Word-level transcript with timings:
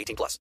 18 0.00 0.16
plus. 0.16 0.40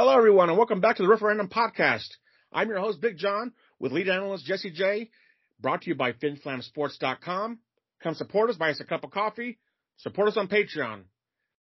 Hello, 0.00 0.16
everyone, 0.16 0.48
and 0.48 0.56
welcome 0.56 0.80
back 0.80 0.94
to 0.94 1.02
the 1.02 1.08
Referendum 1.08 1.48
Podcast. 1.48 2.06
I'm 2.52 2.68
your 2.68 2.78
host, 2.78 3.00
Big 3.00 3.16
John, 3.16 3.52
with 3.80 3.90
lead 3.90 4.08
analyst 4.08 4.46
Jesse 4.46 4.70
J. 4.70 5.10
Brought 5.58 5.82
to 5.82 5.88
you 5.88 5.96
by 5.96 6.12
FinFlamSports.com. 6.12 7.58
Come 8.00 8.14
support 8.14 8.48
us, 8.48 8.54
buy 8.54 8.70
us 8.70 8.78
a 8.78 8.84
cup 8.84 9.02
of 9.02 9.10
coffee, 9.10 9.58
support 9.96 10.28
us 10.28 10.36
on 10.36 10.46
Patreon. 10.46 11.02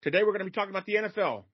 Today, 0.01 0.23
we're 0.23 0.33
going 0.33 0.39
to 0.39 0.47
be 0.47 0.53
talking 0.53 0.71
about 0.71 0.87
the 0.87 0.95
NFL. 0.95 1.45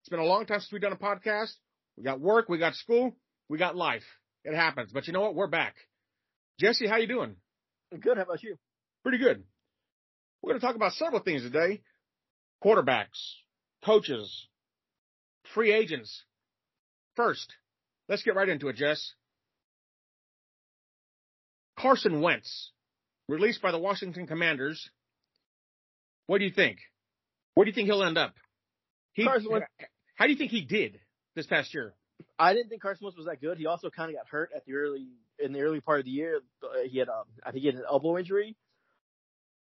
It's 0.00 0.08
been 0.08 0.18
a 0.18 0.24
long 0.24 0.46
time 0.46 0.58
since 0.58 0.72
we've 0.72 0.82
done 0.82 0.90
a 0.90 0.96
podcast. 0.96 1.52
We 1.96 2.02
got 2.02 2.18
work, 2.18 2.48
we 2.48 2.58
got 2.58 2.74
school, 2.74 3.16
we 3.48 3.56
got 3.56 3.76
life. 3.76 4.02
It 4.42 4.56
happens, 4.56 4.90
but 4.92 5.06
you 5.06 5.12
know 5.12 5.20
what? 5.20 5.36
We're 5.36 5.46
back. 5.46 5.76
Jesse, 6.58 6.88
how 6.88 6.96
you 6.96 7.06
doing? 7.06 7.36
Good. 8.00 8.16
How 8.16 8.24
about 8.24 8.42
you? 8.42 8.56
Pretty 9.04 9.18
good. 9.18 9.44
We're 10.42 10.50
going 10.50 10.60
to 10.60 10.66
talk 10.66 10.74
about 10.74 10.94
several 10.94 11.22
things 11.22 11.42
today: 11.42 11.82
quarterbacks, 12.64 13.14
coaches, 13.84 14.48
free 15.54 15.72
agents. 15.72 16.24
First, 17.14 17.52
let's 18.08 18.22
get 18.22 18.34
right 18.34 18.48
into 18.48 18.68
it, 18.68 18.76
Jess. 18.76 19.12
Carson 21.78 22.20
Wentz, 22.20 22.72
released 23.28 23.60
by 23.60 23.70
the 23.70 23.78
Washington 23.78 24.26
Commanders. 24.26 24.90
What 26.26 26.38
do 26.38 26.44
you 26.44 26.50
think? 26.50 26.78
Where 27.54 27.64
do 27.64 27.70
you 27.70 27.74
think 27.74 27.86
he'll 27.86 28.02
end 28.02 28.18
up? 28.18 28.34
He, 29.12 29.24
Carson 29.24 29.50
Wentz- 29.50 29.66
how 30.14 30.26
do 30.26 30.32
you 30.32 30.38
think 30.38 30.50
he 30.50 30.62
did 30.62 30.98
this 31.34 31.46
past 31.46 31.74
year? 31.74 31.94
I 32.38 32.54
didn't 32.54 32.70
think 32.70 32.82
Carson 32.82 33.04
Wentz 33.04 33.16
was 33.16 33.26
that 33.26 33.40
good. 33.40 33.58
He 33.58 33.66
also 33.66 33.90
kind 33.90 34.10
of 34.10 34.16
got 34.16 34.26
hurt 34.28 34.50
at 34.54 34.64
the 34.64 34.74
early 34.74 35.08
in 35.38 35.52
the 35.52 35.60
early 35.60 35.80
part 35.80 35.98
of 35.98 36.04
the 36.06 36.10
year. 36.10 36.40
He 36.90 36.98
had, 36.98 37.08
um, 37.08 37.24
I 37.44 37.52
think, 37.52 37.62
he 37.62 37.66
had 37.66 37.76
an 37.76 37.84
elbow 37.88 38.18
injury. 38.18 38.56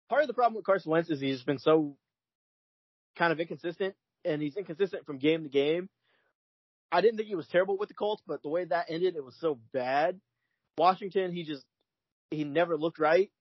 Part 0.09 0.21
of 0.21 0.27
the 0.27 0.33
problem 0.35 0.55
with 0.55 0.65
Carson 0.65 0.91
Wentz 0.91 1.09
is 1.09 1.19
he's 1.19 1.43
been 1.43 1.57
so 1.57 1.97
kind 3.17 3.31
of 3.33 3.39
inconsistent, 3.39 3.95
and 4.25 4.41
he's 4.41 4.57
inconsistent 4.57 5.05
from 5.05 5.17
game 5.17 5.43
to 5.43 5.49
game. 5.49 5.89
I 6.91 7.01
didn't 7.01 7.17
think 7.17 7.27
he 7.29 7.35
was 7.35 7.47
terrible 7.47 7.77
with 7.77 7.89
the 7.89 7.95
Colts, 7.95 8.23
but 8.25 8.41
the 8.41 8.49
way 8.49 8.65
that 8.65 8.85
ended, 8.89 9.15
it 9.15 9.23
was 9.23 9.35
so 9.39 9.59
bad. 9.73 10.19
Washington, 10.77 11.31
he 11.31 11.43
just 11.43 11.65
he 12.31 12.43
never 12.43 12.77
looked 12.77 12.99
right. 12.99 13.31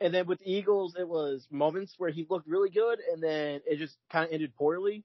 And 0.00 0.14
then 0.14 0.26
with 0.26 0.38
the 0.38 0.50
Eagles, 0.50 0.94
it 0.98 1.08
was 1.08 1.46
moments 1.50 1.94
where 1.98 2.10
he 2.10 2.26
looked 2.28 2.46
really 2.46 2.70
good, 2.70 3.00
and 3.12 3.22
then 3.22 3.60
it 3.66 3.78
just 3.78 3.96
kind 4.10 4.24
of 4.24 4.32
ended 4.32 4.54
poorly. 4.54 5.04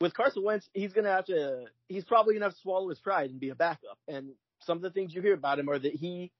With 0.00 0.14
Carson 0.14 0.44
Wentz, 0.44 0.68
he's 0.74 0.92
gonna 0.92 1.10
have 1.10 1.26
to. 1.26 1.64
He's 1.88 2.04
probably 2.04 2.34
gonna 2.34 2.46
have 2.46 2.54
to 2.54 2.60
swallow 2.60 2.88
his 2.88 3.00
pride 3.00 3.30
and 3.30 3.40
be 3.40 3.48
a 3.48 3.54
backup. 3.54 3.98
And 4.06 4.30
some 4.60 4.76
of 4.76 4.82
the 4.82 4.90
things 4.90 5.14
you 5.14 5.22
hear 5.22 5.34
about 5.34 5.58
him 5.58 5.68
are 5.68 5.78
that 5.78 5.94
he 5.94 6.30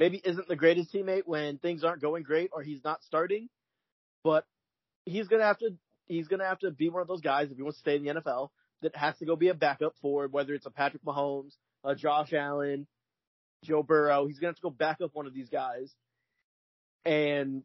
maybe 0.00 0.20
isn't 0.24 0.48
the 0.48 0.56
greatest 0.56 0.92
teammate 0.92 1.22
when 1.26 1.58
things 1.58 1.84
aren't 1.84 2.02
going 2.02 2.22
great 2.24 2.50
or 2.52 2.62
he's 2.62 2.82
not 2.82 3.04
starting, 3.04 3.48
but 4.24 4.44
he's 5.04 5.28
gonna 5.28 5.44
have 5.44 5.58
to. 5.58 5.76
He's 6.06 6.28
gonna 6.28 6.44
have 6.44 6.58
to 6.60 6.70
be 6.70 6.88
one 6.88 7.02
of 7.02 7.08
those 7.08 7.20
guys 7.20 7.50
if 7.50 7.56
he 7.56 7.62
wants 7.62 7.78
to 7.78 7.80
stay 7.80 7.96
in 7.96 8.04
the 8.04 8.14
NFL 8.14 8.50
that 8.82 8.94
has 8.96 9.16
to 9.18 9.24
go 9.24 9.36
be 9.36 9.48
a 9.48 9.54
backup 9.54 9.94
for 10.02 10.28
whether 10.28 10.54
it's 10.54 10.66
a 10.66 10.70
Patrick 10.70 11.04
Mahomes, 11.04 11.54
a 11.82 11.94
Josh 11.94 12.32
Allen, 12.32 12.86
Joe 13.64 13.82
Burrow. 13.82 14.26
He's 14.26 14.38
gonna 14.38 14.50
have 14.50 14.56
to 14.56 14.62
go 14.62 14.70
back 14.70 15.00
up 15.02 15.10
one 15.14 15.26
of 15.26 15.34
these 15.34 15.48
guys 15.48 15.94
and 17.04 17.62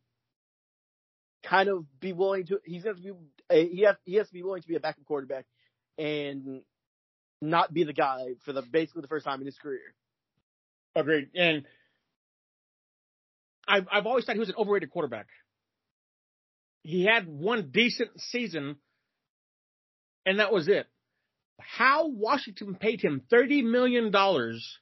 kind 1.43 1.69
of 1.69 1.85
be 1.99 2.13
willing 2.13 2.45
to. 2.47 2.59
He's 2.65 2.83
gonna 2.83 2.95
be. 2.95 3.11
He 3.51 3.81
has 3.81 3.95
he 4.05 4.15
has 4.15 4.27
to 4.27 4.33
be 4.33 4.43
willing 4.43 4.61
to 4.61 4.67
be 4.67 4.75
a 4.75 4.79
backup 4.79 5.05
quarterback 5.05 5.45
and 5.97 6.61
not 7.41 7.73
be 7.73 7.83
the 7.83 7.93
guy 7.93 8.35
for 8.45 8.53
the 8.53 8.61
basically 8.61 9.01
the 9.01 9.07
first 9.07 9.25
time 9.25 9.39
in 9.39 9.45
his 9.45 9.57
career. 9.57 9.93
Agreed. 10.95 11.29
And 11.35 11.65
I've 13.67 13.87
I've 13.91 14.05
always 14.05 14.25
thought 14.25 14.35
he 14.35 14.39
was 14.39 14.49
an 14.49 14.55
overrated 14.57 14.91
quarterback. 14.91 15.27
He 16.83 17.05
had 17.05 17.27
one 17.27 17.69
decent 17.71 18.19
season, 18.19 18.77
and 20.25 20.39
that 20.39 20.51
was 20.51 20.67
it. 20.67 20.87
How 21.59 22.07
Washington 22.07 22.75
paid 22.75 23.01
him 23.01 23.21
thirty 23.29 23.61
million 23.61 24.11
dollars 24.11 24.79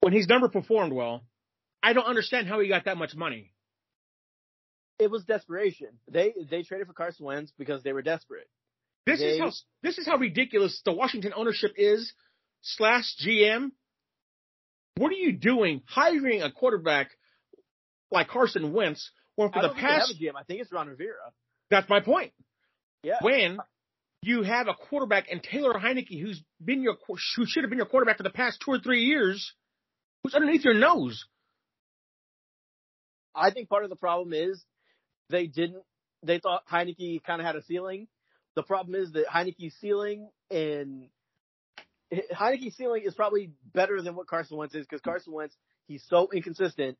when 0.00 0.12
he's 0.12 0.28
never 0.28 0.48
performed 0.48 0.92
well, 0.92 1.24
I 1.82 1.92
don't 1.92 2.06
understand 2.06 2.48
how 2.48 2.60
he 2.60 2.68
got 2.68 2.84
that 2.84 2.96
much 2.96 3.14
money. 3.14 3.52
It 4.98 5.10
was 5.10 5.24
desperation. 5.24 5.88
They 6.10 6.34
they 6.50 6.62
traded 6.62 6.86
for 6.86 6.92
Carson 6.92 7.26
Wentz 7.26 7.52
because 7.58 7.82
they 7.82 7.92
were 7.92 8.02
desperate. 8.02 8.48
This 9.06 9.20
is 9.20 9.38
how 9.38 9.52
this 9.82 9.98
is 9.98 10.06
how 10.06 10.16
ridiculous 10.16 10.80
the 10.84 10.92
Washington 10.92 11.32
ownership 11.36 11.72
is 11.76 12.12
slash 12.62 13.14
GM. 13.24 13.70
What 14.96 15.12
are 15.12 15.16
you 15.16 15.32
doing 15.32 15.82
hiring 15.86 16.42
a 16.42 16.50
quarterback 16.50 17.10
like 18.10 18.28
Carson 18.28 18.72
Wentz 18.72 19.10
when 19.38 19.52
for 19.52 19.60
I 19.60 19.68
the 19.68 19.74
they 19.74 19.80
have 19.80 19.90
past 20.00 20.10
a 20.10 20.14
GM. 20.14 20.32
I 20.36 20.42
think 20.42 20.60
it's 20.60 20.72
Ron 20.72 20.88
Rivera. 20.88 21.32
that's 21.70 21.88
my 21.88 22.00
point. 22.00 22.32
Yeah. 23.04 23.18
When 23.20 23.58
you 24.22 24.42
have 24.42 24.66
a 24.66 24.74
quarterback 24.74 25.26
and 25.30 25.40
Taylor 25.40 25.74
Heinicke 25.74 26.20
who's 26.20 26.42
been 26.62 26.82
your 26.82 26.96
who 27.06 27.46
should 27.46 27.62
have 27.62 27.70
been 27.70 27.78
your 27.78 27.86
quarterback 27.86 28.16
for 28.16 28.24
the 28.24 28.30
past 28.30 28.60
two 28.64 28.72
or 28.72 28.80
three 28.80 29.04
years, 29.04 29.54
who's 30.22 30.34
underneath 30.34 30.64
your 30.64 30.74
nose. 30.74 31.24
I 33.32 33.52
think 33.52 33.68
part 33.68 33.84
of 33.84 33.90
the 33.90 33.96
problem 33.96 34.32
is 34.32 34.60
they 35.30 35.46
didn't. 35.46 35.84
They 36.24 36.40
thought 36.40 36.66
Heinicke 36.66 37.22
kind 37.22 37.40
of 37.40 37.46
had 37.46 37.54
a 37.54 37.62
ceiling. 37.62 38.08
The 38.56 38.64
problem 38.64 39.00
is 39.00 39.12
that 39.12 39.26
Heinicke's 39.28 39.76
ceiling 39.80 40.30
and 40.50 41.10
Heinicke's 42.12 42.76
ceiling 42.76 43.02
is 43.04 43.14
probably 43.14 43.52
better 43.72 44.02
than 44.02 44.16
what 44.16 44.26
Carson 44.26 44.56
Wentz 44.56 44.74
is 44.74 44.84
because 44.84 45.00
Carson 45.00 45.32
Wentz 45.32 45.54
he's 45.86 46.04
so 46.08 46.28
inconsistent 46.34 46.98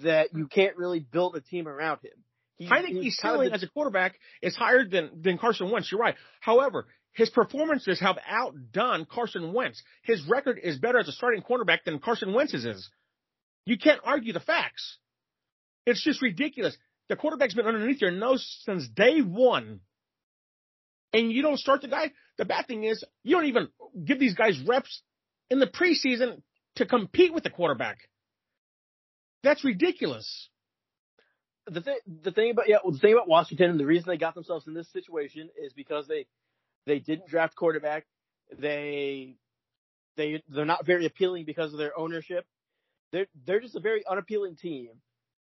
that 0.00 0.34
you 0.34 0.46
can't 0.46 0.76
really 0.76 1.00
build 1.00 1.36
a 1.36 1.40
team 1.40 1.68
around 1.68 2.00
him. 2.02 2.12
He, 2.58 2.68
think 2.68 3.02
he's 3.02 3.16
ceiling 3.16 3.52
as 3.52 3.62
a 3.62 3.68
quarterback 3.68 4.14
is 4.40 4.56
higher 4.56 4.84
than, 4.86 5.20
than 5.22 5.36
Carson 5.36 5.70
Wentz. 5.70 5.92
You're 5.92 6.00
right. 6.00 6.14
However, 6.40 6.86
his 7.12 7.28
performances 7.28 8.00
have 8.00 8.18
outdone 8.26 9.06
Carson 9.10 9.52
Wentz. 9.52 9.82
His 10.02 10.26
record 10.26 10.58
is 10.62 10.78
better 10.78 10.98
as 10.98 11.08
a 11.08 11.12
starting 11.12 11.42
quarterback 11.42 11.84
than 11.84 11.98
Carson 11.98 12.32
Wentz's 12.32 12.64
is. 12.64 12.88
You 13.66 13.76
can't 13.78 14.00
argue 14.04 14.32
the 14.32 14.40
facts. 14.40 14.98
It's 15.86 16.02
just 16.02 16.22
ridiculous. 16.22 16.76
The 17.08 17.16
quarterback's 17.16 17.54
been 17.54 17.66
underneath 17.66 18.00
your 18.00 18.10
nose 18.10 18.46
since 18.64 18.88
day 18.88 19.20
one. 19.20 19.80
And 21.12 21.30
you 21.30 21.42
don't 21.42 21.58
start 21.58 21.82
the 21.82 21.88
guy. 21.88 22.12
The 22.38 22.44
bad 22.44 22.66
thing 22.66 22.84
is 22.84 23.04
you 23.22 23.36
don't 23.36 23.46
even 23.46 23.68
give 24.04 24.18
these 24.18 24.34
guys 24.34 24.60
reps 24.66 25.02
in 25.50 25.58
the 25.58 25.66
preseason 25.66 26.42
to 26.76 26.86
compete 26.86 27.32
with 27.32 27.44
the 27.44 27.50
quarterback. 27.50 27.98
That's 29.46 29.64
ridiculous. 29.64 30.48
The 31.68 31.80
thing, 31.80 31.98
the 32.22 32.32
thing 32.32 32.50
about 32.50 32.68
yeah, 32.68 32.78
well, 32.82 32.92
the 32.92 32.98
thing 32.98 33.12
about 33.12 33.28
Washington, 33.28 33.70
and 33.70 33.80
the 33.80 33.86
reason 33.86 34.08
they 34.08 34.16
got 34.16 34.34
themselves 34.34 34.66
in 34.66 34.74
this 34.74 34.90
situation 34.92 35.50
is 35.56 35.72
because 35.72 36.08
they 36.08 36.26
they 36.84 36.98
didn't 36.98 37.28
draft 37.28 37.54
quarterback. 37.54 38.06
They 38.58 39.36
they 40.16 40.42
they're 40.48 40.64
not 40.64 40.84
very 40.84 41.06
appealing 41.06 41.44
because 41.44 41.72
of 41.72 41.78
their 41.78 41.96
ownership. 41.96 42.44
They're 43.12 43.26
they're 43.46 43.60
just 43.60 43.76
a 43.76 43.80
very 43.80 44.04
unappealing 44.04 44.56
team, 44.56 44.90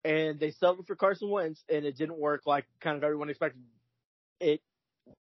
and 0.04 0.40
they 0.40 0.50
settled 0.50 0.88
for 0.88 0.96
Carson 0.96 1.30
Wentz, 1.30 1.62
and 1.68 1.84
it 1.84 1.96
didn't 1.96 2.18
work 2.18 2.42
like 2.44 2.66
kind 2.80 2.96
of 2.96 3.04
everyone 3.04 3.30
expected 3.30 3.62
it 4.40 4.60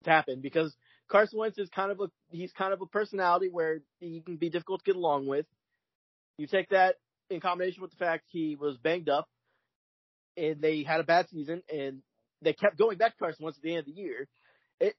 to 0.05 0.11
happen 0.11 0.40
because 0.40 0.75
Carson 1.08 1.38
Wentz 1.38 1.58
is 1.58 1.69
kind 1.69 1.90
of 1.90 2.00
a 2.00 2.06
he's 2.31 2.52
kind 2.52 2.72
of 2.72 2.81
a 2.81 2.87
personality 2.87 3.50
where 3.50 3.81
he 4.00 4.22
can 4.22 4.37
be 4.37 4.49
difficult 4.49 4.82
to 4.82 4.90
get 4.90 4.96
along 4.96 5.26
with. 5.26 5.44
You 6.38 6.46
take 6.46 6.70
that 6.70 6.96
in 7.31 7.41
combination 7.41 7.82
with 7.82 7.91
the 7.91 7.97
fact 7.97 8.25
he 8.29 8.56
was 8.56 8.76
banged 8.79 9.09
up, 9.09 9.29
and 10.37 10.61
they 10.61 10.82
had 10.82 11.00
a 11.00 11.05
bad 11.05 11.29
season, 11.29 11.62
and 11.73 12.03
they 12.43 12.53
kept 12.53 12.79
going 12.79 12.99
back 12.99 13.12
to 13.12 13.19
Carson 13.19 13.44
Wentz 13.44 13.59
at 13.59 13.62
the 13.62 13.71
end 13.71 13.81
of 13.81 13.87
the 13.87 13.93
year. 13.93 14.29
It 14.81 14.94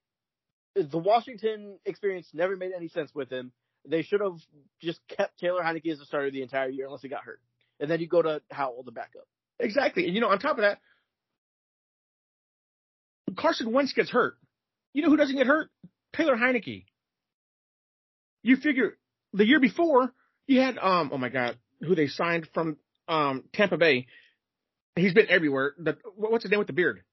the 0.75 0.97
Washington 0.97 1.79
experience 1.85 2.27
never 2.33 2.55
made 2.55 2.71
any 2.75 2.87
sense 2.87 3.11
with 3.13 3.29
him. 3.29 3.51
They 3.87 4.01
should 4.01 4.21
have 4.21 4.37
just 4.81 4.99
kept 5.15 5.39
Taylor 5.39 5.61
Heinicke 5.61 5.91
as 5.91 5.99
a 5.99 6.05
starter 6.05 6.31
the 6.31 6.41
entire 6.41 6.69
year 6.69 6.85
unless 6.85 7.01
he 7.01 7.09
got 7.09 7.23
hurt, 7.23 7.39
and 7.79 7.89
then 7.89 7.99
you 7.99 8.07
go 8.07 8.21
to 8.21 8.41
Howell, 8.51 8.83
the 8.83 8.91
backup. 8.91 9.27
Exactly. 9.59 10.05
And 10.05 10.15
you 10.15 10.21
know, 10.21 10.29
on 10.29 10.39
top 10.39 10.57
of 10.57 10.63
that, 10.63 10.79
Carson 13.37 13.71
Wentz 13.71 13.93
gets 13.93 14.09
hurt. 14.09 14.37
You 14.93 15.03
know 15.03 15.09
who 15.09 15.17
doesn't 15.17 15.35
get 15.35 15.47
hurt? 15.47 15.69
Taylor 16.15 16.35
Heinicke. 16.35 16.85
You 18.43 18.57
figure 18.57 18.97
the 19.33 19.45
year 19.45 19.59
before 19.59 20.13
you 20.47 20.61
had 20.61 20.77
um 20.77 21.09
oh 21.11 21.17
my 21.17 21.29
god 21.29 21.57
who 21.81 21.95
they 21.95 22.07
signed 22.07 22.47
from 22.53 22.77
um 23.07 23.43
Tampa 23.53 23.77
Bay. 23.77 24.07
He's 24.95 25.13
been 25.13 25.29
everywhere. 25.29 25.73
The 25.77 25.97
what's 26.15 26.43
his 26.43 26.51
name 26.51 26.59
with 26.59 26.67
the 26.67 26.73
beard? 26.73 27.03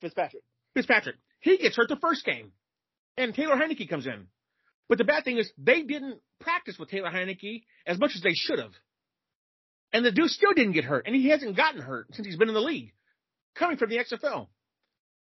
Fitzpatrick. 0.00 0.42
Fitzpatrick. 0.74 1.16
He 1.40 1.58
gets 1.58 1.76
hurt 1.76 1.88
the 1.88 1.96
first 1.96 2.24
game, 2.24 2.52
and 3.16 3.34
Taylor 3.34 3.56
Heinicke 3.56 3.88
comes 3.88 4.06
in. 4.06 4.26
But 4.88 4.98
the 4.98 5.04
bad 5.04 5.24
thing 5.24 5.38
is 5.38 5.50
they 5.56 5.82
didn't 5.82 6.20
practice 6.40 6.78
with 6.78 6.90
Taylor 6.90 7.10
Heinicke 7.10 7.64
as 7.86 7.98
much 7.98 8.12
as 8.14 8.22
they 8.22 8.34
should 8.34 8.58
have. 8.58 8.72
And 9.92 10.04
the 10.04 10.10
dude 10.12 10.30
still 10.30 10.52
didn't 10.52 10.72
get 10.72 10.84
hurt, 10.84 11.06
and 11.06 11.14
he 11.14 11.28
hasn't 11.28 11.56
gotten 11.56 11.80
hurt 11.80 12.08
since 12.12 12.26
he's 12.26 12.36
been 12.36 12.48
in 12.48 12.54
the 12.54 12.60
league, 12.60 12.92
coming 13.54 13.76
from 13.76 13.90
the 13.90 13.98
XFL. 13.98 14.48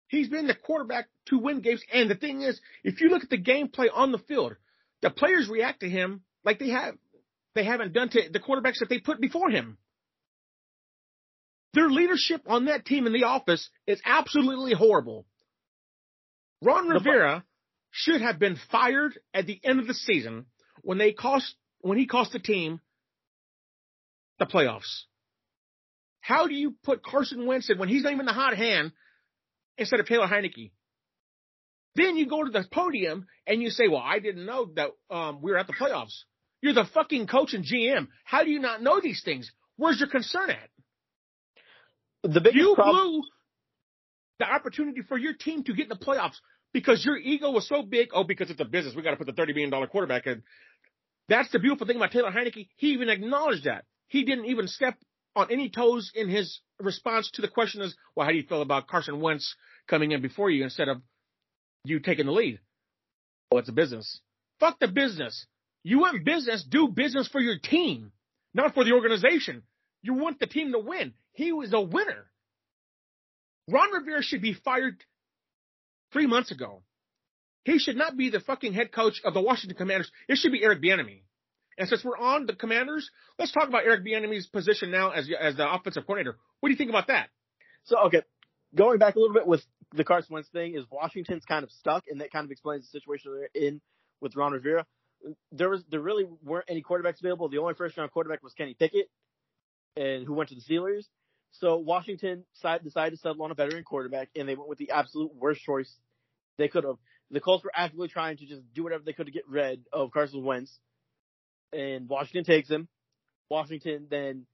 He's 0.08 0.28
been 0.28 0.46
the 0.46 0.54
quarterback 0.54 1.06
to 1.26 1.38
win 1.38 1.60
games, 1.60 1.82
and 1.92 2.10
the 2.10 2.16
thing 2.16 2.42
is, 2.42 2.60
if 2.84 3.00
you 3.00 3.08
look 3.08 3.22
at 3.22 3.30
the 3.30 3.38
gameplay 3.40 3.86
on 3.92 4.12
the 4.12 4.18
field, 4.18 4.56
the 5.02 5.10
players 5.10 5.48
react 5.48 5.80
to 5.80 5.88
him 5.88 6.22
like 6.44 6.58
they 6.58 6.70
have 6.70 6.94
they 7.54 7.64
haven't 7.64 7.92
done 7.92 8.08
to 8.10 8.28
the 8.30 8.40
quarterbacks 8.40 8.78
that 8.80 8.88
they 8.88 8.98
put 8.98 9.20
before 9.20 9.50
him. 9.50 9.78
Their 11.74 11.88
leadership 11.88 12.42
on 12.46 12.66
that 12.66 12.84
team 12.84 13.06
in 13.06 13.12
the 13.12 13.24
office 13.24 13.68
is 13.86 14.00
absolutely 14.04 14.74
horrible. 14.74 15.26
Ron 16.62 16.88
Rivera 16.88 17.44
should 17.90 18.20
have 18.20 18.38
been 18.38 18.58
fired 18.70 19.18
at 19.32 19.46
the 19.46 19.60
end 19.64 19.80
of 19.80 19.86
the 19.86 19.94
season 19.94 20.46
when 20.82 20.98
they 20.98 21.12
cost 21.12 21.54
when 21.80 21.98
he 21.98 22.06
cost 22.06 22.32
the 22.32 22.38
team 22.38 22.80
the 24.38 24.46
playoffs. 24.46 25.04
How 26.20 26.46
do 26.46 26.54
you 26.54 26.74
put 26.82 27.02
Carson 27.02 27.46
Wentz 27.46 27.70
in 27.70 27.78
when 27.78 27.88
he's 27.88 28.02
not 28.02 28.12
even 28.12 28.26
the 28.26 28.32
hot 28.32 28.56
hand 28.56 28.92
instead 29.78 30.00
of 30.00 30.06
Taylor 30.06 30.26
Heinicke? 30.26 30.72
Then 31.94 32.16
you 32.16 32.26
go 32.26 32.44
to 32.44 32.50
the 32.50 32.64
podium 32.70 33.26
and 33.46 33.62
you 33.62 33.70
say, 33.70 33.88
"Well, 33.88 34.02
I 34.04 34.18
didn't 34.18 34.44
know 34.44 34.70
that 34.76 34.90
um, 35.10 35.40
we 35.40 35.50
were 35.50 35.58
at 35.58 35.66
the 35.66 35.72
playoffs." 35.72 36.24
You're 36.62 36.74
the 36.74 36.84
fucking 36.92 37.26
coach 37.26 37.54
and 37.54 37.64
GM. 37.64 38.08
How 38.24 38.44
do 38.44 38.50
you 38.50 38.58
not 38.58 38.82
know 38.82 39.00
these 39.00 39.22
things? 39.24 39.50
Where's 39.76 39.98
your 39.98 40.08
concern 40.08 40.50
at? 40.50 40.68
The 42.22 42.40
biggest 42.40 42.56
You 42.56 42.76
blew 42.76 43.22
the 44.38 44.44
opportunity 44.44 45.00
for 45.02 45.16
your 45.16 45.32
team 45.32 45.64
to 45.64 45.74
get 45.74 45.84
in 45.84 45.88
the 45.88 45.96
playoffs 46.04 46.36
because 46.72 47.04
your 47.04 47.16
ego 47.16 47.50
was 47.50 47.66
so 47.66 47.82
big. 47.82 48.08
Oh, 48.12 48.24
because 48.24 48.50
it's 48.50 48.60
a 48.60 48.64
business, 48.66 48.94
we 48.94 49.02
got 49.02 49.12
to 49.12 49.16
put 49.16 49.26
the 49.26 49.32
thirty 49.32 49.52
million 49.52 49.70
dollar 49.70 49.86
quarterback 49.86 50.26
in. 50.26 50.42
That's 51.28 51.50
the 51.50 51.58
beautiful 51.58 51.86
thing 51.86 51.96
about 51.96 52.10
Taylor 52.10 52.30
Heinicke. 52.30 52.68
He 52.76 52.88
even 52.88 53.08
acknowledged 53.08 53.64
that. 53.64 53.84
He 54.08 54.24
didn't 54.24 54.46
even 54.46 54.66
step 54.66 54.96
on 55.36 55.50
any 55.50 55.70
toes 55.70 56.10
in 56.14 56.28
his 56.28 56.60
response 56.80 57.30
to 57.34 57.42
the 57.42 57.48
question 57.48 57.82
is, 57.82 57.96
well, 58.16 58.26
how 58.26 58.32
do 58.32 58.36
you 58.36 58.42
feel 58.42 58.62
about 58.62 58.88
Carson 58.88 59.20
Wentz 59.20 59.54
coming 59.88 60.10
in 60.10 60.20
before 60.20 60.50
you 60.50 60.64
instead 60.64 60.88
of 60.88 61.00
you 61.84 62.00
taking 62.00 62.26
the 62.26 62.32
lead? 62.32 62.58
Well, 63.50 63.60
it's 63.60 63.68
a 63.68 63.72
business. 63.72 64.20
Fuck 64.58 64.80
the 64.80 64.88
business. 64.88 65.46
You 65.82 66.00
want 66.00 66.24
business, 66.24 66.62
do 66.62 66.88
business 66.88 67.28
for 67.28 67.40
your 67.40 67.58
team, 67.58 68.12
not 68.52 68.74
for 68.74 68.84
the 68.84 68.92
organization. 68.92 69.62
You 70.02 70.14
want 70.14 70.38
the 70.38 70.46
team 70.46 70.72
to 70.72 70.78
win. 70.78 71.14
He 71.32 71.52
was 71.52 71.72
a 71.72 71.80
winner. 71.80 72.26
Ron 73.68 73.92
Rivera 73.92 74.22
should 74.22 74.42
be 74.42 74.54
fired 74.54 75.02
three 76.12 76.26
months 76.26 76.50
ago. 76.50 76.82
He 77.64 77.78
should 77.78 77.96
not 77.96 78.16
be 78.16 78.30
the 78.30 78.40
fucking 78.40 78.72
head 78.72 78.92
coach 78.92 79.20
of 79.24 79.34
the 79.34 79.40
Washington 79.40 79.76
Commanders. 79.76 80.10
It 80.28 80.36
should 80.36 80.52
be 80.52 80.62
Eric 80.62 80.82
Bieniemy. 80.82 81.22
And 81.78 81.88
since 81.88 82.04
we're 82.04 82.18
on 82.18 82.46
the 82.46 82.54
Commanders, 82.54 83.10
let's 83.38 83.52
talk 83.52 83.68
about 83.68 83.84
Eric 83.84 84.04
Bieniemy's 84.04 84.46
position 84.46 84.90
now 84.90 85.10
as 85.10 85.30
as 85.40 85.56
the 85.56 85.72
offensive 85.72 86.06
coordinator. 86.06 86.36
What 86.60 86.68
do 86.68 86.72
you 86.72 86.76
think 86.76 86.90
about 86.90 87.06
that? 87.06 87.28
So 87.84 87.98
okay, 88.06 88.22
going 88.74 88.98
back 88.98 89.14
a 89.14 89.18
little 89.18 89.34
bit 89.34 89.46
with 89.46 89.62
the 89.92 90.04
Carson 90.04 90.34
Wentz 90.34 90.48
thing 90.50 90.74
is 90.74 90.84
Washington's 90.90 91.44
kind 91.44 91.64
of 91.64 91.70
stuck, 91.70 92.04
and 92.08 92.20
that 92.20 92.32
kind 92.32 92.44
of 92.44 92.50
explains 92.50 92.84
the 92.84 92.98
situation 92.98 93.32
they're 93.32 93.62
in 93.62 93.80
with 94.20 94.36
Ron 94.36 94.52
Rivera. 94.52 94.84
There 95.52 95.68
was 95.68 95.82
there 95.90 96.00
really 96.00 96.24
weren't 96.42 96.66
any 96.68 96.82
quarterbacks 96.82 97.20
available. 97.20 97.48
The 97.48 97.58
only 97.58 97.74
first 97.74 97.96
round 97.96 98.10
quarterback 98.10 98.42
was 98.42 98.54
Kenny 98.54 98.74
Pickett, 98.74 99.08
and 99.96 100.26
who 100.26 100.34
went 100.34 100.48
to 100.50 100.54
the 100.54 100.62
Steelers. 100.62 101.04
So 101.52 101.78
Washington 101.78 102.44
side, 102.54 102.84
decided 102.84 103.10
to 103.12 103.16
settle 103.16 103.42
on 103.42 103.50
a 103.50 103.54
veteran 103.54 103.84
quarterback, 103.84 104.28
and 104.36 104.48
they 104.48 104.54
went 104.54 104.68
with 104.68 104.78
the 104.78 104.90
absolute 104.90 105.34
worst 105.34 105.62
choice 105.62 105.92
they 106.58 106.68
could 106.68 106.84
have. 106.84 106.96
The 107.30 107.40
Colts 107.40 107.64
were 107.64 107.72
actively 107.74 108.08
trying 108.08 108.36
to 108.38 108.46
just 108.46 108.62
do 108.74 108.82
whatever 108.82 109.02
they 109.04 109.12
could 109.12 109.26
to 109.26 109.32
get 109.32 109.48
rid 109.48 109.84
of 109.92 110.10
Carson 110.12 110.44
Wentz, 110.44 110.78
and 111.72 112.08
Washington 112.08 112.44
takes 112.44 112.68
him. 112.68 112.88
Washington 113.48 114.06
then 114.10 114.46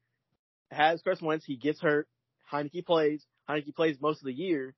has 0.71 1.03
Carson 1.03 1.27
Wentz. 1.27 1.45
He 1.45 1.57
gets 1.57 1.81
hurt. 1.81 2.09
Heinicke 2.53 2.85
plays. 2.87 3.25
Heinicke 3.49 3.75
plays 3.75 3.97
most 4.01 4.21
of 4.21 4.27
the 4.27 4.33
year 4.33 4.75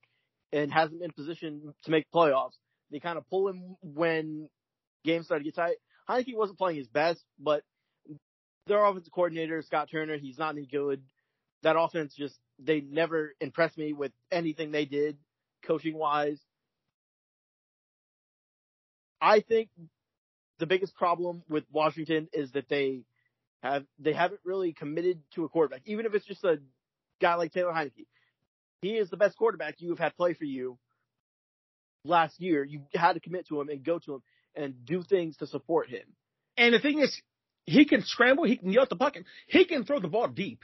and 0.53 0.73
hasn't 0.73 1.01
been 1.01 1.11
in 1.11 1.13
position 1.13 1.75
to 1.85 1.91
make 1.91 2.07
playoffs. 2.15 2.57
They 2.91 3.01
kind 3.01 3.19
of 3.19 3.29
pull 3.29 3.49
him 3.49 3.77
when 3.83 4.49
games 5.09 5.27
started 5.27 5.45
to 5.45 5.51
get 5.51 5.57
tight. 5.57 5.77
Heinicke 6.09 6.37
wasn't 6.37 6.59
playing 6.59 6.79
his 6.79 6.89
best, 6.89 7.23
but 7.39 7.63
their 8.67 8.85
offensive 8.85 9.13
coordinator, 9.13 9.63
Scott 9.63 9.89
Turner, 9.91 10.19
he's 10.19 10.39
not 10.39 10.55
any 10.55 10.67
good. 10.67 11.03
That 11.63 11.77
offense 11.79 12.15
just, 12.15 12.39
they 12.59 12.81
never 12.81 13.35
impressed 13.41 13.79
me 13.79 13.93
with 13.93 14.13
anything 14.31 14.71
they 14.71 14.85
did 14.85 15.17
coaching 15.67 15.97
wise. 15.97 16.41
I 19.21 19.41
think 19.41 19.71
the 20.59 20.67
biggest 20.67 20.95
problem 20.95 21.43
with 21.49 21.65
Washington 21.73 22.29
is 22.33 22.53
that 22.53 22.69
they 22.69 23.03
have, 23.63 23.85
they 23.99 24.13
haven't 24.13 24.41
really 24.45 24.73
committed 24.73 25.21
to 25.35 25.45
a 25.45 25.49
quarterback, 25.49 25.83
even 25.85 26.07
if 26.07 26.15
it's 26.15 26.27
just 26.27 26.45
a 26.45 26.59
guy 27.21 27.35
like 27.35 27.53
Taylor 27.53 27.73
Heinicke. 27.73 28.07
He 28.83 28.91
is 28.91 29.11
the 29.11 29.17
best 29.17 29.37
quarterback 29.37 29.77
you 29.79 29.91
have 29.91 29.99
had 29.99 30.17
play 30.17 30.35
for 30.35 30.45
you 30.45 30.79
last 32.05 32.41
year. 32.41 32.63
You 32.65 32.83
had 32.95 33.15
to 33.15 33.21
commit 33.21 33.49
to 33.49 33.61
him 33.61 33.69
and 33.69 33.85
go 33.85 33.99
to 33.99 34.15
him 34.15 34.23
and 34.59 34.85
do 34.85 35.03
things 35.03 35.37
to 35.39 35.47
support 35.47 35.89
him. 35.89 36.05
And 36.57 36.75
the 36.75 36.81
thing 36.81 36.99
is, 37.01 37.23
he 37.65 37.85
can 37.85 38.03
scramble, 38.03 38.45
he 38.45 38.57
can 38.57 38.73
yell 38.73 38.83
at 38.83 38.89
the 38.89 38.97
pocket, 38.97 39.25
he 39.47 39.65
can 39.65 39.85
throw 39.85 40.01
the 40.01 40.09
ball 40.09 40.29
deep. 40.29 40.63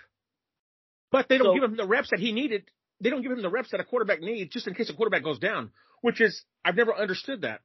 But 1.11 1.29
they 1.29 1.39
don't 1.39 1.49
So- 1.49 1.55
give 1.55 1.63
him 1.65 1.77
the 1.77 1.87
reps 1.87 2.11
that 2.11 2.19
he 2.19 2.33
needed. 2.33 2.69
They 3.01 3.11
don't 3.11 3.23
give 3.23 3.33
him 3.33 3.43
the 3.43 3.51
reps 3.51 3.71
that 3.71 3.81
a 3.81 3.85
quarterback 3.85 4.21
needs 4.21 4.53
just 4.53 4.67
in 4.67 4.75
case 4.75 4.91
a 4.91 4.95
quarterback 4.95 5.23
goes 5.23 5.39
down, 5.39 5.71
which 6.01 6.21
is, 6.21 6.45
I've 6.65 6.77
never 6.77 6.95
understood 6.95 7.43
that. 7.43 7.61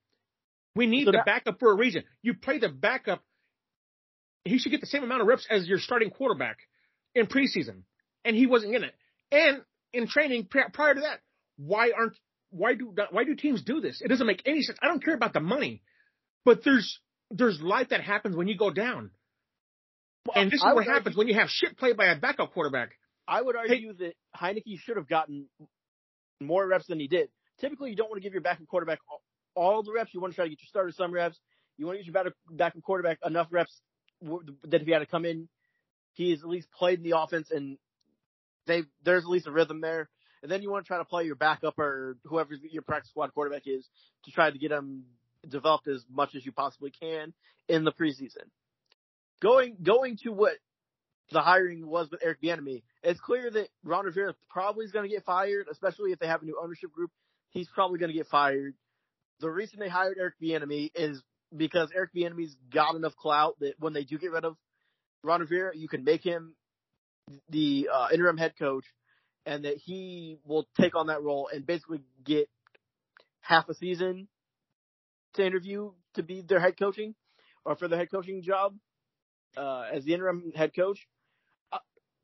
We 0.76 0.86
need 0.86 1.06
So 1.06 1.12
the 1.12 1.18
that- 1.18 1.26
backup 1.26 1.60
for 1.60 1.72
a 1.72 1.76
reason. 1.76 2.04
You 2.22 2.36
play 2.36 2.60
the 2.60 2.70
backup. 2.70 3.24
He 4.46 4.58
should 4.60 4.72
get 4.72 4.82
the 4.82 4.88
same 4.88 5.04
amount 5.04 5.22
of 5.22 5.28
reps 5.28 5.48
as 5.50 5.68
your 5.68 5.80
starting 5.80 6.10
quarterback 6.12 6.58
in 7.16 7.28
preseason. 7.28 7.84
And 8.24 8.36
he 8.36 8.46
wasn't 8.46 8.76
in 8.76 8.84
it. 8.84 8.96
And 9.32 9.64
in 9.94 10.08
training 10.08 10.46
prior 10.48 10.94
to 10.94 11.02
that, 11.02 11.22
why 11.58 11.92
aren't, 11.92 12.18
why 12.52 12.74
do, 12.76 12.94
why 13.12 13.24
do 13.24 13.36
teams 13.36 13.64
do 13.64 13.80
this? 13.82 14.02
It 14.02 14.08
doesn't 14.10 14.26
make 14.28 14.42
any 14.46 14.62
sense. 14.62 14.78
I 14.82 14.88
don't 14.88 15.04
care 15.04 15.14
about 15.16 15.34
the 15.34 15.40
money, 15.40 15.82
but 16.46 16.64
there's, 16.64 17.00
there's 17.32 17.62
life 17.62 17.90
that 17.90 18.02
happens 18.02 18.36
when 18.36 18.48
you 18.48 18.58
go 18.58 18.72
down. 18.72 19.12
And 20.36 20.52
this 20.52 20.60
is 20.60 20.66
I 20.66 20.74
what 20.74 20.86
happens 20.86 21.16
when 21.16 21.28
you 21.28 21.36
have 21.36 21.50
shit 21.50 21.78
played 21.78 21.98
by 21.98 22.06
a 22.06 22.16
backup 22.16 22.54
quarterback. 22.54 22.92
I 23.28 23.42
would 23.42 23.56
argue 23.56 23.94
that 23.94 24.14
Heinicke 24.36 24.80
should 24.80 24.98
have 24.98 25.08
gotten 25.08 25.48
more 26.42 26.68
reps 26.68 26.88
than 26.88 27.00
he 27.00 27.08
did. 27.08 27.30
Typically, 27.62 27.92
you 27.92 27.96
don't 27.96 28.10
want 28.10 28.22
to 28.22 28.24
give 28.26 28.34
your 28.34 28.42
backup 28.42 28.68
quarterback 28.68 29.00
all, 29.10 29.22
all 29.56 29.84
the 29.84 29.92
reps. 29.92 30.14
You 30.14 30.22
want 30.22 30.34
to 30.34 30.36
try 30.36 30.46
to 30.46 30.50
get 30.50 30.60
your 30.62 30.68
starter 30.68 30.92
some 30.92 31.12
reps. 31.12 31.38
You 31.78 31.86
want 31.86 31.98
to 31.98 32.04
get 32.04 32.14
your 32.14 32.34
backup- 32.52 32.84
quarterback 32.84 33.20
enough 33.26 33.48
reps 33.52 33.80
that 34.22 34.82
if 34.82 34.86
he 34.86 34.92
had 34.92 35.00
to 35.00 35.06
come 35.06 35.26
in, 35.26 35.48
he 36.14 36.32
he's 36.32 36.42
at 36.42 36.50
least 36.50 36.72
played 36.72 37.00
in 37.00 37.10
the 37.10 37.18
offense 37.18 37.52
and 37.52 37.78
they 38.68 38.84
there's 39.04 39.24
at 39.24 39.30
least 39.30 39.48
a 39.48 39.52
rhythm 39.52 39.82
there. 39.82 40.10
And 40.42 40.52
then 40.52 40.62
you 40.62 40.72
want 40.72 40.86
to 40.86 40.88
try 40.88 40.98
to 40.98 41.06
play 41.06 41.26
your 41.26 41.36
backup 41.36 41.78
or 41.78 42.18
whoever 42.26 42.54
your 42.70 42.82
practice 42.82 43.10
squad 43.10 43.34
quarterback 43.34 43.64
is 43.66 43.88
to 44.26 44.32
try 44.32 44.50
to 44.50 44.58
get 44.58 44.72
him 44.72 45.04
developed 45.48 45.88
as 45.88 46.04
much 46.12 46.36
as 46.36 46.46
you 46.46 46.52
possibly 46.52 46.92
can 46.92 47.34
in 47.68 47.84
the 47.84 47.92
preseason. 47.92 48.48
Going 49.42 49.78
going 49.82 50.18
to 50.24 50.32
what 50.32 50.54
the 51.32 51.42
hiring 51.42 51.88
was 51.88 52.10
with 52.12 52.22
Eric 52.24 52.42
Bieniemy. 52.42 52.84
It's 53.04 53.20
clear 53.20 53.50
that 53.52 53.70
Ron 53.84 54.06
Rivera 54.06 54.34
probably 54.50 54.86
is 54.86 54.92
going 54.92 55.08
to 55.08 55.14
get 55.14 55.26
fired, 55.26 55.68
especially 55.72 56.12
if 56.12 56.20
they 56.20 56.28
have 56.28 56.42
a 56.42 56.46
new 56.46 56.60
ownership 56.62 56.92
group. 56.92 57.12
He's 57.52 57.70
probably 57.74 58.00
going 58.00 58.12
to 58.12 58.18
get 58.18 58.28
fired. 58.28 58.74
The 59.40 59.50
reason 59.50 59.80
they 59.80 59.90
hired 59.90 60.18
Eric 60.20 60.36
Bieniemy 60.42 60.92
is 60.96 61.22
because 61.56 61.90
Eric 61.96 62.12
Bieniemy's 62.16 62.56
got 62.74 62.96
enough 62.96 63.16
clout 63.16 63.56
that 63.60 63.76
when 63.80 63.94
they 63.94 64.04
do 64.04 64.18
get 64.18 64.32
rid 64.32 64.44
of 64.44 64.58
Ron 65.24 65.42
Rivera, 65.42 65.76
you 65.76 65.88
can 65.88 66.04
make 66.04 66.24
him 66.24 66.56
the 67.50 67.90
uh, 67.94 68.08
interim 68.12 68.38
head 68.38 68.54
coach, 68.58 68.86
and 69.46 69.66
that 69.66 69.78
he 69.78 70.38
will 70.46 70.68
take 70.80 70.96
on 70.96 71.08
that 71.08 71.22
role 71.22 71.50
and 71.54 71.66
basically 71.66 72.02
get 72.24 72.50
half 73.42 73.70
a 73.70 73.74
season 73.74 74.28
to 75.36 75.46
interview 75.46 75.92
to 76.16 76.24
be 76.24 76.42
their 76.42 76.60
head 76.60 76.78
coaching 76.78 77.16
or 77.66 77.76
for 77.76 77.88
the 77.88 77.98
head 77.98 78.12
coaching 78.12 78.42
job 78.42 78.76
uh, 79.58 79.86
as 79.94 80.04
the 80.04 80.14
interim 80.14 80.52
head 80.56 80.72
coach. 80.76 81.00
Uh, 81.72 81.78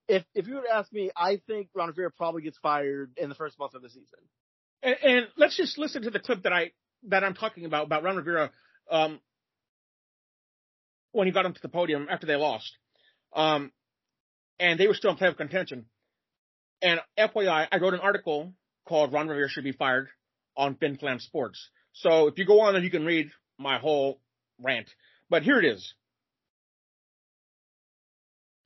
if 0.07 0.23
if 0.33 0.47
you 0.47 0.55
were 0.55 0.61
to 0.61 0.73
ask 0.73 0.91
me, 0.91 1.11
I 1.15 1.41
think 1.47 1.69
Ron 1.73 1.89
Rivera 1.89 2.11
probably 2.11 2.41
gets 2.41 2.57
fired 2.57 3.11
in 3.17 3.29
the 3.29 3.35
first 3.35 3.57
month 3.59 3.73
of 3.73 3.81
the 3.81 3.89
season. 3.89 4.19
And, 4.83 4.95
and 5.03 5.27
let's 5.37 5.57
just 5.57 5.77
listen 5.77 6.03
to 6.03 6.09
the 6.09 6.19
clip 6.19 6.43
that 6.43 6.53
I 6.53 6.71
that 7.09 7.23
I'm 7.23 7.33
talking 7.33 7.65
about 7.65 7.85
about 7.85 8.03
Ron 8.03 8.17
Rivera 8.17 8.51
um, 8.89 9.19
when 11.11 11.27
he 11.27 11.33
got 11.33 11.45
him 11.45 11.53
to 11.53 11.61
the 11.61 11.69
podium 11.69 12.07
after 12.09 12.27
they 12.27 12.35
lost, 12.35 12.71
um, 13.35 13.71
and 14.59 14.79
they 14.79 14.87
were 14.87 14.93
still 14.93 15.11
in 15.11 15.17
playoff 15.17 15.37
contention. 15.37 15.85
And 16.81 16.99
FYI, 17.17 17.67
I 17.71 17.77
wrote 17.77 17.93
an 17.93 18.01
article 18.01 18.53
called 18.87 19.13
"Ron 19.13 19.27
Rivera 19.27 19.49
should 19.49 19.63
be 19.63 19.71
fired" 19.71 20.09
on 20.57 20.75
Flam 20.75 21.19
Sports. 21.19 21.69
So 21.95 22.27
if 22.27 22.35
you 22.35 22.43
go 22.43 22.59
on 22.59 22.75
there, 22.75 22.83
you 22.83 22.91
can 22.91 23.07
read 23.07 23.31
my 23.55 23.79
whole 23.79 24.19
rant. 24.59 24.91
But 25.31 25.47
here 25.47 25.55
it 25.59 25.65
is. 25.65 25.79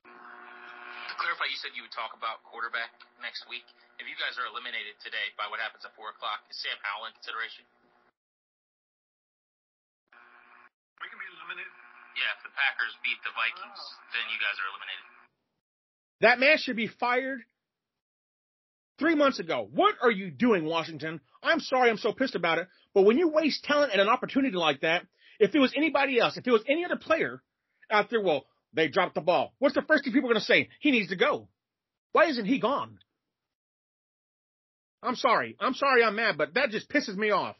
To 0.02 1.14
clarify, 1.14 1.46
you 1.46 1.58
said 1.62 1.70
you 1.78 1.86
would 1.86 1.94
talk 1.94 2.18
about 2.18 2.42
quarterback 2.42 2.90
next 3.22 3.46
week. 3.46 3.62
If 4.02 4.10
you 4.10 4.18
guys 4.18 4.34
are 4.34 4.50
eliminated 4.50 4.98
today 4.98 5.30
by 5.38 5.46
what 5.46 5.62
happens 5.62 5.86
at 5.86 5.94
four 5.94 6.10
o'clock, 6.10 6.42
is 6.50 6.58
Sam 6.58 6.74
Howell 6.82 7.06
in 7.06 7.14
consideration? 7.22 7.62
We 10.98 11.06
can 11.06 11.20
be 11.22 11.28
eliminated. 11.30 11.70
Yeah, 12.18 12.34
if 12.34 12.42
the 12.42 12.50
Packers 12.50 12.90
beat 13.06 13.20
the 13.22 13.30
Vikings, 13.38 13.80
then 14.10 14.26
you 14.34 14.42
guys 14.42 14.58
are 14.58 14.68
eliminated. 14.74 15.06
That 16.26 16.42
man 16.42 16.58
should 16.58 16.76
be 16.76 16.90
fired 16.90 17.46
three 18.98 19.14
months 19.14 19.38
ago. 19.38 19.70
What 19.70 19.94
are 20.02 20.10
you 20.10 20.34
doing, 20.34 20.66
Washington? 20.66 21.22
I'm 21.42 21.60
sorry 21.60 21.88
I'm 21.88 21.96
so 21.96 22.12
pissed 22.12 22.34
about 22.34 22.58
it, 22.58 22.68
but 22.94 23.02
when 23.02 23.18
you 23.18 23.28
waste 23.28 23.64
talent 23.64 23.92
and 23.92 24.00
an 24.00 24.08
opportunity 24.08 24.56
like 24.56 24.80
that, 24.80 25.02
if 25.38 25.54
it 25.54 25.58
was 25.58 25.72
anybody 25.76 26.18
else, 26.18 26.36
if 26.36 26.46
it 26.46 26.50
was 26.50 26.64
any 26.68 26.84
other 26.84 26.96
player 26.96 27.42
out 27.90 28.10
there, 28.10 28.20
well, 28.20 28.44
they 28.72 28.88
dropped 28.88 29.14
the 29.14 29.20
ball. 29.20 29.54
What's 29.58 29.74
the 29.74 29.82
first 29.82 30.04
thing 30.04 30.12
people 30.12 30.30
are 30.30 30.34
going 30.34 30.40
to 30.40 30.46
say? 30.46 30.68
He 30.80 30.90
needs 30.90 31.08
to 31.08 31.16
go. 31.16 31.48
Why 32.12 32.26
isn't 32.26 32.44
he 32.44 32.60
gone? 32.60 32.98
I'm 35.02 35.16
sorry. 35.16 35.56
I'm 35.58 35.74
sorry 35.74 36.04
I'm 36.04 36.16
mad, 36.16 36.36
but 36.36 36.54
that 36.54 36.70
just 36.70 36.90
pisses 36.90 37.16
me 37.16 37.30
off. 37.30 37.56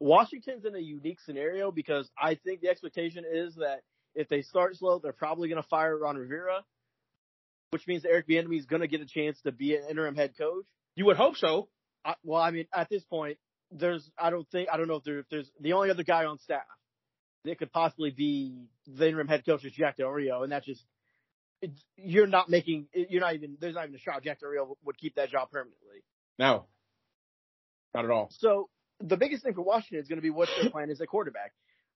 Washington's 0.00 0.64
in 0.64 0.74
a 0.74 0.80
unique 0.80 1.20
scenario 1.20 1.70
because 1.70 2.10
I 2.20 2.34
think 2.34 2.60
the 2.60 2.68
expectation 2.68 3.24
is 3.30 3.54
that 3.56 3.82
if 4.14 4.28
they 4.28 4.42
start 4.42 4.76
slow, 4.76 4.98
they're 4.98 5.12
probably 5.12 5.48
going 5.48 5.62
to 5.62 5.68
fire 5.68 5.96
Ron 5.96 6.16
Rivera, 6.16 6.64
which 7.70 7.86
means 7.86 8.04
Eric 8.04 8.28
Bieniemy 8.28 8.58
is 8.58 8.66
going 8.66 8.82
to 8.82 8.88
get 8.88 9.00
a 9.00 9.06
chance 9.06 9.40
to 9.42 9.52
be 9.52 9.76
an 9.76 9.84
interim 9.88 10.16
head 10.16 10.32
coach. 10.36 10.66
You 10.96 11.06
would 11.06 11.16
hope 11.16 11.36
so. 11.36 11.68
I, 12.04 12.14
well, 12.24 12.42
I 12.42 12.50
mean, 12.50 12.66
at 12.74 12.88
this 12.88 13.04
point, 13.04 13.38
there's 13.72 14.08
I 14.18 14.30
don't 14.30 14.48
think 14.50 14.68
I 14.72 14.76
don't 14.76 14.88
know 14.88 14.96
if, 14.96 15.04
there, 15.04 15.20
if 15.20 15.28
there's 15.30 15.50
the 15.60 15.72
only 15.72 15.90
other 15.90 16.04
guy 16.04 16.24
on 16.24 16.38
staff 16.38 16.62
that 17.44 17.58
could 17.58 17.72
possibly 17.72 18.10
be 18.10 18.66
the 18.86 19.08
interim 19.08 19.28
head 19.28 19.44
coach 19.44 19.64
is 19.64 19.72
Jack 19.72 19.96
Del 19.96 20.08
Rio, 20.08 20.42
and 20.42 20.52
that's 20.52 20.66
just 20.66 20.84
you're 21.96 22.26
not 22.26 22.48
making 22.48 22.86
you're 22.94 23.20
not 23.20 23.34
even 23.34 23.56
there's 23.60 23.74
not 23.74 23.84
even 23.84 23.94
a 23.94 23.98
shot 23.98 24.22
Jack 24.22 24.40
Del 24.40 24.50
Rio 24.50 24.76
would 24.84 24.98
keep 24.98 25.14
that 25.16 25.30
job 25.30 25.50
permanently. 25.50 26.02
No, 26.38 26.66
not 27.94 28.04
at 28.04 28.10
all. 28.10 28.28
So 28.32 28.68
the 29.00 29.16
biggest 29.16 29.42
thing 29.42 29.54
for 29.54 29.62
Washington 29.62 30.00
is 30.00 30.08
going 30.08 30.18
to 30.18 30.22
be 30.22 30.30
what 30.30 30.48
their 30.60 30.70
plan 30.70 30.90
is 30.90 31.00
at 31.00 31.08
quarterback. 31.08 31.52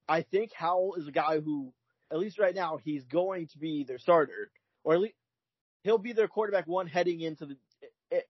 I 0.08 0.22
think 0.22 0.52
Howell 0.52 0.94
is 0.96 1.08
a 1.08 1.12
guy 1.12 1.40
who, 1.40 1.72
at 2.12 2.18
least 2.18 2.38
right 2.38 2.54
now, 2.54 2.78
he's 2.82 3.04
going 3.04 3.48
to 3.48 3.58
be 3.58 3.84
their 3.84 3.98
starter, 3.98 4.50
or 4.84 4.94
at 4.94 5.00
least 5.00 5.14
he'll 5.82 5.98
be 5.98 6.12
their 6.12 6.28
quarterback 6.28 6.66
one 6.66 6.86
heading 6.86 7.20
into 7.20 7.46
the 7.46 7.56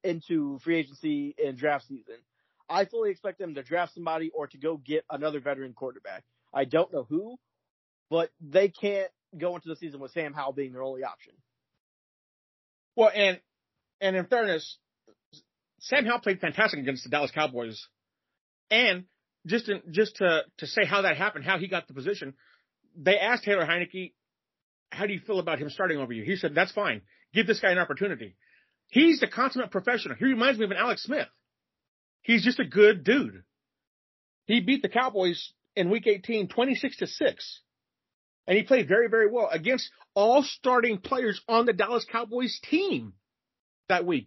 into 0.03 0.59
free 0.61 0.79
agency 0.79 1.35
and 1.45 1.59
draft 1.59 1.87
season. 1.87 2.17
I 2.69 2.85
fully 2.85 3.11
expect 3.11 3.39
them 3.39 3.55
to 3.55 3.63
draft 3.63 3.95
somebody 3.95 4.31
or 4.35 4.47
to 4.49 4.59
go 4.59 4.77
get 4.77 5.05
another 5.11 5.41
veteran 5.41 5.73
quarterback. 5.73 6.25
I 6.53 6.65
don't 6.65 6.93
know 6.93 7.07
who, 7.09 7.39
but 8.11 8.31
they 8.41 8.69
can't 8.69 9.11
go 9.37 9.55
into 9.55 9.69
the 9.69 9.77
season 9.77 10.01
with 10.01 10.13
Sam 10.13 10.33
Howell 10.33 10.53
being 10.53 10.73
their 10.73 10.83
only 10.83 11.05
option. 11.05 11.35
Well, 12.97 13.11
and 13.15 13.41
and 14.01 14.17
in 14.17 14.27
fairness, 14.27 14.79
Sam 15.81 16.07
Howell 16.07 16.21
played 16.21 16.41
fantastic 16.41 16.81
against 16.81 17.05
the 17.05 17.11
Dallas 17.11 17.31
Cowboys, 17.31 17.87
and 18.71 19.05
just 19.47 19.69
in, 19.69 19.83
just 19.91 20.17
to 20.17 20.43
to 20.59 20.67
say 20.67 20.85
how 20.85 21.03
that 21.03 21.17
happened, 21.17 21.45
how 21.45 21.59
he 21.59 21.69
got 21.69 21.87
the 21.87 21.95
position, 21.95 22.35
they 22.97 23.19
asked 23.19 23.45
Taylor 23.45 23.67
Heinicke, 23.67 24.15
"How 24.91 25.07
do 25.07 25.13
you 25.13 25.21
feel 25.21 25.39
about 25.39 25.59
him 25.59 25.71
starting 25.71 25.99
over 25.99 26.13
you?" 26.13 26.25
He 26.25 26.37
said, 26.37 26.55
"That's 26.55 26.73
fine. 26.73 27.03
Give 27.33 27.47
this 27.47 27.61
guy 27.61 27.71
an 27.71 27.79
opportunity." 27.79 28.37
He's 28.89 29.21
the 29.21 29.27
consummate 29.27 29.71
professional. 29.71 30.17
He 30.17 30.25
reminds 30.25 30.59
me 30.59 30.65
of 30.65 30.71
an 30.71 30.77
Alex 30.77 31.03
Smith. 31.03 31.29
He's 32.27 32.43
just 32.43 32.59
a 32.59 32.65
good 32.65 33.05
dude. 33.05 33.45
He 34.47 34.59
beat 34.59 34.83
the 34.83 34.89
Cowboys 34.89 35.53
in 35.77 35.91
week 35.91 36.09
18, 36.09 36.49
26 36.49 36.97
to 36.97 37.07
6. 37.07 37.61
And 38.49 38.59
he 38.59 38.65
played 38.65 38.89
very, 38.89 39.09
very 39.09 39.31
well 39.31 39.49
against 39.49 39.89
all 40.13 40.43
starting 40.43 40.99
players 40.99 41.41
on 41.47 41.67
the 41.67 41.73
Dallas 41.73 42.05
Cowboys 42.11 42.59
team 42.69 43.13
that 43.89 44.05
week. 44.05 44.27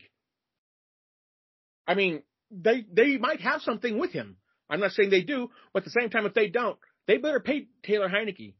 I 1.85 1.95
mean, 1.95 2.23
they, 2.49 2.85
they 2.89 3.17
might 3.17 3.41
have 3.41 3.61
something 3.63 3.99
with 3.99 4.13
him. 4.13 4.37
I'm 4.69 4.79
not 4.79 4.91
saying 4.91 5.09
they 5.09 5.23
do, 5.23 5.49
but 5.73 5.79
at 5.79 5.83
the 5.83 5.99
same 5.99 6.09
time, 6.09 6.25
if 6.25 6.33
they 6.33 6.47
don't, 6.47 6.77
they 7.05 7.17
better 7.17 7.41
pay 7.41 7.67
Taylor 7.83 8.07
Heinicke 8.07 8.53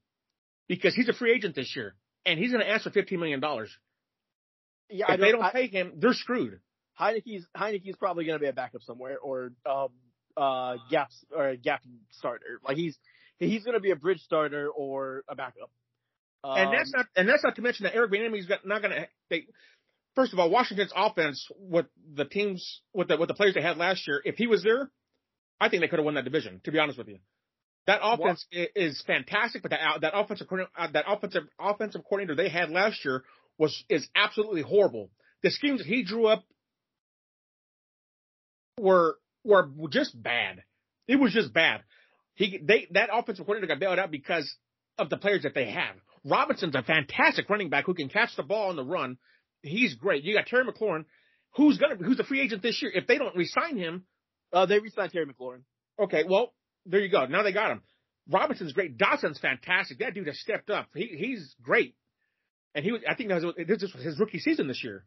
because 0.67 0.93
he's 0.93 1.07
a 1.07 1.13
free 1.13 1.31
agent 1.31 1.55
this 1.55 1.77
year 1.77 1.95
and 2.25 2.37
he's 2.37 2.51
going 2.51 2.63
to 2.63 2.69
ask 2.69 2.83
for 2.83 2.89
$15 2.89 3.17
million. 3.17 3.41
Yeah, 4.89 5.13
if 5.13 5.19
they 5.21 5.31
don't 5.31 5.43
I, 5.43 5.51
pay 5.51 5.67
him, 5.67 5.93
they're 5.95 6.13
screwed. 6.13 6.59
Heinicke's 6.99 7.45
Heinicke's 7.55 7.95
probably 7.97 8.25
going 8.25 8.37
to 8.37 8.43
be 8.43 8.49
a 8.49 8.53
backup 8.53 8.81
somewhere 8.83 9.17
or 9.17 9.51
um 9.65 9.89
uh 10.35 10.75
gaps 10.89 11.25
or 11.35 11.49
a 11.49 11.57
gap 11.57 11.81
starter. 12.11 12.59
Like 12.65 12.77
he's 12.77 12.97
he's 13.39 13.63
going 13.63 13.75
to 13.75 13.79
be 13.79 13.91
a 13.91 13.95
bridge 13.95 14.21
starter 14.21 14.69
or 14.69 15.23
a 15.27 15.35
backup. 15.35 15.71
Um, 16.43 16.57
and 16.57 16.73
that's 16.73 16.93
not 16.93 17.05
and 17.15 17.27
that's 17.27 17.43
not 17.43 17.55
to 17.55 17.61
mention 17.61 17.83
that 17.83 17.95
Eric 17.95 18.11
Bieniemy's 18.11 18.49
not 18.65 18.81
going 18.81 18.93
to 18.93 19.07
they 19.29 19.45
first 20.15 20.33
of 20.33 20.39
all 20.39 20.49
Washington's 20.49 20.93
offense 20.95 21.47
with 21.57 21.85
the 22.15 22.25
teams 22.25 22.81
with 22.93 23.07
the 23.07 23.17
with 23.17 23.27
the 23.27 23.33
players 23.33 23.53
they 23.53 23.61
had 23.61 23.77
last 23.77 24.07
year 24.07 24.21
if 24.23 24.35
he 24.35 24.47
was 24.47 24.63
there 24.63 24.91
I 25.59 25.69
think 25.69 25.81
they 25.81 25.87
could 25.87 25.99
have 25.99 26.05
won 26.05 26.15
that 26.15 26.23
division 26.23 26.61
to 26.63 26.71
be 26.71 26.79
honest 26.79 26.97
with 26.97 27.07
you. 27.07 27.19
That 27.87 28.01
offense 28.03 28.45
what? 28.51 28.69
is 28.75 29.01
fantastic, 29.07 29.63
but 29.63 29.71
that 29.71 30.01
that 30.01 30.11
offensive 30.15 30.47
uh, 30.77 30.87
that 30.93 31.05
offensive 31.07 31.43
offensive 31.59 32.03
coordinator 32.07 32.35
they 32.35 32.49
had 32.49 32.69
last 32.69 33.03
year 33.03 33.23
was 33.57 33.83
is 33.89 34.07
absolutely 34.15 34.61
horrible. 34.61 35.09
The 35.41 35.49
schemes 35.49 35.79
that 35.79 35.87
he 35.87 36.03
drew 36.03 36.27
up 36.27 36.43
were 38.79 39.17
were 39.43 39.69
just 39.89 40.21
bad. 40.21 40.63
It 41.07 41.17
was 41.17 41.33
just 41.33 41.53
bad. 41.53 41.81
He 42.35 42.59
they 42.61 42.87
that 42.91 43.09
offensive 43.11 43.45
coordinator 43.45 43.73
got 43.73 43.79
bailed 43.79 43.99
out 43.99 44.11
because 44.11 44.53
of 44.97 45.09
the 45.09 45.17
players 45.17 45.43
that 45.43 45.53
they 45.53 45.69
have. 45.71 45.95
Robinson's 46.25 46.75
a 46.75 46.83
fantastic 46.83 47.49
running 47.49 47.69
back 47.69 47.85
who 47.85 47.93
can 47.93 48.09
catch 48.09 48.35
the 48.35 48.43
ball 48.43 48.69
on 48.69 48.75
the 48.75 48.83
run. 48.83 49.17
He's 49.61 49.95
great. 49.95 50.23
You 50.23 50.35
got 50.35 50.45
Terry 50.45 50.65
McLaurin, 50.65 51.05
who's 51.55 51.77
gonna 51.77 51.95
who's 51.95 52.19
a 52.19 52.23
free 52.23 52.41
agent 52.41 52.61
this 52.61 52.81
year. 52.81 52.91
If 52.93 53.07
they 53.07 53.17
don't 53.17 53.35
resign 53.35 53.77
him, 53.77 54.05
uh, 54.53 54.65
they 54.65 54.79
resign 54.79 55.09
Terry 55.09 55.25
McLaurin. 55.25 55.61
Okay, 55.99 56.23
well 56.27 56.53
there 56.85 57.01
you 57.01 57.09
go. 57.09 57.25
Now 57.25 57.43
they 57.43 57.53
got 57.53 57.71
him. 57.71 57.81
Robinson's 58.29 58.73
great. 58.73 58.97
Dotson's 58.97 59.39
fantastic. 59.39 59.99
That 59.99 60.13
dude 60.13 60.27
has 60.27 60.39
stepped 60.39 60.69
up. 60.69 60.89
He 60.93 61.07
he's 61.07 61.55
great. 61.61 61.95
And 62.75 62.85
he 62.85 62.91
was 62.91 63.01
I 63.07 63.15
think 63.15 63.29
that 63.29 63.41
was 63.41 63.55
this 63.57 63.81
was 63.81 64.03
his 64.03 64.19
rookie 64.19 64.39
season 64.39 64.67
this 64.67 64.83
year. 64.83 65.05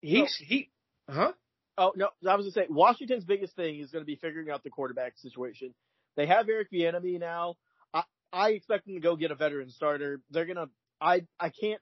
He's 0.00 0.38
oh. 0.42 0.44
he 0.46 0.70
huh? 1.08 1.32
Oh 1.76 1.92
no, 1.96 2.08
I 2.28 2.36
was 2.36 2.46
gonna 2.46 2.66
say 2.66 2.66
Washington's 2.70 3.24
biggest 3.24 3.56
thing 3.56 3.80
is 3.80 3.90
gonna 3.90 4.04
be 4.04 4.16
figuring 4.16 4.50
out 4.50 4.62
the 4.62 4.70
quarterback 4.70 5.18
situation. 5.18 5.74
They 6.16 6.26
have 6.26 6.48
Eric 6.48 6.70
Bieniemy 6.72 7.18
now. 7.18 7.56
I 7.92 8.04
I 8.32 8.50
expect 8.50 8.86
them 8.86 8.94
to 8.94 9.00
go 9.00 9.16
get 9.16 9.30
a 9.30 9.34
veteran 9.34 9.70
starter. 9.70 10.20
They're 10.30 10.46
gonna. 10.46 10.68
I 11.00 11.22
I 11.40 11.50
can't. 11.50 11.80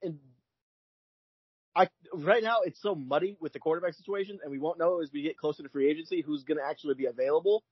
I 1.75 1.89
right 2.15 2.43
now 2.43 2.59
it's 2.65 2.81
so 2.81 2.95
muddy 2.95 3.37
with 3.41 3.53
the 3.53 3.59
quarterback 3.59 3.95
situation, 3.95 4.39
and 4.43 4.51
we 4.51 4.59
won't 4.59 4.79
know 4.79 5.03
as 5.03 5.11
we 5.13 5.23
get 5.23 5.37
closer 5.37 5.63
to 5.63 5.69
free 5.69 5.91
agency 5.91 6.23
who's 6.23 6.45
gonna 6.45 6.63
actually 6.67 6.95
be 6.95 7.07
available. 7.07 7.63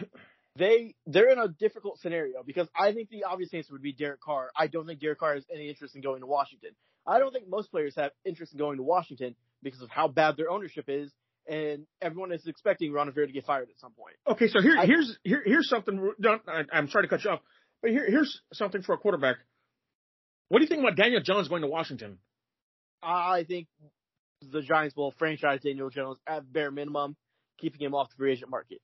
They 0.58 0.94
they're 1.06 1.28
in 1.30 1.38
a 1.38 1.48
difficult 1.48 1.98
scenario 2.00 2.42
because 2.42 2.66
I 2.74 2.92
think 2.92 3.10
the 3.10 3.24
obvious 3.24 3.52
answer 3.52 3.74
would 3.74 3.82
be 3.82 3.92
Derek 3.92 4.22
Carr. 4.22 4.50
I 4.56 4.68
don't 4.68 4.86
think 4.86 5.00
Derek 5.00 5.18
Carr 5.18 5.34
has 5.34 5.44
any 5.52 5.68
interest 5.68 5.94
in 5.94 6.00
going 6.00 6.20
to 6.20 6.26
Washington. 6.26 6.70
I 7.06 7.18
don't 7.18 7.30
think 7.30 7.46
most 7.46 7.70
players 7.70 7.94
have 7.96 8.12
interest 8.24 8.54
in 8.54 8.58
going 8.58 8.78
to 8.78 8.82
Washington 8.82 9.34
because 9.62 9.82
of 9.82 9.90
how 9.90 10.08
bad 10.08 10.38
their 10.38 10.50
ownership 10.50 10.86
is 10.88 11.12
and 11.48 11.86
everyone 12.00 12.32
is 12.32 12.46
expecting 12.46 12.92
Ron 12.92 13.08
Rivera 13.08 13.26
to 13.26 13.32
get 13.32 13.44
fired 13.44 13.68
at 13.70 13.78
some 13.78 13.92
point. 13.92 14.16
Okay, 14.26 14.48
so 14.48 14.60
here, 14.60 14.76
I, 14.78 14.86
here's 14.86 15.18
here, 15.22 15.42
here's 15.44 15.68
something. 15.68 16.12
I, 16.48 16.78
am 16.78 16.88
sorry 16.88 17.04
to 17.04 17.08
cut 17.08 17.24
you 17.24 17.30
off, 17.30 17.40
but 17.82 17.90
here, 17.90 18.06
here's 18.08 18.40
something 18.52 18.82
for 18.82 18.94
a 18.94 18.98
quarterback. 18.98 19.36
What 20.48 20.58
do 20.58 20.64
you 20.64 20.68
think 20.68 20.80
about 20.80 20.96
Daniel 20.96 21.20
Jones 21.20 21.48
going 21.48 21.62
to 21.62 21.68
Washington? 21.68 22.18
I 23.02 23.44
think 23.44 23.68
the 24.42 24.62
Giants 24.62 24.96
will 24.96 25.12
franchise 25.12 25.60
Daniel 25.62 25.90
Jones 25.90 26.18
at 26.26 26.50
bare 26.52 26.70
minimum, 26.70 27.16
keeping 27.58 27.80
him 27.80 27.94
off 27.94 28.10
the 28.10 28.16
free 28.16 28.32
agent 28.32 28.50
market. 28.50 28.80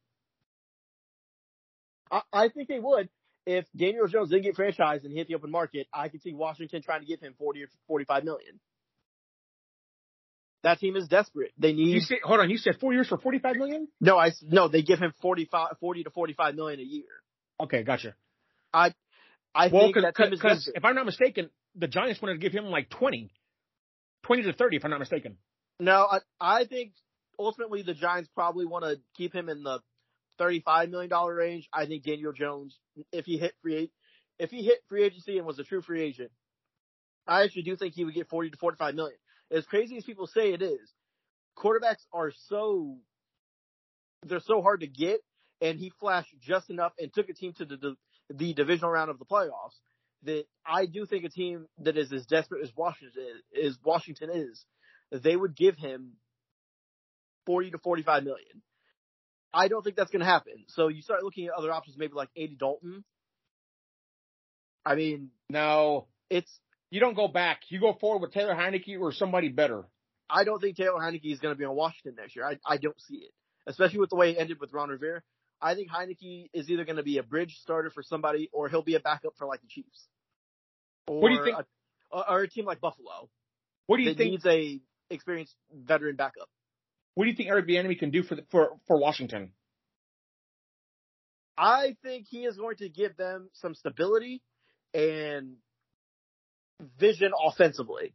I, 2.11 2.23
I 2.33 2.49
think 2.49 2.69
they 2.69 2.79
would. 2.79 3.09
If 3.45 3.65
Daniel 3.77 4.07
Jones 4.07 4.31
didn't 4.31 4.45
get 4.45 4.57
franchised 4.57 5.05
and 5.05 5.13
hit 5.13 5.27
the 5.27 5.35
open 5.35 5.51
market, 5.51 5.89
I 5.93 6.09
could 6.09 6.23
see 6.23 6.33
Washington 6.33 6.83
trying 6.83 7.01
to 7.01 7.07
give 7.07 7.21
him 7.21 7.35
40 7.39 7.65
or 7.65 7.67
45 7.89 8.25
million. 8.25 8.61
That 10.63 10.79
team 10.79 10.95
is 10.97 11.09
desperate. 11.09 11.53
They 11.59 11.73
need. 11.73 11.89
You 11.89 12.01
said, 12.01 12.19
hold 12.23 12.41
on, 12.41 12.49
you 12.49 12.57
said 12.57 12.75
four 12.81 12.93
years 12.93 13.09
for 13.09 13.19
forty 13.19 13.39
five 13.39 13.57
million? 13.57 13.89
no, 14.01 14.17
I 14.17 14.31
no. 14.43 14.69
They 14.69 14.83
give 14.83 15.01
him 15.01 15.13
45, 15.21 15.77
40 15.81 16.05
to 16.05 16.11
45 16.11 16.55
million 16.55 16.79
a 16.81 16.85
year. 16.85 17.05
Okay, 17.61 17.83
gotcha. 17.83 18.15
I, 18.73 18.95
I 19.55 19.69
Well, 19.69 19.93
think 19.93 19.97
that 19.97 20.17
team 20.17 20.33
is 20.33 20.41
desperate. 20.41 20.77
if 20.77 20.85
I'm 20.85 20.95
not 20.95 21.05
mistaken, 21.07 21.51
the 21.75 21.89
Giants 21.89 22.23
wanted 22.23 22.35
to 22.35 22.39
give 22.39 22.53
him 22.53 22.65
like 22.67 22.91
20, 22.91 23.31
20 24.25 24.43
to 24.45 24.53
thirty, 24.53 24.77
if 24.77 24.85
I'm 24.85 24.91
not 24.91 25.01
mistaken. 25.01 25.37
No, 25.81 26.07
I, 26.11 26.19
I 26.41 26.65
think 26.65 26.93
ultimately 27.39 27.83
the 27.83 27.95
Giants 27.95 28.31
probably 28.35 28.65
want 28.67 28.85
to 28.85 29.01
keep 29.17 29.35
him 29.35 29.49
in 29.49 29.63
the 29.65 29.81
thirty-five 30.39 30.91
million 30.91 31.11
dollar 31.11 31.35
range. 31.35 31.69
I 31.73 31.87
think 31.87 32.05
Daniel 32.05 32.33
Jones, 32.33 32.79
if 33.13 33.25
he 33.27 33.37
hit 33.39 33.53
free, 33.63 33.91
if 34.39 34.51
he 34.51 34.63
hit 34.63 34.79
free 34.89 35.05
agency 35.05 35.39
and 35.39 35.47
was 35.47 35.59
a 35.59 35.65
true 35.65 35.83
free 35.83 36.03
agent, 36.03 36.31
I 37.27 37.43
actually 37.43 37.63
do 37.63 37.77
think 37.77 37.95
he 37.95 38.05
would 38.05 38.15
get 38.15 38.29
forty 38.29 38.51
to 38.51 38.57
forty-five 38.57 38.95
million. 38.95 39.19
As 39.53 39.67
crazy 39.67 39.97
as 39.97 40.05
people 40.05 40.27
say 40.27 40.53
it 40.53 40.63
is, 40.63 40.93
quarterbacks 41.57 42.05
are 42.13 42.33
so 42.49 42.97
they're 44.25 44.41
so 44.41 44.63
hard 44.63 44.81
to 44.81 44.87
get, 44.87 45.21
and 45.61 45.79
he 45.79 45.93
flashed 46.01 46.35
just 46.41 46.71
enough 46.71 46.93
and 46.99 47.13
took 47.13 47.29
a 47.29 47.35
team 47.35 47.53
to 47.59 47.65
the 47.65 47.77
the, 47.77 47.97
the 48.33 48.55
divisional 48.55 48.91
round 48.91 49.11
of 49.11 49.19
the 49.19 49.25
playoffs. 49.25 49.79
That 50.25 50.45
I 50.65 50.87
do 50.87 51.05
think 51.05 51.25
a 51.25 51.29
team 51.29 51.67
that 51.79 51.99
is 51.99 52.13
as 52.13 52.27
desperate 52.27 52.63
as 52.63 52.71
Washington 52.77 53.25
is, 53.53 53.77
Washington 53.85 54.31
is, 54.33 54.65
they 55.11 55.35
would 55.35 55.57
give 55.57 55.77
him 55.77 56.13
40 57.47 57.73
to 57.73 57.79
45 57.79 58.23
million. 58.23 58.63
I 59.53 59.69
don't 59.69 59.83
think 59.83 59.97
that's 59.97 60.11
going 60.11 60.21
to 60.21 60.27
happen. 60.27 60.65
So 60.69 60.89
you 60.89 61.03
start 61.03 61.25
looking 61.25 61.47
at 61.47 61.55
other 61.55 61.73
options, 61.73 61.99
maybe 61.99 62.15
like 62.15 62.29
Andy 62.37 62.57
Dalton. 62.57 63.05
I 64.85 64.95
mean, 64.95 65.31
No, 65.49 66.07
it's, 66.31 66.51
you 66.93 67.01
don't 67.01 67.15
go 67.15 67.27
back. 67.27 67.63
You 67.71 67.81
go 67.81 67.95
forward 67.95 68.21
with 68.21 68.33
Taylor 68.35 68.55
Heinicke 68.55 69.01
or 69.01 69.13
somebody 69.13 69.49
better. 69.49 69.85
I 70.29 70.45
don't 70.45 70.61
think 70.61 70.77
Taylor 70.77 71.01
Heinicke 71.01 71.33
is 71.33 71.39
going 71.41 71.55
to 71.55 71.59
be 71.59 71.65
on 71.65 71.75
Washington 71.75 72.17
next 72.19 72.37
year. 72.37 72.47
I, 72.47 72.59
I 72.67 72.77
don't 72.77 73.01
see 73.01 73.17
it, 73.17 73.31
especially 73.67 73.99
with 74.01 74.11
the 74.11 74.17
way 74.17 74.33
it 74.33 74.37
ended 74.39 74.61
with 74.61 74.75
Ron 74.75 74.91
Rivera. 74.91 75.23
I 75.61 75.75
think 75.75 75.91
Heinicke 75.91 76.51
is 76.53 76.69
either 76.71 76.85
going 76.85 76.97
to 76.97 77.03
be 77.03 77.17
a 77.17 77.23
bridge 77.23 77.57
starter 77.63 77.89
for 77.89 78.03
somebody 78.03 78.51
or 78.53 78.69
he'll 78.69 78.83
be 78.83 78.95
a 78.95 79.01
backup 79.01 79.33
for 79.39 79.47
like 79.47 79.63
the 79.63 79.69
Chiefs. 79.69 80.07
Or 81.07 81.21
What 81.23 81.29
do 81.31 81.35
you 81.37 81.45
think- 81.45 81.57
A, 82.13 82.31
or 82.31 82.41
a 82.43 82.49
team 82.49 82.67
like 82.67 82.81
Buffalo 82.83 83.31
What 83.87 83.97
do 83.97 84.03
you 84.03 84.13
think? 84.15 84.31
needs 84.33 84.45
a 84.47 84.79
experienced 85.09 85.57
veteran 85.75 86.17
backup. 86.17 86.51
What 87.15 87.25
do 87.25 87.31
you 87.31 87.37
think 87.37 87.49
Eric 87.49 87.67
Bieniemy 87.67 87.99
can 87.99 88.11
do 88.11 88.23
for 88.23 88.35
the, 88.35 88.45
for 88.51 88.77
for 88.87 88.99
Washington? 88.99 89.53
I 91.57 91.97
think 92.03 92.27
he 92.29 92.45
is 92.45 92.57
going 92.57 92.77
to 92.77 92.89
give 92.89 93.17
them 93.17 93.49
some 93.55 93.75
stability 93.75 94.43
and 94.95 95.55
vision 96.99 97.33
offensively. 97.47 98.15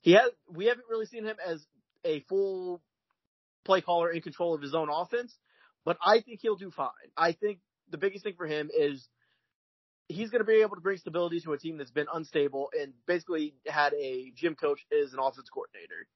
He 0.00 0.12
has 0.12 0.30
we 0.50 0.66
haven't 0.66 0.86
really 0.88 1.06
seen 1.06 1.24
him 1.24 1.36
as 1.44 1.64
a 2.04 2.20
full 2.28 2.80
play 3.64 3.80
caller 3.80 4.10
in 4.10 4.22
control 4.22 4.54
of 4.54 4.62
his 4.62 4.74
own 4.74 4.88
offense, 4.90 5.36
but 5.84 5.96
I 6.04 6.20
think 6.20 6.40
he'll 6.40 6.56
do 6.56 6.70
fine. 6.70 6.88
I 7.16 7.32
think 7.32 7.58
the 7.90 7.98
biggest 7.98 8.24
thing 8.24 8.34
for 8.36 8.46
him 8.46 8.70
is 8.76 9.06
he's 10.08 10.30
going 10.30 10.40
to 10.40 10.46
be 10.46 10.62
able 10.62 10.76
to 10.76 10.80
bring 10.80 10.98
stability 10.98 11.40
to 11.40 11.52
a 11.52 11.58
team 11.58 11.78
that's 11.78 11.90
been 11.90 12.06
unstable 12.12 12.70
and 12.78 12.92
basically 13.06 13.54
had 13.66 13.92
a 13.94 14.32
gym 14.34 14.54
coach 14.54 14.80
as 14.92 15.12
an 15.12 15.18
offense 15.18 15.48
coordinator. 15.52 16.06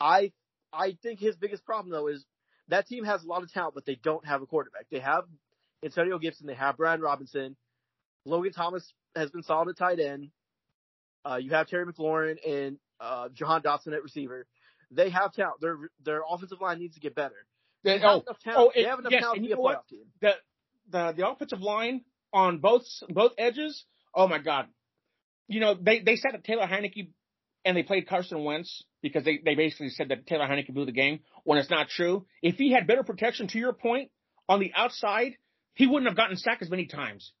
I 0.00 0.32
I 0.72 0.96
think 1.02 1.20
his 1.20 1.36
biggest 1.36 1.64
problem 1.64 1.90
though 1.90 2.08
is 2.08 2.24
that 2.68 2.86
team 2.86 3.04
has 3.04 3.22
a 3.22 3.28
lot 3.28 3.42
of 3.42 3.52
talent, 3.52 3.74
but 3.74 3.86
they 3.86 3.98
don't 4.02 4.26
have 4.26 4.42
a 4.42 4.46
quarterback. 4.46 4.86
They 4.90 4.98
have 4.98 5.24
Antonio 5.84 6.18
Gibson, 6.18 6.46
they 6.46 6.54
have 6.54 6.76
Brian 6.76 7.00
Robinson, 7.00 7.56
Logan 8.26 8.52
Thomas 8.52 8.92
has 9.14 9.30
been 9.30 9.42
solid 9.42 9.68
at 9.68 9.78
tight 9.78 10.00
end. 10.00 10.30
Uh, 11.26 11.36
you 11.36 11.50
have 11.50 11.66
Terry 11.66 11.84
McLaurin 11.84 12.36
and 12.46 12.78
uh, 13.00 13.28
Jahan 13.34 13.62
Dotson 13.62 13.92
at 13.92 14.02
receiver. 14.02 14.46
They 14.90 15.10
have 15.10 15.32
talent. 15.32 15.60
Their 15.60 15.76
their 16.04 16.22
offensive 16.28 16.60
line 16.60 16.78
needs 16.78 16.94
to 16.94 17.00
get 17.00 17.14
better. 17.14 17.34
They 17.82 17.98
have 17.98 18.02
oh, 18.04 18.20
enough 18.20 18.38
talent. 18.40 18.60
oh, 18.60 18.70
it- 18.70 18.82
they 18.82 18.88
have 18.88 18.98
enough 19.00 19.12
yes, 19.12 19.22
talent 19.22 19.42
to 19.42 19.46
be 19.46 19.52
a 19.52 19.56
playoff 19.56 19.86
team. 19.88 20.04
the 20.20 20.30
the 20.90 21.14
the 21.16 21.28
offensive 21.28 21.60
line 21.60 22.02
on 22.32 22.58
both 22.58 22.84
both 23.08 23.32
edges. 23.38 23.84
Oh 24.14 24.28
my 24.28 24.38
God! 24.38 24.66
You 25.48 25.60
know 25.60 25.74
they 25.74 26.00
they 26.00 26.16
said 26.16 26.32
that 26.34 26.44
Taylor 26.44 26.66
Heinicke 26.66 27.08
and 27.64 27.76
they 27.76 27.82
played 27.82 28.08
Carson 28.08 28.44
Wentz 28.44 28.84
because 29.02 29.24
they 29.24 29.40
they 29.44 29.56
basically 29.56 29.90
said 29.90 30.10
that 30.10 30.26
Taylor 30.26 30.46
Heinicke 30.46 30.72
blew 30.72 30.86
the 30.86 30.92
game 30.92 31.20
when 31.42 31.58
it's 31.58 31.70
not 31.70 31.88
true. 31.88 32.24
If 32.42 32.56
he 32.56 32.70
had 32.70 32.86
better 32.86 33.02
protection, 33.02 33.48
to 33.48 33.58
your 33.58 33.72
point, 33.72 34.10
on 34.48 34.60
the 34.60 34.72
outside, 34.76 35.36
he 35.74 35.88
wouldn't 35.88 36.08
have 36.08 36.16
gotten 36.16 36.36
sacked 36.36 36.62
as 36.62 36.70
many 36.70 36.86
times. 36.86 37.32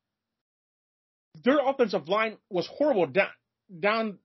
Their 1.44 1.58
offensive 1.64 2.08
line 2.08 2.38
was 2.50 2.66
horrible 2.66 3.06
down 3.06 3.28
down 3.80 4.18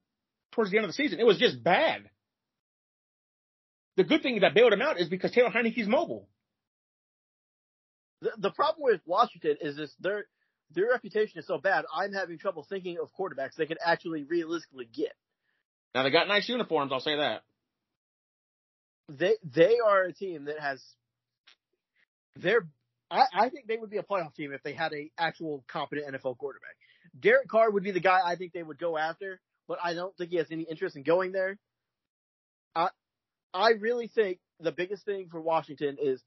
towards 0.52 0.70
the 0.70 0.76
end 0.76 0.84
of 0.84 0.88
the 0.90 0.94
season. 0.94 1.20
It 1.20 1.26
was 1.26 1.38
just 1.38 1.62
bad. 1.62 2.08
The 3.96 4.04
good 4.04 4.22
thing 4.22 4.40
that 4.40 4.54
bailed 4.54 4.72
him 4.72 4.82
out 4.82 4.98
is 4.98 5.08
because 5.08 5.32
Taylor 5.32 5.50
Heinicke's 5.50 5.86
mobile. 5.86 6.28
The, 8.22 8.30
the 8.38 8.50
problem 8.50 8.84
with 8.84 9.00
Washington 9.04 9.56
is 9.60 9.76
this 9.76 9.92
their 10.00 10.24
their 10.74 10.88
reputation 10.88 11.38
is 11.38 11.46
so 11.46 11.58
bad. 11.58 11.84
I'm 11.94 12.12
having 12.12 12.38
trouble 12.38 12.64
thinking 12.68 12.96
of 13.02 13.10
quarterbacks 13.18 13.56
they 13.56 13.66
could 13.66 13.78
actually 13.84 14.24
realistically 14.24 14.88
get. 14.90 15.12
Now 15.94 16.04
they 16.04 16.10
got 16.10 16.28
nice 16.28 16.48
uniforms. 16.48 16.92
I'll 16.92 17.00
say 17.00 17.16
that. 17.16 17.42
They 19.08 19.34
they 19.42 19.76
are 19.84 20.04
a 20.04 20.12
team 20.12 20.46
that 20.46 20.58
has 20.58 20.82
they're 22.36 22.66
I, 23.10 23.24
I 23.34 23.48
think 23.50 23.66
they 23.66 23.76
would 23.76 23.90
be 23.90 23.98
a 23.98 24.02
playoff 24.02 24.34
team 24.34 24.52
if 24.52 24.62
they 24.62 24.72
had 24.72 24.94
a 24.94 25.10
actual 25.18 25.64
competent 25.68 26.14
NFL 26.14 26.38
quarterback. 26.38 26.76
Derek 27.18 27.48
Carr 27.48 27.70
would 27.70 27.82
be 27.82 27.90
the 27.90 28.00
guy 28.00 28.20
I 28.24 28.36
think 28.36 28.52
they 28.52 28.62
would 28.62 28.78
go 28.78 28.96
after, 28.96 29.40
but 29.68 29.78
I 29.82 29.94
don't 29.94 30.16
think 30.16 30.30
he 30.30 30.36
has 30.36 30.46
any 30.50 30.62
interest 30.62 30.96
in 30.96 31.02
going 31.02 31.32
there. 31.32 31.58
I 32.74 32.88
I 33.52 33.70
really 33.70 34.08
think 34.08 34.38
the 34.60 34.72
biggest 34.72 35.04
thing 35.04 35.28
for 35.30 35.40
Washington 35.40 35.98
is 36.00 36.22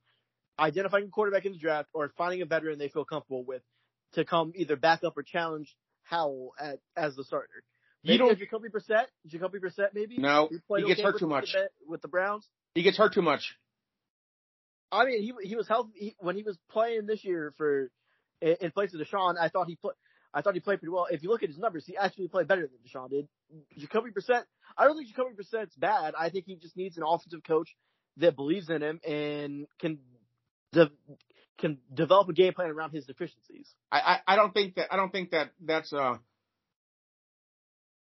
identifying 0.60 1.06
a 1.06 1.10
quarterback 1.10 1.46
in 1.46 1.54
the 1.54 1.58
draft 1.58 1.90
or 1.94 2.12
finding 2.18 2.42
a 2.42 2.46
veteran 2.46 2.78
they 2.78 2.90
feel 2.90 3.06
comfortable 3.06 3.44
with 3.44 3.62
to 4.14 4.26
come 4.26 4.54
either 4.56 4.76
back 4.76 5.04
up 5.04 5.18
or 5.18 5.24
challenge 5.24 5.76
Howell 6.04 6.54
at, 6.60 6.80
as 6.96 7.16
the 7.16 7.24
starter. 7.24 7.64
You 8.04 8.20
don't. 8.20 8.38
Jacoby 8.38 8.70
Brissett, 8.70 9.06
Jacoby 9.26 9.58
Brissett 9.58 9.90
maybe. 9.94 10.18
No, 10.18 10.48
He 10.52 10.60
he 10.82 10.88
gets 10.88 11.02
hurt 11.02 11.18
too 11.18 11.28
much. 11.28 11.56
with 11.88 12.02
the 12.02 12.08
Browns. 12.08 12.48
He 12.76 12.84
gets 12.84 12.98
hurt 12.98 13.14
too 13.14 13.24
much. 13.24 13.56
I 14.92 15.06
mean, 15.06 15.22
he 15.22 15.34
he 15.48 15.56
was 15.56 15.68
healthy 15.68 15.92
he, 15.96 16.16
when 16.20 16.36
he 16.36 16.44
was 16.44 16.58
playing 16.70 17.08
this 17.08 17.24
year 17.24 17.54
for 17.58 17.90
in, 18.42 18.56
in 18.62 18.72
place 18.72 18.94
of 18.94 19.02
Deshaun. 19.02 19.36
I 19.40 19.50
thought 19.50 19.68
he 19.68 19.76
put. 19.76 19.96
I 20.36 20.42
thought 20.42 20.54
he 20.54 20.60
played 20.60 20.80
pretty 20.80 20.92
well. 20.92 21.08
If 21.10 21.24
you 21.24 21.30
look 21.30 21.44
at 21.44 21.50
his 21.50 21.58
numbers, 21.58 21.86
he 21.86 21.96
actually 21.96 22.28
played 22.28 22.48
better 22.48 22.62
than 22.64 22.78
Deshaun 22.86 23.10
did. 23.10 23.28
Jacoby 23.78 24.12
Brissett, 24.12 24.44
I 24.78 24.84
don't 24.86 24.98
think 24.98 25.08
Jacoby 25.08 25.34
Brissett's 25.34 25.76
bad. 25.78 26.14
I 26.20 26.30
think 26.30 26.46
he 26.46 26.56
just 26.58 26.76
needs 26.76 26.98
an 26.98 27.04
offensive 27.08 27.42
coach 27.44 27.74
that 28.18 28.36
believes 28.36 28.70
in 28.70 28.84
him 28.84 29.00
and 29.08 29.66
can 29.80 30.00
de- 30.74 30.92
can 31.58 31.78
develop 31.94 32.28
a 32.28 32.34
game 32.34 32.54
plan 32.54 32.70
around 32.70 32.92
his 32.92 33.06
deficiencies. 33.06 33.74
I, 33.90 34.00
I, 34.00 34.34
I 34.34 34.36
don't 34.36 34.54
think 34.54 34.76
that 34.76 34.94
I 34.94 34.98
don't 34.98 35.12
think 35.12 35.32
that 35.32 35.52
that's 35.62 35.94
uh 35.94 36.18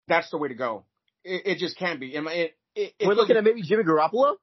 that's 0.07 0.29
the 0.29 0.37
way 0.37 0.49
to 0.49 0.55
go. 0.55 0.83
It, 1.23 1.43
it 1.45 1.57
just 1.59 1.77
can't 1.77 1.99
be. 1.99 2.15
Am 2.15 2.27
I- 2.27 2.33
It, 2.33 2.57
it, 2.75 2.93
it 2.99 3.07
We're 3.07 3.13
looking 3.15 3.37
at 3.37 3.43
maybe 3.43 3.61
Jimmy 3.61 3.83
Garoppolo. 3.83 4.35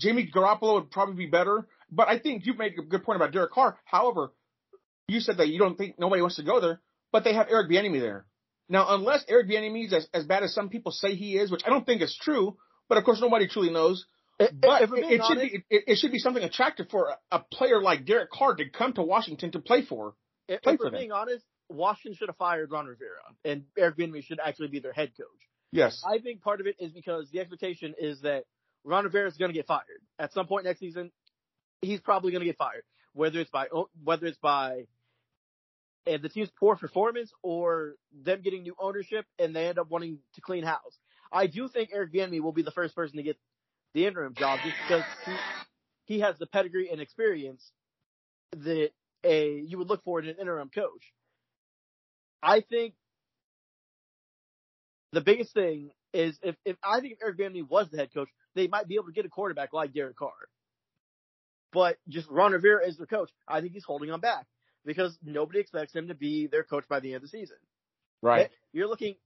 Jimmy 0.00 0.30
Garoppolo 0.34 0.74
would 0.74 0.90
probably 0.90 1.14
be 1.14 1.26
better, 1.30 1.66
but 1.90 2.08
I 2.08 2.18
think 2.18 2.46
you 2.46 2.54
made 2.54 2.72
a 2.78 2.82
good 2.82 3.04
point 3.04 3.16
about 3.16 3.32
Derek 3.32 3.52
Carr. 3.52 3.78
However, 3.84 4.32
you 5.06 5.20
said 5.20 5.36
that 5.36 5.48
you 5.48 5.58
don't 5.58 5.76
think 5.76 5.98
nobody 5.98 6.22
wants 6.22 6.36
to 6.36 6.42
go 6.42 6.60
there, 6.60 6.80
but 7.12 7.24
they 7.24 7.34
have 7.34 7.48
Eric 7.50 7.70
Bieniemy 7.70 8.00
there. 8.00 8.26
Now, 8.68 8.94
unless 8.94 9.24
Eric 9.28 9.48
Bieniemy 9.48 9.86
is 9.86 9.92
as, 9.92 10.08
as 10.14 10.24
bad 10.24 10.42
as 10.42 10.54
some 10.54 10.68
people 10.70 10.92
say 10.92 11.14
he 11.14 11.36
is, 11.36 11.50
which 11.50 11.62
I 11.66 11.70
don't 11.70 11.84
think 11.84 12.00
is 12.02 12.18
true, 12.20 12.56
but 12.88 12.98
of 12.98 13.04
course 13.04 13.20
nobody 13.20 13.46
truly 13.46 13.70
knows. 13.70 14.06
But 14.38 14.82
it, 14.82 14.90
it 14.92 15.10
should 15.10 15.20
honest- 15.20 15.52
be 15.52 15.64
it, 15.70 15.84
it 15.86 15.98
should 15.98 16.10
be 16.10 16.18
something 16.18 16.42
attractive 16.42 16.88
for 16.90 17.10
a, 17.30 17.36
a 17.36 17.44
player 17.52 17.80
like 17.80 18.06
Derek 18.06 18.30
Carr 18.30 18.54
to 18.56 18.68
come 18.70 18.92
to 18.94 19.02
Washington 19.02 19.52
to 19.52 19.60
play 19.60 19.82
for. 19.82 20.14
If, 20.48 20.62
Play 20.62 20.72
if 20.72 20.78
for 20.78 20.86
we're 20.86 20.90
them. 20.90 21.00
being 21.00 21.12
honest, 21.12 21.44
Washington 21.68 22.16
should 22.18 22.28
have 22.28 22.36
fired 22.36 22.70
Ron 22.72 22.86
Rivera, 22.86 23.20
and 23.44 23.64
Eric 23.78 23.98
Bieniemy 23.98 24.24
should 24.24 24.40
actually 24.44 24.68
be 24.68 24.80
their 24.80 24.92
head 24.92 25.12
coach. 25.16 25.28
Yes. 25.70 26.02
I 26.06 26.18
think 26.18 26.42
part 26.42 26.60
of 26.60 26.66
it 26.66 26.76
is 26.80 26.92
because 26.92 27.30
the 27.30 27.40
expectation 27.40 27.94
is 27.98 28.20
that 28.22 28.44
Ron 28.84 29.04
Rivera 29.04 29.28
is 29.28 29.36
going 29.36 29.50
to 29.50 29.54
get 29.54 29.66
fired 29.66 29.82
at 30.18 30.32
some 30.32 30.46
point 30.46 30.64
next 30.64 30.80
season. 30.80 31.12
He's 31.80 32.00
probably 32.00 32.32
going 32.32 32.40
to 32.40 32.46
get 32.46 32.58
fired, 32.58 32.82
whether 33.12 33.38
it's 33.40 33.50
by 33.50 33.66
whether 34.02 34.26
it's 34.26 34.38
by 34.38 34.86
and 36.06 36.22
the 36.22 36.28
team's 36.28 36.50
poor 36.58 36.76
performance 36.76 37.32
or 37.42 37.94
them 38.24 38.40
getting 38.42 38.62
new 38.62 38.74
ownership 38.78 39.26
and 39.38 39.54
they 39.54 39.68
end 39.68 39.78
up 39.78 39.90
wanting 39.90 40.18
to 40.34 40.40
clean 40.40 40.64
house. 40.64 40.98
I 41.32 41.46
do 41.46 41.68
think 41.68 41.90
Eric 41.92 42.12
Bieniemy 42.12 42.40
will 42.40 42.52
be 42.52 42.62
the 42.62 42.70
first 42.70 42.94
person 42.94 43.16
to 43.16 43.22
get 43.22 43.38
the 43.94 44.06
interim 44.06 44.34
job 44.34 44.60
just 44.64 44.76
because 44.86 45.04
he, 45.24 46.14
he 46.14 46.20
has 46.20 46.36
the 46.38 46.46
pedigree 46.46 46.90
and 46.90 47.00
experience 47.00 47.70
that 48.56 48.90
a 49.24 49.62
you 49.66 49.78
would 49.78 49.88
look 49.88 50.02
for 50.04 50.20
in 50.20 50.28
an 50.28 50.36
interim 50.40 50.70
coach. 50.74 51.12
I 52.42 52.60
think 52.60 52.94
the 55.12 55.20
biggest 55.20 55.54
thing 55.54 55.90
is 56.12 56.38
if, 56.42 56.56
if 56.64 56.76
I 56.82 57.00
think 57.00 57.14
if 57.14 57.18
Eric 57.22 57.38
Bieniemy 57.38 57.68
was 57.68 57.88
the 57.90 57.98
head 57.98 58.12
coach, 58.12 58.28
they 58.54 58.66
might 58.66 58.88
be 58.88 58.96
able 58.96 59.06
to 59.06 59.12
get 59.12 59.24
a 59.24 59.30
quarterback 59.30 59.72
like 59.72 59.94
Derek 59.94 60.16
Carr. 60.16 60.32
But 61.72 61.96
just 62.08 62.28
Ron 62.28 62.52
Rivera 62.52 62.86
is 62.86 62.98
their 62.98 63.06
coach. 63.06 63.30
I 63.48 63.60
think 63.60 63.72
he's 63.72 63.84
holding 63.84 64.10
them 64.10 64.20
back 64.20 64.46
because 64.84 65.16
nobody 65.24 65.60
expects 65.60 65.94
him 65.94 66.08
to 66.08 66.14
be 66.14 66.46
their 66.46 66.64
coach 66.64 66.84
by 66.88 67.00
the 67.00 67.08
end 67.08 67.16
of 67.16 67.22
the 67.22 67.28
season. 67.28 67.56
Right. 68.20 68.50
You're 68.72 68.88
looking, 68.88 69.16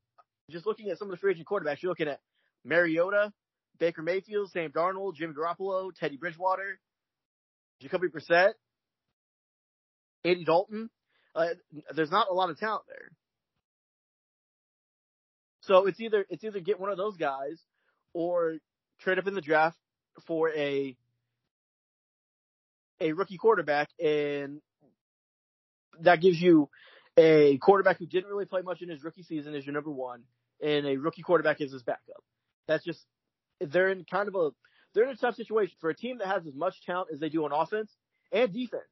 just 0.50 0.66
looking 0.66 0.90
at 0.90 0.98
some 0.98 1.08
of 1.08 1.12
the 1.12 1.16
free 1.18 1.32
agent 1.32 1.46
quarterbacks. 1.46 1.82
You're 1.82 1.90
looking 1.90 2.08
at 2.08 2.20
Mariota, 2.64 3.32
Baker 3.78 4.02
Mayfield, 4.02 4.50
Sam 4.50 4.70
Darnold, 4.70 5.16
Jimmy 5.16 5.34
Garoppolo, 5.34 5.94
Teddy 5.94 6.16
Bridgewater, 6.16 6.78
Jacoby 7.80 8.08
Brissett, 8.08 8.52
Andy 10.24 10.44
Dalton. 10.44 10.90
Uh, 11.34 11.48
there's 11.94 12.10
not 12.10 12.28
a 12.30 12.34
lot 12.34 12.50
of 12.50 12.58
talent 12.58 12.84
there. 12.88 13.10
So 15.60 15.86
it's 15.86 16.00
either 16.00 16.24
it's 16.30 16.44
either 16.44 16.60
get 16.60 16.80
one 16.80 16.90
of 16.90 16.96
those 16.96 17.16
guys 17.16 17.60
or 18.14 18.56
trade 19.00 19.18
up 19.18 19.26
in 19.26 19.34
the 19.34 19.40
draft 19.40 19.76
for 20.26 20.50
a 20.50 20.96
a 23.00 23.12
rookie 23.12 23.36
quarterback 23.36 23.88
and 24.02 24.60
that 26.02 26.20
gives 26.20 26.40
you 26.40 26.68
a 27.16 27.58
quarterback 27.58 27.98
who 27.98 28.06
didn't 28.06 28.28
really 28.28 28.44
play 28.44 28.62
much 28.62 28.82
in 28.82 28.88
his 28.88 29.02
rookie 29.02 29.22
season 29.22 29.54
as 29.54 29.64
your 29.64 29.72
number 29.72 29.90
one 29.90 30.22
and 30.62 30.86
a 30.86 30.96
rookie 30.96 31.22
quarterback 31.22 31.60
as 31.60 31.72
his 31.72 31.82
backup. 31.82 32.22
That's 32.68 32.84
just 32.84 33.00
they're 33.60 33.90
in 33.90 34.04
kind 34.10 34.28
of 34.28 34.34
a 34.34 34.50
they're 34.94 35.04
in 35.04 35.10
a 35.10 35.16
tough 35.16 35.34
situation 35.34 35.76
for 35.80 35.90
a 35.90 35.94
team 35.94 36.18
that 36.18 36.28
has 36.28 36.46
as 36.46 36.54
much 36.54 36.74
talent 36.84 37.08
as 37.12 37.20
they 37.20 37.28
do 37.28 37.44
on 37.44 37.52
offense 37.52 37.90
and 38.32 38.52
defense. 38.52 38.82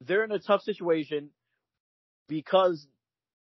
They're 0.00 0.24
in 0.24 0.32
a 0.32 0.38
tough 0.38 0.62
situation 0.62 1.30
because 2.28 2.86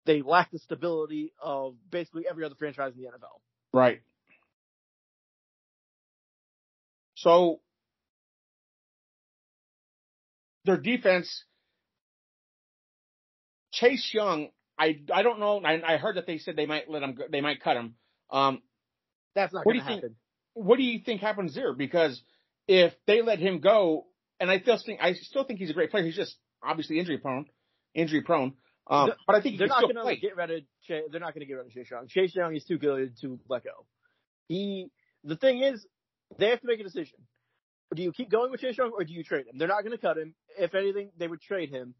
they 0.05 0.21
lack 0.21 0.51
the 0.51 0.59
stability 0.59 1.33
of 1.41 1.75
basically 1.89 2.25
every 2.29 2.43
other 2.43 2.55
franchise 2.55 2.93
in 2.95 3.01
the 3.01 3.07
NFL. 3.07 3.39
Right. 3.73 4.01
So 7.15 7.61
their 10.65 10.77
defense, 10.77 11.45
Chase 13.81 14.09
Young, 14.13 14.47
I 14.79 14.99
I 15.13 15.23
don't 15.23 15.39
know. 15.39 15.59
I, 15.65 15.95
I 15.95 15.97
heard 15.97 16.15
that 16.15 16.25
they 16.27 16.37
said 16.37 16.55
they 16.55 16.65
might 16.65 16.89
let 16.89 17.03
him. 17.03 17.17
They 17.31 17.41
might 17.41 17.61
cut 17.61 17.75
him. 17.75 17.95
Um, 18.29 18.61
That's 19.35 19.53
not 19.53 19.65
What 19.65 19.73
going 19.73 19.83
to 19.85 19.91
you 19.91 19.95
think- 20.01 20.03
happen. 20.03 20.15
what 20.53 20.77
do 20.77 20.83
you 20.83 20.99
think 21.05 21.19
happens 21.21 21.53
there? 21.55 21.73
Because 21.73 22.21
if 22.67 22.93
they 23.07 23.21
let 23.21 23.39
him 23.39 23.59
go, 23.59 24.05
and 24.39 24.49
I 24.49 24.59
still 24.59 24.77
think 24.85 24.99
I 25.01 25.13
still 25.13 25.43
think 25.43 25.59
he's 25.59 25.69
a 25.69 25.73
great 25.73 25.91
player. 25.91 26.05
He's 26.05 26.15
just 26.15 26.35
obviously 26.63 26.99
injury 26.99 27.17
prone, 27.17 27.45
injury 27.93 28.21
prone. 28.21 28.53
Um, 28.87 29.11
but 29.27 29.35
I 29.35 29.41
think 29.41 29.57
They're 29.59 29.67
not 29.67 29.81
going 29.83 29.95
to 29.95 30.15
get 30.21 30.35
rid 30.35 30.51
of. 30.51 30.61
Chase, 30.87 31.03
they're 31.11 31.19
not 31.21 31.33
going 31.33 31.41
to 31.41 31.45
get 31.45 31.53
rid 31.55 31.65
of 31.67 31.71
Chase 31.71 31.89
Young. 31.91 32.07
Chase 32.07 32.35
Young 32.35 32.55
is 32.55 32.63
too 32.65 32.77
good 32.77 33.17
to 33.21 33.39
let 33.49 33.63
go. 33.63 33.85
He. 34.47 34.87
The 35.23 35.35
thing 35.35 35.61
is, 35.61 35.85
they 36.39 36.49
have 36.49 36.59
to 36.61 36.67
make 36.67 36.79
a 36.79 36.83
decision. 36.83 37.19
Do 37.93 38.01
you 38.01 38.11
keep 38.11 38.29
going 38.31 38.49
with 38.51 38.59
Chase 38.61 38.77
Young 38.77 38.91
or 38.91 39.03
do 39.03 39.13
you 39.13 39.23
trade 39.23 39.45
him? 39.47 39.57
They're 39.59 39.67
not 39.67 39.81
going 39.83 39.91
to 39.91 39.97
cut 39.97 40.17
him. 40.17 40.33
If 40.57 40.73
anything, 40.73 41.11
they 41.17 41.27
would 41.27 41.41
trade 41.41 41.69
him. 41.69 41.93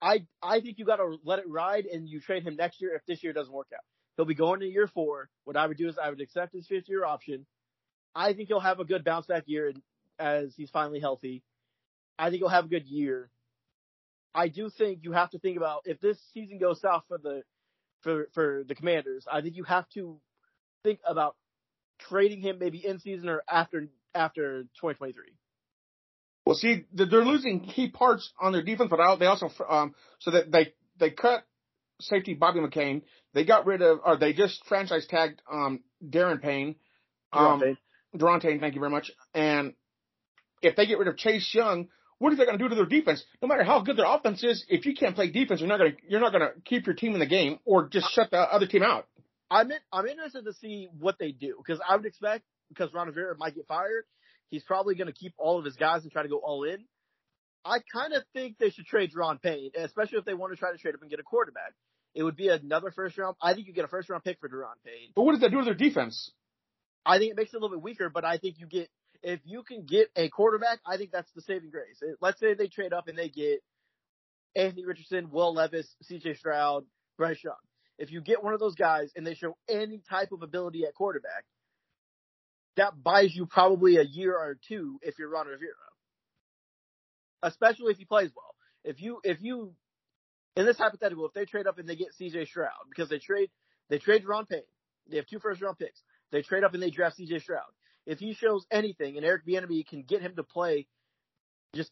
I 0.00 0.26
I 0.42 0.60
think 0.60 0.78
you 0.78 0.84
got 0.84 0.96
to 0.96 1.16
let 1.24 1.38
it 1.40 1.48
ride 1.48 1.86
and 1.86 2.08
you 2.08 2.20
trade 2.20 2.44
him 2.44 2.56
next 2.56 2.80
year 2.80 2.94
if 2.94 3.04
this 3.06 3.22
year 3.22 3.32
doesn't 3.32 3.52
work 3.52 3.68
out. 3.74 3.84
He'll 4.16 4.26
be 4.26 4.34
going 4.34 4.60
to 4.60 4.66
year 4.66 4.88
four. 4.88 5.28
What 5.44 5.56
I 5.56 5.66
would 5.66 5.76
do 5.76 5.88
is 5.88 5.96
I 6.02 6.10
would 6.10 6.20
accept 6.20 6.54
his 6.54 6.66
fifth 6.66 6.88
year 6.88 7.04
option. 7.04 7.46
I 8.14 8.32
think 8.32 8.48
he'll 8.48 8.60
have 8.60 8.80
a 8.80 8.84
good 8.84 9.04
bounce 9.04 9.26
back 9.26 9.44
year 9.46 9.72
as 10.18 10.54
he's 10.56 10.70
finally 10.70 11.00
healthy. 11.00 11.42
I 12.18 12.30
think 12.30 12.40
he'll 12.40 12.48
have 12.48 12.64
a 12.64 12.68
good 12.68 12.86
year. 12.86 13.30
I 14.34 14.48
do 14.48 14.70
think 14.70 15.00
you 15.02 15.12
have 15.12 15.30
to 15.30 15.38
think 15.38 15.56
about 15.56 15.82
if 15.84 16.00
this 16.00 16.18
season 16.32 16.58
goes 16.58 16.80
south 16.80 17.04
for 17.08 17.18
the 17.18 17.42
for 18.02 18.28
for 18.34 18.64
the 18.66 18.74
Commanders. 18.74 19.26
I 19.30 19.40
think 19.40 19.56
you 19.56 19.64
have 19.64 19.88
to 19.90 20.20
think 20.82 21.00
about 21.06 21.36
trading 21.98 22.40
him 22.40 22.58
maybe 22.58 22.84
in 22.84 23.00
season 23.00 23.28
or 23.28 23.42
after 23.48 23.88
after 24.14 24.62
2023. 24.80 25.32
Well, 26.48 26.56
see, 26.56 26.86
they're 26.94 27.26
losing 27.26 27.60
key 27.60 27.90
parts 27.90 28.32
on 28.40 28.52
their 28.52 28.62
defense, 28.62 28.88
but 28.88 29.16
they 29.18 29.26
also 29.26 29.50
um 29.68 29.94
so 30.18 30.30
that 30.30 30.50
they 30.50 30.72
they 30.98 31.10
cut 31.10 31.44
safety 32.00 32.32
Bobby 32.32 32.60
McCain. 32.60 33.02
They 33.34 33.44
got 33.44 33.66
rid 33.66 33.82
of 33.82 33.98
or 34.02 34.16
they 34.16 34.32
just 34.32 34.64
franchise 34.64 35.06
tagged 35.06 35.42
um 35.52 35.80
Darren 36.02 36.40
Payne. 36.40 36.76
Um. 37.34 37.76
Durante, 38.16 38.58
thank 38.58 38.74
you 38.74 38.80
very 38.80 38.90
much. 38.90 39.10
And 39.34 39.74
if 40.62 40.74
they 40.74 40.86
get 40.86 40.98
rid 40.98 41.08
of 41.08 41.18
Chase 41.18 41.50
Young, 41.52 41.88
what 42.16 42.32
are 42.32 42.36
they 42.36 42.46
going 42.46 42.56
to 42.56 42.64
do 42.64 42.70
to 42.70 42.74
their 42.76 42.86
defense? 42.86 43.22
No 43.42 43.48
matter 43.48 43.62
how 43.62 43.82
good 43.82 43.98
their 43.98 44.06
offense 44.06 44.42
is, 44.42 44.64
if 44.70 44.86
you 44.86 44.94
can't 44.94 45.14
play 45.14 45.30
defense, 45.30 45.60
you're 45.60 45.68
not 45.68 45.78
going 45.78 45.92
to 45.92 45.98
you're 46.08 46.20
not 46.20 46.32
going 46.32 46.48
to 46.48 46.58
keep 46.64 46.86
your 46.86 46.94
team 46.94 47.12
in 47.12 47.20
the 47.20 47.26
game 47.26 47.58
or 47.66 47.88
just 47.88 48.10
shut 48.14 48.30
the 48.30 48.38
other 48.38 48.66
team 48.66 48.82
out. 48.82 49.06
I'm 49.50 49.70
in, 49.70 49.78
I'm 49.92 50.06
interested 50.06 50.46
to 50.46 50.54
see 50.54 50.88
what 50.98 51.18
they 51.18 51.30
do 51.30 51.56
because 51.58 51.78
I 51.86 51.94
would 51.94 52.06
expect 52.06 52.44
because 52.70 52.94
Ron 52.94 53.08
Rivera 53.08 53.36
might 53.36 53.54
get 53.54 53.66
fired, 53.66 54.04
he's 54.50 54.64
probably 54.64 54.94
going 54.94 55.06
to 55.06 55.12
keep 55.12 55.34
all 55.38 55.58
of 55.58 55.64
his 55.64 55.76
guys 55.76 56.02
and 56.02 56.12
try 56.12 56.22
to 56.22 56.28
go 56.28 56.38
all 56.38 56.64
in. 56.64 56.84
I 57.64 57.78
kind 57.92 58.12
of 58.12 58.22
think 58.32 58.56
they 58.58 58.70
should 58.70 58.86
trade 58.86 59.10
Ron 59.14 59.38
Payne, 59.38 59.70
especially 59.76 60.18
if 60.18 60.24
they 60.24 60.34
want 60.34 60.52
to 60.52 60.58
try 60.58 60.72
to 60.72 60.78
trade 60.78 60.94
up 60.94 61.02
and 61.02 61.10
get 61.10 61.20
a 61.20 61.24
quarterback. 61.24 61.74
It 62.14 62.22
would 62.22 62.36
be 62.36 62.48
another 62.48 62.90
first 62.90 63.18
round. 63.18 63.36
I 63.42 63.54
think 63.54 63.66
you 63.66 63.72
get 63.72 63.84
a 63.84 63.88
first 63.88 64.08
round 64.08 64.24
pick 64.24 64.38
for 64.40 64.48
Daron 64.48 64.78
Payne. 64.84 65.12
But 65.14 65.22
what 65.22 65.32
does 65.32 65.40
that 65.40 65.50
do 65.50 65.58
to 65.58 65.64
their 65.64 65.74
defense? 65.74 66.32
I 67.04 67.18
think 67.18 67.32
it 67.32 67.36
makes 67.36 67.52
it 67.52 67.56
a 67.56 67.60
little 67.60 67.76
bit 67.76 67.82
weaker, 67.82 68.10
but 68.10 68.24
I 68.24 68.38
think 68.38 68.58
you 68.58 68.66
get 68.66 68.88
if 69.22 69.40
you 69.44 69.62
can 69.62 69.84
get 69.84 70.08
a 70.16 70.28
quarterback, 70.28 70.78
I 70.86 70.96
think 70.96 71.10
that's 71.10 71.30
the 71.34 71.42
saving 71.42 71.70
grace. 71.70 72.00
Let's 72.20 72.38
say 72.38 72.54
they 72.54 72.68
trade 72.68 72.92
up 72.92 73.08
and 73.08 73.18
they 73.18 73.28
get 73.28 73.62
Anthony 74.54 74.84
Richardson, 74.84 75.30
Will 75.30 75.54
Levis, 75.54 75.88
C.J. 76.02 76.34
Stroud, 76.34 76.84
Bryce 77.16 77.42
Young. 77.42 77.54
If 77.98 78.12
you 78.12 78.20
get 78.20 78.44
one 78.44 78.54
of 78.54 78.60
those 78.60 78.76
guys 78.76 79.10
and 79.16 79.26
they 79.26 79.34
show 79.34 79.56
any 79.68 80.02
type 80.08 80.30
of 80.32 80.42
ability 80.42 80.84
at 80.84 80.94
quarterback, 80.94 81.44
that 82.78 83.02
buys 83.02 83.34
you 83.34 83.46
probably 83.46 83.96
a 83.96 84.02
year 84.02 84.34
or 84.34 84.56
two 84.68 84.98
if 85.02 85.18
you're 85.18 85.28
Ron 85.28 85.46
Rivera. 85.46 85.72
Especially 87.42 87.92
if 87.92 87.98
he 87.98 88.04
plays 88.04 88.30
well. 88.34 88.54
If 88.84 89.02
you 89.02 89.20
if 89.24 89.38
you 89.40 89.74
in 90.56 90.64
this 90.64 90.78
hypothetical, 90.78 91.26
if 91.26 91.32
they 91.32 91.44
trade 91.44 91.66
up 91.66 91.78
and 91.78 91.88
they 91.88 91.96
get 91.96 92.12
C.J. 92.14 92.46
Stroud 92.46 92.70
because 92.88 93.08
they 93.08 93.18
trade 93.18 93.50
they 93.90 93.98
trade 93.98 94.24
Ron 94.26 94.46
Payne, 94.46 94.62
they 95.10 95.16
have 95.16 95.26
two 95.26 95.40
first 95.40 95.60
round 95.60 95.78
picks. 95.78 96.00
They 96.30 96.42
trade 96.42 96.64
up 96.64 96.74
and 96.74 96.82
they 96.82 96.90
draft 96.90 97.16
C.J. 97.16 97.40
Stroud. 97.40 97.62
If 98.06 98.18
he 98.18 98.34
shows 98.34 98.64
anything 98.70 99.16
and 99.16 99.26
Eric 99.26 99.46
Bieniemy 99.46 99.86
can 99.86 100.02
get 100.02 100.22
him 100.22 100.36
to 100.36 100.42
play 100.42 100.86
just 101.74 101.90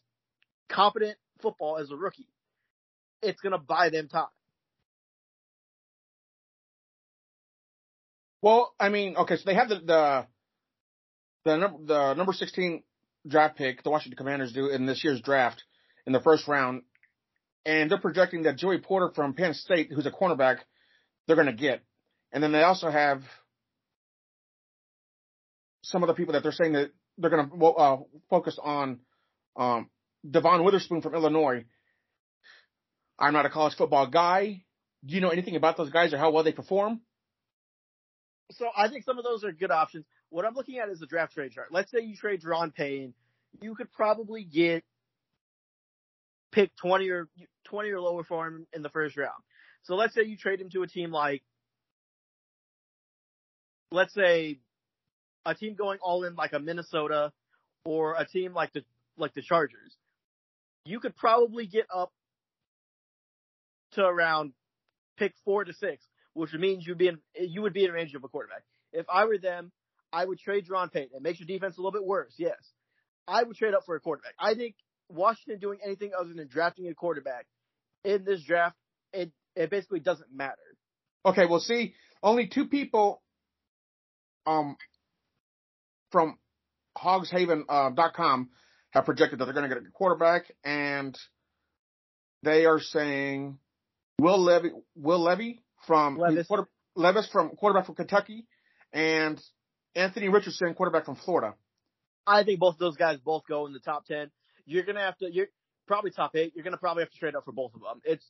competent 0.69 1.17
football 1.41 1.77
as 1.77 1.91
a 1.91 1.95
rookie, 1.95 2.29
it's 3.21 3.41
gonna 3.41 3.59
buy 3.59 3.89
them 3.89 4.07
time. 4.07 4.27
Well, 8.41 8.73
I 8.79 8.89
mean, 8.89 9.17
okay, 9.17 9.35
so 9.35 9.43
they 9.45 9.55
have 9.55 9.69
the 9.69 9.79
the 9.79 10.27
the 11.47 11.57
number 11.57 11.77
the 11.85 12.13
number 12.13 12.33
sixteen 12.33 12.83
draft 13.27 13.57
pick, 13.57 13.83
the 13.83 13.89
Washington 13.89 14.17
Commanders 14.17 14.53
do 14.53 14.67
in 14.67 14.85
this 14.85 15.03
year's 15.03 15.21
draft 15.21 15.63
in 16.05 16.13
the 16.13 16.19
first 16.21 16.47
round, 16.47 16.83
and 17.65 17.89
they're 17.89 17.99
projecting 17.99 18.43
that 18.43 18.57
Joey 18.57 18.79
Porter 18.79 19.11
from 19.13 19.33
Penn 19.33 19.53
State, 19.53 19.91
who's 19.91 20.05
a 20.05 20.11
cornerback, 20.11 20.59
they're 21.25 21.35
going 21.35 21.47
to 21.47 21.53
get, 21.53 21.81
and 22.31 22.43
then 22.43 22.51
they 22.51 22.63
also 22.63 22.89
have 22.89 23.21
some 25.81 26.03
of 26.03 26.07
the 26.07 26.13
people 26.13 26.33
that 26.33 26.43
they're 26.43 26.51
saying 26.51 26.73
that 26.73 26.91
they're 27.17 27.29
going 27.29 27.49
to 27.49 27.65
uh, 27.65 27.97
focus 28.29 28.59
on. 28.61 28.99
Um, 29.55 29.89
Devon 30.29 30.63
Witherspoon 30.63 31.01
from 31.01 31.13
Illinois. 31.15 31.65
I'm 33.17 33.33
not 33.33 33.45
a 33.45 33.49
college 33.49 33.75
football 33.75 34.07
guy. 34.07 34.63
Do 35.05 35.15
you 35.15 35.21
know 35.21 35.29
anything 35.29 35.55
about 35.55 35.77
those 35.77 35.89
guys 35.89 36.13
or 36.13 36.17
how 36.17 36.31
well 36.31 36.43
they 36.43 36.51
perform? 36.51 37.01
So 38.51 38.67
I 38.75 38.89
think 38.89 39.05
some 39.05 39.17
of 39.17 39.23
those 39.23 39.43
are 39.43 39.51
good 39.51 39.71
options. 39.71 40.05
What 40.29 40.45
I'm 40.45 40.53
looking 40.53 40.79
at 40.79 40.89
is 40.89 40.99
the 40.99 41.07
draft 41.07 41.33
trade 41.33 41.51
chart. 41.51 41.69
Let's 41.71 41.91
say 41.91 42.01
you 42.01 42.15
trade 42.15 42.43
Ron 42.43 42.71
Payne, 42.71 43.13
you 43.61 43.75
could 43.75 43.91
probably 43.91 44.43
get 44.43 44.83
pick 46.51 46.75
20 46.77 47.09
or 47.09 47.27
20 47.65 47.89
or 47.89 48.01
lower 48.01 48.23
for 48.23 48.47
him 48.47 48.67
in 48.73 48.81
the 48.81 48.89
first 48.89 49.17
round. 49.17 49.41
So 49.83 49.95
let's 49.95 50.13
say 50.13 50.23
you 50.23 50.37
trade 50.37 50.59
him 50.59 50.69
to 50.71 50.83
a 50.83 50.87
team 50.87 51.11
like, 51.11 51.43
let's 53.91 54.13
say, 54.13 54.59
a 55.45 55.55
team 55.55 55.75
going 55.75 55.99
all 56.01 56.25
in 56.25 56.35
like 56.35 56.51
a 56.51 56.59
Minnesota 56.59 57.31
or 57.85 58.15
a 58.15 58.25
team 58.25 58.53
like 58.53 58.73
the 58.73 58.83
like 59.17 59.33
the 59.33 59.41
Chargers. 59.41 59.95
You 60.83 60.99
could 60.99 61.15
probably 61.15 61.67
get 61.67 61.85
up 61.93 62.11
to 63.93 64.03
around 64.03 64.53
pick 65.17 65.33
four 65.45 65.63
to 65.63 65.73
six, 65.73 66.05
which 66.33 66.53
means 66.53 66.85
you'd 66.85 66.97
be 66.97 67.07
in, 67.07 67.19
you 67.39 67.61
would 67.61 67.73
be 67.73 67.85
in 67.85 67.91
range 67.91 68.13
of 68.13 68.23
a 68.23 68.27
quarterback. 68.27 68.63
If 68.91 69.05
I 69.09 69.25
were 69.25 69.37
them, 69.37 69.71
I 70.11 70.25
would 70.25 70.39
trade 70.39 70.69
Ron 70.69 70.89
Payne. 70.89 71.09
It 71.13 71.21
makes 71.21 71.39
your 71.39 71.47
defense 71.47 71.77
a 71.77 71.81
little 71.81 71.91
bit 71.91 72.05
worse, 72.05 72.33
yes. 72.37 72.57
I 73.27 73.43
would 73.43 73.55
trade 73.55 73.73
up 73.73 73.83
for 73.85 73.95
a 73.95 73.99
quarterback. 73.99 74.33
I 74.39 74.55
think 74.55 74.75
Washington 75.09 75.59
doing 75.59 75.79
anything 75.83 76.11
other 76.17 76.33
than 76.33 76.47
drafting 76.47 76.87
a 76.87 76.93
quarterback 76.93 77.45
in 78.03 78.23
this 78.23 78.41
draft, 78.43 78.77
it 79.13 79.31
it 79.55 79.69
basically 79.69 79.99
doesn't 79.99 80.33
matter. 80.33 80.55
Okay, 81.25 81.45
well, 81.45 81.59
see, 81.59 81.93
only 82.23 82.47
two 82.47 82.67
people 82.67 83.21
um, 84.45 84.77
from 86.11 86.37
hogshaven.com 86.97 87.65
uh, 87.67 87.89
dot 87.89 88.13
com 88.13 88.49
have 88.91 89.05
projected 89.05 89.39
that 89.39 89.45
they're 89.45 89.53
going 89.53 89.69
to 89.69 89.75
get 89.75 89.83
a 89.83 89.91
quarterback, 89.91 90.43
and 90.63 91.17
they 92.43 92.65
are 92.65 92.79
saying 92.79 93.57
Will 94.19 94.39
Levy, 94.39 94.71
Will 94.95 95.19
Levy 95.19 95.63
from 95.85 96.17
Levis. 96.17 96.47
quarter, 96.47 96.67
Levis 96.95 97.27
from 97.27 97.49
quarterback 97.49 97.85
from 97.85 97.95
Kentucky, 97.95 98.47
and 98.93 99.41
Anthony 99.97 100.29
Richardson, 100.29 100.73
quarterback 100.73 101.05
from 101.05 101.15
Florida. 101.15 101.55
I 102.25 102.43
think 102.43 102.59
both 102.59 102.75
of 102.75 102.79
those 102.79 102.97
guys 102.97 103.17
both 103.19 103.43
go 103.47 103.65
in 103.65 103.73
the 103.73 103.79
top 103.79 104.05
ten. 104.05 104.29
You're 104.65 104.83
gonna 104.83 105.01
have 105.01 105.17
to. 105.17 105.29
You're 105.31 105.47
probably 105.87 106.11
top 106.11 106.35
eight. 106.35 106.53
You're 106.55 106.63
gonna 106.63 106.77
probably 106.77 107.03
have 107.03 107.11
to 107.11 107.17
trade 107.17 107.35
up 107.35 107.45
for 107.45 107.51
both 107.51 107.73
of 107.73 107.81
them. 107.81 108.01
It's 108.03 108.25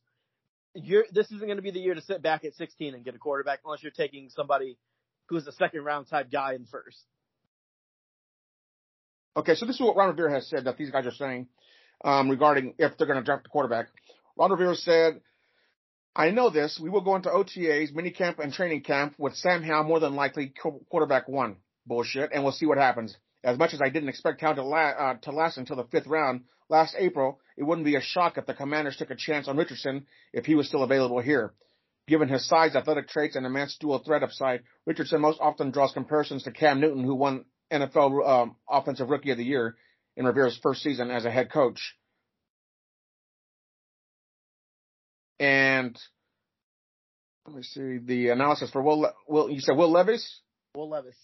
you're. 0.74 1.06
This 1.12 1.32
isn't 1.32 1.48
gonna 1.48 1.62
be 1.62 1.72
the 1.72 1.80
year 1.80 1.94
to 1.94 2.02
sit 2.02 2.22
back 2.22 2.46
at 2.46 2.54
16 2.54 2.96
and 2.96 3.04
get 3.04 3.16
a 3.16 3.20
quarterback 3.20 3.60
unless 3.66 3.84
you're 3.84 3.92
taking 3.92 4.30
somebody 4.30 4.78
who's 5.28 5.46
a 5.46 5.52
second 5.52 5.84
round 5.84 6.08
type 6.08 6.32
guy 6.32 6.54
in 6.54 6.66
first. 6.66 7.04
Okay, 9.36 9.56
so 9.56 9.66
this 9.66 9.76
is 9.76 9.82
what 9.82 9.96
Ron 9.96 10.10
Rivera 10.10 10.32
has 10.32 10.50
said 10.50 10.64
that 10.66 10.78
these 10.78 10.90
guys 10.90 11.06
are 11.06 11.12
saying 11.12 11.48
um, 12.04 12.30
regarding 12.30 12.74
if 12.80 12.98
they're 12.98 13.08
going 13.08 13.20
to 13.20 13.24
draft 13.24 13.44
the 13.44 13.50
quarterback. 13.50 13.88
Ron 14.36 14.52
Rivera 14.52 14.76
said, 14.76 15.22
I 16.18 16.32
know 16.32 16.50
this. 16.50 16.80
We 16.82 16.90
will 16.90 17.02
go 17.02 17.16
into 17.16 17.30
OTAs, 17.30 17.94
minicamp, 17.94 18.40
and 18.40 18.52
training 18.52 18.82
camp 18.82 19.14
with 19.20 19.36
Sam 19.36 19.62
Howell 19.62 19.84
more 19.84 20.00
than 20.00 20.16
likely 20.16 20.52
quarterback 20.90 21.30
one. 21.30 21.58
Bullshit. 21.86 22.32
And 22.34 22.44
we'll 22.44 22.54
see 22.54 22.66
what 22.66 22.80
happens. 22.80 23.16
As 23.44 23.60
much 23.60 23.76
as 23.76 23.82
I 23.84 23.90
didn't 23.90 24.10
expect 24.10 24.42
Howell 24.42 24.56
to, 24.56 24.64
la- 24.64 24.78
uh, 24.78 25.14
to 25.22 25.32
last 25.32 25.60
until 25.60 25.76
the 25.76 25.84
fifth 25.84 26.08
round 26.08 26.42
last 26.70 26.96
April, 26.98 27.40
it 27.56 27.64
wouldn't 27.64 27.86
be 27.86 27.96
a 27.96 28.02
shock 28.02 28.40
if 28.40 28.48
the 28.48 28.56
commanders 28.56 28.98
took 28.98 29.12
a 29.12 29.16
chance 29.16 29.48
on 29.48 29.58
Richardson 29.58 30.08
if 30.34 30.48
he 30.48 30.56
was 30.56 30.68
still 30.68 30.82
available 30.82 31.20
here. 31.20 31.54
Given 32.08 32.30
his 32.30 32.48
size, 32.48 32.76
athletic 32.76 33.10
traits, 33.10 33.36
and 33.36 33.46
immense 33.46 33.78
dual 33.78 34.00
threat 34.00 34.24
upside, 34.24 34.64
Richardson 34.88 35.22
most 35.22 35.40
often 35.40 35.70
draws 35.70 35.92
comparisons 35.92 36.44
to 36.44 36.52
Cam 36.52 36.82
Newton, 36.82 37.04
who 37.04 37.14
won 37.14 37.46
NFL 37.72 38.28
um, 38.28 38.56
Offensive 38.68 39.10
Rookie 39.10 39.32
of 39.32 39.38
the 39.38 39.46
Year 39.46 39.76
in 40.16 40.26
Rivera's 40.26 40.60
first 40.64 40.82
season 40.82 41.12
as 41.12 41.26
a 41.26 41.32
head 41.32 41.52
coach. 41.52 41.96
And 45.40 45.98
let 47.46 47.56
me 47.56 47.64
see 47.64 47.98
the 48.00 48.30
analysis 48.30 48.70
for 48.72 48.82
Will. 48.82 49.12
Will 49.28 49.50
you 49.50 49.60
said 49.60 49.78
Will 49.78 49.92
Levis? 49.92 50.42
Will 50.76 50.90
Levis. 50.90 51.16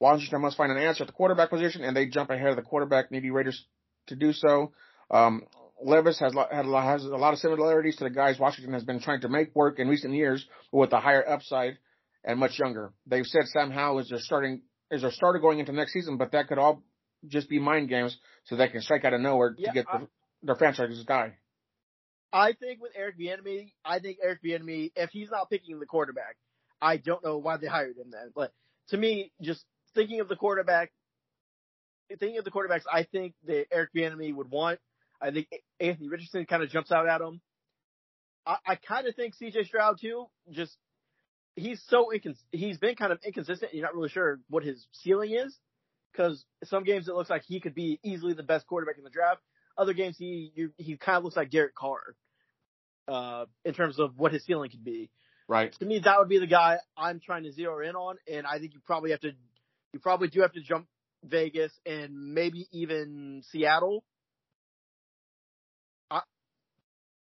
Washington 0.00 0.40
must 0.42 0.56
find 0.56 0.70
an 0.70 0.78
answer 0.78 1.02
at 1.02 1.08
the 1.08 1.12
quarterback 1.12 1.50
position, 1.50 1.82
and 1.82 1.96
they 1.96 2.06
jump 2.06 2.30
ahead 2.30 2.48
of 2.48 2.56
the 2.56 2.62
quarterback 2.62 3.10
needy 3.10 3.30
Raiders 3.30 3.64
to 4.06 4.16
do 4.16 4.32
so. 4.32 4.72
Um, 5.10 5.42
Levis 5.82 6.18
has 6.20 6.34
had 6.50 6.64
a 6.64 6.68
lot, 6.68 6.84
has 6.84 7.04
a 7.04 7.08
lot 7.08 7.32
of 7.32 7.40
similarities 7.40 7.96
to 7.96 8.04
the 8.04 8.10
guys 8.10 8.38
Washington 8.38 8.72
has 8.74 8.84
been 8.84 9.00
trying 9.00 9.20
to 9.22 9.28
make 9.28 9.54
work 9.54 9.78
in 9.78 9.88
recent 9.88 10.14
years, 10.14 10.44
but 10.72 10.78
with 10.78 10.92
a 10.92 11.00
higher 11.00 11.28
upside 11.28 11.78
and 12.24 12.38
much 12.38 12.58
younger. 12.58 12.92
They've 13.06 13.26
said 13.26 13.42
Sam 13.46 13.70
Howell 13.70 14.00
is 14.00 14.08
their 14.08 14.18
starting 14.18 14.62
is 14.90 15.02
their 15.02 15.10
starter 15.10 15.38
going 15.38 15.58
into 15.58 15.72
next 15.72 15.92
season, 15.92 16.16
but 16.16 16.32
that 16.32 16.48
could 16.48 16.58
all 16.58 16.82
just 17.26 17.48
be 17.48 17.58
mind 17.58 17.88
games 17.88 18.16
so 18.44 18.56
they 18.56 18.68
can 18.68 18.80
strike 18.80 19.04
out 19.04 19.12
of 19.12 19.20
nowhere 19.20 19.54
Yeah, 19.58 19.68
to 19.68 19.74
get 19.74 19.86
I- 19.92 19.98
the, 19.98 20.08
their 20.42 20.56
franchise 20.56 21.02
guy. 21.06 21.34
I 22.32 22.52
think 22.52 22.80
with 22.80 22.92
Eric 22.94 23.18
Bieniemy, 23.18 23.72
I 23.84 23.98
think 24.00 24.18
Eric 24.22 24.42
Bieniemy, 24.42 24.92
if 24.96 25.10
he's 25.10 25.30
not 25.30 25.48
picking 25.48 25.78
the 25.78 25.86
quarterback, 25.86 26.36
I 26.80 26.98
don't 26.98 27.24
know 27.24 27.38
why 27.38 27.56
they 27.56 27.66
hired 27.66 27.96
him 27.96 28.10
then. 28.10 28.32
But 28.34 28.52
to 28.88 28.96
me, 28.96 29.32
just 29.40 29.64
thinking 29.94 30.20
of 30.20 30.28
the 30.28 30.36
quarterback, 30.36 30.92
thinking 32.08 32.38
of 32.38 32.44
the 32.44 32.50
quarterbacks, 32.50 32.84
I 32.90 33.04
think 33.04 33.34
that 33.46 33.66
Eric 33.72 33.90
Bieniemy 33.94 34.34
would 34.34 34.50
want. 34.50 34.78
I 35.20 35.30
think 35.30 35.48
Anthony 35.80 36.08
Richardson 36.08 36.46
kind 36.46 36.62
of 36.62 36.70
jumps 36.70 36.92
out 36.92 37.08
at 37.08 37.20
him. 37.20 37.40
I, 38.46 38.56
I 38.66 38.74
kind 38.76 39.06
of 39.06 39.14
think 39.14 39.34
C.J. 39.34 39.64
Stroud 39.64 39.98
too. 40.00 40.26
Just 40.50 40.76
he's 41.56 41.82
so 41.88 42.10
incons- 42.14 42.42
he's 42.52 42.78
been 42.78 42.94
kind 42.94 43.12
of 43.12 43.18
inconsistent. 43.24 43.74
You're 43.74 43.84
not 43.84 43.94
really 43.94 44.08
sure 44.08 44.38
what 44.48 44.62
his 44.62 44.86
ceiling 44.92 45.32
is 45.32 45.56
because 46.12 46.44
some 46.64 46.84
games 46.84 47.08
it 47.08 47.14
looks 47.14 47.30
like 47.30 47.42
he 47.46 47.60
could 47.60 47.74
be 47.74 47.98
easily 48.02 48.32
the 48.32 48.42
best 48.42 48.66
quarterback 48.66 48.96
in 48.98 49.04
the 49.04 49.10
draft. 49.10 49.40
Other 49.78 49.94
games 49.94 50.16
he 50.18 50.52
you, 50.54 50.72
he 50.76 50.96
kind 50.96 51.16
of 51.16 51.24
looks 51.24 51.36
like 51.36 51.50
Derek 51.50 51.74
Carr 51.74 52.16
uh, 53.06 53.46
in 53.64 53.74
terms 53.74 53.98
of 53.98 54.18
what 54.18 54.32
his 54.32 54.44
ceiling 54.44 54.70
could 54.70 54.84
be. 54.84 55.10
Right. 55.46 55.72
To 55.78 55.86
me, 55.86 56.00
that 56.04 56.18
would 56.18 56.28
be 56.28 56.38
the 56.38 56.46
guy 56.46 56.78
I'm 56.96 57.20
trying 57.20 57.44
to 57.44 57.52
zero 57.52 57.80
in 57.88 57.94
on, 57.96 58.16
and 58.30 58.46
I 58.46 58.58
think 58.58 58.74
you 58.74 58.80
probably 58.84 59.12
have 59.12 59.20
to 59.20 59.32
you 59.92 60.00
probably 60.00 60.28
do 60.28 60.42
have 60.42 60.52
to 60.52 60.60
jump 60.60 60.86
Vegas 61.24 61.72
and 61.86 62.34
maybe 62.34 62.66
even 62.72 63.42
Seattle. 63.50 64.04
I, 66.10 66.20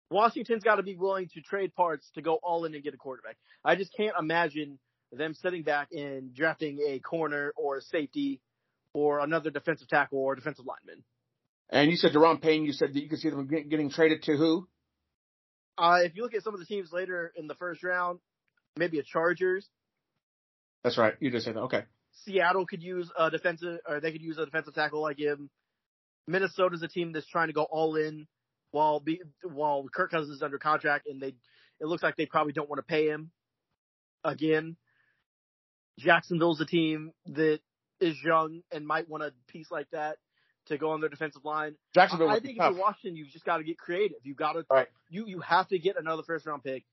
Washington's 0.09 0.63
got 0.63 0.75
to 0.75 0.83
be 0.83 0.95
willing 0.95 1.29
to 1.33 1.41
trade 1.41 1.75
parts 1.75 2.09
to 2.15 2.21
go 2.21 2.39
all 2.41 2.65
in 2.65 2.73
and 2.73 2.83
get 2.83 2.93
a 2.93 2.97
quarterback. 2.97 3.37
I 3.63 3.75
just 3.75 3.91
can't 3.95 4.15
imagine 4.17 4.79
them 5.11 5.33
sitting 5.33 5.63
back 5.63 5.89
and 5.91 6.33
drafting 6.33 6.79
a 6.87 6.99
corner 6.99 7.53
or 7.57 7.77
a 7.77 7.81
safety 7.81 8.39
or 8.93 9.19
another 9.19 9.49
defensive 9.49 9.87
tackle 9.87 10.19
or 10.19 10.35
defensive 10.35 10.65
lineman. 10.65 11.03
And 11.69 11.89
you 11.89 11.97
said 11.97 12.11
Daron 12.13 12.41
Payne. 12.41 12.63
You 12.63 12.73
said 12.73 12.93
that 12.93 12.99
you 13.01 13.09
could 13.09 13.19
see 13.19 13.29
them 13.29 13.47
getting 13.47 13.89
traded 13.89 14.23
to 14.23 14.37
who? 14.37 14.67
Uh, 15.77 15.99
if 16.03 16.15
you 16.15 16.23
look 16.23 16.33
at 16.33 16.43
some 16.43 16.53
of 16.53 16.59
the 16.59 16.65
teams 16.65 16.91
later 16.93 17.33
in 17.35 17.47
the 17.47 17.55
first 17.55 17.83
round, 17.83 18.19
maybe 18.77 18.99
a 18.99 19.03
Chargers, 19.03 19.67
That's 20.83 20.97
right. 20.97 21.15
You 21.19 21.31
just 21.31 21.45
said 21.45 21.55
that. 21.55 21.61
Okay. 21.61 21.83
Seattle 22.23 22.65
could 22.65 22.81
use 22.81 23.11
a 23.17 23.29
defensive, 23.29 23.79
or 23.87 23.99
they 23.99 24.11
could 24.11 24.21
use 24.21 24.37
a 24.37 24.45
defensive 24.45 24.73
tackle 24.73 25.01
like 25.01 25.19
him. 25.19 25.49
Minnesota's 26.27 26.81
a 26.81 26.87
team 26.87 27.11
that's 27.11 27.27
trying 27.27 27.47
to 27.47 27.53
go 27.53 27.63
all 27.63 27.95
in 27.95 28.27
while 28.71 28.99
be, 28.99 29.21
while 29.43 29.85
Kirk 29.93 30.11
Cousins 30.11 30.37
is 30.37 30.41
under 30.41 30.57
contract, 30.57 31.07
and 31.07 31.21
they 31.21 31.35
it 31.79 31.87
looks 31.87 32.03
like 32.03 32.15
they 32.15 32.25
probably 32.25 32.53
don't 32.53 32.69
want 32.69 32.79
to 32.79 32.83
pay 32.83 33.07
him 33.07 33.31
again. 34.23 34.77
Jacksonville's 35.99 36.61
a 36.61 36.65
team 36.65 37.11
that 37.25 37.59
is 37.99 38.15
young 38.23 38.61
and 38.71 38.85
might 38.85 39.09
want 39.09 39.23
a 39.23 39.33
piece 39.47 39.71
like 39.71 39.87
that 39.91 40.17
to 40.67 40.77
go 40.77 40.91
on 40.91 41.01
their 41.01 41.09
defensive 41.09 41.45
line. 41.45 41.75
Jacksonville 41.93 42.29
I, 42.29 42.35
I 42.35 42.39
think 42.39 42.57
if 42.57 42.63
you're 42.63 42.81
Washington, 42.81 43.15
you've 43.15 43.29
just 43.29 43.45
got 43.45 43.57
to 43.57 43.63
get 43.63 43.77
creative. 43.77 44.17
You 44.23 44.33
got 44.33 44.53
to 44.53 44.65
Right. 44.69 44.87
you 45.09 45.25
you 45.27 45.39
have 45.41 45.67
to 45.69 45.79
get 45.79 45.97
another 45.97 46.23
first 46.23 46.45
round 46.45 46.63
pick, 46.63 46.83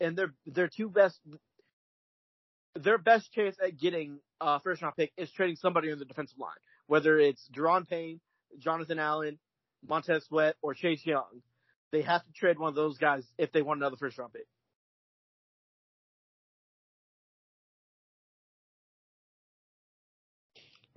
and 0.00 0.16
their 0.16 0.32
their 0.46 0.68
two 0.68 0.88
best 0.88 1.18
their 2.74 2.98
best 2.98 3.32
chance 3.32 3.56
at 3.62 3.78
getting 3.78 4.18
a 4.40 4.60
first 4.60 4.82
round 4.82 4.96
pick 4.96 5.12
is 5.16 5.30
trading 5.32 5.56
somebody 5.56 5.90
on 5.92 5.98
the 5.98 6.04
defensive 6.04 6.38
line, 6.38 6.50
whether 6.86 7.18
it's 7.18 7.48
Daron 7.54 7.88
Payne, 7.88 8.20
Jonathan 8.58 8.98
Allen, 8.98 9.38
Montez 9.86 10.24
Sweat, 10.26 10.56
or 10.62 10.74
Chase 10.74 11.04
Young. 11.04 11.42
They 11.92 12.02
have 12.02 12.24
to 12.24 12.32
trade 12.32 12.58
one 12.58 12.68
of 12.68 12.74
those 12.74 12.98
guys 12.98 13.24
if 13.38 13.52
they 13.52 13.62
want 13.62 13.78
another 13.78 13.96
first 13.96 14.18
round 14.18 14.32
pick. 14.32 14.46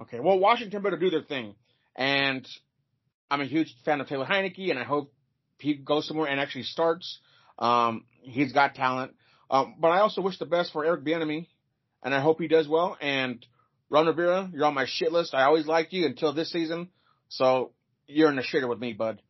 Okay. 0.01 0.19
Well, 0.19 0.39
Washington 0.39 0.81
better 0.81 0.97
do 0.97 1.09
their 1.09 1.23
thing. 1.23 1.55
And 1.99 2.47
I'm 3.29 3.41
a 3.41 3.45
huge 3.45 3.75
fan 3.83 3.99
of 3.99 4.07
Taylor 4.07 4.25
Heinicke, 4.25 4.69
and 4.71 4.79
I 4.79 4.85
hope 4.85 5.13
he 5.59 5.75
goes 5.75 6.07
somewhere 6.07 6.29
and 6.29 6.39
actually 6.39 6.63
starts. 6.63 7.19
Um, 7.59 8.05
he's 8.21 8.53
got 8.53 8.73
talent. 8.73 9.13
Um, 9.51 9.75
but 9.79 9.89
I 9.89 9.99
also 9.99 10.21
wish 10.21 10.39
the 10.39 10.45
best 10.45 10.71
for 10.71 10.85
Eric 10.85 11.03
Bieniemy, 11.03 11.47
and 12.01 12.15
I 12.15 12.21
hope 12.21 12.39
he 12.39 12.47
does 12.47 12.69
well. 12.69 12.97
And 13.01 13.45
Ron 13.89 14.07
Rivera, 14.07 14.49
you're 14.53 14.65
on 14.65 14.73
my 14.73 14.85
shit 14.87 15.11
list. 15.11 15.33
I 15.33 15.43
always 15.43 15.67
liked 15.67 15.91
you 15.91 16.05
until 16.05 16.33
this 16.33 16.51
season, 16.51 16.89
so 17.27 17.73
you're 18.07 18.29
in 18.29 18.37
the 18.37 18.43
shitter 18.43 18.69
with 18.69 18.79
me, 18.79 18.93
bud. 18.93 19.21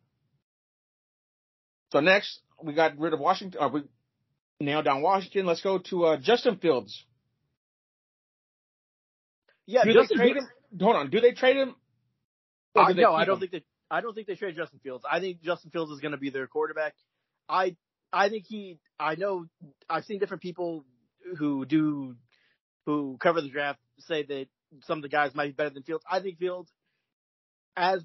So 1.91 2.01
next, 2.01 2.39
we 2.63 2.73
got 2.73 2.99
rid 2.99 3.13
of 3.13 3.19
Washington. 3.19 3.59
Uh, 3.59 3.69
we 3.73 3.81
nailed 4.59 4.85
down 4.85 5.01
Washington. 5.01 5.47
Let's 5.47 5.61
go 5.61 5.79
to 5.79 6.05
uh, 6.05 6.17
Justin 6.17 6.57
Fields. 6.57 7.03
Yeah, 9.65 9.85
Do 9.85 9.93
Justin 9.93 10.17
they 10.17 10.23
trade 10.23 10.37
him? 10.37 10.47
Hold 10.79 10.95
on. 10.97 11.09
Do 11.09 11.19
they 11.19 11.31
trade 11.31 11.55
him? 11.55 11.75
I, 12.75 12.93
no, 12.93 13.13
I 13.13 13.25
don't 13.25 13.35
him? 13.35 13.39
think 13.41 13.51
they. 13.51 13.63
I 13.91 14.01
don't 14.01 14.13
think 14.13 14.27
they 14.27 14.35
trade 14.35 14.55
Justin 14.55 14.79
Fields. 14.83 15.03
I 15.09 15.19
think 15.19 15.41
Justin 15.41 15.71
Fields 15.71 15.91
is 15.91 15.99
going 15.99 16.11
to 16.11 16.17
be 16.17 16.29
their 16.29 16.47
quarterback. 16.47 16.93
I 17.47 17.75
I 18.13 18.29
think 18.29 18.45
he. 18.47 18.79
I 18.99 19.15
know. 19.15 19.45
I've 19.89 20.05
seen 20.05 20.19
different 20.19 20.43
people 20.43 20.85
who 21.37 21.65
do 21.65 22.15
who 22.85 23.17
cover 23.21 23.41
the 23.41 23.49
draft 23.49 23.79
say 23.99 24.23
that 24.23 24.47
some 24.83 24.99
of 24.99 25.01
the 25.01 25.09
guys 25.09 25.35
might 25.35 25.47
be 25.47 25.51
better 25.53 25.71
than 25.71 25.83
Fields. 25.83 26.03
I 26.09 26.19
think 26.19 26.37
Fields, 26.39 26.71
as 27.75 28.03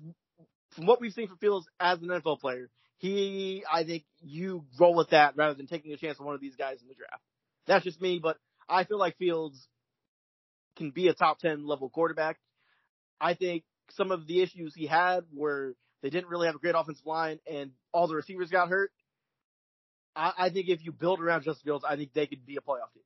from 0.70 0.86
what 0.86 1.00
we've 1.00 1.12
seen 1.12 1.28
from 1.28 1.38
Fields 1.38 1.66
as 1.78 2.00
an 2.00 2.08
NFL 2.08 2.40
player, 2.40 2.70
he. 2.98 3.64
I 3.70 3.84
think 3.84 4.04
you 4.20 4.64
roll 4.78 4.94
with 4.94 5.10
that 5.10 5.36
rather 5.36 5.54
than 5.54 5.66
taking 5.66 5.92
a 5.92 5.96
chance 5.96 6.18
on 6.18 6.26
one 6.26 6.34
of 6.34 6.40
these 6.40 6.56
guys 6.56 6.80
in 6.80 6.88
the 6.88 6.94
draft. 6.94 7.22
That's 7.66 7.84
just 7.84 8.00
me, 8.00 8.20
but 8.22 8.36
I 8.68 8.84
feel 8.84 8.98
like 8.98 9.16
Fields 9.18 9.68
can 10.76 10.90
be 10.90 11.08
a 11.08 11.14
top 11.14 11.38
ten 11.38 11.66
level 11.66 11.88
quarterback. 11.90 12.38
I 13.20 13.34
think 13.34 13.64
some 13.90 14.10
of 14.10 14.26
the 14.26 14.42
issues 14.42 14.74
he 14.74 14.86
had 14.86 15.24
were 15.32 15.74
they 16.02 16.10
didn't 16.10 16.28
really 16.28 16.46
have 16.46 16.56
a 16.56 16.58
great 16.58 16.74
offensive 16.76 17.06
line 17.06 17.38
and 17.50 17.70
all 17.92 18.06
the 18.08 18.14
receivers 18.14 18.50
got 18.50 18.68
hurt. 18.68 18.90
I, 20.14 20.32
I 20.36 20.50
think 20.50 20.68
if 20.68 20.84
you 20.84 20.92
build 20.92 21.20
around 21.20 21.44
Justin 21.44 21.64
Fields, 21.64 21.84
I 21.88 21.96
think 21.96 22.12
they 22.12 22.26
could 22.26 22.44
be 22.46 22.56
a 22.56 22.60
playoff 22.60 22.92
team. 22.92 23.02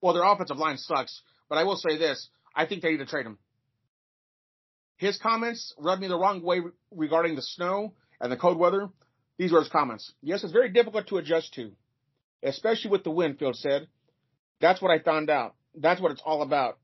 Well, 0.00 0.14
their 0.14 0.24
offensive 0.24 0.58
line 0.58 0.76
sucks, 0.78 1.22
but 1.48 1.58
I 1.58 1.64
will 1.64 1.76
say 1.76 1.96
this: 1.96 2.28
I 2.54 2.66
think 2.66 2.82
they 2.82 2.90
need 2.90 2.98
to 2.98 3.06
trade 3.06 3.26
him. 3.26 3.38
His 4.96 5.18
comments 5.18 5.74
rubbed 5.78 6.00
me 6.00 6.08
the 6.08 6.18
wrong 6.18 6.42
way 6.42 6.60
regarding 6.90 7.34
the 7.34 7.42
snow 7.42 7.94
and 8.20 8.30
the 8.30 8.36
cold 8.36 8.58
weather. 8.58 8.88
These 9.38 9.52
were 9.52 9.60
his 9.60 9.68
comments. 9.68 10.12
Yes, 10.22 10.44
it's 10.44 10.52
very 10.52 10.68
difficult 10.70 11.08
to 11.08 11.16
adjust 11.16 11.54
to, 11.54 11.72
especially 12.42 12.90
with 12.90 13.02
the 13.02 13.10
wind. 13.10 13.38
Field 13.38 13.56
said, 13.56 13.88
"That's 14.60 14.80
what 14.80 14.90
I 14.90 14.98
found 14.98 15.30
out. 15.30 15.54
That's 15.74 16.00
what 16.00 16.12
it's 16.12 16.22
all 16.24 16.42
about. 16.42 16.78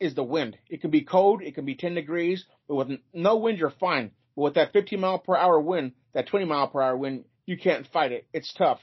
Is 0.00 0.14
the 0.14 0.24
wind. 0.24 0.56
It 0.68 0.80
can 0.80 0.90
be 0.90 1.02
cold. 1.02 1.42
It 1.42 1.54
can 1.54 1.64
be 1.64 1.74
10 1.74 1.94
degrees, 1.94 2.44
but 2.68 2.74
with 2.76 2.98
no 3.12 3.36
wind, 3.36 3.58
you're 3.58 3.70
fine. 3.70 4.10
But 4.36 4.42
with 4.42 4.54
that 4.54 4.72
15 4.72 5.00
mile 5.00 5.18
per 5.18 5.36
hour 5.36 5.60
wind, 5.60 5.92
that 6.12 6.26
20 6.26 6.46
mile 6.46 6.68
per 6.68 6.80
hour 6.80 6.96
wind, 6.96 7.24
you 7.46 7.58
can't 7.58 7.86
fight 7.88 8.12
it. 8.12 8.26
It's 8.32 8.52
tough. 8.54 8.80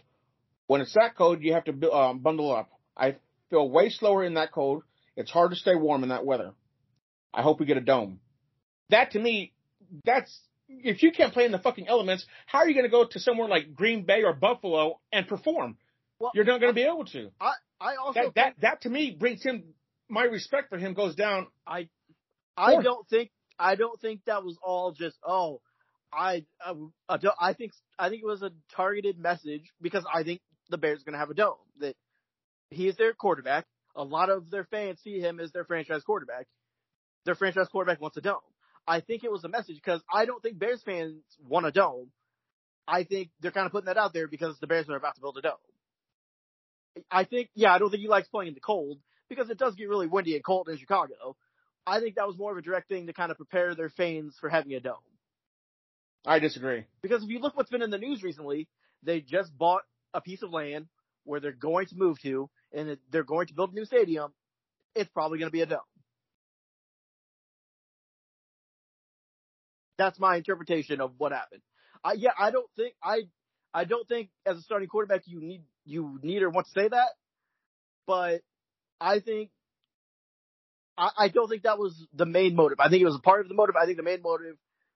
When 0.68 0.82
it's 0.82 0.94
that 0.94 1.16
cold, 1.18 1.42
you 1.42 1.54
have 1.54 1.66
to 1.66 1.92
um, 1.92 2.20
bundle 2.20 2.56
up. 2.56 2.70
I 2.96 3.18
feel 3.50 3.70
way 3.70 3.90
slower 3.90 4.24
in 4.24 4.36
that 4.36 4.52
cold. 4.52 4.84
It's 5.16 5.32
hard 5.32 5.52
to 5.52 5.58
stay 5.58 5.76
warm 5.76 6.04
in 6.04 6.10
that 6.10 6.26
weather. 6.26 6.54
I 7.34 7.42
hope 7.42 7.60
we 7.60 7.66
get 7.66 7.78
a 7.78 7.82
dome. 7.82 8.20
That 8.90 9.12
to 9.12 9.20
me, 9.20 9.54
that's 10.06 10.40
if 10.70 11.04
you 11.04 11.12
can't 11.12 11.34
play 11.34 11.46
in 11.46 11.52
the 11.52 11.60
fucking 11.60 11.88
elements, 11.88 12.26
how 12.46 12.60
are 12.60 12.68
you 12.68 12.74
going 12.74 12.86
to 12.86 12.90
go 12.92 13.06
to 13.06 13.20
somewhere 13.20 13.48
like 13.48 13.74
Green 13.74 14.06
Bay 14.06 14.24
or 14.24 14.34
Buffalo 14.34 15.00
and 15.12 15.28
perform? 15.28 15.78
Well, 16.20 16.32
You're 16.34 16.46
not 16.46 16.62
going 16.62 16.72
to 16.72 16.76
be 16.76 16.84
able 16.84 17.06
to. 17.06 17.32
I 17.40 17.54
I 17.80 17.96
also 17.96 18.20
That 18.20 18.36
that 18.36 18.54
that 18.62 18.82
to 18.82 18.90
me 18.90 19.16
brings 19.18 19.44
him 19.44 19.64
my 20.08 20.24
respect 20.24 20.70
for 20.70 20.78
him 20.78 20.94
goes 20.94 21.16
down. 21.16 21.48
I 21.66 21.90
I 22.56 22.82
don't 22.82 23.08
think 23.10 23.32
I 23.62 23.76
don't 23.76 24.00
think 24.02 24.22
that 24.26 24.44
was 24.44 24.58
all 24.64 24.92
just 24.92 25.18
oh 25.26 25.62
I 26.12 26.46
uh, 26.66 26.74
I, 27.08 27.18
don't- 27.18 27.36
I 27.40 27.54
think 27.54 27.72
I 27.98 28.10
think 28.10 28.24
it 28.24 28.28
was 28.28 28.42
a 28.42 28.52
targeted 28.76 29.18
message 29.20 29.64
because 29.82 30.04
I 30.14 30.24
think 30.24 30.42
the 30.70 30.78
Bears 30.78 31.02
are 31.02 31.06
going 31.06 31.14
to 31.14 31.20
have 31.20 31.30
a 31.30 31.34
dome 31.36 31.56
that 31.80 31.96
he 32.70 32.88
is 32.88 32.96
their 32.98 33.14
quarterback. 33.14 33.66
A 33.96 34.04
lot 34.04 34.30
of 34.30 34.50
their 34.50 34.64
fans 34.66 35.00
see 35.04 35.20
him 35.20 35.40
as 35.40 35.52
their 35.52 35.66
franchise 35.66 36.02
quarterback. 36.04 36.48
Their 37.26 37.36
franchise 37.36 37.68
quarterback 37.72 38.02
wants 38.02 38.18
a 38.18 38.22
dome. 38.22 38.40
I 38.88 39.02
think 39.02 39.24
it 39.24 39.32
was 39.32 39.44
a 39.44 39.50
message 39.50 39.76
because 39.76 40.02
I 40.12 40.26
don't 40.26 40.42
think 40.42 40.58
Bears 40.58 40.82
fans 40.84 41.22
want 41.48 41.66
a 41.66 41.72
dome. 41.72 42.08
I 42.88 43.04
think 43.04 43.30
they're 43.42 43.52
kind 43.52 43.66
of 43.66 43.72
putting 43.72 43.86
that 43.86 43.98
out 43.98 44.14
there 44.14 44.28
because 44.28 44.58
the 44.60 44.68
Bears 44.68 44.90
are 44.90 44.96
about 44.96 45.16
to 45.16 45.22
build 45.22 45.38
a 45.38 45.42
dome. 45.42 45.54
I 47.10 47.24
think, 47.26 47.50
yeah, 47.56 47.74
I 47.74 47.78
don't 47.80 47.90
think 47.90 48.02
he 48.02 48.08
likes 48.10 48.28
playing 48.28 48.50
in 48.50 48.54
the 48.54 48.60
cold 48.60 49.00
because 49.30 49.50
it 49.50 49.58
does 49.58 49.76
get 49.76 49.88
really 49.88 50.08
windy 50.08 50.36
and 50.36 50.44
cold 50.44 50.68
in 50.68 50.78
Chicago. 50.78 51.38
I 51.86 52.00
think 52.00 52.16
that 52.16 52.28
was 52.28 52.38
more 52.38 52.52
of 52.52 52.58
a 52.58 52.62
direct 52.62 52.88
thing 52.88 53.08
to 53.08 53.14
kind 53.14 53.32
of 53.32 53.38
prepare 53.38 53.76
their 53.76 53.90
fans 53.90 54.36
for 54.40 54.50
having 54.50 54.74
a 54.74 54.80
dome. 54.80 54.96
I 56.26 56.40
disagree. 56.40 56.86
Because 57.02 57.24
if 57.24 57.30
you 57.30 57.40
look 57.40 57.58
what's 57.58 57.72
been 57.72 57.82
in 57.82 57.90
the 57.90 57.98
news 57.98 58.22
recently, 58.22 58.68
they 59.04 59.22
just 59.22 59.58
bought 59.58 59.82
a 60.14 60.22
piece 60.22 60.44
of 60.44 60.52
land 60.52 60.88
where 61.24 61.40
they're 61.40 61.52
going 61.52 61.88
to 61.88 61.96
move 61.96 62.20
to, 62.22 62.50
and 62.74 62.98
they're 63.12 63.24
going 63.24 63.48
to 63.48 63.54
build 63.54 63.72
a 63.72 63.76
new 63.76 63.86
stadium. 63.86 64.34
It's 64.96 65.10
probably 65.10 65.40
going 65.40 65.50
to 65.50 65.54
be 65.54 65.62
a 65.62 65.66
dome. 65.66 65.80
That's 69.98 70.20
my 70.20 70.36
interpretation 70.36 71.00
of 71.02 71.14
what 71.18 71.32
happened. 71.32 71.62
I, 72.04 72.14
yeah, 72.14 72.32
I 72.38 72.52
don't 72.52 72.70
think 72.76 72.96
I, 73.04 73.22
I 73.74 73.86
don't 73.86 74.08
think 74.08 74.30
as 74.46 74.58
a 74.58 74.62
starting 74.62 74.88
quarterback 74.88 75.22
you 75.26 75.40
need 75.40 75.64
you 75.86 76.20
need 76.24 76.42
or 76.42 76.50
want 76.50 76.66
to 76.68 76.72
say 76.72 76.88
that, 76.88 77.10
but 78.08 78.42
I 79.00 79.20
think 79.20 79.52
I, 80.98 81.10
I 81.18 81.28
don't 81.30 81.50
think 81.50 81.64
that 81.64 81.80
was 81.80 81.96
the 82.14 82.26
main 82.26 82.56
motive. 82.56 82.80
I 82.80 82.90
think 82.90 83.02
it 83.02 83.06
was 83.06 83.16
a 83.16 83.22
part 83.22 83.42
of 83.42 83.48
the 83.48 83.56
motive. 83.56 83.76
I 83.82 83.86
think 83.86 83.98
the 83.98 84.04
main 84.04 84.22
motive 84.22 84.56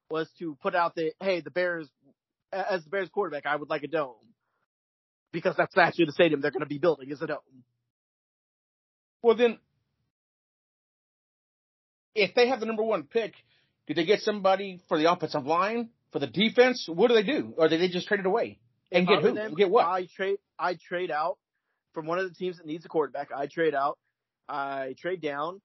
was 0.09 0.29
to 0.39 0.57
put 0.61 0.75
out 0.75 0.95
that 0.95 1.13
hey, 1.19 1.41
the 1.41 1.51
Bears, 1.51 1.89
as 2.51 2.83
the 2.83 2.89
Bears 2.89 3.09
quarterback, 3.09 3.45
I 3.45 3.55
would 3.55 3.69
like 3.69 3.83
a 3.83 3.87
dome 3.87 4.15
because 5.31 5.55
that's 5.57 5.77
actually 5.77 6.05
the 6.05 6.11
stadium 6.13 6.41
they're 6.41 6.51
going 6.51 6.61
to 6.61 6.67
be 6.67 6.77
building 6.77 7.11
is 7.11 7.21
a 7.21 7.27
dome. 7.27 7.39
Well, 9.21 9.35
then, 9.35 9.57
if 12.13 12.35
they 12.35 12.47
have 12.47 12.59
the 12.59 12.65
number 12.65 12.83
one 12.83 13.03
pick, 13.03 13.33
do 13.87 13.93
they 13.93 14.05
get 14.05 14.21
somebody 14.21 14.79
for 14.87 14.97
the 14.97 15.11
offensive 15.11 15.45
line, 15.45 15.89
for 16.11 16.19
the 16.19 16.27
defense? 16.27 16.87
What 16.87 17.09
do 17.09 17.15
they 17.15 17.23
do? 17.23 17.53
Or 17.57 17.67
do 17.67 17.77
they 17.77 17.89
just 17.89 18.07
trade 18.07 18.19
it 18.19 18.25
away 18.25 18.59
and 18.91 19.07
get 19.07 19.21
who? 19.21 19.33
them, 19.33 19.55
get 19.55 19.69
what? 19.69 19.85
I 19.85 20.07
trade. 20.15 20.37
I 20.57 20.75
trade 20.75 21.11
out 21.11 21.37
from 21.93 22.05
one 22.05 22.19
of 22.19 22.29
the 22.29 22.35
teams 22.35 22.57
that 22.57 22.65
needs 22.65 22.85
a 22.85 22.87
quarterback. 22.87 23.29
I 23.35 23.47
trade 23.47 23.73
out. 23.73 23.97
I 24.47 24.95
trade 24.99 25.21
down 25.21 25.61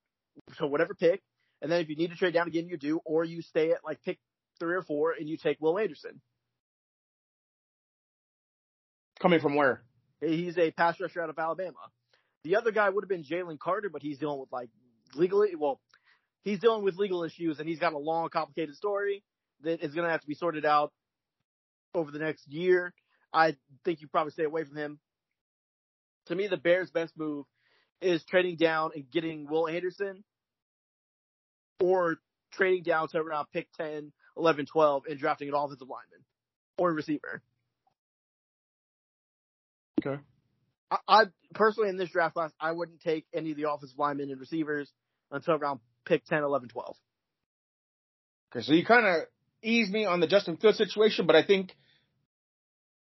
to 0.59 0.67
whatever 0.67 0.95
pick, 0.95 1.23
and 1.63 1.71
then 1.71 1.81
if 1.81 1.89
you 1.89 1.97
need 1.97 2.11
to 2.11 2.17
trade 2.17 2.35
down 2.35 2.49
again, 2.49 2.69
you 2.69 2.77
do, 2.77 3.01
or 3.05 3.25
you 3.25 3.43
stay 3.43 3.71
at 3.73 3.85
like 3.85 4.03
pick 4.03 4.19
three 4.59 4.75
or 4.75 4.83
four 4.83 5.13
and 5.19 5.29
you 5.29 5.37
take 5.37 5.61
Will 5.61 5.79
Anderson. 5.79 6.21
Coming 9.21 9.41
from 9.41 9.55
where? 9.55 9.83
He's 10.21 10.57
a 10.59 10.71
pass 10.71 11.01
rusher 11.01 11.23
out 11.23 11.31
of 11.31 11.39
Alabama. 11.39 11.77
The 12.45 12.57
other 12.57 12.71
guy 12.71 12.89
would 12.89 13.05
have 13.05 13.09
been 13.09 13.25
Jalen 13.25 13.59
Carter, 13.59 13.91
but 13.91 14.03
he's 14.03 14.19
dealing 14.19 14.41
with 14.41 14.53
like 14.53 14.71
legally, 15.15 15.55
well, 15.57 15.81
he's 16.43 16.59
dealing 16.59 16.85
with 16.85 16.97
legal 16.97 17.25
issues 17.25 17.59
and 17.59 17.69
he's 17.69 17.79
got 17.79 17.93
a 17.93 17.99
long, 17.99 18.29
complicated 18.31 18.77
story 18.77 19.23
that 19.63 19.85
is 19.85 19.95
going 19.95 20.07
to 20.07 20.11
have 20.11 20.23
to 20.23 20.27
be 20.27 20.35
sorted 20.35 20.65
out 20.65 20.93
over 21.95 22.11
the 22.11 22.19
next 22.19 22.49
year. 22.49 22.95
I 23.33 23.57
think 23.85 24.01
you 24.01 24.09
probably 24.09 24.33
stay 24.33 24.45
away 24.45 24.65
from 24.65 24.77
him. 24.77 24.99
To 26.27 26.35
me, 26.35 26.47
the 26.47 26.57
Bears' 26.57 26.91
best 26.91 27.13
move 27.17 27.45
is 28.01 28.25
trading 28.25 28.57
down 28.57 28.93
and 28.95 29.11
getting 29.11 29.47
Will 29.49 29.69
Anderson 29.69 30.25
or 31.81 32.19
trading 32.53 32.83
down 32.83 33.09
to 33.09 33.19
around 33.19 33.47
pick 33.53 33.69
10, 33.77 34.13
11, 34.37 34.67
12 34.67 35.03
and 35.09 35.19
drafting 35.19 35.49
an 35.49 35.55
offensive 35.55 35.89
lineman 35.89 36.25
or 36.79 36.93
receiver. 36.93 37.43
Okay. 40.01 40.21
I, 40.91 40.99
I 41.09 41.25
personally 41.55 41.91
in 41.91 41.97
this 41.97 42.11
draft 42.11 42.35
class, 42.35 42.53
I 42.61 42.73
wouldn't 42.73 43.01
take 43.01 43.27
any 43.35 43.51
of 43.53 43.57
the 43.57 43.71
offensive 43.71 43.99
linemen 43.99 44.31
and 44.31 44.41
receivers 44.41 44.91
until 45.31 45.55
around 45.55 45.81
pick 46.05 46.25
10, 46.25 46.43
11, 46.43 46.69
12. 46.69 46.97
Okay, 48.53 48.65
so 48.65 48.73
you 48.73 48.85
kind 48.85 49.07
of 49.07 49.27
ease 49.63 49.91
me 49.91 50.05
on 50.05 50.21
the 50.21 50.27
Justin 50.27 50.57
Fields 50.57 50.79
situation, 50.79 51.27
but 51.27 51.37
I 51.37 51.45
think 51.45 51.73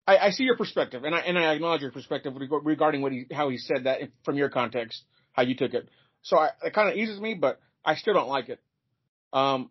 I, 0.06 0.18
I 0.18 0.30
see 0.30 0.44
your 0.44 0.56
perspective, 0.56 1.04
and 1.04 1.14
I 1.14 1.20
and 1.20 1.38
I 1.38 1.54
acknowledge 1.54 1.80
your 1.80 1.92
perspective 1.92 2.34
regarding 2.64 3.02
what 3.02 3.12
he 3.12 3.26
how 3.32 3.48
he 3.48 3.56
said 3.56 3.84
that 3.84 4.00
from 4.24 4.36
your 4.36 4.50
context, 4.50 5.02
how 5.32 5.42
you 5.42 5.54
took 5.54 5.74
it. 5.74 5.88
So 6.22 6.38
I, 6.38 6.50
it 6.64 6.74
kind 6.74 6.90
of 6.90 6.96
eases 6.96 7.20
me, 7.20 7.34
but 7.34 7.60
I 7.84 7.96
still 7.96 8.14
don't 8.14 8.28
like 8.28 8.48
it. 8.48 8.60
Um, 9.32 9.70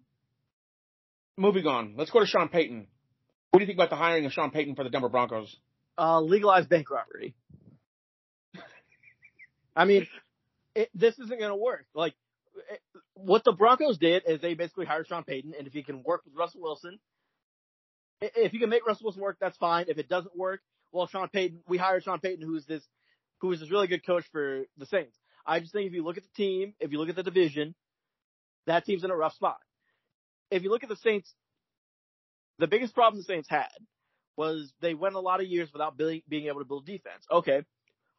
moving 1.37 1.67
on, 1.67 1.95
let's 1.97 2.11
go 2.11 2.19
to 2.19 2.25
Sean 2.25 2.49
Payton. 2.49 2.87
What 3.51 3.59
do 3.59 3.63
you 3.63 3.67
think 3.67 3.77
about 3.77 3.89
the 3.89 3.95
hiring 3.95 4.25
of 4.25 4.31
Sean 4.31 4.51
Payton 4.51 4.75
for 4.75 4.83
the 4.83 4.89
Denver 4.89 5.09
Broncos? 5.09 5.55
Uh, 5.97 6.21
legalized 6.21 6.69
bank 6.69 6.89
robbery. 6.89 7.35
I 9.75 9.85
mean, 9.85 10.07
it, 10.75 10.89
this 10.93 11.17
isn't 11.19 11.39
going 11.39 11.51
to 11.51 11.55
work. 11.55 11.85
Like, 11.93 12.13
it, 12.71 12.81
what 13.13 13.43
the 13.43 13.51
Broncos 13.51 13.97
did 13.97 14.23
is 14.27 14.41
they 14.41 14.53
basically 14.53 14.85
hired 14.85 15.07
Sean 15.07 15.23
Payton, 15.23 15.53
and 15.57 15.67
if 15.67 15.73
he 15.73 15.83
can 15.83 16.03
work 16.03 16.21
with 16.25 16.33
Russell 16.35 16.61
Wilson, 16.61 16.99
if 18.21 18.53
you 18.53 18.59
can 18.59 18.69
make 18.69 18.85
Russell 18.85 19.05
Wilson 19.05 19.21
work, 19.21 19.37
that's 19.39 19.57
fine. 19.57 19.85
If 19.87 19.97
it 19.97 20.07
doesn't 20.07 20.37
work, 20.37 20.61
well, 20.91 21.07
Sean 21.07 21.27
Payton, 21.29 21.61
we 21.67 21.77
hired 21.77 22.03
Sean 22.03 22.19
Payton, 22.19 22.45
who's 22.45 22.65
this, 22.65 22.83
who 23.39 23.51
is 23.51 23.59
this 23.59 23.71
really 23.71 23.87
good 23.87 24.05
coach 24.05 24.25
for 24.31 24.63
the 24.77 24.85
Saints. 24.85 25.17
I 25.45 25.59
just 25.59 25.73
think 25.73 25.87
if 25.87 25.93
you 25.93 26.03
look 26.03 26.17
at 26.17 26.23
the 26.23 26.29
team, 26.35 26.73
if 26.79 26.91
you 26.91 26.99
look 26.99 27.09
at 27.09 27.15
the 27.15 27.23
division, 27.23 27.73
that 28.67 28.85
team's 28.85 29.03
in 29.03 29.11
a 29.11 29.15
rough 29.15 29.35
spot. 29.35 29.57
If 30.49 30.63
you 30.63 30.69
look 30.69 30.83
at 30.83 30.89
the 30.89 30.95
Saints, 30.97 31.33
the 32.59 32.67
biggest 32.67 32.93
problem 32.93 33.19
the 33.19 33.25
Saints 33.25 33.49
had 33.49 33.69
was 34.37 34.71
they 34.81 34.93
went 34.93 35.15
a 35.15 35.19
lot 35.19 35.41
of 35.41 35.47
years 35.47 35.71
without 35.71 35.97
being, 35.97 36.47
able 36.47 36.59
to 36.59 36.65
build 36.65 36.85
defense. 36.85 37.25
Okay. 37.31 37.63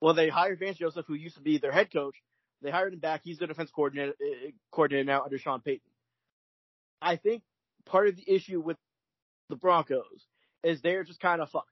Well, 0.01 0.15
they 0.15 0.29
hired 0.29 0.59
Vance 0.59 0.79
Joseph, 0.79 1.07
who 1.07 1.15
used 1.15 1.37
to 1.37 1.43
be 1.43 1.59
their 1.59 1.73
head 1.73 1.93
coach. 1.93 2.17
They 2.61 2.71
hired 2.71 2.93
him 2.93 2.99
back. 2.99 3.23
He's 3.25 3.39
their 3.39 3.49
defense 3.49 3.71
coordinator, 3.75 4.13
uh, 4.21 4.51
coordinator 4.71 5.05
now 5.05 5.23
under 5.25 5.39
Sean 5.39 5.61
Payton. 5.61 5.81
I 7.01 7.17
think 7.17 7.43
part 7.85 8.09
of 8.09 8.17
the 8.17 8.33
issue 8.33 8.61
with 8.61 8.77
the 9.49 9.57
Broncos 9.57 10.27
is 10.63 10.81
they're 10.81 11.05
just 11.05 11.21
kind 11.21 11.41
of 11.41 11.51
fucked. 11.51 11.69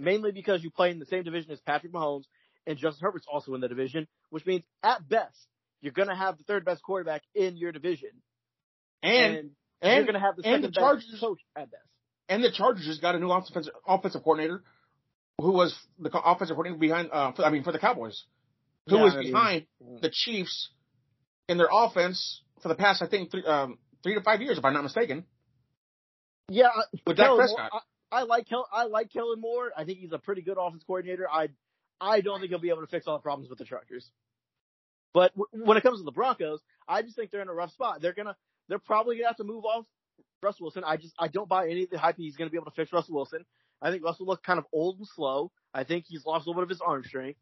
Mainly 0.00 0.32
because 0.32 0.64
you 0.64 0.70
play 0.70 0.90
in 0.90 0.98
the 0.98 1.06
same 1.06 1.22
division 1.22 1.52
as 1.52 1.60
Patrick 1.60 1.92
Mahomes 1.92 2.24
and 2.66 2.76
Justin 2.76 3.04
Herbert's 3.04 3.26
also 3.30 3.54
in 3.54 3.60
the 3.60 3.68
division, 3.68 4.08
which 4.30 4.44
means 4.46 4.64
at 4.82 5.08
best 5.08 5.46
you're 5.82 5.92
going 5.92 6.08
to 6.08 6.14
have 6.14 6.38
the 6.38 6.44
third 6.44 6.64
best 6.64 6.82
quarterback 6.82 7.22
in 7.34 7.56
your 7.56 7.72
division, 7.72 8.10
And 9.02 9.36
and, 9.36 9.50
and 9.82 9.94
you're 9.96 10.04
going 10.04 10.14
to 10.14 10.20
have 10.20 10.36
the 10.36 10.42
second 10.44 10.62
the 10.62 10.68
best 10.68 10.78
Chargers- 10.78 11.16
coach 11.20 11.40
at 11.56 11.70
best. 11.70 11.82
and 12.28 12.42
the 12.42 12.50
Chargers 12.52 12.86
just 12.86 13.02
got 13.02 13.14
a 13.14 13.18
new 13.18 13.30
offensive 13.30 13.72
offensive 13.86 14.22
coordinator, 14.22 14.62
who 15.38 15.52
was 15.52 15.76
the 15.98 16.10
offensive 16.24 16.54
coordinator 16.56 16.78
behind. 16.80 17.10
Uh, 17.12 17.32
for, 17.32 17.44
I 17.44 17.50
mean, 17.50 17.64
for 17.64 17.72
the 17.72 17.78
Cowboys, 17.78 18.24
who 18.88 18.96
Yeah, 18.96 19.02
was 19.04 19.14
I 19.14 19.18
mean- 19.18 19.32
behind 19.32 19.66
the 20.00 20.10
Chiefs 20.10 20.70
in 21.48 21.58
their 21.58 21.68
offense 21.70 22.42
for 22.62 22.68
the 22.68 22.76
past, 22.76 23.02
I 23.02 23.08
think, 23.08 23.30
three, 23.32 23.44
um, 23.44 23.78
three 24.04 24.14
to 24.14 24.20
five 24.22 24.40
years, 24.40 24.56
if 24.58 24.64
I'm 24.64 24.72
not 24.72 24.84
mistaken. 24.84 25.24
Yeah, 26.48 26.68
With 27.06 27.16
Dak 27.16 27.34
Prescott. 27.34 27.70
Moore, 27.72 27.80
I, 28.12 28.20
I 28.20 28.22
like 28.22 28.48
Kel, 28.48 28.68
I 28.72 28.84
like 28.84 29.10
Kellen 29.12 29.40
Moore. 29.40 29.72
I 29.76 29.84
think 29.84 29.98
he's 29.98 30.12
a 30.12 30.18
pretty 30.18 30.42
good 30.42 30.56
offense 30.60 30.82
coordinator. 30.86 31.28
I 31.30 31.48
I 32.00 32.20
don't 32.20 32.40
think 32.40 32.50
he'll 32.50 32.58
be 32.60 32.68
able 32.70 32.80
to 32.82 32.86
fix 32.88 33.06
all 33.06 33.16
the 33.16 33.22
problems 33.22 33.48
with 33.48 33.58
the 33.58 33.64
Chargers. 33.64 34.08
But 35.14 35.32
w- 35.36 35.64
when 35.64 35.76
it 35.76 35.82
comes 35.82 35.98
to 35.98 36.04
the 36.04 36.12
Broncos, 36.12 36.60
I 36.88 37.02
just 37.02 37.16
think 37.16 37.30
they're 37.30 37.42
in 37.42 37.48
a 37.48 37.54
rough 37.54 37.72
spot. 37.72 38.00
They're 38.00 38.12
gonna 38.12 38.36
they're 38.68 38.78
probably 38.78 39.16
gonna 39.16 39.28
have 39.28 39.36
to 39.36 39.44
move 39.44 39.64
off 39.64 39.84
Russell 40.42 40.64
Wilson. 40.64 40.84
I 40.86 40.96
just 40.96 41.14
I 41.18 41.28
don't 41.28 41.48
buy 41.48 41.68
any 41.68 41.84
of 41.84 41.90
the 41.90 41.98
hype 41.98 42.16
he's 42.16 42.36
gonna 42.36 42.50
be 42.50 42.56
able 42.56 42.66
to 42.66 42.74
fix 42.74 42.92
Russell 42.92 43.14
Wilson. 43.14 43.44
I 43.80 43.90
think 43.90 44.04
Russell 44.04 44.26
looks 44.26 44.42
kind 44.42 44.58
of 44.58 44.66
old 44.72 44.98
and 44.98 45.06
slow. 45.06 45.50
I 45.74 45.84
think 45.84 46.04
he's 46.08 46.24
lost 46.24 46.46
a 46.46 46.50
little 46.50 46.60
bit 46.60 46.64
of 46.64 46.68
his 46.70 46.80
arm 46.80 47.04
strength. 47.04 47.38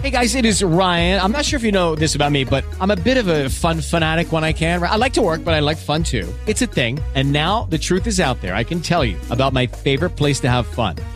Hey 0.00 0.10
guys, 0.10 0.36
it 0.36 0.44
is 0.44 0.62
Ryan. 0.62 1.20
I'm 1.20 1.32
not 1.32 1.44
sure 1.44 1.56
if 1.56 1.64
you 1.64 1.72
know 1.72 1.96
this 1.96 2.14
about 2.14 2.30
me, 2.30 2.44
but 2.44 2.64
I'm 2.80 2.92
a 2.92 2.96
bit 2.96 3.16
of 3.16 3.26
a 3.26 3.48
fun 3.48 3.80
fanatic 3.80 4.30
when 4.30 4.44
I 4.44 4.52
can. 4.52 4.80
I 4.80 4.94
like 4.94 5.14
to 5.14 5.22
work, 5.22 5.44
but 5.44 5.54
I 5.54 5.58
like 5.58 5.76
fun 5.76 6.04
too. 6.04 6.32
It's 6.46 6.62
a 6.62 6.66
thing. 6.66 7.00
And 7.16 7.32
now 7.32 7.64
the 7.64 7.78
truth 7.78 8.06
is 8.06 8.20
out 8.20 8.40
there. 8.40 8.54
I 8.54 8.62
can 8.62 8.80
tell 8.80 9.04
you 9.04 9.18
about 9.30 9.52
my 9.52 9.66
favorite 9.66 10.10
place 10.10 10.38
to 10.40 10.48
have 10.48 10.68
fun. 10.68 10.94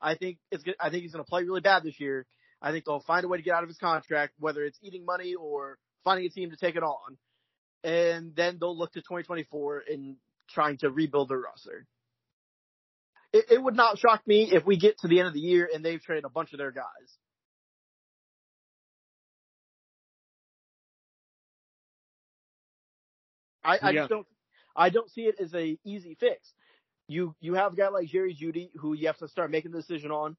I 0.00 0.14
think 0.14 0.38
it's 0.50 0.62
good. 0.62 0.76
I 0.80 0.90
think 0.90 1.02
he's 1.02 1.12
going 1.12 1.24
to 1.24 1.28
play 1.28 1.42
really 1.44 1.60
bad 1.60 1.82
this 1.82 1.98
year. 2.00 2.26
I 2.60 2.72
think 2.72 2.84
they'll 2.84 3.00
find 3.00 3.24
a 3.24 3.28
way 3.28 3.38
to 3.38 3.42
get 3.42 3.54
out 3.54 3.62
of 3.62 3.68
his 3.68 3.78
contract, 3.78 4.34
whether 4.38 4.64
it's 4.64 4.78
eating 4.82 5.04
money 5.04 5.34
or 5.34 5.78
finding 6.04 6.26
a 6.26 6.30
team 6.30 6.50
to 6.50 6.56
take 6.56 6.76
it 6.76 6.82
on, 6.82 7.16
and 7.84 8.34
then 8.34 8.58
they'll 8.60 8.76
look 8.76 8.92
to 8.92 9.00
2024 9.00 9.84
and 9.88 10.16
trying 10.50 10.78
to 10.78 10.90
rebuild 10.90 11.28
their 11.28 11.38
roster. 11.38 11.86
It, 13.32 13.44
it 13.50 13.62
would 13.62 13.76
not 13.76 13.98
shock 13.98 14.26
me 14.26 14.50
if 14.52 14.64
we 14.64 14.78
get 14.78 14.98
to 15.00 15.08
the 15.08 15.18
end 15.18 15.28
of 15.28 15.34
the 15.34 15.40
year 15.40 15.68
and 15.72 15.84
they've 15.84 16.00
traded 16.00 16.24
a 16.24 16.30
bunch 16.30 16.52
of 16.52 16.58
their 16.58 16.72
guys. 16.72 16.84
I, 23.62 23.78
I 23.82 23.92
Yeah. 23.92 24.00
just 24.00 24.08
don't. 24.10 24.26
I 24.74 24.90
don't 24.90 25.10
see 25.10 25.22
it 25.22 25.34
as 25.40 25.52
a 25.54 25.76
easy 25.84 26.16
fix. 26.18 26.52
You 27.08 27.34
you 27.40 27.54
have 27.54 27.72
a 27.72 27.76
guy 27.76 27.88
like 27.88 28.08
Jerry 28.08 28.36
Jeudy 28.40 28.70
who 28.76 28.92
you 28.92 29.06
have 29.06 29.16
to 29.18 29.28
start 29.28 29.50
making 29.50 29.72
the 29.72 29.78
decision 29.78 30.10
on. 30.10 30.36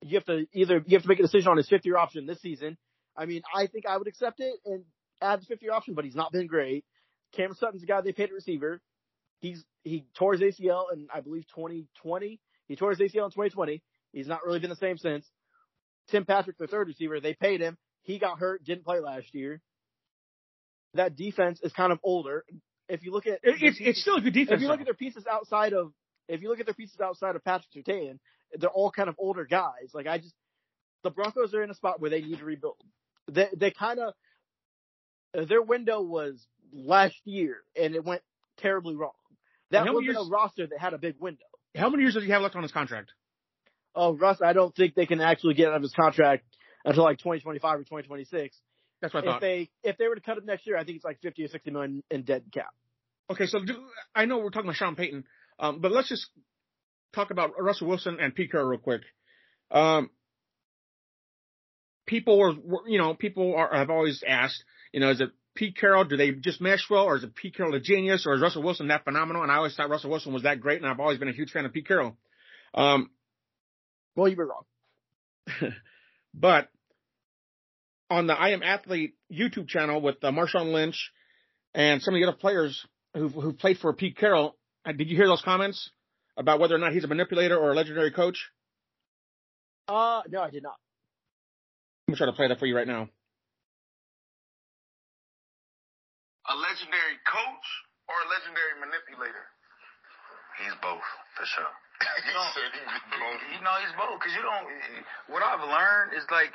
You 0.00 0.18
have 0.18 0.24
to 0.26 0.46
either 0.52 0.82
you 0.86 0.96
have 0.96 1.02
to 1.02 1.08
make 1.08 1.18
a 1.18 1.22
decision 1.22 1.48
on 1.48 1.56
his 1.56 1.68
fifth 1.68 1.84
year 1.84 1.96
option 1.96 2.26
this 2.26 2.40
season. 2.40 2.78
I 3.16 3.26
mean, 3.26 3.42
I 3.54 3.66
think 3.66 3.86
I 3.86 3.96
would 3.96 4.06
accept 4.06 4.40
it 4.40 4.54
and 4.64 4.84
add 5.20 5.40
the 5.40 5.46
fifth 5.46 5.62
year 5.62 5.72
option, 5.72 5.94
but 5.94 6.04
he's 6.04 6.14
not 6.14 6.32
been 6.32 6.46
great. 6.46 6.84
Cameron 7.34 7.56
Sutton's 7.56 7.80
the 7.80 7.86
guy 7.86 8.00
they 8.00 8.12
paid 8.12 8.24
at 8.24 8.32
receiver. 8.32 8.80
He's 9.40 9.64
he 9.82 10.06
tore 10.16 10.34
his 10.34 10.40
ACL 10.40 10.92
in 10.92 11.08
I 11.12 11.20
believe 11.20 11.44
2020. 11.54 12.40
He 12.68 12.76
tore 12.76 12.90
his 12.90 13.00
ACL 13.00 13.24
in 13.24 13.30
2020. 13.30 13.82
He's 14.12 14.28
not 14.28 14.44
really 14.46 14.60
been 14.60 14.70
the 14.70 14.76
same 14.76 14.96
since. 14.96 15.28
Tim 16.08 16.24
Patrick, 16.24 16.56
the 16.58 16.66
third 16.66 16.86
receiver, 16.86 17.20
they 17.20 17.34
paid 17.34 17.60
him. 17.60 17.76
He 18.02 18.18
got 18.18 18.38
hurt, 18.38 18.64
didn't 18.64 18.84
play 18.84 19.00
last 19.00 19.34
year. 19.34 19.60
That 20.94 21.16
defense 21.16 21.60
is 21.62 21.72
kind 21.72 21.92
of 21.92 21.98
older. 22.02 22.44
If 22.88 23.02
you 23.04 23.12
look 23.12 23.26
at 23.26 23.40
It, 23.42 23.56
it's 23.62 23.78
it's 23.80 24.00
still 24.00 24.16
a 24.16 24.20
good 24.20 24.34
defense. 24.34 24.56
if 24.56 24.60
you 24.62 24.68
look 24.68 24.80
at 24.80 24.86
their 24.86 24.94
pieces 24.94 25.26
outside 25.30 25.72
of 25.72 25.92
if 26.28 26.42
you 26.42 26.48
look 26.48 26.60
at 26.60 26.66
their 26.66 26.74
pieces 26.74 27.00
outside 27.00 27.36
of 27.36 27.44
Patrick 27.44 27.70
Surtain, 27.74 28.18
they're 28.58 28.70
all 28.70 28.90
kind 28.90 29.08
of 29.08 29.14
older 29.18 29.44
guys. 29.44 29.90
Like 29.94 30.06
I 30.06 30.18
just 30.18 30.34
the 31.02 31.10
Broncos 31.10 31.54
are 31.54 31.62
in 31.62 31.70
a 31.70 31.74
spot 31.74 32.00
where 32.00 32.10
they 32.10 32.20
need 32.20 32.38
to 32.38 32.44
rebuild. 32.44 32.76
They 33.30 33.48
they 33.56 33.70
kind 33.70 34.00
of 34.00 35.48
their 35.48 35.62
window 35.62 36.00
was 36.02 36.46
last 36.72 37.16
year 37.24 37.58
and 37.80 37.94
it 37.94 38.04
went 38.04 38.22
terribly 38.58 38.94
wrong. 38.96 39.12
That 39.70 39.78
how 39.78 39.84
many 39.86 39.94
wasn't 40.08 40.12
years- 40.18 40.28
a 40.28 40.30
roster 40.30 40.66
that 40.66 40.78
had 40.78 40.92
a 40.94 40.98
big 40.98 41.16
window. 41.20 41.44
How 41.74 41.88
many 41.88 42.02
years 42.02 42.14
does 42.14 42.22
he 42.24 42.30
have 42.30 42.42
left 42.42 42.54
on 42.54 42.62
his 42.62 42.70
contract? 42.70 43.10
Oh, 43.96 44.14
Russ, 44.14 44.40
I 44.42 44.52
don't 44.52 44.74
think 44.74 44.94
they 44.94 45.06
can 45.06 45.20
actually 45.20 45.54
get 45.54 45.68
out 45.68 45.76
of 45.76 45.82
his 45.82 45.92
contract 45.92 46.44
until 46.84 47.02
like 47.04 47.18
2025 47.18 47.74
or 47.74 47.78
2026. 47.82 48.56
That's 49.04 49.12
what 49.12 49.24
I 49.24 49.26
If 49.26 49.32
thought. 49.34 49.40
they 49.42 49.70
if 49.82 49.98
they 49.98 50.08
were 50.08 50.14
to 50.14 50.20
cut 50.22 50.38
him 50.38 50.46
next 50.46 50.66
year, 50.66 50.78
I 50.78 50.84
think 50.84 50.96
it's 50.96 51.04
like 51.04 51.20
50 51.20 51.44
or 51.44 51.48
60 51.48 51.70
million 51.70 52.02
in 52.10 52.22
dead 52.22 52.44
cap. 52.50 52.72
Okay, 53.30 53.46
so 53.46 53.58
do, 53.62 53.74
I 54.14 54.24
know 54.24 54.38
we're 54.38 54.48
talking 54.48 54.66
about 54.66 54.76
Sean 54.76 54.96
Payton, 54.96 55.24
um, 55.58 55.80
but 55.80 55.92
let's 55.92 56.08
just 56.08 56.26
talk 57.14 57.30
about 57.30 57.50
Russell 57.58 57.86
Wilson 57.88 58.16
and 58.18 58.34
Pete 58.34 58.50
Carroll 58.50 58.66
real 58.68 58.80
quick. 58.80 59.02
Um, 59.70 60.08
people 62.06 62.38
were, 62.38 62.54
were, 62.64 62.88
you 62.88 62.96
know, 62.98 63.12
people 63.12 63.54
are, 63.56 63.74
have 63.74 63.90
always 63.90 64.22
asked, 64.26 64.64
you 64.92 65.00
know, 65.00 65.10
is 65.10 65.20
it 65.20 65.30
Pete 65.54 65.76
Carroll? 65.76 66.04
Do 66.04 66.16
they 66.16 66.32
just 66.32 66.62
mesh 66.62 66.86
well, 66.88 67.04
or 67.04 67.16
is 67.16 67.24
it 67.24 67.34
Pete 67.34 67.54
Carroll 67.56 67.74
a 67.74 67.80
genius, 67.80 68.26
or 68.26 68.34
is 68.34 68.40
Russell 68.40 68.62
Wilson 68.62 68.88
that 68.88 69.04
phenomenal? 69.04 69.42
And 69.42 69.52
I 69.52 69.56
always 69.56 69.74
thought 69.74 69.90
Russell 69.90 70.10
Wilson 70.10 70.32
was 70.32 70.44
that 70.44 70.60
great, 70.60 70.80
and 70.80 70.90
I've 70.90 71.00
always 71.00 71.18
been 71.18 71.28
a 71.28 71.32
huge 71.32 71.50
fan 71.50 71.66
of 71.66 71.74
Pete 71.74 71.86
Carroll. 71.86 72.16
Um, 72.72 73.10
Well, 74.16 74.28
you 74.28 74.36
were 74.36 74.48
wrong. 74.48 75.72
but 76.34 76.68
on 78.10 78.26
the 78.26 78.34
I 78.34 78.50
Am 78.50 78.62
Athlete 78.62 79.14
YouTube 79.32 79.68
channel 79.68 80.00
with 80.00 80.22
uh, 80.22 80.30
Marshawn 80.30 80.72
Lynch 80.72 81.10
and 81.74 82.02
some 82.02 82.14
of 82.14 82.20
the 82.20 82.28
other 82.28 82.36
players 82.36 82.86
who 83.14 83.28
who 83.28 83.52
played 83.52 83.78
for 83.78 83.92
Pete 83.92 84.16
Carroll, 84.16 84.56
uh, 84.86 84.92
did 84.92 85.08
you 85.08 85.16
hear 85.16 85.26
those 85.26 85.42
comments 85.42 85.90
about 86.36 86.60
whether 86.60 86.74
or 86.74 86.78
not 86.78 86.92
he's 86.92 87.04
a 87.04 87.08
manipulator 87.08 87.56
or 87.56 87.72
a 87.72 87.74
legendary 87.74 88.10
coach? 88.10 88.50
Uh, 89.88 90.22
no, 90.28 90.40
I 90.40 90.50
did 90.50 90.62
not. 90.62 90.76
I'm 92.06 92.12
gonna 92.12 92.18
try 92.18 92.26
to 92.26 92.36
play 92.36 92.48
that 92.48 92.58
for 92.58 92.66
you 92.66 92.76
right 92.76 92.86
now. 92.86 93.08
A 96.44 96.56
legendary 96.56 97.16
coach 97.24 97.66
or 98.08 98.16
a 98.20 98.28
legendary 98.28 98.76
manipulator? 98.76 99.48
He's 100.60 100.76
both, 100.84 101.02
for 101.34 101.46
sure. 101.48 101.72
he 102.28 102.30
said 102.52 102.70
he's 102.76 102.94
both. 103.16 103.40
You 103.48 103.60
know, 103.64 103.74
he's 103.80 103.94
both. 103.96 104.20
Because 104.20 104.34
you 104.36 104.44
don't, 104.44 104.68
what 105.32 105.40
I've 105.42 105.64
learned 105.64 106.12
is 106.14 106.24
like, 106.28 106.52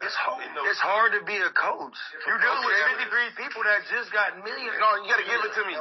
it's 0.00 0.14
hard, 0.14 0.42
it's 0.46 0.78
hard 0.78 1.10
to 1.18 1.22
be 1.26 1.36
a 1.36 1.50
coach. 1.52 1.98
You're 2.26 2.38
dealing 2.38 2.64
with 2.64 2.78
53 3.02 3.44
people 3.44 3.62
that 3.66 3.82
just 3.90 4.12
got 4.14 4.38
millions. 4.40 4.78
No, 4.78 4.88
you 5.02 5.10
got 5.10 5.18
to 5.18 5.26
give 5.26 5.42
it 5.42 5.52
to 5.58 5.62
me. 5.66 5.74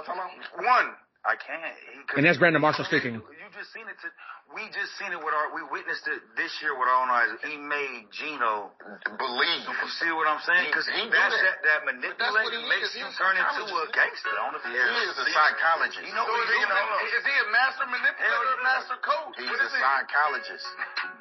One. 0.65 0.89
I 1.27 1.35
can't. 1.35 1.59
He- 1.59 2.15
And 2.15 2.23
that's 2.23 2.39
Brandon 2.39 2.63
Marshall 2.63 2.87
speaking. 2.87 3.19
You 3.19 3.47
just 3.51 3.75
seen 3.75 3.83
it. 3.83 3.99
To, 3.99 4.07
we 4.55 4.63
just 4.71 4.95
seen 4.95 5.11
it 5.11 5.19
with 5.19 5.35
our. 5.35 5.51
We 5.51 5.59
witnessed 5.67 6.07
it 6.07 6.23
this 6.39 6.55
year 6.63 6.71
with 6.71 6.87
our 6.87 6.99
own 7.03 7.11
eyes. 7.11 7.35
He 7.43 7.59
made 7.59 8.07
Geno 8.15 8.71
Believe. 9.19 9.67
You 9.67 9.89
see 9.99 10.07
what 10.15 10.23
I'm 10.31 10.39
saying? 10.47 10.71
Because 10.71 10.87
He- 10.87 10.95
he 11.03 11.11
that's 11.11 11.35
that, 11.35 11.59
that. 11.67 11.83
that 11.83 11.99
But 11.99 11.99
that's 12.15 12.31
what 12.31 12.47
he 12.47 12.63
manipulation 12.63 12.71
makes 12.71 12.95
is. 12.95 12.95
He's 12.95 13.03
you 13.03 13.11
a 13.11 13.19
turn 13.19 13.35
into 13.35 13.63
a 13.67 13.85
gangster 13.91 14.31
on 14.39 14.55
the 14.55 14.61
field. 14.63 14.87
He 14.87 15.03
is 15.03 15.17
a 15.19 15.27
psychologist. 15.35 15.99
You 16.07 16.15
know 16.15 16.23
So 16.23 16.31
what 16.31 16.47
is 16.47 16.47
he's 16.47 16.63
he, 16.63 16.63
doing? 16.63 16.79
hold 16.79 16.95
on. 16.95 17.11
is 17.11 17.25
he 17.27 17.35
a 17.43 17.47
master 17.51 17.85
manipulator 17.91 18.39
or 18.39 18.55
a 18.55 18.63
master 18.63 18.97
coach? 19.03 19.33
He's 19.35 19.51
What 19.51 19.59
a 19.59 19.67
is 19.67 19.73
he? 19.75 19.79
psychologist, 19.83 20.65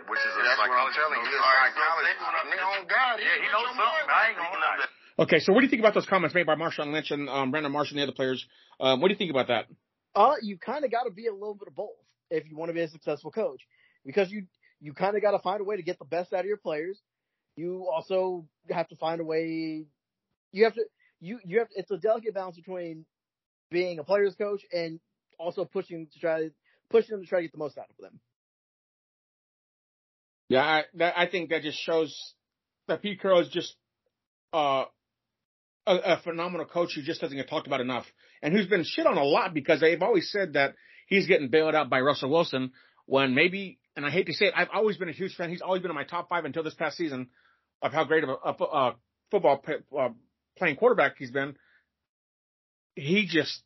which 0.07 0.23
is 0.23 0.33
a 0.39 0.43
That's 0.47 0.63
what 0.63 0.71
I'm 0.71 0.95
telling 0.95 1.19
you. 1.19 1.27
He's 1.27 1.35
a 1.35 1.43
All 1.43 1.51
right, 1.51 1.75
so 1.75 1.83
psychologist. 1.83 2.15
that's 2.15 2.23
what 2.23 2.47
Nigga, 2.47 2.67
on 2.79 2.83
God, 2.87 3.15
Yeah, 3.19 3.27
he 3.43 3.51
read 3.51 3.59
knows 3.59 3.75
something. 3.75 4.07
I 4.07 4.23
ain't 4.31 4.39
gonna 4.39 4.55
lie. 4.63 4.87
Okay, 5.19 5.41
so 5.41 5.51
what 5.57 5.61
do 5.61 5.67
you 5.67 5.73
think 5.73 5.81
about 5.81 5.95
those 5.97 6.05
comments 6.07 6.35
made 6.37 6.45
by 6.47 6.55
Marshawn 6.55 6.93
Lynch 6.93 7.11
and 7.11 7.27
um, 7.33 7.51
Brandon 7.51 7.73
Marshall 7.73 7.97
and 7.97 8.05
the 8.05 8.13
other 8.13 8.15
players? 8.15 8.45
Um, 8.79 9.01
what 9.01 9.09
do 9.09 9.13
you 9.15 9.19
think 9.19 9.31
about 9.33 9.49
that? 9.49 9.65
Uh, 10.17 10.37
you 10.41 10.57
kind 10.57 10.85
of 10.85 10.91
got 10.91 11.05
to 11.05 11.11
be 11.11 11.27
a 11.27 11.33
little 11.33 11.55
bit 11.55 11.69
of 11.69 11.75
both 11.75 11.91
if 12.31 12.49
you 12.49 12.57
want 12.57 12.71
to 12.71 12.75
be 12.75 12.81
a 12.81 12.89
successful 12.89 13.31
coach, 13.31 13.61
because 14.05 14.31
you 14.31 14.47
you 14.81 14.95
kind 14.95 15.15
of 15.15 15.23
got 15.23 15.33
to 15.33 15.39
find 15.39 15.61
a 15.61 15.65
way 15.65 15.77
to 15.77 15.83
get 15.83 15.99
the 15.99 16.05
best 16.07 16.33
out 16.33 16.41
of 16.41 16.47
your 16.47 16.57
players. 16.57 16.99
You 17.57 17.87
also 17.93 18.47
have 18.71 18.89
to 18.89 18.97
find 18.97 19.21
a 19.21 19.25
way. 19.25 19.85
You 20.53 20.65
have 20.65 20.75
to 20.75 20.85
you 21.21 21.39
you 21.45 21.59
have 21.59 21.69
it's 21.77 21.91
a 21.91 21.99
delicate 21.99 22.35
balance 22.35 22.57
between 22.57 23.05
being 23.71 23.99
a 23.99 24.05
player's 24.05 24.35
coach 24.35 24.63
and 24.73 25.01
also 25.39 25.65
pushing 25.65 26.09
to 26.13 26.19
try 26.19 26.49
pushing 26.91 27.13
them 27.13 27.23
to 27.23 27.29
try 27.29 27.41
to 27.41 27.45
get 27.45 27.53
the 27.53 27.59
most 27.59 27.77
out 27.77 27.91
of 27.91 27.97
them. 27.99 28.19
Yeah, 30.49 30.63
I, 30.63 30.85
that, 30.95 31.19
I 31.19 31.27
think 31.27 31.51
that 31.51 31.63
just 31.63 31.79
shows 31.79 32.17
that 32.87 33.03
Pete 33.03 33.21
Carroll 33.21 33.41
is 33.41 33.49
just 33.49 33.75
uh, 34.53 34.85
a, 35.87 35.97
a 35.97 36.21
phenomenal 36.23 36.67
coach 36.67 36.93
who 36.95 37.03
just 37.03 37.21
doesn't 37.21 37.37
get 37.37 37.49
talked 37.49 37.67
about 37.67 37.81
enough, 37.81 38.07
and 38.43 38.53
who's 38.53 38.67
been 38.67 38.85
shit 38.85 39.07
on 39.07 39.17
a 39.17 39.25
lot 39.25 39.55
because 39.55 39.81
they've 39.81 40.03
always 40.03 40.31
said 40.31 40.55
that 40.55 40.75
he's 41.07 41.27
getting 41.27 41.49
bailed 41.49 41.75
out 41.75 41.89
by 41.89 42.01
Russell 42.01 42.31
Wilson 42.31 42.73
when 43.07 43.35
maybe, 43.35 43.79
and 43.95 44.05
I 44.05 44.11
hate 44.11 44.27
to 44.27 44.33
say 44.33 44.47
it, 44.47 44.55
I've 44.57 44.69
always 44.75 44.97
been 44.97 45.09
a 45.09 45.13
huge 45.13 45.35
fan. 45.37 45.51
He's 45.51 45.63
always 45.63 45.83
been 45.83 45.91
in 45.91 45.95
my 45.95 46.05
top 46.05 46.29
five 46.29 46.45
until 46.45 46.63
this 46.63 46.75
past 46.75 46.97
season 46.97 47.29
of 47.81 47.93
how 47.93 48.05
great 48.05 48.25
of 48.25 48.31
a, 48.31 48.49
a, 48.49 48.65
a 48.65 48.97
football 49.31 49.59
pa- 49.59 49.99
uh, 49.99 50.09
playing 50.59 50.77
quarterback 50.77 51.15
he's 51.19 51.31
been. 51.31 51.57
He 52.95 53.27
just 53.27 53.63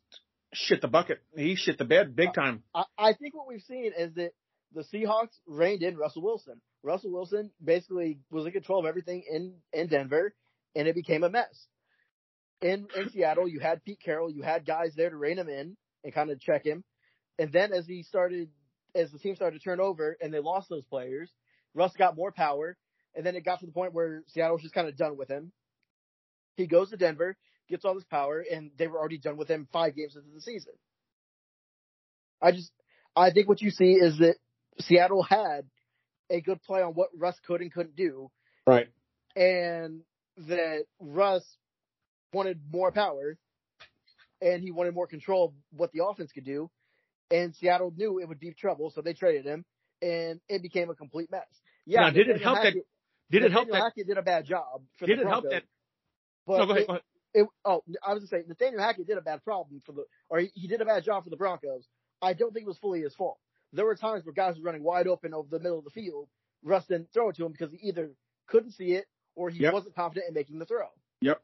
shit 0.53 0.81
the 0.81 0.87
bucket. 0.87 1.21
He 1.35 1.55
shit 1.55 1.77
the 1.77 1.85
bed 1.85 2.15
big 2.15 2.33
time. 2.33 2.63
I, 2.75 2.83
I 2.97 3.13
think 3.13 3.33
what 3.33 3.47
we've 3.47 3.61
seen 3.61 3.91
is 3.97 4.13
that 4.15 4.31
the 4.73 4.83
Seahawks 4.93 5.37
reined 5.47 5.83
in 5.83 5.97
Russell 5.97 6.21
Wilson. 6.21 6.61
Russell 6.83 7.11
Wilson 7.11 7.51
basically 7.63 8.19
was 8.29 8.45
in 8.45 8.51
control 8.51 8.79
of 8.79 8.85
everything 8.85 9.23
in, 9.29 9.53
in 9.73 9.87
Denver, 9.87 10.33
and 10.75 10.87
it 10.87 10.95
became 10.95 11.23
a 11.23 11.29
mess. 11.29 11.67
In 12.61 12.87
in 12.95 13.09
Seattle, 13.09 13.47
you 13.47 13.59
had 13.59 13.83
Pete 13.83 13.99
Carroll, 14.03 14.29
you 14.29 14.43
had 14.43 14.65
guys 14.65 14.93
there 14.95 15.09
to 15.09 15.17
rein 15.17 15.39
him 15.39 15.49
in 15.49 15.75
and 16.03 16.13
kind 16.13 16.29
of 16.29 16.39
check 16.39 16.63
him. 16.65 16.83
And 17.39 17.51
then 17.51 17.73
as 17.73 17.87
he 17.87 18.03
started, 18.03 18.49
as 18.93 19.11
the 19.11 19.17
team 19.19 19.35
started 19.35 19.59
to 19.59 19.63
turn 19.63 19.79
over 19.79 20.17
and 20.21 20.33
they 20.33 20.39
lost 20.39 20.69
those 20.69 20.83
players, 20.85 21.31
Russ 21.73 21.93
got 21.97 22.15
more 22.15 22.31
power, 22.31 22.77
and 23.15 23.25
then 23.25 23.35
it 23.35 23.45
got 23.45 23.59
to 23.61 23.65
the 23.65 23.71
point 23.71 23.93
where 23.93 24.23
Seattle 24.27 24.53
was 24.55 24.61
just 24.61 24.75
kind 24.75 24.87
of 24.87 24.95
done 24.97 25.17
with 25.17 25.29
him. 25.29 25.51
He 26.55 26.67
goes 26.67 26.89
to 26.89 26.97
Denver, 26.97 27.35
gets 27.69 27.85
all 27.85 27.95
this 27.95 28.03
power, 28.03 28.43
and 28.51 28.71
they 28.77 28.87
were 28.87 28.99
already 28.99 29.17
done 29.17 29.37
with 29.37 29.47
him 29.47 29.67
five 29.71 29.95
games 29.95 30.15
into 30.15 30.29
the 30.33 30.41
season. 30.41 30.73
I 32.41 32.51
just, 32.51 32.71
I 33.15 33.31
think 33.31 33.47
what 33.47 33.61
you 33.61 33.71
see 33.71 33.93
is 33.93 34.17
that 34.19 34.35
Seattle 34.79 35.23
had 35.23 35.61
a 36.29 36.41
good 36.41 36.61
play 36.63 36.81
on 36.81 36.93
what 36.93 37.09
Russ 37.17 37.39
could 37.45 37.61
and 37.61 37.73
couldn't 37.73 37.95
do, 37.95 38.29
Right. 38.67 38.89
and 39.35 40.01
that 40.37 40.85
Russ 40.99 41.43
wanted 42.33 42.59
more 42.71 42.91
power 42.91 43.37
and 44.41 44.61
he 44.63 44.71
wanted 44.71 44.93
more 44.93 45.07
control 45.07 45.45
of 45.49 45.53
what 45.77 45.91
the 45.91 46.03
offense 46.05 46.31
could 46.31 46.45
do. 46.45 46.69
And 47.29 47.55
Seattle 47.55 47.93
knew 47.95 48.19
it 48.19 48.27
would 48.27 48.39
be 48.39 48.53
trouble, 48.53 48.89
so 48.89 49.01
they 49.01 49.13
traded 49.13 49.45
him, 49.45 49.63
and 50.01 50.41
it 50.49 50.61
became 50.61 50.89
a 50.89 50.95
complete 50.95 51.31
mess. 51.31 51.47
Yeah, 51.85 52.01
Now, 52.01 52.09
did 52.09 52.27
it 52.27 52.41
help 52.41 52.57
that- 52.61 52.73
Did 53.29 53.43
it 53.45 53.51
help 53.51 53.67
Nathaniel 53.67 53.73
that? 53.75 53.83
Hackett 53.83 54.07
did 54.07 54.17
a 54.17 54.21
bad 54.21 54.45
job. 54.45 54.83
For 54.97 55.05
Did 55.05 55.19
the 55.19 55.21
it 55.23 55.27
help 55.27 55.45
that? 55.49 55.63
But 56.45 56.57
no, 56.57 56.65
go 56.65 56.71
ahead. 56.73 56.87
Go 56.87 56.93
ahead. 56.93 57.03
it, 57.33 57.47
oh, 57.63 57.83
I 58.05 58.13
was 58.13 58.23
gonna 58.29 58.43
say 58.43 58.43
Nathaniel 58.47 58.81
Hackett 58.81 59.07
did 59.07 59.17
a 59.17 59.21
bad 59.21 59.41
problem 59.45 59.79
for 59.85 59.93
the, 59.93 60.03
or 60.27 60.39
he, 60.39 60.51
he 60.53 60.67
did 60.67 60.81
a 60.81 60.85
bad 60.85 61.05
job 61.05 61.23
for 61.23 61.29
the 61.29 61.37
Broncos. 61.37 61.87
I 62.21 62.33
don't 62.33 62.53
think 62.53 62.65
it 62.65 62.67
was 62.67 62.77
fully 62.79 63.01
his 63.01 63.15
fault. 63.15 63.39
There 63.71 63.85
were 63.85 63.95
times 63.95 64.25
where 64.25 64.33
guys 64.33 64.57
were 64.57 64.63
running 64.63 64.83
wide 64.83 65.07
open 65.07 65.33
over 65.33 65.47
the 65.49 65.59
middle 65.59 65.77
of 65.79 65.85
the 65.85 65.91
field. 65.91 66.27
Russ 66.63 66.85
didn't 66.87 67.13
throw 67.13 67.29
it 67.29 67.37
to 67.37 67.45
him 67.45 67.53
because 67.53 67.71
he 67.71 67.87
either 67.87 68.11
couldn't 68.47 68.71
see 68.71 68.93
it 68.95 69.05
or 69.35 69.49
he 69.49 69.59
Yep. 69.59 69.73
wasn't 69.73 69.95
confident 69.95 70.27
in 70.27 70.33
making 70.33 70.59
the 70.59 70.65
throw. 70.65 70.87
Yep. 71.21 71.41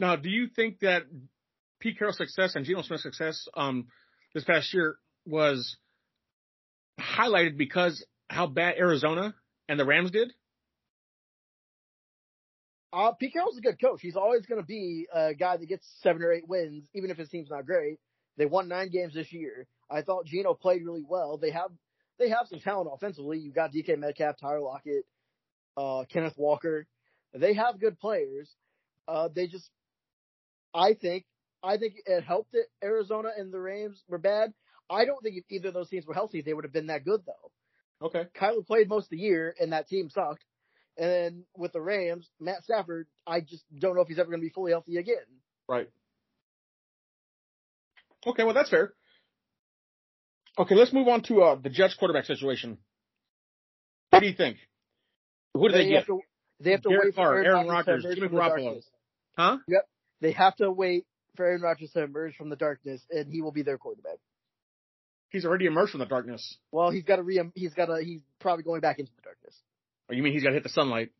Now, 0.00 0.16
do 0.16 0.30
you 0.30 0.48
think 0.48 0.80
that 0.80 1.02
Pete 1.78 1.98
Carroll's 1.98 2.16
success 2.16 2.56
and 2.56 2.64
Geno 2.64 2.80
Smith's 2.80 3.02
success 3.02 3.46
um, 3.54 3.88
this 4.34 4.44
past 4.44 4.72
year 4.72 4.96
was 5.26 5.76
highlighted 6.98 7.58
because 7.58 8.04
how 8.28 8.46
bad 8.46 8.76
Arizona 8.78 9.34
and 9.68 9.78
the 9.78 9.84
Rams 9.84 10.10
did? 10.10 10.32
Uh, 12.92 13.12
Pete 13.12 13.34
Carroll's 13.34 13.58
a 13.58 13.60
good 13.60 13.78
coach. 13.78 14.00
He's 14.00 14.16
always 14.16 14.46
going 14.46 14.60
to 14.60 14.66
be 14.66 15.06
a 15.14 15.34
guy 15.34 15.58
that 15.58 15.66
gets 15.66 15.86
seven 16.02 16.22
or 16.22 16.32
eight 16.32 16.48
wins, 16.48 16.88
even 16.94 17.10
if 17.10 17.18
his 17.18 17.28
team's 17.28 17.50
not 17.50 17.66
great. 17.66 17.98
They 18.38 18.46
won 18.46 18.68
nine 18.68 18.88
games 18.90 19.12
this 19.12 19.30
year. 19.32 19.66
I 19.90 20.00
thought 20.00 20.24
Geno 20.24 20.54
played 20.54 20.82
really 20.82 21.04
well. 21.06 21.36
They 21.36 21.50
have 21.50 21.70
they 22.18 22.30
have 22.30 22.46
some 22.48 22.60
talent 22.60 22.88
offensively. 22.92 23.38
You've 23.38 23.54
got 23.54 23.72
DK 23.72 23.98
Metcalf, 23.98 24.36
Tyler 24.40 24.60
Lockett, 24.60 25.04
uh, 25.76 26.04
Kenneth 26.10 26.36
Walker. 26.36 26.86
They 27.34 27.54
have 27.54 27.80
good 27.80 27.98
players. 27.98 28.50
Uh, 29.06 29.28
they 29.34 29.46
just, 29.46 29.68
I 30.74 30.94
think, 30.94 31.24
I 31.62 31.76
think 31.76 31.94
it 32.06 32.24
helped 32.24 32.52
that 32.52 32.66
Arizona 32.82 33.30
and 33.36 33.52
the 33.52 33.60
Rams 33.60 34.02
were 34.08 34.18
bad. 34.18 34.52
I 34.88 35.04
don't 35.04 35.22
think 35.22 35.36
if 35.36 35.44
either 35.50 35.68
of 35.68 35.74
those 35.74 35.88
teams 35.88 36.06
were 36.06 36.14
healthy, 36.14 36.42
they 36.42 36.52
would 36.52 36.64
have 36.64 36.72
been 36.72 36.88
that 36.88 37.04
good 37.04 37.20
though. 37.26 38.06
Okay. 38.06 38.26
Kyler 38.40 38.66
played 38.66 38.88
most 38.88 39.04
of 39.04 39.10
the 39.10 39.18
year, 39.18 39.54
and 39.60 39.72
that 39.72 39.88
team 39.88 40.08
sucked. 40.08 40.44
And 40.96 41.10
then 41.10 41.44
with 41.56 41.72
the 41.72 41.80
Rams, 41.80 42.28
Matt 42.40 42.64
Stafford, 42.64 43.06
I 43.26 43.40
just 43.40 43.64
don't 43.78 43.94
know 43.94 44.02
if 44.02 44.08
he's 44.08 44.18
ever 44.18 44.30
going 44.30 44.40
to 44.40 44.46
be 44.46 44.52
fully 44.52 44.72
healthy 44.72 44.96
again. 44.96 45.16
Right. 45.68 45.88
Okay, 48.26 48.44
well 48.44 48.54
that's 48.54 48.70
fair. 48.70 48.92
Okay, 50.58 50.74
let's 50.74 50.92
move 50.92 51.08
on 51.08 51.22
to 51.24 51.42
uh, 51.42 51.54
the 51.56 51.70
Jets 51.70 51.94
quarterback 51.94 52.24
situation. 52.24 52.78
What 54.10 54.20
do 54.20 54.26
you 54.26 54.34
think? 54.34 54.58
Who 55.54 55.68
do 55.68 55.74
they, 55.74 55.88
get? 55.88 55.98
have 55.98 56.06
to, 56.06 56.20
they 56.60 56.72
have 56.72 56.82
to 56.82 56.90
wait 56.90 57.14
for 57.14 57.22
Carr, 57.22 57.42
Aaron, 57.42 57.68
Rodgers, 57.68 58.04
Rodgers, 58.04 58.18
to 58.18 58.24
emerge 58.24 58.32
Jimmy 58.32 58.38
Garoppolo. 58.38 58.82
Huh? 59.36 59.56
Yep. 59.68 59.88
They 60.20 60.32
have 60.32 60.56
to 60.56 60.70
wait 60.70 61.06
for 61.36 61.46
Aaron 61.46 61.62
Rodgers 61.62 61.90
to 61.92 62.02
emerge 62.02 62.36
from 62.36 62.50
the 62.50 62.56
darkness, 62.56 63.02
and 63.10 63.32
he 63.32 63.42
will 63.42 63.52
be 63.52 63.62
their 63.62 63.78
quarterback. 63.78 64.18
He's 65.30 65.44
already 65.44 65.66
emerged 65.66 65.92
from 65.92 66.00
the 66.00 66.06
darkness. 66.06 66.56
Well, 66.72 66.90
he's 66.90 67.04
got 67.04 67.16
to 67.16 67.22
re. 67.22 67.40
He's 67.54 67.74
got 67.74 67.86
to. 67.86 68.02
He's 68.02 68.20
probably 68.40 68.64
going 68.64 68.80
back 68.80 68.98
into 68.98 69.12
the 69.16 69.22
darkness. 69.22 69.54
Or 70.08 70.14
you 70.14 70.22
mean 70.22 70.32
he's 70.32 70.42
got 70.42 70.50
to 70.50 70.54
hit 70.54 70.64
the 70.64 70.70
sunlight? 70.70 71.10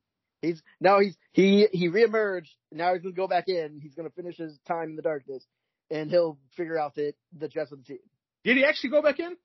He's 0.42 0.62
now 0.80 1.00
he's 1.00 1.16
he 1.32 1.68
he 1.70 1.88
reemerged. 1.88 2.48
Now 2.72 2.94
he's 2.94 3.02
gonna 3.02 3.14
go 3.14 3.28
back 3.28 3.48
in. 3.48 3.78
He's 3.80 3.94
gonna 3.94 4.10
finish 4.10 4.36
his 4.36 4.58
time 4.66 4.90
in 4.90 4.96
the 4.96 5.02
darkness, 5.02 5.44
and 5.90 6.10
he'll 6.10 6.38
figure 6.56 6.78
out 6.78 6.94
that 6.94 7.12
the 7.38 7.48
Jets 7.48 7.72
are 7.72 7.76
the 7.76 7.82
team. 7.82 7.98
Did 8.42 8.56
he 8.56 8.64
actually 8.64 8.90
go 8.90 9.02
back 9.02 9.20
in? 9.20 9.36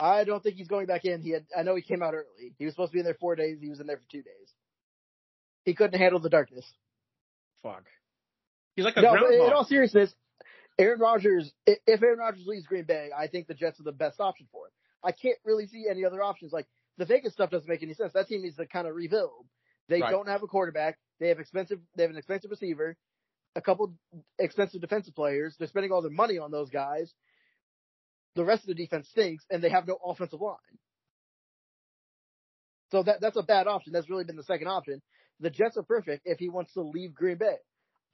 I 0.00 0.24
don't 0.24 0.42
think 0.42 0.56
he's 0.56 0.68
going 0.68 0.86
back 0.86 1.04
in. 1.04 1.22
He 1.22 1.30
had. 1.30 1.46
I 1.56 1.62
know 1.62 1.76
he 1.76 1.82
came 1.82 2.02
out 2.02 2.14
early. 2.14 2.54
He 2.58 2.64
was 2.64 2.74
supposed 2.74 2.90
to 2.90 2.94
be 2.94 3.00
in 3.00 3.04
there 3.04 3.16
four 3.20 3.36
days. 3.36 3.58
He 3.60 3.68
was 3.68 3.80
in 3.80 3.86
there 3.86 3.96
for 3.96 4.10
two 4.10 4.22
days. 4.22 4.52
He 5.64 5.74
couldn't 5.74 5.98
handle 5.98 6.20
the 6.20 6.30
darkness. 6.30 6.64
Fuck. 7.62 7.84
He's 8.78 8.84
like 8.84 8.96
a 8.96 9.00
No, 9.02 9.10
groundhog. 9.10 9.32
in 9.48 9.52
all 9.52 9.64
seriousness, 9.64 10.14
Aaron 10.78 11.00
Rodgers. 11.00 11.52
If 11.66 12.00
Aaron 12.00 12.20
Rodgers 12.20 12.46
leaves 12.46 12.64
Green 12.64 12.84
Bay, 12.84 13.10
I 13.16 13.26
think 13.26 13.48
the 13.48 13.54
Jets 13.54 13.80
are 13.80 13.82
the 13.82 13.90
best 13.90 14.20
option 14.20 14.46
for 14.52 14.66
him. 14.66 14.72
I 15.02 15.10
can't 15.10 15.36
really 15.44 15.66
see 15.66 15.86
any 15.90 16.04
other 16.04 16.22
options. 16.22 16.52
Like 16.52 16.68
the 16.96 17.04
Vegas 17.04 17.32
stuff 17.32 17.50
doesn't 17.50 17.68
make 17.68 17.82
any 17.82 17.94
sense. 17.94 18.12
That 18.12 18.28
team 18.28 18.40
needs 18.42 18.54
to 18.54 18.66
kind 18.66 18.86
of 18.86 18.94
rebuild. 18.94 19.46
They 19.88 20.00
Right. 20.00 20.12
don't 20.12 20.28
have 20.28 20.44
a 20.44 20.46
quarterback. 20.46 20.96
They 21.18 21.26
have 21.30 21.40
expensive. 21.40 21.80
They 21.96 22.04
have 22.04 22.12
an 22.12 22.18
expensive 22.18 22.52
receiver, 22.52 22.96
a 23.56 23.60
couple 23.60 23.94
expensive 24.38 24.80
defensive 24.80 25.16
players. 25.16 25.56
They're 25.58 25.66
spending 25.66 25.90
all 25.90 26.00
their 26.02 26.12
money 26.12 26.38
on 26.38 26.52
those 26.52 26.70
guys. 26.70 27.12
The 28.36 28.44
rest 28.44 28.62
of 28.62 28.68
the 28.68 28.74
defense 28.74 29.08
stinks, 29.08 29.44
and 29.50 29.60
they 29.60 29.70
have 29.70 29.88
no 29.88 29.98
offensive 30.04 30.40
line. 30.40 30.54
So 32.92 33.02
that 33.02 33.20
that's 33.20 33.36
a 33.36 33.42
bad 33.42 33.66
option. 33.66 33.92
That's 33.92 34.08
really 34.08 34.22
been 34.22 34.36
the 34.36 34.44
second 34.44 34.68
option. 34.68 35.02
The 35.40 35.50
Jets 35.50 35.76
are 35.76 35.82
perfect 35.82 36.22
if 36.26 36.38
he 36.38 36.48
wants 36.48 36.72
to 36.74 36.82
leave 36.82 37.12
Green 37.12 37.38
Bay. 37.38 37.56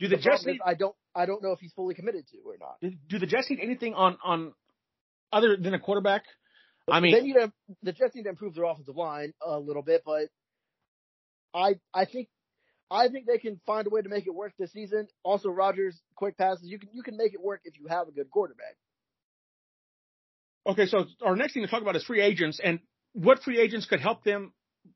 Do 0.00 0.08
the 0.08 0.16
The 0.16 0.22
Jets 0.22 0.46
need 0.46 0.60
I 0.64 0.74
don't 0.74 0.94
I 1.14 1.26
don't 1.26 1.42
know 1.42 1.52
if 1.52 1.60
he's 1.60 1.72
fully 1.72 1.94
committed 1.94 2.26
to 2.28 2.38
or 2.44 2.56
not. 2.58 2.92
do 3.08 3.18
the 3.18 3.26
Jets 3.26 3.50
need 3.50 3.60
anything 3.60 3.94
on 3.94 4.18
on 4.24 4.52
other 5.32 5.56
than 5.56 5.74
a 5.74 5.78
quarterback? 5.78 6.24
I 6.88 7.00
mean, 7.00 7.14
they 7.14 7.22
need 7.22 7.34
to 7.34 7.52
the 7.82 7.92
Jets 7.92 8.14
need 8.14 8.24
to 8.24 8.28
improve 8.28 8.54
their 8.54 8.64
offensive 8.64 8.96
line 8.96 9.32
a 9.44 9.58
little 9.58 9.82
bit, 9.82 10.02
but 10.04 10.28
I 11.54 11.76
I 11.94 12.04
think 12.04 12.28
I 12.90 13.08
think 13.08 13.26
they 13.26 13.38
can 13.38 13.60
find 13.66 13.86
a 13.86 13.90
way 13.90 14.02
to 14.02 14.08
make 14.08 14.26
it 14.26 14.34
work 14.34 14.52
this 14.58 14.72
season. 14.72 15.08
Also, 15.22 15.48
Rodgers 15.48 16.00
quick 16.16 16.36
passes 16.36 16.64
you 16.64 16.78
can 16.78 16.90
you 16.92 17.02
can 17.02 17.16
make 17.16 17.32
it 17.32 17.42
work 17.42 17.60
if 17.64 17.78
you 17.78 17.86
have 17.88 18.08
a 18.08 18.12
good 18.12 18.30
quarterback. 18.30 18.76
okay. 20.66 20.86
So 20.86 21.06
our 21.22 21.36
next 21.36 21.54
thing 21.54 21.62
to 21.62 21.68
talk 21.68 21.82
about 21.82 21.96
is 21.96 22.04
free 22.04 22.20
agents 22.20 22.60
and 22.62 22.80
what 23.12 23.42
free 23.42 23.60
agents 23.60 23.86
could 23.86 24.00
help 24.00 24.24
them 24.24 24.52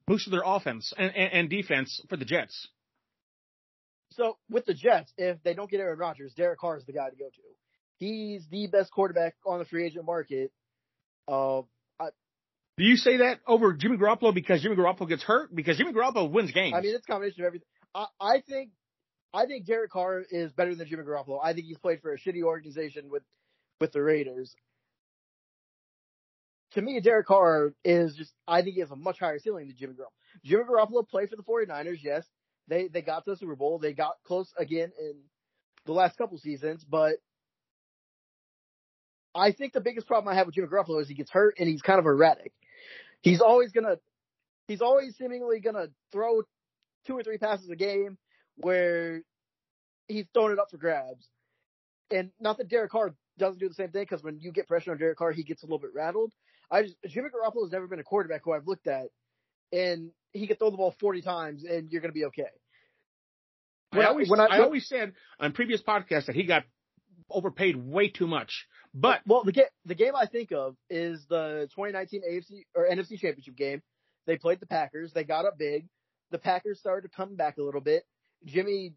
boost 0.07 0.30
their 0.30 0.42
offense 0.44 0.92
and, 0.99 1.14
and, 1.14 1.32
and 1.32 1.51
defense 1.51 2.03
for 2.09 2.16
the 2.16 2.24
Jets. 2.24 2.68
So 4.18 4.36
with 4.50 4.66
the 4.66 4.74
Jets, 4.74 5.12
if 5.16 5.40
they 5.44 5.54
don't 5.54 5.70
get 5.70 5.78
Aaron 5.78 5.98
Rodgers, 5.98 6.34
Derek 6.34 6.58
Carr 6.58 6.76
is 6.76 6.84
the 6.84 6.92
guy 6.92 7.08
to 7.08 7.16
go 7.16 7.26
to. 7.26 7.42
He's 7.98 8.46
the 8.50 8.66
best 8.66 8.90
quarterback 8.90 9.36
on 9.46 9.60
the 9.60 9.64
free 9.64 9.86
agent 9.86 10.04
market. 10.04 10.50
Uh, 11.28 11.60
I, 12.00 12.08
Do 12.76 12.84
you 12.84 12.96
say 12.96 13.18
that 13.18 13.38
over 13.46 13.74
Jimmy 13.74 13.96
Garoppolo 13.96 14.34
because 14.34 14.60
Jimmy 14.60 14.74
Garoppolo 14.74 15.08
gets 15.08 15.22
hurt? 15.22 15.54
Because 15.54 15.78
Jimmy 15.78 15.92
Garoppolo 15.92 16.30
wins 16.30 16.50
games. 16.50 16.74
I 16.76 16.80
mean, 16.80 16.94
it's 16.96 17.04
a 17.08 17.12
combination 17.12 17.42
of 17.42 17.46
everything. 17.46 17.66
I, 17.94 18.06
I 18.20 18.42
think, 18.48 18.70
I 19.32 19.46
think 19.46 19.66
Derek 19.66 19.92
Carr 19.92 20.24
is 20.28 20.52
better 20.52 20.74
than 20.74 20.88
Jimmy 20.88 21.04
Garoppolo. 21.04 21.38
I 21.42 21.52
think 21.52 21.66
he's 21.66 21.78
played 21.78 22.02
for 22.02 22.12
a 22.12 22.18
shitty 22.18 22.42
organization 22.42 23.10
with, 23.10 23.22
with 23.80 23.92
the 23.92 24.02
Raiders. 24.02 24.52
To 26.72 26.82
me, 26.82 27.00
Derek 27.00 27.26
Carr 27.26 27.72
is 27.84 28.16
just, 28.16 28.32
I 28.48 28.62
think 28.62 28.74
he 28.74 28.80
has 28.80 28.90
a 28.90 28.96
much 28.96 29.20
higher 29.20 29.38
ceiling 29.38 29.68
than 29.68 29.76
Jimmy 29.76 29.94
Garoppolo. 29.94 30.44
Jimmy 30.44 30.64
Garoppolo 30.64 31.08
played 31.08 31.30
for 31.30 31.36
the 31.36 31.44
49ers, 31.44 31.98
yes. 32.02 32.26
They, 32.68 32.88
they 32.88 33.02
got 33.02 33.24
to 33.24 33.30
the 33.30 33.36
Super 33.36 33.56
Bowl. 33.56 33.78
They 33.78 33.92
got 33.92 34.16
close 34.24 34.52
again 34.58 34.92
in 35.00 35.14
the 35.86 35.92
last 35.92 36.18
couple 36.18 36.38
seasons, 36.38 36.84
but 36.84 37.14
I 39.34 39.52
think 39.52 39.72
the 39.72 39.80
biggest 39.80 40.06
problem 40.06 40.32
I 40.32 40.36
have 40.36 40.46
with 40.46 40.54
Jimmy 40.54 40.68
Garoppolo 40.68 41.00
is 41.00 41.08
he 41.08 41.14
gets 41.14 41.30
hurt 41.30 41.54
and 41.58 41.68
he's 41.68 41.82
kind 41.82 41.98
of 41.98 42.06
erratic. 42.06 42.52
He's 43.22 43.40
always 43.40 43.72
gonna, 43.72 43.96
he's 44.66 44.82
always 44.82 45.16
seemingly 45.16 45.60
gonna 45.60 45.86
throw 46.12 46.42
two 47.06 47.16
or 47.16 47.22
three 47.22 47.38
passes 47.38 47.70
a 47.70 47.76
game 47.76 48.18
where 48.56 49.22
he's 50.08 50.26
throwing 50.34 50.52
it 50.52 50.58
up 50.58 50.70
for 50.70 50.76
grabs. 50.76 51.26
And 52.10 52.30
not 52.40 52.58
that 52.58 52.68
Derek 52.68 52.90
Carr 52.90 53.14
doesn't 53.38 53.58
do 53.58 53.68
the 53.68 53.74
same 53.74 53.90
thing 53.90 54.02
because 54.02 54.22
when 54.22 54.40
you 54.40 54.52
get 54.52 54.66
pressure 54.66 54.92
on 54.92 54.98
Derek 54.98 55.18
Carr, 55.18 55.32
he 55.32 55.42
gets 55.42 55.62
a 55.62 55.66
little 55.66 55.78
bit 55.78 55.94
rattled. 55.94 56.32
I 56.70 56.82
just 56.82 56.96
Jimmy 57.06 57.28
has 57.32 57.72
never 57.72 57.86
been 57.86 58.00
a 58.00 58.04
quarterback 58.04 58.42
who 58.44 58.52
I've 58.52 58.66
looked 58.66 58.86
at, 58.86 59.06
and 59.72 60.10
he 60.33 60.47
could 60.47 60.59
throw 60.59 60.70
the 60.70 60.76
ball 60.76 60.95
forty 61.01 61.22
times 61.22 61.64
and 61.64 61.91
you're 61.91 62.01
gonna 62.01 62.12
be 62.12 62.26
okay. 62.26 62.45
I 63.93 64.05
always, 64.05 64.31
I, 64.31 64.59
always 64.61 64.87
said 64.87 65.14
on 65.41 65.53
previous 65.53 65.81
podcasts 65.81 66.26
that 66.26 66.37
he 66.37 66.45
got 66.45 66.64
overpaid 67.31 67.76
way 67.76 68.09
too 68.09 68.26
much. 68.26 68.66
But 68.95 69.20
well, 69.26 69.45
the 69.45 69.53
game 69.53 69.66
the 69.85 69.95
game 69.95 70.14
I 70.14 70.26
think 70.26 70.53
of 70.53 70.76
is 70.91 71.24
the 71.29 71.68
2019 71.74 72.22
AFC 72.22 72.64
or 72.74 72.89
NFC 72.89 73.18
Championship 73.18 73.57
game. 73.57 73.83
They 74.26 74.37
played 74.37 74.61
the 74.61 74.66
Packers. 74.66 75.12
They 75.12 75.24
got 75.24 75.47
up 75.47 75.59
big. 75.59 75.89
The 76.31 76.39
Packers 76.39 76.79
started 76.79 77.09
to 77.09 77.16
come 77.16 77.37
back 77.37 77.57
a 77.59 77.62
little 77.62 77.81
bit. 77.81 78.05
Jimmy 78.45 78.95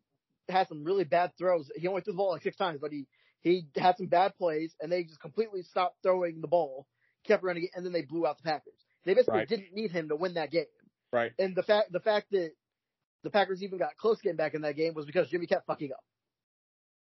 had 0.49 0.67
some 0.67 0.83
really 0.83 1.03
bad 1.05 1.31
throws. 1.37 1.69
He 1.75 1.87
only 1.87 2.01
threw 2.01 2.13
the 2.13 2.17
ball 2.17 2.31
like 2.31 2.43
six 2.43 2.57
times, 2.57 2.79
but 2.81 2.91
he 2.91 3.05
he 3.41 3.67
had 3.75 3.97
some 3.97 4.07
bad 4.07 4.35
plays, 4.37 4.75
and 4.79 4.91
they 4.91 5.03
just 5.03 5.19
completely 5.19 5.63
stopped 5.63 5.97
throwing 6.03 6.41
the 6.41 6.47
ball, 6.47 6.85
kept 7.25 7.43
running 7.43 7.63
it, 7.63 7.71
and 7.75 7.85
then 7.85 7.93
they 7.93 8.01
blew 8.03 8.27
out 8.27 8.37
the 8.37 8.43
Packers. 8.43 8.73
They 9.05 9.13
basically 9.13 9.39
Right. 9.39 9.47
didn't 9.49 9.73
need 9.73 9.91
him 9.91 10.09
to 10.09 10.15
win 10.15 10.35
that 10.35 10.51
game. 10.51 10.65
Right. 11.11 11.31
And 11.39 11.55
the 11.55 11.63
fact 11.63 11.91
the 11.91 11.99
fact 11.99 12.31
that 12.31 12.51
the 13.23 13.29
Packers 13.29 13.61
even 13.63 13.77
got 13.79 13.97
close 13.97 14.19
getting 14.21 14.37
back 14.37 14.53
in 14.53 14.61
that 14.61 14.75
game 14.75 14.93
was 14.93 15.05
because 15.05 15.29
Jimmy 15.29 15.47
kept 15.47 15.67
fucking 15.67 15.91
up. 15.91 16.03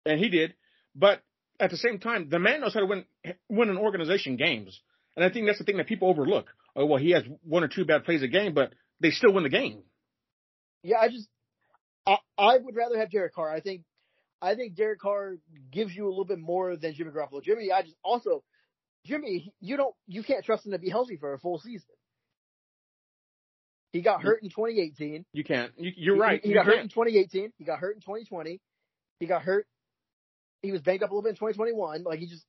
and 0.04 0.18
he 0.18 0.28
did. 0.28 0.54
But 0.94 1.22
at 1.60 1.70
the 1.70 1.76
same 1.76 1.98
time, 1.98 2.28
the 2.28 2.38
man 2.38 2.60
knows 2.60 2.74
how 2.74 2.80
to 2.80 2.86
win 2.86 3.04
win 3.48 3.68
an 3.68 3.78
organization 3.78 4.36
games, 4.36 4.80
and 5.16 5.24
I 5.24 5.30
think 5.30 5.46
that's 5.46 5.58
the 5.58 5.64
thing 5.64 5.76
that 5.76 5.86
people 5.86 6.08
overlook. 6.08 6.46
Oh 6.74 6.86
well, 6.86 6.98
he 6.98 7.10
has 7.10 7.24
one 7.42 7.62
or 7.64 7.68
two 7.68 7.84
bad 7.84 8.04
plays 8.04 8.22
a 8.22 8.28
game, 8.28 8.54
but 8.54 8.72
they 9.00 9.10
still 9.10 9.32
win 9.32 9.44
the 9.44 9.50
game. 9.50 9.82
Yeah, 10.82 10.98
I 10.98 11.08
just 11.08 11.28
I, 12.06 12.18
I 12.38 12.58
would 12.58 12.74
rather 12.74 12.98
have 12.98 13.10
Derek 13.10 13.34
Carr. 13.34 13.52
I 13.54 13.60
think 13.60 13.82
I 14.42 14.54
think 14.54 14.74
Derek 14.74 15.00
Carr 15.00 15.36
gives 15.70 15.94
you 15.94 16.06
a 16.06 16.10
little 16.10 16.24
bit 16.24 16.38
more 16.38 16.76
than 16.76 16.94
Jimmy 16.94 17.10
Garoppolo. 17.10 17.42
Jimmy, 17.42 17.70
I 17.70 17.82
just 17.82 17.96
also 18.02 18.42
Jimmy, 19.04 19.52
you 19.60 19.76
don't 19.76 19.94
you 20.06 20.22
can't 20.22 20.44
trust 20.44 20.66
him 20.66 20.72
to 20.72 20.78
be 20.78 20.90
healthy 20.90 21.16
for 21.16 21.34
a 21.34 21.38
full 21.38 21.58
season. 21.58 21.94
He 23.92 24.02
got 24.02 24.22
hurt 24.22 24.42
in 24.42 24.50
2018. 24.50 25.24
You 25.32 25.44
can't. 25.44 25.72
You, 25.76 25.92
you're 25.96 26.14
He- 26.14 26.20
right. 26.20 26.40
He, 26.42 26.50
You 26.50 26.54
got 26.54 26.66
hurt 26.66 26.74
can't. 26.74 26.84
in 26.84 26.88
2018. 26.90 27.52
He 27.58 27.64
got 27.64 27.78
hurt 27.78 27.96
in 27.96 28.00
2020. 28.00 28.60
He 29.18 29.26
got 29.26 29.42
hurt. 29.42 29.66
He 30.62 30.70
was 30.72 30.80
banged 30.82 31.02
up 31.02 31.10
a 31.10 31.12
little 31.14 31.22
bit 31.22 31.30
in 31.30 31.34
2021. 31.36 32.04
Like 32.04 32.18
he 32.20 32.26
just, 32.26 32.44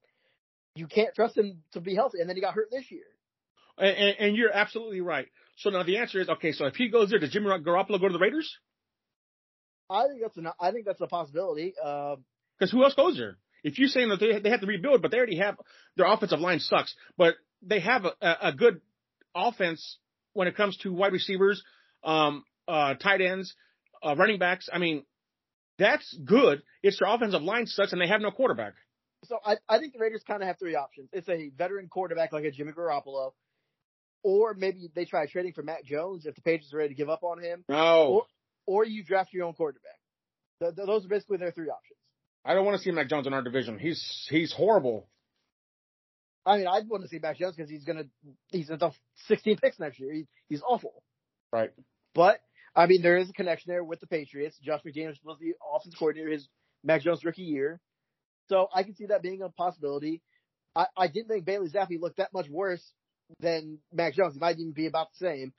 you 0.76 0.86
can't 0.88 1.16
trust 1.16 1.38
him 1.38 1.64
to 1.74 1.80
be 1.82 1.96
healthy. 1.96 2.20
And 2.20 2.30
then 2.30 2.36
he 2.36 2.42
got 2.42 2.54
hurt 2.54 2.70
this 2.72 2.92
year. 2.92 3.04
And, 3.78 3.96
and, 3.98 4.16
and 4.20 4.36
you're 4.36 4.52
absolutely 4.54 5.02
right. 5.02 5.28
So 5.58 5.70
now 5.70 5.84
the 5.84 5.98
answer 5.98 6.20
is 6.20 6.30
okay. 6.30 6.52
So 6.52 6.66
if 6.66 6.76
he 6.76 6.90
goes 6.90 7.10
there, 7.10 7.20
does 7.20 7.32
Jimmy 7.32 7.48
Garoppolo 7.48 8.00
go 8.00 8.08
to 8.08 8.14
the 8.14 8.20
Raiders? 8.20 8.54
I 9.90 10.08
think 10.08 10.22
that's 10.22 10.38
an, 10.38 10.48
I 10.60 10.72
think 10.72 10.86
that's 10.86 11.02
a 11.02 11.08
possibility. 11.08 11.74
Um, 11.84 12.24
Because 12.58 12.72
who 12.72 12.84
else 12.84 12.94
goes 12.94 13.18
there? 13.18 13.38
If 13.64 13.78
you're 13.78 13.90
saying 13.90 14.10
that 14.10 14.20
they 14.20 14.40
they 14.40 14.50
have 14.50 14.62
to 14.62 14.66
rebuild, 14.68 15.02
but 15.02 15.12
they 15.12 15.18
already 15.18 15.38
have 15.38 15.56
their 15.96 16.08
offensive 16.08 16.40
line 16.40 16.60
sucks, 16.60 16.96
but 17.18 17.36
they 17.62 17.80
have 17.80 18.06
a, 18.06 18.14
a 18.22 18.38
a 18.50 18.54
good 18.54 18.82
offense 19.36 19.98
when 20.34 20.48
it 20.48 20.56
comes 20.56 20.78
to 20.78 20.94
wide 20.94 21.14
receivers, 21.14 21.64
um, 22.04 22.44
uh, 22.68 22.94
tight 22.96 23.22
ends, 23.22 23.54
uh, 24.04 24.16
running 24.16 24.40
backs. 24.40 24.70
I 24.72 24.78
mean, 24.78 25.04
that's 25.78 26.16
good. 26.26 26.62
It's 26.84 27.00
their 27.00 27.14
offensive 27.14 27.42
line 27.42 27.68
sucks, 27.68 27.92
and 27.92 28.02
they 28.02 28.08
have 28.08 28.22
no 28.22 28.32
quarterback. 28.32 28.74
so 29.26 29.40
I, 29.46 29.58
I 29.68 29.80
think 29.80 29.94
the 29.94 30.00
Raiders 30.00 30.24
kind 30.26 30.42
of 30.42 30.48
have 30.48 30.58
three 30.60 30.76
options. 30.76 31.10
It's 31.14 31.28
a 31.30 31.50
veteran 31.58 31.88
quarterback 31.88 32.32
like 32.34 32.44
a 32.46 32.52
Jimmy 32.52 32.72
Garoppolo, 32.72 33.34
or 34.24 34.54
maybe 34.54 34.90
they 34.94 35.06
try 35.06 35.26
trading 35.26 35.54
for 35.54 35.64
Mac 35.64 35.84
Jones 35.84 36.26
if 36.26 36.36
the 36.36 36.42
Patriots 36.42 36.74
are 36.74 36.78
ready 36.78 36.90
to 36.90 36.96
give 36.96 37.10
up 37.10 37.24
on 37.24 37.42
him, 37.42 37.64
No, 37.68 38.08
or, 38.08 38.24
or 38.68 38.86
you 38.86 39.04
draft 39.04 39.34
your 39.34 39.46
own 39.46 39.54
quarterback. 39.54 39.98
Th- 40.62 40.76
th- 40.76 40.86
those 40.86 41.06
are 41.06 41.10
basically 41.10 41.38
their 41.38 41.52
three 41.52 41.70
options. 41.70 41.98
I 42.46 42.54
don't 42.54 42.66
want 42.66 42.78
to 42.78 42.84
see 42.84 42.92
Mac 42.92 43.08
Jones 43.10 43.28
in 43.28 43.34
our 43.34 43.42
division. 43.44 43.78
He's 43.80 44.28
he's 44.30 44.52
horrible. 44.54 45.08
I 46.46 46.58
mean, 46.58 46.68
I'd 46.68 46.90
want 46.90 47.04
to 47.04 47.10
see 47.10 47.20
Mac 47.20 47.38
Jones 47.38 47.56
because 47.56 47.70
he's 47.70 47.84
gonna 47.84 48.06
he's 48.50 48.70
at 48.72 48.80
the 48.80 48.92
16 49.28 49.58
picks 49.58 49.80
next 49.80 50.00
year. 50.00 50.14
He, 50.14 50.28
he's 50.50 50.62
awful. 50.68 51.04
Right. 51.52 51.72
But 52.16 52.40
I 52.76 52.88
mean, 52.88 53.02
there 53.02 53.18
is 53.18 53.30
a 53.30 53.34
connection 53.34 53.72
there 53.72 53.84
with 53.84 54.00
the 54.00 54.08
Patriots. 54.08 54.58
Josh 54.64 54.82
McDaniels 54.86 55.18
was 55.24 55.38
the 55.40 55.54
offensive 55.76 56.00
coordinator 56.00 56.32
his 56.32 56.48
Mac 56.84 57.02
Jones 57.02 57.24
rookie 57.24 57.44
year, 57.44 57.80
so 58.50 58.68
I 58.74 58.84
can 58.84 58.96
see 58.96 59.08
that 59.08 59.22
being 59.22 59.42
a 59.42 59.50
possibility. 59.50 60.22
I, 60.76 60.88
I 60.98 61.08
didn't 61.08 61.28
think 61.28 61.46
Bailey 61.46 61.70
Zappe 61.70 62.00
looked 62.00 62.18
that 62.18 62.34
much 62.34 62.50
worse 62.50 62.84
than 63.40 63.80
Mac 63.94 64.14
Jones. 64.14 64.34
He 64.34 64.40
might 64.40 64.58
even 64.58 64.72
be 64.72 64.88
about 64.88 65.10
the 65.12 65.26
same. 65.26 65.54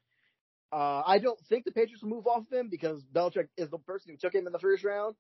Uh, 0.73 1.03
I 1.07 1.19
don't 1.19 1.39
think 1.49 1.65
the 1.65 1.73
Patriots 1.73 2.03
will 2.03 2.11
move 2.11 2.27
off 2.27 2.47
of 2.51 2.53
him 2.53 2.69
because 2.71 3.05
Belichick 3.15 3.49
is 3.59 3.69
the 3.71 3.79
person 3.79 4.11
who 4.11 4.17
took 4.17 4.35
him 4.35 4.47
in 4.47 4.53
the 4.53 4.59
first 4.59 4.85
round. 4.85 5.15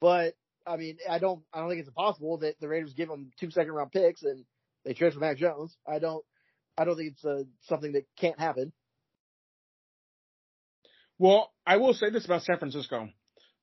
But 0.00 0.34
I 0.64 0.76
mean, 0.76 0.98
I 1.10 1.18
don't, 1.18 1.42
I 1.52 1.58
don't 1.58 1.68
think 1.68 1.80
it's 1.80 1.88
impossible 1.88 2.38
that 2.38 2.60
the 2.60 2.68
Raiders 2.68 2.94
give 2.94 3.08
him 3.08 3.32
two 3.38 3.50
second 3.50 3.72
round 3.72 3.90
picks 3.90 4.22
and 4.22 4.44
they 4.84 4.94
trade 4.94 5.12
for 5.12 5.20
Mac 5.20 5.38
Jones. 5.38 5.76
I 5.86 5.98
don't, 5.98 6.24
I 6.76 6.84
don't 6.84 6.96
think 6.96 7.12
it's 7.12 7.24
uh, 7.24 7.44
something 7.68 7.92
that 7.92 8.06
can't 8.18 8.38
happen. 8.38 8.72
Well, 11.18 11.52
I 11.66 11.76
will 11.76 11.94
say 11.94 12.10
this 12.10 12.24
about 12.24 12.42
San 12.42 12.58
Francisco. 12.58 13.08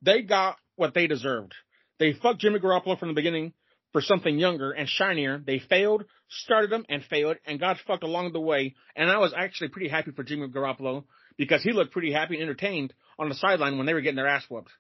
They 0.02 0.22
got 0.22 0.58
what 0.76 0.94
they 0.94 1.08
deserved. 1.08 1.54
They 2.00 2.14
fucked 2.14 2.40
Jimmy 2.40 2.60
Garoppolo 2.60 2.98
from 2.98 3.10
the 3.10 3.14
beginning 3.14 3.54
for 3.92 4.02
something 4.02 4.38
younger 4.38 4.72
and 4.72 4.88
shinier. 4.88 5.42
They 5.46 5.60
failed, 5.60 6.06
started 6.30 6.72
him 6.72 6.86
and 6.88 7.04
failed 7.04 7.38
and 7.46 7.60
got 7.60 7.78
fucked 7.86 8.04
along 8.04 8.32
the 8.32 8.40
way. 8.40 8.76
And 8.96 9.10
I 9.10 9.18
was 9.18 9.34
actually 9.36 9.70
pretty 9.70 9.90
happy 9.90 10.12
for 10.12 10.24
Jimmy 10.24 10.48
Garoppolo 10.48 11.04
because 11.38 11.64
he 11.64 11.74
looked 11.74 11.92
pretty 11.92 12.14
happy 12.14 12.36
and 12.36 12.44
entertained 12.44 12.94
on 13.18 13.30
the 13.30 13.36
sideline 13.36 13.78
when 13.78 13.86
they 13.86 13.94
were 13.94 14.02
getting 14.02 14.16
their 14.16 14.28
ass 14.28 14.46
whooped. 14.50 14.72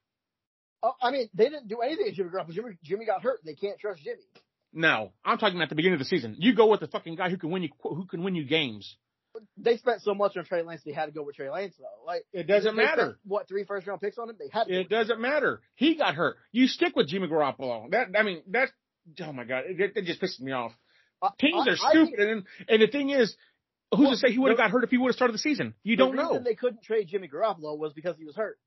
Oh, 0.82 0.94
I 1.02 1.12
mean, 1.12 1.30
they 1.34 1.46
didn't 1.46 1.68
do 1.68 1.80
anything 1.82 2.06
to 2.06 2.12
Jimmy 2.14 2.30
Garoppolo. 2.30 2.54
Jimmy, 2.54 2.78
Jimmy 2.84 3.06
got 3.06 3.22
hurt. 3.22 3.40
They 3.44 3.56
can't 3.56 3.80
trust 3.80 4.02
Jimmy. 4.04 4.22
No, 4.74 5.12
I'm 5.26 5.38
talking 5.38 5.62
at 5.62 5.70
the 5.70 5.76
beginning 5.76 5.96
of 5.96 6.00
the 6.00 6.06
season. 6.06 6.36
You 6.38 6.56
go 6.56 6.68
with 6.68 6.80
the 6.80 6.88
fucking 6.88 7.16
guy 7.16 7.30
who 7.30 7.38
can 7.38 7.50
win 7.52 7.64
you 7.64 7.70
who 7.82 8.06
can 8.06 8.24
win 8.24 8.36
you 8.36 8.46
games. 8.46 8.96
They 9.58 9.78
spent 9.78 10.02
so 10.02 10.14
much 10.14 10.36
on 10.38 10.44
Trey 10.46 10.64
Lance, 10.64 10.82
they 10.86 10.92
had 10.92 11.06
to 11.06 11.12
go 11.12 11.24
with 11.24 11.36
Trey 11.36 11.50
Lance 11.50 11.76
though. 11.78 12.06
Like 12.06 12.24
It 12.34 12.48
doesn't 12.48 12.76
they 12.76 12.84
matter. 12.84 13.18
what 13.26 13.48
three 13.48 13.64
first 13.64 13.88
round 13.88 14.02
picks 14.02 14.18
on 14.18 14.30
him? 14.30 14.36
They 14.40 14.50
had 14.52 14.66
to. 14.66 14.74
It 14.82 14.90
doesn't 14.90 15.20
matter. 15.22 15.62
He 15.76 15.96
got 15.96 16.16
hurt. 16.16 16.38
You 16.52 16.68
stick 16.68 16.96
with 16.96 17.08
Jimmy 17.08 17.28
Garoppolo. 17.28 17.90
That 17.92 18.10
I 18.18 18.24
mean 18.24 18.42
that's 18.48 18.72
oh 19.24 19.32
my 19.34 19.44
god, 19.46 19.64
it, 19.68 19.94
it 19.96 20.06
just 20.06 20.22
pisses 20.22 20.40
me 20.42 20.52
off. 20.52 20.72
Teams 21.40 21.68
I- 21.68 21.72
are 21.72 21.74
I 21.74 21.92
stupid, 21.92 22.16
think- 22.18 22.20
and 22.20 22.44
and 22.68 22.82
the 22.82 22.88
thing 22.88 23.10
is, 23.10 23.36
who's 23.92 24.02
Well, 24.02 24.12
to 24.12 24.18
say 24.18 24.32
he 24.32 24.40
would 24.40 24.50
have 24.50 24.58
got 24.58 24.72
hurt 24.72 24.84
if 24.84 24.90
he 24.90 24.98
would 24.98 25.10
have 25.10 25.16
started 25.16 25.34
the 25.34 25.40
season? 25.40 25.74
You 25.84 25.96
the 25.96 26.04
don't 26.06 26.12
reason 26.14 26.34
know. 26.36 26.44
they 26.44 26.56
couldn't 26.56 26.84
trade 26.84 27.08
Jimmy 27.08 27.28
Garoppolo 27.28 27.78
was 27.78 27.94
because 27.94 28.18
he 28.18 28.26
was 28.26 28.36
hurt. 28.36 28.58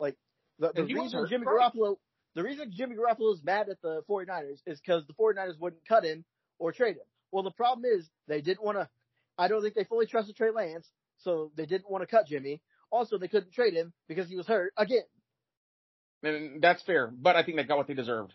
Like 0.00 0.16
the, 0.58 0.72
the 0.72 0.80
And 0.82 0.88
he 0.88 0.94
was 0.94 1.04
reason 1.04 1.18
hurt, 1.20 1.28
Jimmy 1.30 1.46
right. 1.46 1.72
Garoppolo, 1.74 1.96
the 2.38 2.44
reason 2.44 2.70
Jimmy 2.72 2.94
Garoppolo 2.94 3.34
is 3.34 3.42
mad 3.42 3.68
at 3.68 3.82
the 3.82 4.00
49ers 4.08 4.60
is 4.64 4.78
because 4.78 5.04
the 5.08 5.12
49ers 5.14 5.58
wouldn't 5.58 5.84
cut 5.88 6.04
him 6.04 6.24
or 6.60 6.70
trade 6.70 6.94
him. 6.94 7.02
Well, 7.32 7.42
the 7.42 7.50
problem 7.50 7.84
is 7.84 8.08
they 8.28 8.40
didn't 8.40 8.62
want 8.62 8.78
to. 8.78 8.88
I 9.36 9.48
don't 9.48 9.60
think 9.60 9.74
they 9.74 9.82
fully 9.82 10.06
trusted 10.06 10.36
Trey 10.36 10.52
Lance, 10.52 10.86
so 11.16 11.50
they 11.56 11.66
didn't 11.66 11.90
want 11.90 12.02
to 12.02 12.06
cut 12.06 12.28
Jimmy. 12.28 12.62
Also, 12.92 13.18
they 13.18 13.26
couldn't 13.26 13.52
trade 13.52 13.74
him 13.74 13.92
because 14.06 14.28
he 14.28 14.36
was 14.36 14.46
hurt 14.46 14.72
again. 14.76 15.02
And 16.22 16.62
that's 16.62 16.80
fair, 16.84 17.08
but 17.12 17.34
I 17.34 17.42
think 17.42 17.56
they 17.56 17.64
got 17.64 17.76
what 17.76 17.88
they 17.88 17.94
deserved. 17.94 18.32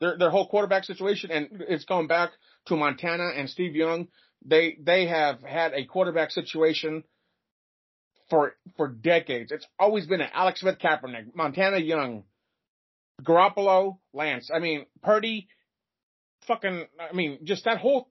Their 0.00 0.18
their 0.18 0.30
whole 0.30 0.46
quarterback 0.46 0.84
situation, 0.84 1.30
and 1.30 1.64
it's 1.70 1.86
going 1.86 2.06
back 2.06 2.32
to 2.66 2.76
Montana 2.76 3.30
and 3.34 3.48
Steve 3.48 3.74
Young. 3.74 4.08
They 4.44 4.76
they 4.78 5.06
have 5.06 5.40
had 5.40 5.72
a 5.72 5.86
quarterback 5.86 6.30
situation 6.32 7.04
for 8.28 8.54
for 8.76 8.88
decades. 8.88 9.52
It's 9.52 9.66
always 9.78 10.06
been 10.06 10.20
an 10.20 10.30
Alex 10.34 10.60
Smith, 10.60 10.78
Kaepernick, 10.78 11.34
Montana 11.34 11.78
Young, 11.78 12.24
Garoppolo, 13.20 13.98
Lance. 14.12 14.50
I 14.52 14.58
mean 14.58 14.86
Purdy, 15.02 15.48
fucking. 16.46 16.86
I 16.98 17.14
mean, 17.14 17.40
just 17.44 17.64
that 17.64 17.78
whole 17.78 18.08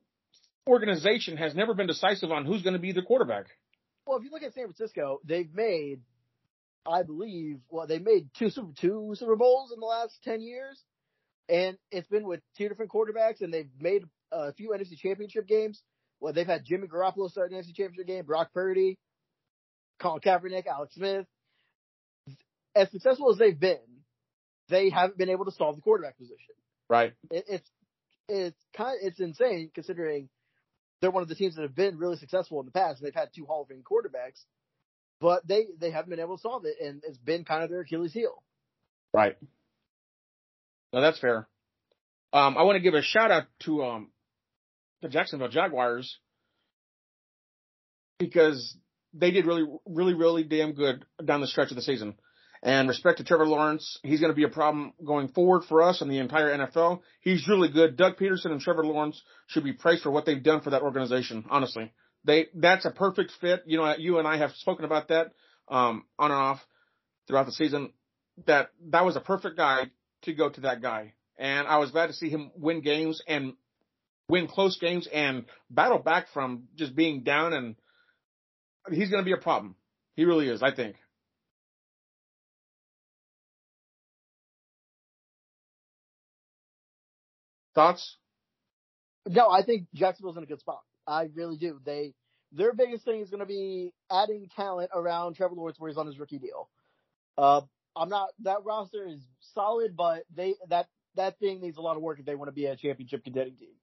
organization 0.68 1.38
has 1.38 1.56
never 1.56 1.74
been 1.74 1.88
decisive 1.88 2.32
on 2.32 2.45
who's 2.45 2.62
going 2.62 2.74
to 2.74 2.80
be 2.80 2.91
the 2.91 3.02
quarterback. 3.02 3.45
Well, 4.06 4.18
if 4.18 4.24
you 4.24 4.32
look 4.32 4.43
at 4.43 4.54
San 4.54 4.66
Francisco, 4.66 5.20
they've 5.24 5.54
made, 5.54 6.02
I 6.86 7.04
believe, 7.04 7.60
well, 7.70 7.88
they 7.88 7.99
made 7.99 8.30
two 8.38 8.49
Super 8.49 8.74
two 8.80 9.14
Super 9.16 9.36
Bowls 9.36 9.72
in 9.74 9.80
the 9.80 9.86
last 9.86 10.18
ten 10.24 10.41
years, 10.41 10.82
and 11.49 11.78
it's 11.91 12.08
been 12.08 12.26
with 12.26 12.41
two 12.58 12.70
different 12.70 12.91
quarterbacks, 12.91 13.41
and 13.41 13.54
they've 13.54 13.70
made 13.80 14.04
a 14.32 14.54
few 14.54 14.70
NFC 14.70 14.97
Championship 14.97 15.47
games. 15.47 15.82
Well, 16.20 16.34
they've 16.34 16.47
had 16.47 16.66
Jimmy 16.66 16.88
Garoppolo 16.88 17.30
start 17.30 17.52
an 17.52 17.58
NFC 17.58 17.76
Championship 17.76 18.08
game, 18.08 18.26
Brock 18.26 18.54
Purdy, 18.54 18.97
Colin 19.99 20.22
Kaepernick, 20.22 20.68
Alex 20.68 20.95
Smith. 20.95 21.26
As 22.76 22.89
successful 22.91 23.32
as 23.32 23.38
they've 23.38 23.60
been, 23.60 23.80
they 24.72 24.89
haven't 24.89 25.17
been 25.17 25.30
able 25.30 25.45
to 25.45 25.51
solve 25.51 25.76
the 25.76 25.82
quarterback 25.82 26.17
position. 26.17 26.55
Right. 26.89 27.13
It, 27.30 27.45
it's 27.47 27.69
it's 28.28 28.65
kind 28.76 28.97
of, 28.99 29.07
it's 29.07 29.19
insane 29.19 29.69
considering 29.76 30.30
they're 31.01 31.11
one 31.11 31.24
of 31.24 31.30
the 31.30 31.36
teams 31.36 31.55
that 31.55 31.63
have 31.63 31.76
been 31.76 31.97
really 31.97 32.17
successful 32.17 32.59
in 32.59 32.65
the 32.65 32.72
past. 32.72 32.99
and 32.99 33.07
They've 33.07 33.13
had 33.13 33.30
two 33.36 33.45
Hall 33.45 33.63
of 33.63 33.67
Fame 33.67 33.84
quarterbacks, 33.84 34.41
but 35.19 35.47
they 35.47 35.65
they 35.80 35.91
haven't 35.91 36.09
been 36.09 36.19
able 36.19 36.38
to 36.38 36.41
solve 36.41 36.65
it, 36.65 36.76
and 36.84 37.03
it's 37.07 37.17
been 37.17 37.43
kind 37.43 37.63
of 37.63 37.69
their 37.69 37.82
Achilles 37.82 38.13
heel. 38.13 38.41
Right. 39.13 39.38
No, 40.93 41.01
that's 41.01 41.19
fair. 41.19 41.47
Um, 42.34 42.57
I 42.57 42.63
want 42.63 42.78
to 42.78 42.82
give 42.82 42.93
a 42.93 43.01
shout 43.01 43.32
out 43.32 43.43
to 43.65 43.84
um, 43.84 44.11
the 45.01 45.09
Jacksonville 45.09 45.49
Jaguars 45.49 46.17
because 48.19 48.78
they 49.13 49.32
did 49.32 49.45
really, 49.45 49.65
really, 49.86 50.13
really 50.13 50.43
damn 50.43 50.74
good 50.74 51.05
down 51.24 51.41
the 51.41 51.47
stretch 51.47 51.72
of 51.72 51.76
the 51.76 51.82
season. 51.82 52.15
And 52.64 52.88
respect 52.88 53.18
to 53.18 53.24
Trevor 53.24 53.47
Lawrence, 53.47 53.99
he's 54.03 54.20
going 54.20 54.32
to 54.32 54.36
be 54.36 54.43
a 54.43 54.49
problem 54.49 54.93
going 55.03 55.30
forward 55.30 55.64
for 55.64 55.82
us 55.82 56.01
and 56.01 56.12
the 56.12 56.20
entire 56.20 56.55
NFL. 56.55 57.01
He's 57.22 57.47
really 57.47 57.72
good. 57.72 57.97
Doug 57.97 58.18
Pederson 58.18 58.51
and 58.51 58.62
Trevor 58.62 58.86
Lawrence 58.86 59.20
should 59.47 59.64
be 59.64 59.74
praised 59.74 60.03
for 60.03 60.12
what 60.12 60.26
they've 60.26 60.43
done 60.43 60.62
for 60.62 60.70
that 60.70 60.84
organization. 60.84 61.43
Honestly, 61.49 61.91
they 62.24 62.47
that's 62.53 62.86
a 62.86 62.91
perfect 62.91 63.32
fit. 63.41 63.64
You 63.66 63.78
know, 63.78 63.95
you 63.97 64.20
and 64.20 64.28
I 64.28 64.38
have 64.38 64.51
spoken 64.51 64.86
about 64.86 65.07
that 65.07 65.32
um, 65.70 66.05
on 66.20 66.30
and 66.32 66.39
off 66.39 66.59
throughout 67.28 67.47
the 67.47 67.51
season. 67.51 67.93
That 68.45 68.70
that 68.89 69.05
was 69.05 69.16
a 69.16 69.22
perfect 69.22 69.57
guy 69.57 69.86
to 70.24 70.34
go 70.34 70.49
to 70.49 70.62
that 70.62 70.84
guy, 70.84 71.14
and 71.39 71.68
I 71.68 71.78
was 71.80 71.89
glad 71.89 72.07
to 72.07 72.14
see 72.14 72.30
him 72.30 72.51
win 72.55 72.82
games 72.82 73.24
and 73.28 73.53
win 74.30 74.47
close 74.47 74.78
games 74.78 75.07
and 75.12 75.45
battle 75.72 75.99
back 75.99 76.28
from 76.32 76.68
just 76.76 76.95
being 76.95 77.24
down. 77.24 77.53
And 77.53 77.76
he's 78.91 79.09
going 79.09 79.24
to 79.24 79.26
be 79.26 79.34
a 79.34 79.41
problem. 79.41 79.76
He 80.16 80.26
really 80.26 80.47
is. 80.47 80.62
I 80.62 80.76
think. 80.76 80.95
Thoughts? 87.82 88.17
No, 89.27 89.49
I 89.49 89.63
think 89.63 89.88
Jacksonville's 89.95 90.38
in 90.38 90.43
a 90.43 90.45
good 90.45 90.59
spot. 90.59 90.82
I 91.07 91.29
really 91.34 91.57
do. 91.57 91.79
They 91.84 92.13
their 92.51 92.73
biggest 92.73 93.05
thing 93.05 93.21
is 93.21 93.29
going 93.29 93.39
to 93.39 93.45
be 93.47 93.91
adding 94.11 94.47
talent 94.55 94.91
around 94.93 95.36
Trevor 95.36 95.55
Lawrence 95.55 95.79
where 95.79 95.89
he's 95.89 95.97
on 95.97 96.05
his 96.05 96.19
rookie 96.19 96.38
deal. 96.38 96.69
Uh, 97.38 97.61
I'm 97.95 98.09
not 98.09 98.29
that 98.43 98.63
roster 98.63 99.07
is 99.07 99.19
solid, 99.55 99.95
but 99.97 100.23
they 100.36 100.53
that 100.69 100.88
that 101.15 101.39
thing 101.39 101.59
needs 101.59 101.77
a 101.77 101.82
lot 101.82 101.97
of 101.97 102.03
work 102.03 102.19
if 102.19 102.25
they 102.25 102.36
want 102.36 102.49
to 102.49 102.53
be 102.53 102.67
a 102.67 102.75
championship 102.75 103.23
contending 103.23 103.55
team. 103.55 103.73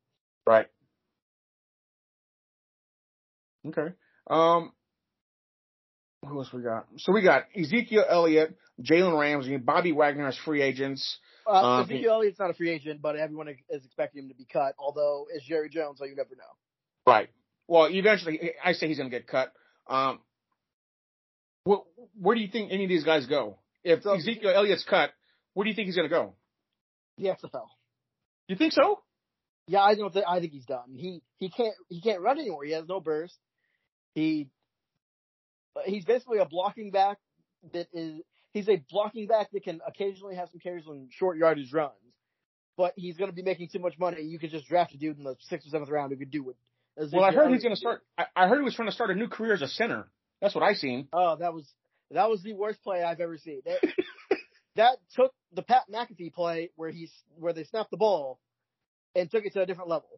Right. 0.46 0.66
Okay. 3.66 3.94
Um, 4.30 4.72
who 6.24 6.38
else 6.38 6.53
we 6.53 6.62
got? 6.62 6.86
So 6.99 7.12
we 7.12 7.22
got 7.22 7.46
Ezekiel 7.57 8.05
Elliott, 8.09 8.57
Jalen 8.80 9.18
Ramsey, 9.18 9.57
Bobby 9.57 9.90
Wagner 9.90 10.28
as 10.28 10.38
free 10.38 10.62
agents. 10.62 11.18
Uh, 11.49 11.53
Um, 11.78 11.84
Ezekiel 11.84 12.12
Elliott's 12.14 12.38
not 12.38 12.51
a 12.51 12.55
free 12.55 12.70
agent, 12.70 13.01
but 13.01 13.16
everyone 13.16 13.49
is 13.49 13.84
expecting 13.84 14.24
him 14.24 14.28
to 14.28 14.34
be 14.34 14.44
cut. 14.44 14.74
Although 14.78 15.26
it's 15.32 15.44
Jerry 15.46 15.68
Jones, 15.70 15.99
so 15.99 16.05
you 16.05 16.14
never 16.14 16.36
know. 16.36 16.44
Right. 17.07 17.30
Well, 17.66 17.88
eventually, 17.90 18.53
I 18.62 18.72
say 18.72 18.88
he's 18.88 18.99
going 18.99 19.11
to 19.11 19.16
get 19.16 19.26
cut. 19.26 19.53
Um, 19.86 20.20
Where, 21.64 21.78
where 22.20 22.34
do 22.34 22.40
you 22.42 22.49
think 22.49 22.70
any 22.72 22.84
of 22.84 22.88
these 22.88 23.05
guys 23.05 23.26
go? 23.26 23.59
If 23.84 24.03
So- 24.03 24.14
Ezekiel 24.14 24.53
Elliott's 24.55 24.84
cut, 24.84 25.11
where 25.55 25.64
do 25.64 25.70
you 25.70 25.76
think 25.76 25.86
he's 25.86 25.96
going 25.96 26.09
to 26.09 26.14
go? 26.14 26.34
The 27.16 27.28
XFL. 27.28 27.66
You 28.46 28.57
think 28.57 28.72
so? 28.72 29.01
Yeah, 29.66 29.80
I 29.80 29.94
don't 29.94 30.12
think 30.12 30.24
I 30.26 30.40
think 30.40 30.53
he's 30.53 30.64
done. 30.64 30.94
He 30.94 31.20
he 31.36 31.51
can't 31.51 31.74
he 31.90 32.01
can't 32.01 32.22
run 32.22 32.38
anymore. 32.38 32.64
He 32.64 32.72
has 32.72 32.86
no 32.88 33.01
burst. 33.01 33.36
He 34.14 34.49
he's 35.84 36.05
basically 36.07 36.38
a 36.38 36.46
blocking 36.46 36.90
back 36.90 37.18
that 37.74 37.88
is 37.92 38.20
he's 38.53 38.68
a 38.68 38.82
blocking 38.90 39.26
back 39.26 39.51
that 39.53 39.62
can 39.62 39.80
occasionally 39.86 40.36
have 40.36 40.49
some 40.51 40.61
carries 40.61 40.86
on 40.86 41.09
short 41.11 41.36
yardage 41.38 41.72
runs. 41.72 41.92
But 42.76 42.94
he's 42.96 43.16
going 43.16 43.30
to 43.30 43.34
be 43.34 43.42
making 43.42 43.68
too 43.72 43.80
much 43.80 43.99
money. 43.99 44.22
You 44.22 44.38
could 44.38 44.51
just 44.51 44.68
draft 44.68 44.94
a 44.94 44.99
dude 44.99 45.18
in 45.18 45.24
the 45.24 45.34
sixth 45.40 45.66
or 45.66 45.70
seventh 45.70 45.90
round 45.90 46.12
who 46.12 46.18
could 46.18 46.30
do 46.30 46.44
what. 46.44 46.55
Well, 47.12 47.24
I 47.24 47.32
heard 47.32 47.53
he's 47.53 47.62
going 47.62 47.74
to 47.74 47.80
start. 47.80 48.03
I, 48.16 48.24
I 48.34 48.49
heard 48.49 48.59
he 48.59 48.64
was 48.64 48.74
trying 48.74 48.88
to 48.88 48.94
start 48.94 49.11
a 49.11 49.14
new 49.14 49.28
career 49.28 49.55
as 49.55 49.62
a 49.62 49.68
center. 49.68 50.09
That's 50.40 50.55
what 50.55 50.64
I 50.64 50.74
seen. 50.74 51.09
Oh, 51.12 51.36
that 51.36 51.53
was 51.53 51.68
that 52.11 52.28
was 52.28 52.42
the 52.42 52.55
worst 52.55 52.82
play 52.82 53.03
I've 53.03 53.20
ever 53.20 53.36
seen. 53.36 53.62
That, 53.64 53.78
that 54.76 54.99
took 55.14 55.32
the 55.53 55.62
Pat 55.62 55.82
McAfee 55.92 56.32
play 56.32 56.70
where 56.76 56.90
he's 56.90 57.12
where 57.36 57.53
they 57.53 57.64
snapped 57.64 57.90
the 57.90 57.96
ball 57.96 58.40
and 59.14 59.30
took 59.30 59.44
it 59.44 59.53
to 59.55 59.62
a 59.62 59.66
different 59.66 59.90
level. 59.90 60.09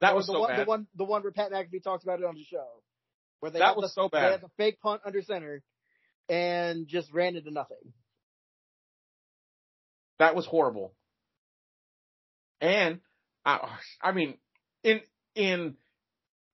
That 0.00 0.14
was 0.14 0.26
the 0.26 0.32
so 0.32 0.40
one, 0.40 0.50
bad. 0.50 0.58
The 0.60 0.64
one, 0.64 0.86
the 0.96 1.04
one 1.04 1.22
where 1.22 1.32
Pat 1.32 1.52
McAfee 1.52 1.82
talks 1.82 2.02
about 2.02 2.18
it 2.18 2.24
on 2.24 2.34
the 2.34 2.44
show, 2.44 2.66
where 3.40 3.50
they 3.50 3.60
That 3.60 3.76
was 3.76 3.94
the, 3.94 4.02
so 4.02 4.08
They 4.12 4.18
had 4.18 4.40
the 4.40 4.50
fake 4.56 4.80
punt 4.80 5.02
under 5.06 5.22
center 5.22 5.62
and 6.32 6.88
just 6.88 7.12
ran 7.12 7.36
into 7.36 7.50
nothing. 7.50 7.92
That 10.18 10.34
was 10.34 10.46
horrible. 10.46 10.94
And 12.58 13.00
I, 13.44 13.68
I 14.00 14.12
mean, 14.12 14.38
in 14.82 15.02
in 15.34 15.76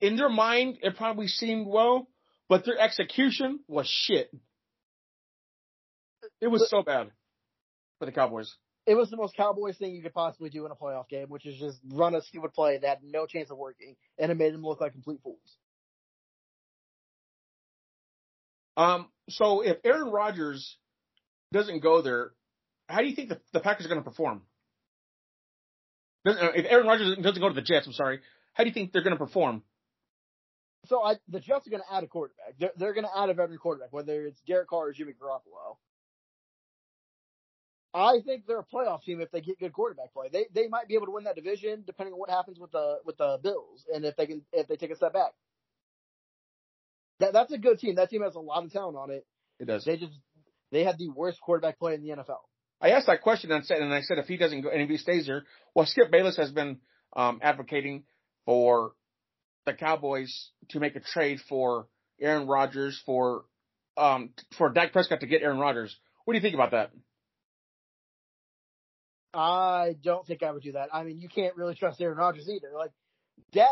in 0.00 0.16
their 0.16 0.28
mind, 0.28 0.78
it 0.82 0.96
probably 0.96 1.28
seemed 1.28 1.68
well, 1.68 2.08
but 2.48 2.64
their 2.64 2.78
execution 2.78 3.60
was 3.68 3.86
shit. 3.86 4.30
It 6.40 6.48
was 6.48 6.68
so 6.68 6.82
bad 6.82 7.12
for 8.00 8.06
the 8.06 8.12
Cowboys. 8.12 8.52
It 8.84 8.96
was 8.96 9.10
the 9.10 9.16
most 9.16 9.36
Cowboys 9.36 9.76
thing 9.76 9.94
you 9.94 10.02
could 10.02 10.14
possibly 10.14 10.50
do 10.50 10.66
in 10.66 10.72
a 10.72 10.74
playoff 10.74 11.08
game, 11.08 11.28
which 11.28 11.46
is 11.46 11.56
just 11.56 11.78
run 11.92 12.16
a 12.16 12.22
stupid 12.22 12.52
play 12.52 12.78
that 12.78 12.88
had 12.88 12.98
no 13.04 13.26
chance 13.26 13.50
of 13.50 13.58
working, 13.58 13.94
and 14.18 14.32
it 14.32 14.34
made 14.34 14.54
them 14.54 14.62
look 14.62 14.80
like 14.80 14.92
complete 14.92 15.20
fools. 15.22 15.56
Um, 18.76 19.08
so 19.28 19.60
if 19.62 19.78
Aaron 19.84 20.10
Rodgers 20.10 20.76
doesn't 21.52 21.80
go 21.82 22.02
there, 22.02 22.32
how 22.88 23.00
do 23.00 23.06
you 23.06 23.14
think 23.14 23.28
the, 23.28 23.40
the 23.52 23.60
Packers 23.60 23.86
are 23.86 23.88
going 23.88 24.02
to 24.02 24.08
perform? 24.08 24.42
Uh, 26.26 26.52
If 26.54 26.66
Aaron 26.68 26.86
Rodgers 26.86 27.16
doesn't 27.16 27.40
go 27.40 27.48
to 27.48 27.54
the 27.54 27.62
Jets, 27.62 27.86
I'm 27.86 27.92
sorry, 27.92 28.20
how 28.54 28.64
do 28.64 28.68
you 28.68 28.74
think 28.74 28.92
they're 28.92 29.02
going 29.02 29.16
to 29.16 29.24
perform? 29.24 29.62
So 30.86 31.02
I, 31.02 31.16
the 31.28 31.40
Jets 31.40 31.66
are 31.66 31.70
going 31.70 31.82
to 31.82 31.94
add 31.94 32.04
a 32.04 32.06
quarterback. 32.06 32.54
They're, 32.58 32.72
they're 32.76 32.94
going 32.94 33.04
to 33.06 33.18
add 33.18 33.30
a 33.30 33.34
veteran 33.34 33.58
quarterback, 33.58 33.92
whether 33.92 34.26
it's 34.26 34.40
Derek 34.46 34.68
Carr 34.68 34.88
or 34.88 34.92
Jimmy 34.92 35.12
Garoppolo. 35.12 35.76
I 37.94 38.20
think 38.24 38.46
they're 38.46 38.60
a 38.60 38.64
playoff 38.64 39.02
team 39.02 39.20
if 39.20 39.30
they 39.30 39.40
get 39.40 39.58
good 39.58 39.72
quarterback 39.72 40.12
play. 40.12 40.28
They 40.30 40.46
they 40.54 40.68
might 40.68 40.88
be 40.88 40.94
able 40.94 41.06
to 41.06 41.12
win 41.12 41.24
that 41.24 41.36
division 41.36 41.84
depending 41.86 42.12
on 42.12 42.20
what 42.20 42.30
happens 42.30 42.58
with 42.58 42.70
the 42.70 42.98
with 43.04 43.16
the 43.16 43.38
Bills 43.42 43.86
and 43.92 44.04
if 44.04 44.14
they 44.16 44.26
can 44.26 44.42
if 44.52 44.68
they 44.68 44.76
take 44.76 44.90
a 44.90 44.96
step 44.96 45.14
back. 45.14 45.32
That 47.20 47.32
that's 47.32 47.52
a 47.52 47.58
good 47.58 47.78
team. 47.78 47.96
That 47.96 48.10
team 48.10 48.22
has 48.22 48.34
a 48.34 48.40
lot 48.40 48.64
of 48.64 48.72
talent 48.72 48.96
on 48.96 49.10
it. 49.10 49.26
It 49.58 49.66
does. 49.66 49.84
They 49.84 49.96
just 49.96 50.12
they 50.70 50.84
had 50.84 50.98
the 50.98 51.08
worst 51.08 51.40
quarterback 51.40 51.78
play 51.78 51.94
in 51.94 52.02
the 52.02 52.10
NFL. 52.10 52.38
I 52.80 52.90
asked 52.90 53.06
that 53.06 53.22
question 53.22 53.50
and 53.50 53.64
said, 53.64 53.80
and 53.80 53.92
I 53.92 54.02
said 54.02 54.18
if 54.18 54.26
he 54.26 54.36
doesn't 54.36 54.60
go 54.60 54.70
and 54.70 54.80
if 54.80 54.88
he 54.88 54.98
stays 54.98 55.26
there, 55.26 55.44
well, 55.74 55.86
Skip 55.86 56.10
Bayless 56.10 56.36
has 56.36 56.52
been 56.52 56.78
um, 57.16 57.40
advocating 57.42 58.04
for 58.44 58.92
the 59.66 59.74
Cowboys 59.74 60.50
to 60.70 60.80
make 60.80 60.94
a 60.96 61.00
trade 61.00 61.40
for 61.48 61.88
Aaron 62.20 62.46
Rodgers 62.46 63.00
for 63.04 63.44
um 63.96 64.30
for 64.56 64.70
Dak 64.70 64.92
Prescott 64.92 65.20
to 65.20 65.26
get 65.26 65.42
Aaron 65.42 65.58
Rodgers. 65.58 65.96
What 66.24 66.34
do 66.34 66.38
you 66.38 66.42
think 66.42 66.54
about 66.54 66.70
that? 66.70 66.90
I 69.34 69.96
don't 70.02 70.26
think 70.26 70.42
I 70.42 70.50
would 70.50 70.62
do 70.62 70.72
that. 70.72 70.88
I 70.92 71.04
mean, 71.04 71.18
you 71.18 71.28
can't 71.28 71.56
really 71.56 71.74
trust 71.74 72.00
Aaron 72.00 72.16
Rodgers 72.16 72.48
either. 72.48 72.70
Like 72.74 72.90
Dak, 73.52 73.68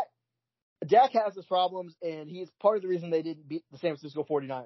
Dak 0.85 1.11
has 1.13 1.35
his 1.35 1.45
problems, 1.45 1.95
and 2.01 2.29
he's 2.29 2.49
part 2.61 2.77
of 2.77 2.83
the 2.83 2.87
reason 2.87 3.09
they 3.09 3.23
didn't 3.23 3.47
beat 3.47 3.63
the 3.71 3.77
San 3.77 3.91
Francisco 3.91 4.25
49ers. 4.29 4.65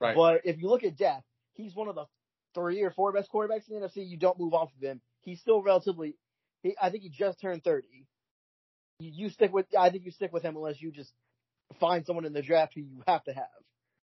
Right. 0.00 0.16
But 0.16 0.42
if 0.44 0.58
you 0.58 0.68
look 0.68 0.84
at 0.84 0.96
Dak, 0.96 1.22
he's 1.54 1.74
one 1.74 1.88
of 1.88 1.94
the 1.94 2.06
three 2.54 2.82
or 2.82 2.90
four 2.90 3.12
best 3.12 3.30
quarterbacks 3.32 3.68
in 3.68 3.80
the 3.80 3.86
NFC. 3.86 4.08
You 4.08 4.16
don't 4.16 4.38
move 4.38 4.54
off 4.54 4.70
of 4.76 4.82
him. 4.82 5.00
He's 5.20 5.40
still 5.40 5.62
relatively. 5.62 6.16
He, 6.62 6.74
I 6.80 6.90
think 6.90 7.02
he 7.02 7.10
just 7.10 7.40
turned 7.40 7.62
30. 7.62 7.86
You, 9.00 9.10
you 9.14 9.30
stick 9.30 9.52
with. 9.52 9.66
I 9.78 9.90
think 9.90 10.04
you 10.04 10.10
stick 10.10 10.32
with 10.32 10.42
him 10.42 10.56
unless 10.56 10.80
you 10.80 10.90
just 10.90 11.12
find 11.78 12.04
someone 12.06 12.24
in 12.24 12.32
the 12.32 12.42
draft 12.42 12.72
who 12.74 12.80
you 12.80 13.02
have 13.06 13.22
to 13.24 13.32
have. 13.32 13.44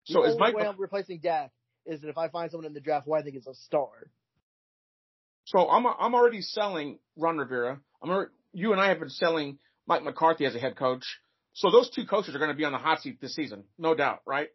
The 0.07 0.13
So 0.13 0.23
is 0.25 0.35
way 0.35 0.65
I'm 0.65 0.79
replacing 0.79 1.19
Dak 1.19 1.51
is 1.85 2.01
that 2.01 2.09
if 2.09 2.17
I 2.17 2.29
find 2.29 2.51
someone 2.51 2.65
in 2.65 2.73
the 2.73 2.81
draft 2.81 3.05
who 3.05 3.13
I 3.13 3.21
think 3.21 3.35
is 3.35 3.47
a 3.47 3.53
star. 3.53 3.87
So 5.45 5.69
I'm 5.69 5.85
I'm 5.85 6.15
already 6.15 6.41
selling 6.41 6.99
Ron 7.17 7.37
Rivera. 7.37 7.79
I'm 8.01 8.09
already, 8.09 8.31
you 8.53 8.71
and 8.71 8.81
I 8.81 8.89
have 8.89 8.99
been 8.99 9.09
selling 9.09 9.59
Mike 9.87 10.03
McCarthy 10.03 10.45
as 10.45 10.55
a 10.55 10.59
head 10.59 10.75
coach. 10.75 11.03
So 11.53 11.69
those 11.69 11.89
two 11.89 12.05
coaches 12.05 12.35
are 12.35 12.39
going 12.39 12.51
to 12.51 12.57
be 12.57 12.65
on 12.65 12.71
the 12.71 12.77
hot 12.77 13.01
seat 13.01 13.21
this 13.21 13.35
season, 13.35 13.63
no 13.77 13.93
doubt, 13.93 14.21
right? 14.25 14.49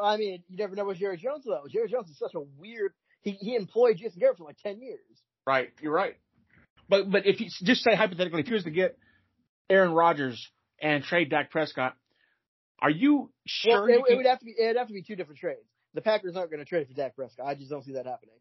I 0.00 0.16
mean, 0.16 0.42
you 0.48 0.56
never 0.56 0.74
know 0.74 0.84
with 0.84 0.98
Jerry 0.98 1.16
Jones 1.16 1.44
though. 1.44 1.64
Jerry 1.70 1.88
Jones 1.88 2.08
is 2.08 2.18
such 2.18 2.34
a 2.34 2.40
weird. 2.40 2.92
He 3.22 3.32
he 3.32 3.56
employed 3.56 3.96
Jason 3.96 4.20
Garrett 4.20 4.38
for 4.38 4.44
like 4.44 4.58
ten 4.62 4.80
years. 4.80 5.00
Right, 5.46 5.70
you're 5.80 5.92
right. 5.92 6.16
But 6.88 7.10
but 7.10 7.26
if 7.26 7.40
you 7.40 7.48
just 7.62 7.82
say 7.82 7.94
hypothetically, 7.94 8.40
if 8.40 8.46
he 8.46 8.54
was 8.54 8.64
to 8.64 8.70
get 8.70 8.96
Aaron 9.68 9.92
Rodgers 9.92 10.48
and 10.80 11.02
trade 11.02 11.30
Dak 11.30 11.50
Prescott, 11.50 11.96
are 12.80 12.90
you 12.90 13.30
sure? 13.46 13.88
Well, 13.88 14.04
it, 14.06 14.12
it 14.12 14.16
would 14.16 14.26
have 14.26 14.38
to 14.38 14.44
be. 14.44 14.54
It'd 14.58 14.76
have 14.76 14.88
to 14.88 14.94
be 14.94 15.02
two 15.02 15.16
different 15.16 15.40
trades. 15.40 15.66
The 15.94 16.00
Packers 16.00 16.36
aren't 16.36 16.50
going 16.50 16.60
to 16.60 16.68
trade 16.68 16.86
for 16.86 16.94
Dak 16.94 17.16
Prescott. 17.16 17.46
I 17.46 17.54
just 17.54 17.70
don't 17.70 17.84
see 17.84 17.92
that 17.92 18.06
happening. 18.06 18.36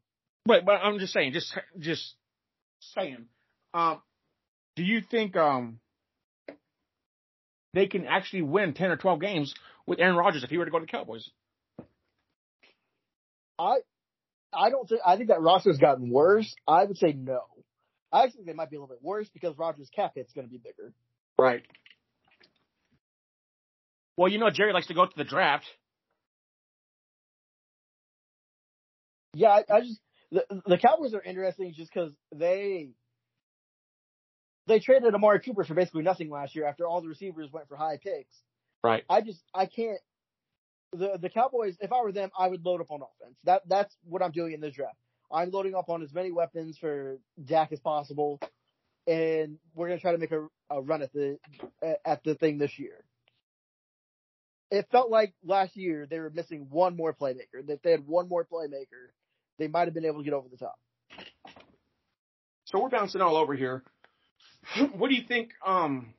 But 0.45 0.63
but 0.65 0.73
I'm 0.73 0.99
just 0.99 1.11
saying, 1.13 1.33
just 1.33 1.57
just 1.79 2.15
saying. 2.95 3.25
Um, 3.73 4.01
do 4.75 4.83
you 4.83 5.01
think 5.01 5.35
um 5.35 5.79
they 7.77 7.87
can 7.87 8.05
actually 8.05 8.41
win 8.41 8.73
ten 8.73 8.89
or 8.89 8.97
twelve 8.97 9.21
games 9.21 9.53
with 9.85 9.99
Aaron 9.99 10.15
Rodgers 10.15 10.43
if 10.43 10.49
he 10.49 10.57
were 10.57 10.65
to 10.65 10.71
go 10.71 10.79
to 10.79 10.85
the 10.85 10.91
Cowboys? 10.91 11.29
I 13.59 13.77
I 14.53 14.69
don't 14.69 14.87
think. 14.89 15.01
I 15.05 15.15
think 15.15 15.29
that 15.29 15.41
roster's 15.41 15.77
gotten 15.77 16.09
worse. 16.09 16.53
I 16.67 16.85
would 16.85 16.97
say 16.97 17.13
no. 17.13 17.41
I 18.11 18.23
actually 18.23 18.37
think 18.37 18.47
they 18.47 18.53
might 18.53 18.69
be 18.69 18.77
a 18.77 18.79
little 18.79 18.95
bit 18.95 19.03
worse 19.03 19.29
because 19.29 19.57
Rodgers' 19.57 19.89
cap 19.95 20.13
hit's 20.15 20.33
going 20.33 20.47
to 20.47 20.51
be 20.51 20.57
bigger. 20.57 20.93
Right. 21.37 21.63
Well, 24.15 24.31
you 24.31 24.39
know 24.39 24.49
Jerry 24.49 24.73
likes 24.73 24.87
to 24.87 24.95
go 24.95 25.05
to 25.05 25.11
the 25.15 25.23
draft. 25.23 25.65
Yeah, 29.35 29.49
I, 29.49 29.63
I 29.71 29.81
just 29.81 29.99
the 30.31 30.45
the 30.65 30.77
Cowboys 30.77 31.13
are 31.13 31.21
interesting 31.21 31.73
just 31.75 31.91
because 31.93 32.11
they 32.33 32.89
they 34.67 34.79
traded 34.79 35.15
Amari 35.15 35.39
Cooper 35.39 35.63
for 35.63 35.73
basically 35.73 36.03
nothing 36.03 36.29
last 36.29 36.55
year 36.55 36.67
after 36.67 36.85
all 36.85 37.01
the 37.01 37.07
receivers 37.07 37.51
went 37.51 37.67
for 37.67 37.77
high 37.77 37.97
picks. 37.97 38.35
Right. 38.83 39.03
I 39.09 39.21
just 39.21 39.41
I 39.53 39.65
can't. 39.65 39.99
The 40.93 41.17
the 41.21 41.29
Cowboys, 41.29 41.75
if 41.79 41.91
I 41.91 42.01
were 42.01 42.11
them, 42.11 42.29
I 42.37 42.47
would 42.47 42.63
load 42.65 42.81
up 42.81 42.91
on 42.91 43.01
offense. 43.01 43.37
That 43.43 43.63
that's 43.67 43.95
what 44.03 44.21
I'm 44.21 44.31
doing 44.31 44.53
in 44.53 44.61
this 44.61 44.75
draft. 44.75 44.97
I'm 45.31 45.51
loading 45.51 45.75
up 45.75 45.89
on 45.89 46.01
as 46.03 46.13
many 46.13 46.31
weapons 46.31 46.77
for 46.77 47.17
Dak 47.43 47.71
as 47.71 47.79
possible, 47.79 48.39
and 49.05 49.57
we're 49.73 49.87
gonna 49.89 49.99
try 49.99 50.13
to 50.13 50.17
make 50.17 50.31
a, 50.31 50.47
a 50.69 50.81
run 50.81 51.01
at 51.01 51.11
the 51.11 51.37
at 52.05 52.23
the 52.23 52.35
thing 52.35 52.57
this 52.57 52.77
year. 52.77 53.03
It 54.69 54.87
felt 54.91 55.09
like 55.09 55.33
last 55.45 55.75
year 55.75 56.07
they 56.09 56.19
were 56.19 56.29
missing 56.29 56.67
one 56.69 56.95
more 56.95 57.13
playmaker. 57.13 57.67
If 57.67 57.81
they 57.81 57.91
had 57.91 58.05
one 58.05 58.27
more 58.27 58.45
playmaker, 58.45 59.11
they 59.59 59.67
might 59.67 59.85
have 59.85 59.93
been 59.93 60.05
able 60.05 60.19
to 60.19 60.23
get 60.23 60.33
over 60.33 60.47
the 60.49 60.57
top. 60.57 60.77
So 62.65 62.81
we're 62.81 62.89
bouncing 62.89 63.21
all 63.21 63.37
over 63.37 63.53
here. 63.53 63.83
What 64.95 65.09
do 65.09 65.15
you 65.15 65.23
think 65.27 65.51
um, 65.65 66.13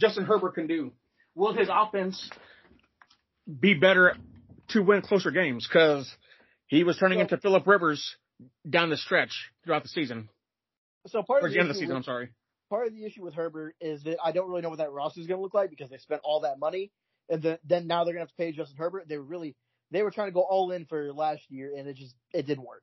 Justin 0.00 0.24
Herbert 0.24 0.54
can 0.54 0.66
do? 0.66 0.92
Will 1.34 1.52
his 1.54 1.68
offense 1.70 2.30
be 3.60 3.74
better 3.74 4.16
to 4.68 4.82
win 4.82 5.02
closer 5.02 5.30
games? 5.30 5.66
Because 5.68 6.10
he 6.66 6.84
was 6.84 6.96
turning 6.98 7.18
So- 7.18 7.22
into 7.22 7.38
Philip 7.38 7.66
Rivers 7.66 8.16
down 8.68 8.90
the 8.90 8.96
stretch 8.96 9.50
throughout 9.64 9.82
the 9.82 9.88
season. 9.88 10.28
So 11.06 11.22
part 11.22 11.42
Or 11.42 11.46
of 11.46 11.52
the 11.52 11.58
end 11.60 11.68
of 11.70 11.74
the 11.76 11.80
issue 11.80 11.86
season, 11.86 11.88
with- 11.96 11.96
I'm 11.98 12.02
sorry. 12.04 12.28
part 12.68 12.86
of 12.86 12.94
the 12.94 13.04
issue 13.04 13.22
with 13.22 13.34
Herbert 13.34 13.74
is 13.80 14.02
that 14.04 14.18
I 14.22 14.32
don't 14.32 14.48
really 14.48 14.62
know 14.62 14.68
what 14.70 14.78
that 14.78 14.90
roster 14.92 15.20
is 15.20 15.26
going 15.26 15.38
to 15.38 15.42
look 15.42 15.54
like 15.54 15.70
because 15.70 15.90
they 15.90 15.98
spent 15.98 16.20
all 16.24 16.40
that 16.40 16.58
money, 16.58 16.90
and 17.28 17.42
then 17.42 17.58
then 17.64 17.86
now 17.86 18.04
they're 18.04 18.14
going 18.14 18.24
to 18.26 18.30
have 18.30 18.36
to 18.36 18.36
pay 18.36 18.52
Justin 18.52 18.76
Herbert. 18.76 19.08
They 19.08 19.16
were 19.18 19.24
really 19.24 19.56
they 19.90 20.02
were 20.02 20.10
trying 20.10 20.28
to 20.28 20.32
go 20.32 20.42
all 20.42 20.70
in 20.72 20.84
for 20.86 21.12
last 21.12 21.42
year, 21.50 21.72
and 21.76 21.86
it 21.88 21.96
just 21.96 22.14
it 22.32 22.46
didn't 22.46 22.64
work. 22.64 22.82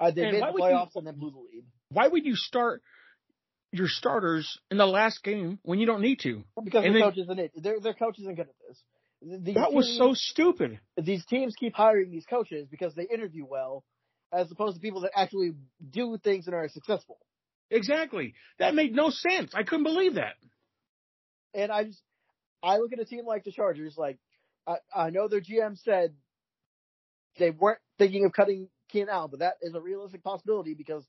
Uh, 0.00 0.10
they 0.10 0.22
And 0.24 0.32
made 0.32 0.42
the 0.42 0.52
would 0.52 0.58
you- 0.58 0.64
playoffs 0.64 0.94
and 0.96 1.06
then 1.06 1.18
blew 1.18 1.30
the 1.30 1.38
lead 1.38 1.64
Why 1.90 2.06
would 2.06 2.24
you 2.24 2.36
start 2.36 2.82
your 3.72 3.88
starters 3.88 4.58
in 4.70 4.78
the 4.78 4.86
last 4.86 5.22
game 5.22 5.58
when 5.62 5.78
you 5.78 5.86
don't 5.86 6.00
need 6.00 6.20
to? 6.20 6.44
because 6.64 6.84
And 6.84 6.94
their 6.94 7.02
coach 7.02 7.18
isn't 7.18 7.38
it. 7.38 7.52
Their 7.56 7.80
their 7.80 7.94
coach 7.94 8.18
isn't 8.18 8.34
good 8.34 8.48
at 8.48 8.54
this. 8.66 8.82
These 9.20 9.54
That 9.56 9.72
was 9.72 9.96
so 9.96 10.14
stupid. 10.14 10.78
These 10.96 11.26
teams 11.26 11.54
keep 11.58 11.74
hiring 11.74 12.10
these 12.10 12.24
coaches 12.24 12.68
because 12.70 12.94
they 12.94 13.02
interview 13.02 13.44
well, 13.44 13.84
as 14.32 14.50
opposed 14.50 14.76
to 14.76 14.80
people 14.80 15.00
that 15.02 15.10
actually 15.14 15.52
do 15.90 16.16
things 16.22 16.46
and 16.46 16.54
are 16.54 16.68
successful. 16.68 17.18
Exactly. 17.70 18.34
That 18.58 18.74
made 18.74 18.94
no 18.94 19.10
sense. 19.10 19.52
I 19.54 19.62
couldn't 19.64 19.84
believe 19.84 20.14
that. 20.14 20.34
And 21.52 21.72
I 21.72 21.84
just, 21.84 22.00
I 22.62 22.78
look 22.78 22.92
at 22.92 23.00
a 23.00 23.04
team 23.04 23.26
like 23.26 23.44
the 23.44 23.52
Chargers, 23.52 23.96
like, 23.96 24.18
I, 24.66 24.76
I 24.94 25.10
know 25.10 25.28
their 25.28 25.40
GM 25.40 25.78
said 25.82 26.14
they 27.38 27.50
weren't 27.50 27.80
thinking 27.98 28.24
of 28.24 28.32
cutting 28.32 28.68
Keenan 28.90 29.08
Allen, 29.10 29.30
but 29.30 29.40
that 29.40 29.54
is 29.62 29.74
a 29.74 29.80
realistic 29.80 30.22
possibility 30.22 30.74
because 30.74 31.04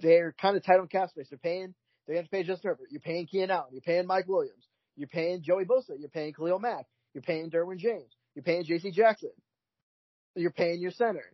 they're 0.00 0.34
kind 0.40 0.56
of 0.56 0.64
tight 0.64 0.80
on 0.80 0.88
cap 0.88 1.10
space. 1.10 1.28
They're 1.30 1.38
paying, 1.38 1.74
they 2.06 2.16
have 2.16 2.24
to 2.24 2.30
pay 2.30 2.42
Justin 2.42 2.70
Herbert. 2.70 2.88
You're 2.90 3.00
paying 3.00 3.26
Keenan 3.26 3.50
Allen. 3.50 3.68
You're 3.72 3.80
paying 3.82 4.06
Mike 4.06 4.28
Williams. 4.28 4.66
You're 4.96 5.08
paying 5.08 5.42
Joey 5.42 5.64
Bosa. 5.64 5.98
You're 5.98 6.08
paying 6.08 6.32
Khalil 6.32 6.58
Mack. 6.58 6.86
You're 7.14 7.22
paying 7.22 7.50
Derwin 7.50 7.78
James. 7.78 8.12
You're 8.34 8.42
paying 8.42 8.64
J.C. 8.64 8.90
Jackson. 8.90 9.30
You're 10.34 10.50
paying 10.52 10.80
your 10.80 10.90
center. 10.90 11.24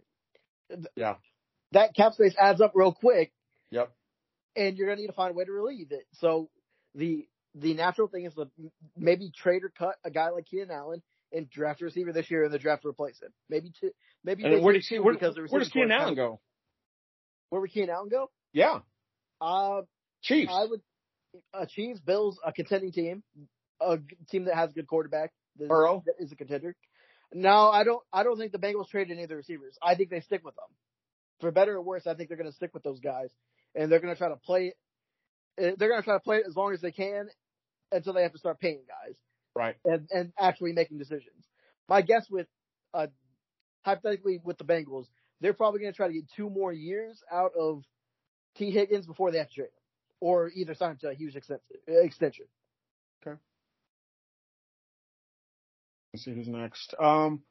Yeah. 0.97 1.15
That 1.73 1.95
cap 1.95 2.13
space 2.15 2.35
adds 2.39 2.61
up 2.61 2.73
real 2.75 2.93
quick, 2.93 3.33
Yep. 3.71 3.91
and 4.57 4.77
you're 4.77 4.87
gonna 4.89 5.01
need 5.01 5.07
to 5.09 5.13
find 5.13 5.31
a 5.33 5.35
way 5.35 5.45
to 5.45 5.53
relieve 5.53 5.91
it. 5.91 6.07
So 6.13 6.51
the 6.95 7.27
the 7.55 7.75
natural 7.75 8.09
thing 8.09 8.25
is 8.27 8.35
to 8.35 8.49
maybe 8.97 9.31
trade 9.35 9.65
or 9.65 9.71
cut 9.77 9.97
a 10.05 10.11
guy 10.11 10.31
like 10.31 10.47
Keenan 10.47 10.71
Allen 10.71 11.03
and 11.33 11.49
draft 11.51 11.81
a 11.83 11.87
receiver 11.87 12.13
this 12.13 12.31
year 12.31 12.45
and 12.45 12.53
the 12.53 12.59
draft 12.59 12.83
to 12.83 12.89
replace 12.89 13.21
him. 13.21 13.33
Maybe 13.49 13.73
two, 13.81 13.91
maybe 14.23 14.43
where 14.43 14.73
do 14.73 14.79
does 14.79 14.87
he, 14.89 14.97
two 14.97 15.03
where, 15.03 15.15
because 15.15 15.35
the 15.35 15.47
where 15.49 15.61
does 15.61 15.71
Keenan 15.71 15.91
Allen 15.93 16.15
go? 16.15 16.41
Where 17.49 17.61
would 17.61 17.71
Keenan 17.71 17.91
Allen 17.91 18.09
go? 18.11 18.31
Yeah. 18.53 18.81
Uh, 19.41 19.83
Chiefs. 20.23 20.53
I 20.55 20.65
would 20.67 20.81
uh, 21.55 21.67
Chiefs, 21.67 22.01
Bills, 22.01 22.39
a 22.45 22.53
contending 22.53 22.93
team, 22.93 23.23
a 23.81 23.99
team 24.31 24.45
that 24.47 24.55
has 24.55 24.71
a 24.71 24.75
good 24.75 24.87
quarterback. 24.87 25.33
That, 25.59 25.69
Burrow? 25.69 26.03
that 26.07 26.15
is 26.19 26.33
a 26.33 26.37
contender. 26.37 26.75
No, 27.35 27.71
I 27.71 27.85
don't. 27.85 28.03
I 28.13 28.23
don't 28.23 28.39
think 28.39 28.53
the 28.53 28.59
Bengals 28.59 28.89
trade 28.89 29.11
any 29.11 29.23
of 29.23 29.29
the 29.29 29.37
receivers. 29.37 29.77
I 29.83 29.95
think 29.95 30.11
they 30.11 30.21
stick 30.21 30.45
with 30.45 30.55
them. 30.55 30.69
For 31.41 31.51
better 31.51 31.75
or 31.77 31.83
worse, 31.83 32.07
I 32.07 32.15
think 32.15 32.29
they're 32.29 32.37
going 32.39 32.51
to 32.51 32.55
stick 32.57 32.73
with 32.75 32.83
those 32.83 33.01
guys, 33.01 33.29
and 33.75 33.91
they're 33.91 34.01
going 34.01 34.15
to 34.15 34.19
try 34.19 34.29
to 34.29 34.37
play. 34.37 34.75
eh, 35.59 35.73
They're 35.79 35.89
going 35.89 36.01
to 36.01 36.05
try 36.05 36.15
to 36.15 36.21
play 36.21 36.37
it 36.39 36.45
as 36.47 36.55
long 36.57 36.73
as 36.75 36.81
they 36.81 36.93
can 36.93 37.29
until 37.91 38.13
they 38.13 38.23
have 38.23 38.33
to 38.33 38.39
start 38.39 38.61
paying 38.61 38.83
guys 38.89 39.17
Right. 39.55 39.77
and 39.85 40.07
and 40.11 40.33
actually 40.39 40.73
making 40.73 40.99
decisions. 40.99 41.45
My 41.89 42.01
guess 42.03 42.27
with 42.31 42.47
uh 42.95 43.09
hypothetically 43.85 44.41
with 44.45 44.59
the 44.59 44.65
Bengals, 44.65 45.07
they're 45.41 45.53
probably 45.53 45.81
going 45.81 45.93
to 45.93 45.97
try 45.97 46.07
to 46.07 46.13
get 46.15 46.25
two 46.37 46.49
more 46.49 46.73
years 46.73 47.21
out 47.31 47.53
of 47.59 47.83
Tee 48.57 48.71
Higgins 48.71 49.07
before 49.07 49.31
they 49.31 49.39
have 49.39 49.49
to 49.49 49.55
trade 49.55 49.65
him, 49.67 49.82
or 50.23 50.51
either 50.55 50.73
sign 50.77 50.93
him 50.93 50.99
to 51.01 51.09
a 51.09 51.15
huge 51.15 51.35
extension. 51.35 51.67
extension. 51.89 52.47
Let's 56.15 56.25
see 56.25 56.33
who's 56.35 56.47
next. 56.47 56.95
Um, 57.01 57.43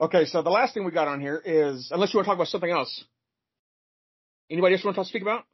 okay, 0.00 0.24
so 0.24 0.42
the 0.42 0.50
last 0.50 0.74
thing 0.74 0.84
we 0.84 0.90
got 0.90 1.06
on 1.06 1.20
here 1.20 1.40
is, 1.44 1.90
unless 1.92 2.12
you 2.12 2.18
want 2.18 2.24
to 2.24 2.30
talk 2.30 2.36
about 2.36 2.48
something 2.48 2.70
else. 2.70 3.04
Anybody 4.50 4.74
else 4.74 4.84
want 4.84 4.96
to 4.96 5.04
speak 5.04 5.22
about? 5.22 5.44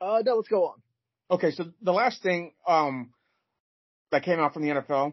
Uh, 0.00 0.22
no, 0.24 0.36
let's 0.36 0.48
go 0.48 0.66
on. 0.66 0.82
Okay, 1.30 1.50
so 1.50 1.64
the 1.82 1.92
last 1.92 2.22
thing 2.22 2.52
um, 2.66 3.10
that 4.12 4.22
came 4.22 4.38
out 4.38 4.54
from 4.54 4.62
the 4.62 4.68
NFL, 4.68 5.12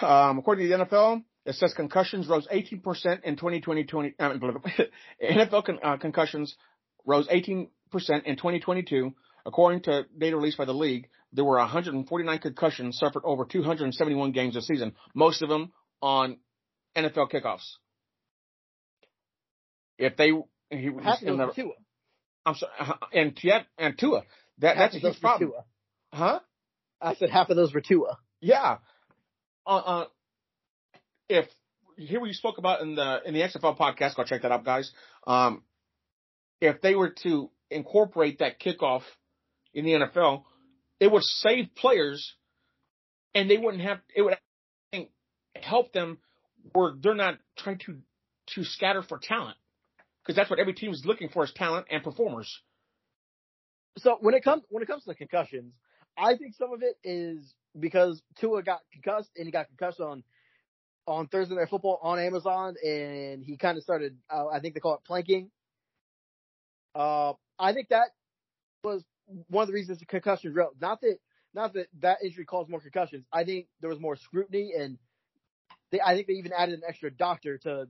um, 0.00 0.38
according 0.38 0.68
to 0.68 0.76
the 0.76 0.84
NFL, 0.84 1.22
it 1.44 1.54
says 1.56 1.74
concussions 1.74 2.26
rose 2.26 2.48
18% 2.50 3.22
in 3.24 3.36
2020. 3.36 3.84
20, 3.84 4.14
uh, 4.18 4.32
NFL 5.22 5.64
con- 5.66 5.78
uh, 5.82 5.98
concussions 5.98 6.56
rose 7.06 7.26
18% 7.28 7.68
in 7.92 8.36
2022. 8.36 9.12
According 9.46 9.82
to 9.82 10.06
data 10.16 10.36
released 10.36 10.56
by 10.56 10.64
the 10.64 10.72
league, 10.72 11.08
there 11.32 11.44
were 11.44 11.58
149 11.58 12.38
concussions 12.38 12.96
suffered 12.98 13.22
over 13.24 13.44
271 13.44 14.32
games 14.32 14.54
this 14.54 14.66
season, 14.66 14.94
most 15.14 15.42
of 15.42 15.48
them 15.50 15.72
on 16.00 16.38
NFL 16.96 17.30
kickoffs. 17.30 17.66
If 19.98 20.16
they, 20.16 20.30
he, 20.70 20.90
Half 21.02 21.22
of 21.22 21.28
in 21.28 21.36
the- 21.36 21.52
Tua. 21.54 21.72
I'm 22.46 22.54
sorry, 22.54 22.72
uh, 22.78 22.92
and 23.12 23.36
Tua, 23.36 23.66
and 23.78 23.98
Tua, 23.98 24.22
that 24.58 24.76
Half 24.76 24.92
that's 24.92 25.04
a 25.04 25.08
huge 25.08 25.20
problem, 25.20 25.50
Tua. 25.50 25.64
huh? 26.12 26.40
I 27.00 27.14
said 27.14 27.30
half 27.30 27.48
of 27.50 27.56
those 27.56 27.72
were 27.72 27.80
Tua. 27.80 28.18
Yeah. 28.40 28.78
Uh, 29.66 29.70
uh, 29.76 30.04
if 31.28 31.46
here 31.96 32.20
we 32.20 32.32
spoke 32.32 32.58
about 32.58 32.80
in 32.82 32.94
the 32.96 33.20
in 33.24 33.34
the 33.34 33.40
XFL 33.40 33.78
podcast, 33.78 34.16
go 34.16 34.24
check 34.24 34.42
that 34.42 34.52
out, 34.52 34.64
guys. 34.64 34.90
Um, 35.26 35.62
if 36.60 36.80
they 36.80 36.94
were 36.94 37.14
to 37.22 37.50
incorporate 37.70 38.38
that 38.38 38.60
kickoff 38.60 39.02
in 39.72 39.84
the 39.84 39.92
NFL, 39.92 40.44
it 41.00 41.10
would 41.10 41.22
save 41.22 41.74
players, 41.76 42.34
and 43.34 43.50
they 43.50 43.58
wouldn't 43.58 43.82
have. 43.82 43.98
It 44.14 44.22
would 44.22 44.36
help 45.56 45.92
them 45.92 46.18
where 46.72 46.94
they're 46.98 47.14
not 47.14 47.38
trying 47.56 47.78
to 47.78 47.98
to 48.54 48.64
scatter 48.64 49.02
for 49.02 49.18
talent 49.18 49.56
because 50.22 50.36
that's 50.36 50.50
what 50.50 50.58
every 50.58 50.74
team 50.74 50.90
is 50.90 51.02
looking 51.04 51.28
for 51.28 51.44
is 51.44 51.52
talent 51.52 51.86
and 51.90 52.02
performers. 52.02 52.60
So 53.98 54.18
when 54.20 54.34
it 54.34 54.42
comes 54.42 54.62
when 54.68 54.82
it 54.82 54.86
comes 54.86 55.04
to 55.04 55.10
the 55.10 55.14
concussions, 55.14 55.72
I 56.16 56.36
think 56.36 56.54
some 56.54 56.72
of 56.72 56.82
it 56.82 56.96
is 57.04 57.54
because 57.78 58.22
Tua 58.40 58.62
got 58.62 58.80
concussed 58.92 59.30
and 59.36 59.46
he 59.46 59.52
got 59.52 59.68
concussed 59.68 60.00
on 60.00 60.24
on 61.06 61.28
Thursday 61.28 61.54
Night 61.54 61.68
Football 61.68 62.00
on 62.02 62.18
Amazon, 62.18 62.74
and 62.82 63.44
he 63.44 63.56
kind 63.56 63.76
of 63.76 63.84
started. 63.84 64.16
Uh, 64.30 64.48
I 64.48 64.60
think 64.60 64.74
they 64.74 64.80
call 64.80 64.94
it 64.94 65.00
planking. 65.06 65.50
Uh, 66.94 67.32
I 67.58 67.72
think 67.72 67.88
that 67.88 68.08
was 68.82 69.04
one 69.48 69.62
of 69.62 69.68
the 69.68 69.74
reasons 69.74 69.98
the 69.98 70.06
concussion 70.06 70.54
rose. 70.54 70.74
Not 70.80 71.00
that 71.00 71.18
not 71.54 71.72
that 71.74 71.86
that 72.00 72.18
injury 72.24 72.44
caused 72.44 72.68
more 72.70 72.80
concussions. 72.80 73.24
I 73.32 73.44
think 73.44 73.66
there 73.80 73.90
was 73.90 74.00
more 74.00 74.16
scrutiny, 74.16 74.72
and 74.78 74.98
they, 75.90 76.00
I 76.00 76.14
think 76.14 76.26
they 76.26 76.34
even 76.34 76.52
added 76.52 76.74
an 76.74 76.82
extra 76.86 77.10
doctor 77.10 77.58
to 77.58 77.88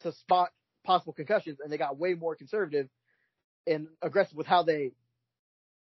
to 0.00 0.12
spot 0.12 0.50
possible 0.84 1.12
concussions, 1.12 1.58
and 1.60 1.72
they 1.72 1.78
got 1.78 1.98
way 1.98 2.14
more 2.14 2.36
conservative 2.36 2.88
and 3.66 3.88
aggressive 4.02 4.36
with 4.36 4.46
how 4.46 4.62
they 4.62 4.92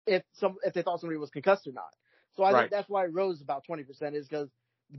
if 0.06 0.24
some 0.34 0.58
if 0.64 0.74
they 0.74 0.82
thought 0.82 1.00
somebody 1.00 1.18
was 1.18 1.30
concussed 1.30 1.68
or 1.68 1.72
not. 1.74 1.94
So 2.36 2.44
I 2.44 2.54
Right. 2.54 2.62
think 2.62 2.72
that's 2.72 2.90
why 2.90 3.06
it 3.06 3.14
rose 3.14 3.42
about 3.42 3.64
twenty 3.66 3.84
percent 3.84 4.16
is 4.16 4.28
because 4.28 4.50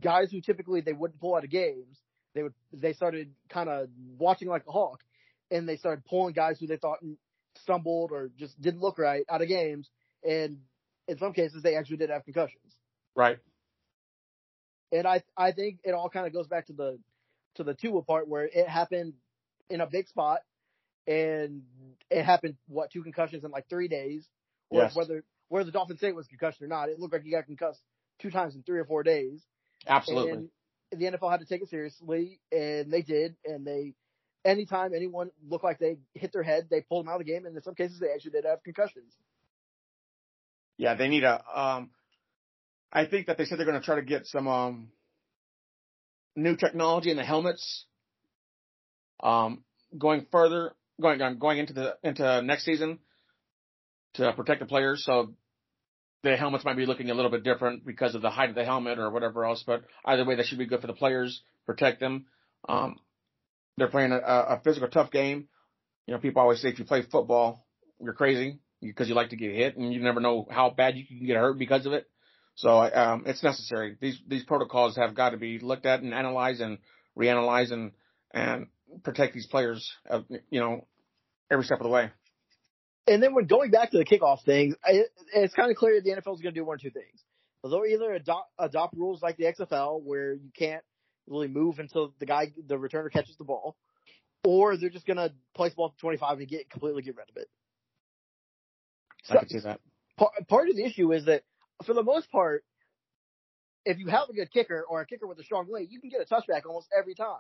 guys 0.01 0.31
who 0.31 0.41
typically 0.41 0.81
they 0.81 0.93
wouldn't 0.93 1.21
pull 1.21 1.35
out 1.35 1.45
of 1.45 1.51
games, 1.51 1.99
they 2.35 2.43
would 2.43 2.55
they 2.73 2.93
started 2.93 3.33
kind 3.49 3.69
of 3.69 3.89
watching 4.19 4.49
like 4.49 4.65
a 4.69 4.73
hawk, 4.73 5.01
and 5.51 5.69
they 5.69 5.77
started 5.77 6.05
pulling 6.05 6.35
guys 6.35 6.59
who 6.59 6.67
they 6.67 6.77
thought 6.77 6.99
stumbled 7.57 8.13
or 8.13 8.31
just 8.39 8.61
didn't 8.61 8.81
look 8.81 8.99
right 8.99 9.25
out 9.29 9.43
of 9.43 9.49
games, 9.49 9.89
and 10.25 10.59
in 11.09 11.19
some 11.19 11.33
cases 11.33 11.63
they 11.63 11.77
actually 11.77 11.99
did 11.99 12.11
have 12.11 12.25
concussions. 12.25 12.77
Right. 13.15 13.39
And 14.91 15.07
I 15.07 15.23
I 15.37 15.53
think 15.53 15.81
it 15.85 15.93
all 15.93 16.09
kind 16.09 16.27
of 16.27 16.33
goes 16.33 16.47
back 16.47 16.67
to 16.67 16.73
the 16.73 16.99
to 17.57 17.65
the 17.65 17.75
Tua 17.75 18.03
part 18.03 18.29
where 18.29 18.45
it 18.45 18.69
happened 18.69 19.15
in 19.71 19.81
a 19.81 19.87
big 19.87 20.09
spot, 20.09 20.41
and 21.07 21.63
it 22.11 22.25
happened 22.25 22.57
what 22.69 22.91
two 22.91 23.03
concussions 23.03 23.45
in 23.45 23.51
like 23.51 23.69
three 23.69 23.89
days, 23.89 24.27
or 24.71 24.83
Yes. 24.83 24.95
whether 24.97 25.25
whether 25.49 25.65
the 25.65 25.73
Dolphins 25.73 26.01
say 26.01 26.09
it 26.09 26.17
was 26.17 26.27
concussion 26.27 26.65
or 26.65 26.69
not, 26.69 26.89
it 26.89 26.99
looked 26.99 27.13
like 27.13 27.23
he 27.23 27.31
got 27.31 27.47
concussed 27.47 27.83
two 28.21 28.31
times 28.31 28.55
in 28.55 28.63
three 28.63 28.79
or 28.79 28.87
four 28.87 29.03
days. 29.03 29.43
Absolutely. 29.87 30.33
And 30.33 30.51
the 30.93 31.07
NFL 31.07 31.31
had 31.31 31.41
to 31.41 31.47
take 31.47 31.63
it 31.63 31.69
seriously, 31.69 32.41
and 32.51 32.91
they 32.91 33.03
did. 33.03 33.37
And 33.45 33.67
they, 33.67 33.95
anytime 34.45 34.93
anyone 34.95 35.31
looked 35.49 35.65
like 35.65 35.79
they 35.79 35.99
hit 36.15 36.33
their 36.33 36.43
head, 36.43 36.69
they 36.71 36.81
pulled 36.81 37.05
them 37.05 37.11
out 37.11 37.21
of 37.21 37.27
the 37.27 37.33
game. 37.33 37.47
And 37.47 37.57
in 37.57 37.63
some 37.63 37.75
cases, 37.75 37.99
they 38.01 38.09
actually 38.13 38.33
did 38.33 38.45
have 38.45 38.63
concussions. 38.63 39.13
Yeah, 40.77 40.95
they 40.95 41.09
need 41.09 41.25
a. 41.25 41.43
Um, 41.55 41.91
I 42.93 43.07
think 43.07 43.27
that 43.27 43.39
they 43.39 43.45
said 43.45 43.59
they're 43.59 43.67
going 43.67 43.81
to 43.81 43.85
try 43.85 43.97
to 43.97 44.03
get 44.03 44.27
some 44.27 44.49
um, 44.49 44.89
new 46.35 46.57
technology 46.57 47.11
in 47.11 47.17
the 47.17 47.25
helmets. 47.25 47.85
Um, 49.23 49.63
going 49.97 50.27
further, 50.33 50.73
going 51.01 51.39
going 51.39 51.59
into 51.59 51.73
the 51.73 51.97
into 52.03 52.43
next 52.43 52.65
season 52.65 52.99
to 54.15 54.33
protect 54.33 54.61
the 54.61 54.67
players. 54.67 55.05
So 55.05 55.35
the 56.23 56.37
helmets 56.37 56.65
might 56.65 56.77
be 56.77 56.87
looking 56.87 57.11
a 57.11 57.15
little 57.15 57.31
bit 57.31 57.45
different 57.45 57.85
because 57.85 58.15
of 58.15 58.23
the 58.23 58.31
height 58.31 58.49
of 58.49 58.55
the 58.55 58.65
helmet 58.65 58.99
or 58.99 59.11
whatever 59.11 59.45
else. 59.45 59.63
But 59.67 59.85
either 60.05 60.25
way, 60.25 60.37
that 60.37 60.47
should 60.47 60.59
be 60.59 60.67
good 60.67 60.81
for 60.81 60.87
the 60.87 60.93
players, 60.93 61.43
protect 61.67 62.01
them. 62.01 62.27
Um, 62.69 62.97
they're 63.77 63.89
playing 63.89 64.13
a, 64.13 64.17
a 64.17 64.61
physical, 64.63 64.89
tough 64.89 65.11
game. 65.11 65.49
You 66.07 66.15
know, 66.15 66.21
people 66.21 66.43
always 66.43 66.61
say 66.61 66.69
if 66.69 66.79
you 66.79 66.85
play 66.85 67.03
football, 67.03 67.67
you're 68.01 68.13
crazy 68.13 68.59
because 68.81 69.09
you 69.09 69.15
like 69.15 69.31
to 69.31 69.37
get 69.37 69.55
hit 69.55 69.77
and 69.77 69.93
you 69.93 70.01
never 70.01 70.21
know 70.21 70.47
how 70.51 70.71
bad 70.71 70.97
you 70.97 71.07
can 71.07 71.25
get 71.25 71.37
hurt 71.37 71.59
because 71.59 71.87
of 71.87 71.93
it. 71.93 72.09
So 72.55 72.71
um, 72.71 73.25
it's 73.27 73.43
necessary. 73.43 73.97
These 74.01 74.21
these 74.27 74.45
protocols 74.45 74.97
have 74.97 75.15
got 75.15 75.31
to 75.31 75.37
be 75.37 75.59
looked 75.59 75.87
at 75.87 76.03
and 76.03 76.13
analyzed 76.13 76.61
and 76.61 76.79
reanalyzed 77.19 77.73
and 77.73 77.93
and 78.33 78.67
protect 79.05 79.33
these 79.35 79.47
players. 79.47 79.91
Uh, 80.09 80.21
you 80.51 80.61
know, 80.61 80.87
every 81.51 81.65
step 81.65 81.79
of 81.79 81.85
the 81.85 81.91
way. 81.91 82.11
And 83.07 83.23
then 83.23 83.35
when 83.35 83.47
going 83.47 83.71
back 83.71 83.91
to 83.91 83.99
the 83.99 84.05
kickoff 84.05 84.45
thing, 84.45 84.75
it, 84.87 85.09
it's 85.35 85.55
kind 85.55 85.71
of 85.71 85.77
clear 85.77 85.95
that 85.95 86.05
the 86.05 86.11
NFL 86.11 86.35
is 86.35 86.41
going 86.41 86.55
to 86.55 86.61
do 86.61 86.65
one 86.65 86.77
or 86.77 86.79
two 86.79 86.91
things. 86.91 87.23
They'll 87.65 87.85
either 87.85 88.13
adopt, 88.13 88.51
adopt 88.59 88.97
rules 88.97 89.23
like 89.23 89.37
the 89.37 89.45
XFL 89.45 90.03
where 90.03 90.35
you 90.35 90.51
can't 90.57 90.83
really 91.29 91.49
move 91.49 91.79
until 91.79 92.15
the 92.19 92.27
guy, 92.27 92.53
the 92.67 92.77
returner 92.77 93.11
catches 93.11 93.37
the 93.37 93.45
ball, 93.45 93.77
or 94.45 94.77
they're 94.77 94.91
just 94.91 95.07
going 95.07 95.17
to 95.17 95.33
place 95.55 95.73
the 95.73 95.77
ball 95.77 95.91
to 95.91 95.97
25 95.99 96.39
and 96.39 96.49
get 96.49 96.71
completely 96.71 97.03
get 97.03 97.17
rid 97.17 97.29
of 97.31 97.37
it. 97.37 97.49
I 99.31 99.39
can 99.39 99.49
see 99.49 99.61
that. 99.61 99.81
Part, 100.19 100.33
part 100.49 100.69
of 100.69 100.77
the 100.77 100.85
issue 100.85 101.13
is 101.13 101.27
that 101.27 101.43
for 101.87 101.95
the 101.95 102.03
most 102.03 102.31
part, 102.31 102.65
if 103.85 103.99
you 103.99 104.09
have 104.09 104.29
a 104.29 104.33
good 104.33 104.53
kicker 104.53 104.85
or 104.89 105.01
a 105.01 105.07
kicker 105.07 105.27
with 105.27 105.39
a 105.39 105.45
strong 105.45 105.69
leg, 105.71 105.89
you 105.91 106.01
can 106.01 106.11
get 106.11 106.21
a 106.21 106.25
touchback 106.25 106.67
almost 106.67 106.89
every 106.97 107.15
time. 107.15 107.37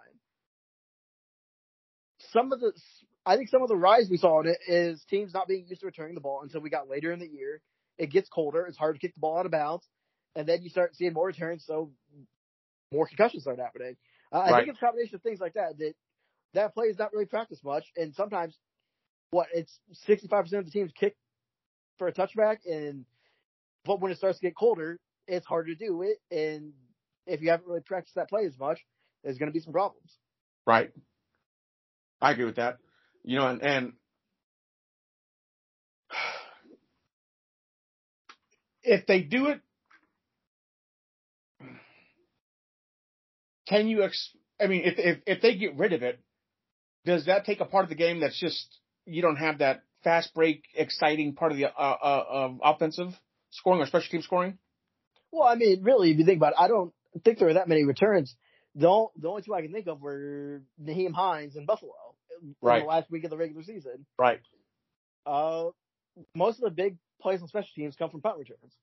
Some 2.33 2.53
of 2.53 2.61
the, 2.61 2.73
I 3.27 3.37
think 3.37 3.49
some 3.49 3.63
of 3.63 3.69
the 3.69 3.77
rise 3.77 4.09
we 4.11 4.17
saw 4.17 4.41
in 4.41 4.49
it 4.49 4.59
is 4.67 5.05
teams 5.09 5.35
not 5.35 5.49
being 5.49 5.67
used 5.69 5.81
to 5.81 5.87
returning 5.87 6.15
the 6.15 6.21
ball 6.21 6.41
until 6.43 6.61
we 6.61 6.71
got 6.71 6.89
later 6.89 7.13
in 7.13 7.19
the 7.19 7.29
year. 7.29 7.61
It 7.99 8.11
gets 8.11 8.29
colder. 8.29 8.67
It's 8.67 8.79
hard 8.79 8.95
to 8.95 9.01
kick 9.01 9.15
the 9.15 9.21
ball 9.21 9.39
out 9.39 9.47
of 9.47 9.53
bounds. 9.53 9.87
And 10.35 10.49
then 10.49 10.63
you 10.63 10.71
start 10.71 10.97
seeing 10.97 11.13
more 11.13 11.27
returns. 11.27 11.65
So 11.67 11.91
more 12.93 13.07
concussions 13.07 13.43
start 13.43 13.59
happening. 13.59 13.97
Uh, 14.33 14.39
I 14.39 14.51
Right. 14.51 14.57
think 14.59 14.69
it's 14.71 14.79
a 14.83 14.85
combination 14.85 15.17
of 15.17 15.23
things 15.23 15.41
like 15.41 15.55
that 15.55 15.79
that 15.79 15.95
that 16.55 16.75
play 16.75 16.87
is 16.87 16.99
not 16.99 17.13
really 17.13 17.27
practiced 17.27 17.65
much, 17.65 17.85
and 17.97 18.15
sometimes 18.15 18.57
what 19.31 19.49
it's 19.55 19.79
65% 20.07 20.53
of 20.59 20.65
the 20.67 20.71
teams 20.71 20.93
kick 20.99 21.17
for 21.99 22.09
a 22.09 22.13
touchback, 22.13 22.59
and 22.67 23.05
but 23.85 24.01
when 24.01 24.13
it 24.13 24.19
starts 24.19 24.39
to 24.39 24.47
get 24.47 24.57
colder, 24.57 24.99
it's 25.27 25.47
hard 25.47 25.67
to 25.67 25.75
do 25.75 26.03
it, 26.03 26.19
and 26.31 26.73
if 27.27 27.41
you 27.41 27.51
haven't 27.51 27.67
really 27.67 27.81
practiced 27.81 28.17
that 28.17 28.29
play 28.29 28.45
as 28.47 28.59
much, 28.59 28.81
there's 29.23 29.39
going 29.39 29.49
to 29.49 29.53
be 29.53 29.61
some 29.61 29.73
problems. 29.73 30.19
Right. 30.67 30.91
I 32.21 32.33
agree 32.33 32.45
with 32.45 32.57
that. 32.57 32.79
You 33.25 33.39
know, 33.39 33.49
and, 33.49 33.63
and 33.63 33.93
if 38.83 39.07
they 39.07 39.23
do 39.23 39.47
it, 39.49 39.61
can 43.69 43.89
you? 43.89 44.03
Ex- 44.03 44.37
I 44.61 44.67
mean, 44.67 44.83
if 44.85 44.95
if 44.99 45.19
if 45.27 45.43
they 45.43 45.57
get 45.57 45.77
rid 45.77 45.93
of 45.93 46.03
it, 46.03 46.21
does 47.05 47.27
that 47.27 47.45
take 47.45 47.61
a 47.61 47.65
part 47.65 47.85
of 47.85 47.89
the 47.89 47.97
game 47.97 48.21
that's 48.21 48.39
just 48.39 48.67
you 49.07 49.23
don't 49.23 49.37
have 49.37 49.59
that 49.59 49.83
fast 50.05 50.35
break, 50.35 50.65
exciting 50.75 51.35
part 51.35 51.53
of 51.53 51.59
the 51.59 51.67
uh, 51.67 51.69
uh, 51.71 52.53
offensive 52.63 53.09
scoring 53.51 53.81
or 53.81 53.87
special 53.87 54.09
team 54.11 54.23
scoring? 54.23 54.59
Well, 55.31 55.47
I 55.47 55.55
mean, 55.55 55.83
really, 55.83 56.11
if 56.11 56.19
you 56.19 56.25
think 56.25 56.39
about 56.39 56.53
it, 56.53 56.59
I 56.59 56.69
don't 56.69 56.93
think 57.25 57.39
there 57.39 57.49
were 57.49 57.55
that 57.55 57.69
many 57.69 57.85
returns. 57.85 58.35
The, 58.75 58.89
only, 58.89 59.09
the 59.19 59.29
only 59.29 59.43
two 59.43 59.55
I 59.55 59.63
can 59.63 59.73
think 59.73 59.87
of 59.87 60.01
were 60.01 60.63
Nyheim 60.83 61.13
Hines 61.13 61.57
and 61.57 61.67
Buffalo 61.67 61.93
right. 62.61 62.79
in 62.79 62.83
the 62.83 62.89
last 62.89 63.11
week 63.11 63.25
of 63.25 63.31
the 63.31 63.37
regular 63.37 63.63
season. 63.63 64.07
Right. 64.19 64.41
Uh, 65.27 65.67
most 66.35 66.59
of 66.59 66.65
the 66.65 66.71
big 66.71 66.97
plays 67.21 67.41
on 67.41 67.49
special 67.49 67.69
teams 67.75 67.97
come 67.97 68.11
from 68.11 68.21
punt 68.21 68.39
returns. 68.39 68.75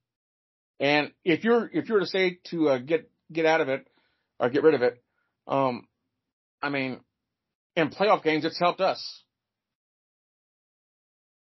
And 0.80 1.12
if 1.26 1.44
you're 1.44 1.70
if 1.72 1.90
you're 1.90 2.00
to 2.00 2.06
say 2.06 2.40
to 2.52 2.70
uh, 2.70 2.78
get 2.78 3.10
get 3.32 3.46
out 3.46 3.62
of 3.62 3.68
it 3.68 3.86
or 4.40 4.50
get 4.50 4.64
rid 4.64 4.74
of 4.74 4.82
it, 4.82 5.02
um, 5.48 5.88
I 6.62 6.70
mean, 6.70 7.00
in 7.76 7.90
playoff 7.90 8.24
games, 8.24 8.46
it's 8.46 8.60
helped 8.60 8.82
us. 8.82 9.24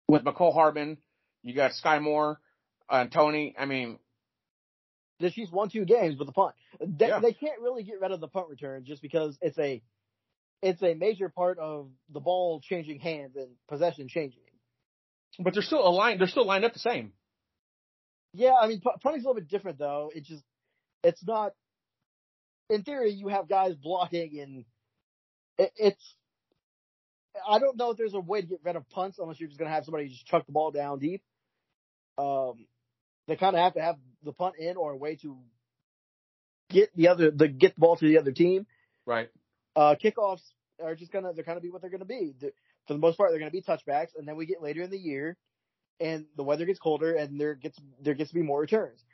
With 0.09 0.24
Mecole 0.24 0.53
Hardman, 0.53 0.99
you 1.43 1.55
got 1.55 1.72
Skyy 1.72 2.03
Moore, 2.03 2.41
uh, 2.88 3.07
Toney. 3.07 3.55
I 3.59 3.64
mean, 3.66 3.99
the 5.20 5.30
Chiefs 5.30 5.53
won 5.53 5.68
two 5.68 5.84
games 5.84 6.18
with 6.18 6.26
the 6.26 6.32
punt. 6.32 6.55
They, 6.80 7.09
Yeah. 7.09 7.20
they 7.20 7.32
can't 7.32 7.61
really 7.61 7.84
get 7.84 8.01
rid 8.01 8.11
of 8.11 8.20
the 8.20 8.26
punt 8.28 8.49
return 8.49 8.84
just 8.84 9.03
because 9.03 9.38
it's 9.41 9.59
a 9.59 9.82
it's 10.62 10.82
a 10.82 10.95
major 10.95 11.28
part 11.30 11.59
of 11.59 11.88
the 12.12 12.20
ball 12.20 12.61
changing 12.61 12.99
hands 13.01 13.34
and 13.36 13.49
possession 13.68 14.09
changing. 14.09 14.43
but 15.38 15.55
they're 15.55 15.62
still 15.62 15.86
aligned. 15.86 16.20
They're 16.20 16.26
still 16.28 16.45
lined 16.47 16.64
up 16.64 16.72
the 16.74 16.80
same. 16.80 17.12
Yeah, 18.34 18.55
I 18.61 18.66
mean, 18.66 18.80
punting's 18.80 19.24
a 19.24 19.28
little 19.28 19.34
bit 19.34 19.49
different 19.49 19.78
though. 19.78 20.11
It 20.14 20.24
just, 20.24 20.43
it's 21.03 21.24
not. 21.24 21.53
In 22.70 22.82
theory, 22.84 23.10
you 23.10 23.28
have 23.28 23.48
guys 23.48 23.74
blocking, 23.74 24.38
and 24.40 24.64
it, 25.58 25.72
it's. 25.76 26.14
I 27.48 27.58
don't 27.58 27.76
know 27.76 27.90
if 27.90 27.96
there's 27.96 28.14
a 28.14 28.20
way 28.20 28.40
to 28.40 28.46
get 28.46 28.60
rid 28.64 28.76
of 28.76 28.88
punts 28.90 29.18
unless 29.18 29.38
you're 29.38 29.48
just 29.48 29.58
gonna 29.58 29.70
have 29.70 29.84
somebody 29.84 30.08
just 30.08 30.26
chuck 30.26 30.46
the 30.46 30.52
ball 30.52 30.70
down 30.70 30.98
deep. 30.98 31.22
Um, 32.16 32.66
they 33.26 33.36
kind 33.36 33.54
of 33.54 33.60
have 33.62 33.74
to 33.74 33.80
have 33.82 33.96
the 34.24 34.32
punt 34.32 34.54
in 34.58 34.76
or 34.76 34.92
a 34.92 34.96
way 34.96 35.16
to 35.16 35.38
get 36.68 36.94
the 36.96 37.08
other 37.08 37.30
the 37.30 37.48
get 37.48 37.74
the 37.74 37.80
ball 37.80 37.96
to 37.96 38.06
the 38.06 38.18
other 38.18 38.32
team. 38.32 38.66
Right. 39.04 39.30
Uh, 39.74 39.94
kickoffs 40.02 40.42
are 40.82 40.94
just 40.94 41.12
gonna 41.12 41.32
they're 41.32 41.44
gonna 41.44 41.60
be 41.60 41.70
what 41.70 41.80
they're 41.82 41.90
gonna 41.90 42.04
be. 42.04 42.34
The- 42.38 42.52
For 42.86 42.94
the 42.94 42.98
most 43.00 43.16
part, 43.16 43.30
they're 43.30 43.38
gonna 43.38 43.50
be 43.50 43.62
touchbacks, 43.62 44.16
and 44.16 44.26
then 44.26 44.36
we 44.36 44.46
get 44.46 44.62
later 44.62 44.82
in 44.82 44.90
the 44.90 44.98
year, 44.98 45.36
and 46.00 46.26
the 46.36 46.42
weather 46.44 46.66
gets 46.66 46.78
colder, 46.78 47.14
and 47.14 47.40
there 47.40 47.54
gets 47.54 47.78
there 48.00 48.14
gets 48.14 48.30
to 48.30 48.34
be 48.34 48.42
more 48.42 48.60
returns. 48.60 49.04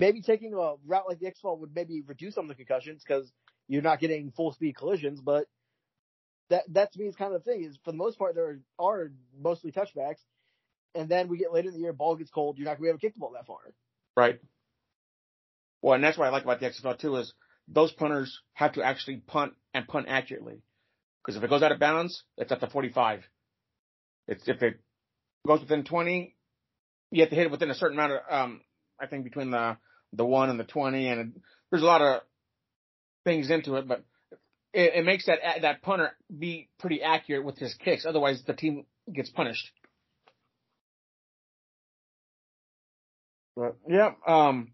Maybe 0.00 0.22
taking 0.22 0.54
a 0.54 0.56
route 0.56 1.08
like 1.08 1.18
the 1.18 1.26
XFL 1.26 1.58
would 1.58 1.74
maybe 1.74 2.02
reduce 2.06 2.34
some 2.34 2.44
of 2.44 2.48
the 2.48 2.54
concussions 2.54 3.02
because 3.06 3.30
you're 3.66 3.82
not 3.82 4.00
getting 4.00 4.30
full 4.30 4.52
speed 4.52 4.76
collisions, 4.76 5.20
but 5.20 5.46
that 6.50 6.64
that 6.72 6.92
to 6.92 6.98
me 6.98 7.06
is 7.06 7.16
kind 7.16 7.34
of 7.34 7.44
the 7.44 7.50
thing. 7.50 7.64
Is 7.64 7.78
for 7.84 7.92
the 7.92 7.98
most 7.98 8.18
part 8.18 8.34
there 8.34 8.58
are 8.78 9.12
mostly 9.38 9.72
touchbacks, 9.72 10.20
and 10.94 11.08
then 11.08 11.28
we 11.28 11.38
get 11.38 11.52
later 11.52 11.68
in 11.68 11.74
the 11.74 11.80
year, 11.80 11.92
ball 11.92 12.16
gets 12.16 12.30
cold, 12.30 12.58
you're 12.58 12.64
not 12.64 12.74
gonna 12.74 12.82
be 12.82 12.88
able 12.88 12.98
to 12.98 13.06
kick 13.06 13.14
the 13.14 13.20
ball 13.20 13.32
that 13.34 13.46
far. 13.46 13.58
Right. 14.16 14.40
Well, 15.82 15.94
and 15.94 16.02
that's 16.02 16.18
what 16.18 16.26
I 16.26 16.30
like 16.30 16.44
about 16.44 16.60
the 16.60 16.66
XFL 16.66 16.98
too 16.98 17.16
is 17.16 17.32
those 17.68 17.92
punters 17.92 18.40
have 18.54 18.72
to 18.72 18.82
actually 18.82 19.18
punt 19.18 19.52
and 19.74 19.86
punt 19.86 20.06
accurately. 20.08 20.62
Because 21.22 21.36
if 21.36 21.44
it 21.44 21.50
goes 21.50 21.62
out 21.62 21.72
of 21.72 21.78
bounds, 21.78 22.22
it's 22.36 22.50
at 22.50 22.60
the 22.60 22.66
45. 22.66 23.22
It's 24.26 24.48
if 24.48 24.62
it 24.62 24.80
goes 25.46 25.60
within 25.60 25.84
20, 25.84 26.34
you 27.10 27.20
have 27.20 27.30
to 27.30 27.36
hit 27.36 27.46
it 27.46 27.50
within 27.50 27.70
a 27.70 27.74
certain 27.74 27.98
amount 27.98 28.12
of, 28.12 28.20
um, 28.30 28.60
I 29.00 29.06
think 29.06 29.24
between 29.24 29.50
the 29.50 29.76
the 30.12 30.24
one 30.24 30.50
and 30.50 30.58
the 30.58 30.64
20, 30.64 31.08
and 31.08 31.20
it, 31.20 31.26
there's 31.70 31.82
a 31.82 31.86
lot 31.86 32.02
of 32.02 32.22
things 33.24 33.50
into 33.50 33.76
it, 33.76 33.86
but 33.86 34.04
it, 34.72 34.94
it 34.96 35.04
makes 35.04 35.26
that 35.26 35.38
that 35.62 35.82
punter 35.82 36.12
be 36.36 36.68
pretty 36.78 37.02
accurate 37.02 37.44
with 37.44 37.58
his 37.58 37.74
kicks. 37.74 38.06
Otherwise, 38.06 38.42
the 38.46 38.54
team 38.54 38.84
gets 39.12 39.30
punished. 39.30 39.70
But 43.56 43.76
yeah, 43.88 44.12
um, 44.26 44.72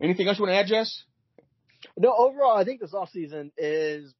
anything 0.00 0.28
else 0.28 0.38
you 0.38 0.44
want 0.44 0.52
to 0.52 0.58
add, 0.58 0.66
Jess? 0.66 1.02
No, 1.96 2.14
overall, 2.14 2.56
I 2.56 2.64
think 2.64 2.80
this 2.80 2.92
offseason 2.92 3.52
is 3.56 4.14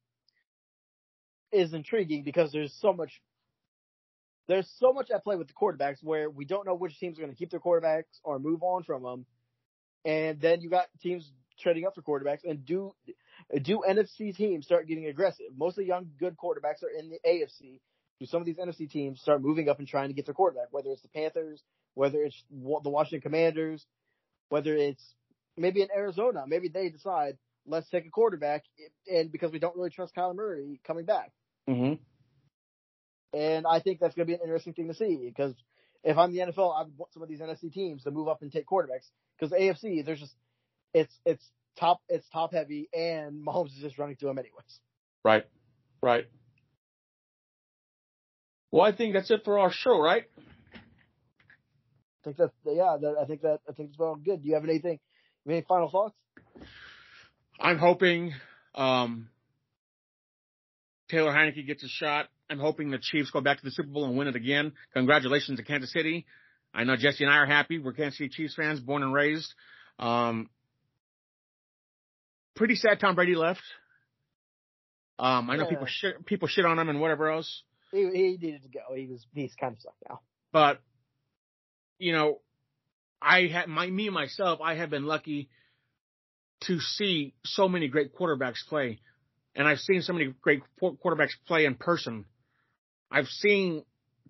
is 1.51 1.73
intriguing 1.73 2.23
because 2.23 2.51
there's 2.51 2.75
so 2.81 2.91
much 2.91 3.21
there's 4.47 4.71
so 4.79 4.93
much 4.93 5.09
at 5.11 5.23
play 5.23 5.35
with 5.35 5.47
the 5.47 5.53
quarterbacks 5.53 6.03
where 6.03 6.29
we 6.29 6.45
don't 6.45 6.65
know 6.65 6.75
which 6.75 6.97
teams 6.99 7.17
are 7.17 7.21
going 7.21 7.33
to 7.33 7.37
keep 7.37 7.51
their 7.51 7.59
quarterbacks 7.59 8.19
or 8.23 8.39
move 8.39 8.61
on 8.61 8.83
from 8.83 9.03
them, 9.03 9.25
and 10.05 10.39
then 10.39 10.61
you 10.61 10.69
got 10.69 10.85
teams 11.01 11.29
trading 11.59 11.85
up 11.85 11.95
for 11.95 12.01
quarterbacks. 12.01 12.43
And 12.43 12.65
do 12.65 12.93
do 13.61 13.83
NFC 13.87 14.35
teams 14.35 14.65
start 14.65 14.87
getting 14.87 15.07
aggressive? 15.07 15.47
Most 15.57 15.73
of 15.73 15.83
the 15.83 15.87
young 15.87 16.11
good 16.19 16.37
quarterbacks 16.37 16.83
are 16.83 16.97
in 16.97 17.09
the 17.09 17.19
AFC. 17.27 17.79
Do 18.19 18.25
some 18.25 18.41
of 18.41 18.45
these 18.45 18.57
NFC 18.57 18.89
teams 18.89 19.19
start 19.19 19.41
moving 19.41 19.67
up 19.67 19.79
and 19.79 19.87
trying 19.87 20.07
to 20.09 20.13
get 20.13 20.25
their 20.25 20.33
quarterback? 20.33 20.67
Whether 20.71 20.91
it's 20.91 21.01
the 21.01 21.09
Panthers, 21.09 21.61
whether 21.95 22.23
it's 22.23 22.41
the 22.49 22.89
Washington 22.89 23.21
Commanders, 23.21 23.85
whether 24.49 24.73
it's 24.75 25.03
maybe 25.57 25.81
in 25.81 25.89
Arizona, 25.93 26.45
maybe 26.47 26.69
they 26.69 26.89
decide 26.89 27.37
let's 27.67 27.89
take 27.89 28.05
a 28.05 28.09
quarterback, 28.09 28.63
and 29.07 29.31
because 29.31 29.51
we 29.51 29.59
don't 29.59 29.75
really 29.75 29.89
trust 29.89 30.15
Kyler 30.15 30.35
Murray 30.35 30.79
coming 30.85 31.05
back. 31.05 31.31
Mm-hmm. 31.69 31.95
And 33.37 33.65
I 33.67 33.79
think 33.79 33.99
that's 33.99 34.15
going 34.15 34.27
to 34.27 34.31
be 34.31 34.35
an 34.35 34.41
interesting 34.43 34.73
thing 34.73 34.87
to 34.87 34.93
see 34.93 35.19
because 35.25 35.53
if 36.05 36.17
I'm 36.17 36.31
the 36.31 36.39
NFL, 36.39 36.73
I 36.73 36.85
want 36.95 37.11
some 37.13 37.23
of 37.23 37.27
these 37.27 37.41
NFC 37.41 37.73
teams 37.73 38.03
to 38.03 38.11
move 38.11 38.27
up 38.27 38.43
and 38.43 38.51
take 38.51 38.67
quarterbacks 38.67 39.09
because 39.37 39.49
the 39.49 39.57
AFC, 39.57 40.05
there's 40.05 40.19
just 40.19 40.35
it's 40.93 41.13
it's 41.25 41.43
top 41.77 41.99
it's 42.07 42.27
top 42.29 42.53
heavy, 42.53 42.87
and 42.93 43.45
Mahomes 43.45 43.75
is 43.75 43.81
just 43.81 43.97
running 43.97 44.15
through 44.15 44.29
them 44.29 44.37
anyways. 44.37 44.79
Right. 45.23 45.45
Right. 46.01 46.25
Well, 48.71 48.83
I 48.83 48.95
think 48.95 49.13
that's 49.13 49.31
it 49.31 49.41
for 49.43 49.57
our 49.57 49.71
show, 49.71 49.99
right? 49.99 50.25
I 50.75 50.79
think 52.23 52.37
that's 52.37 52.53
yeah. 52.65 52.97
That, 53.01 53.15
I 53.19 53.25
think 53.25 53.41
that 53.41 53.59
I 53.67 53.73
think 53.73 53.89
it's 53.89 53.99
all 53.99 54.15
good. 54.15 54.43
Do 54.43 54.47
you 54.47 54.53
have 54.53 54.63
anything? 54.63 54.99
Any 55.47 55.65
final 55.67 55.89
thoughts? 55.89 56.15
I'm 57.59 57.77
hoping 57.77 58.33
um, 58.75 59.29
Taylor 61.09 61.31
Heinicke 61.31 61.65
gets 61.65 61.83
a 61.83 61.87
shot. 61.87 62.27
I'm 62.49 62.59
hoping 62.59 62.91
the 62.91 62.99
Chiefs 62.99 63.31
go 63.31 63.41
back 63.41 63.57
to 63.59 63.63
the 63.65 63.71
Super 63.71 63.89
Bowl 63.89 64.05
and 64.05 64.17
win 64.17 64.27
it 64.27 64.35
again. 64.35 64.73
Congratulations 64.93 65.57
to 65.57 65.63
Kansas 65.65 65.91
City. 65.91 66.25
I 66.73 66.83
know 66.83 66.95
Jesse 66.95 67.23
and 67.23 67.33
I 67.33 67.37
are 67.37 67.45
happy. 67.45 67.79
We're 67.79 67.93
Kansas 67.93 68.17
City 68.17 68.29
Chiefs 68.29 68.55
fans, 68.55 68.79
born 68.79 69.01
and 69.01 69.13
raised. 69.13 69.53
Um, 69.97 70.49
pretty 72.55 72.75
sad 72.75 72.99
Tom 72.99 73.15
Brady 73.15 73.35
left. 73.35 73.61
Um, 75.17 75.49
I 75.49 75.55
know 75.55 75.63
Yeah. 75.63 75.69
people 75.69 75.85
shit, 75.87 76.25
people 76.25 76.47
shit 76.47 76.65
on 76.65 76.77
him 76.77 76.89
and 76.89 76.99
whatever 76.99 77.29
else, 77.31 77.63
He, 77.91 77.99
he 78.09 78.37
needed 78.37 78.63
to 78.63 78.67
go. 78.69 78.93
He 78.95 79.07
was 79.07 79.25
he's 79.33 79.55
kind 79.55 79.73
of 79.73 79.79
stuck 79.79 79.95
now. 80.09 80.19
but 80.51 80.81
you 81.97 82.11
know, 82.11 82.41
I 83.21 83.47
had 83.47 83.67
my 83.69 83.89
me 83.89 84.09
myself. 84.09 84.59
I 84.61 84.75
have 84.75 84.89
been 84.89 85.05
lucky 85.05 85.49
to 86.61 86.79
see 86.81 87.33
so 87.45 87.69
many 87.69 87.87
great 87.87 88.13
quarterbacks 88.13 88.65
play, 88.67 88.99
and 89.55 89.65
I've 89.65 89.79
seen 89.79 90.01
so 90.01 90.11
many 90.11 90.33
great 90.41 90.61
qu- 90.79 90.97
quarterbacks 91.03 91.31
play 91.47 91.63
in 91.65 91.75
person. 91.75 92.25
I've 93.11 93.27
seen 93.27 93.83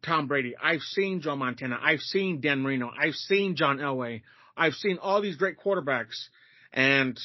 Tom 0.04 0.28
Brady. 0.28 0.56
I've 0.62 0.82
seen 0.82 1.22
Joe 1.22 1.36
Montana. 1.36 1.80
I've 1.82 2.02
seen 2.02 2.42
Dan 2.42 2.62
Marino. 2.62 2.92
I've 2.98 3.16
seen 3.16 3.56
John 3.56 3.78
Elway. 3.80 4.22
I've 4.56 4.74
seen 4.74 4.98
all 5.02 5.22
these 5.22 5.36
great 5.36 5.58
quarterbacks, 5.60 6.28
and 6.72 7.20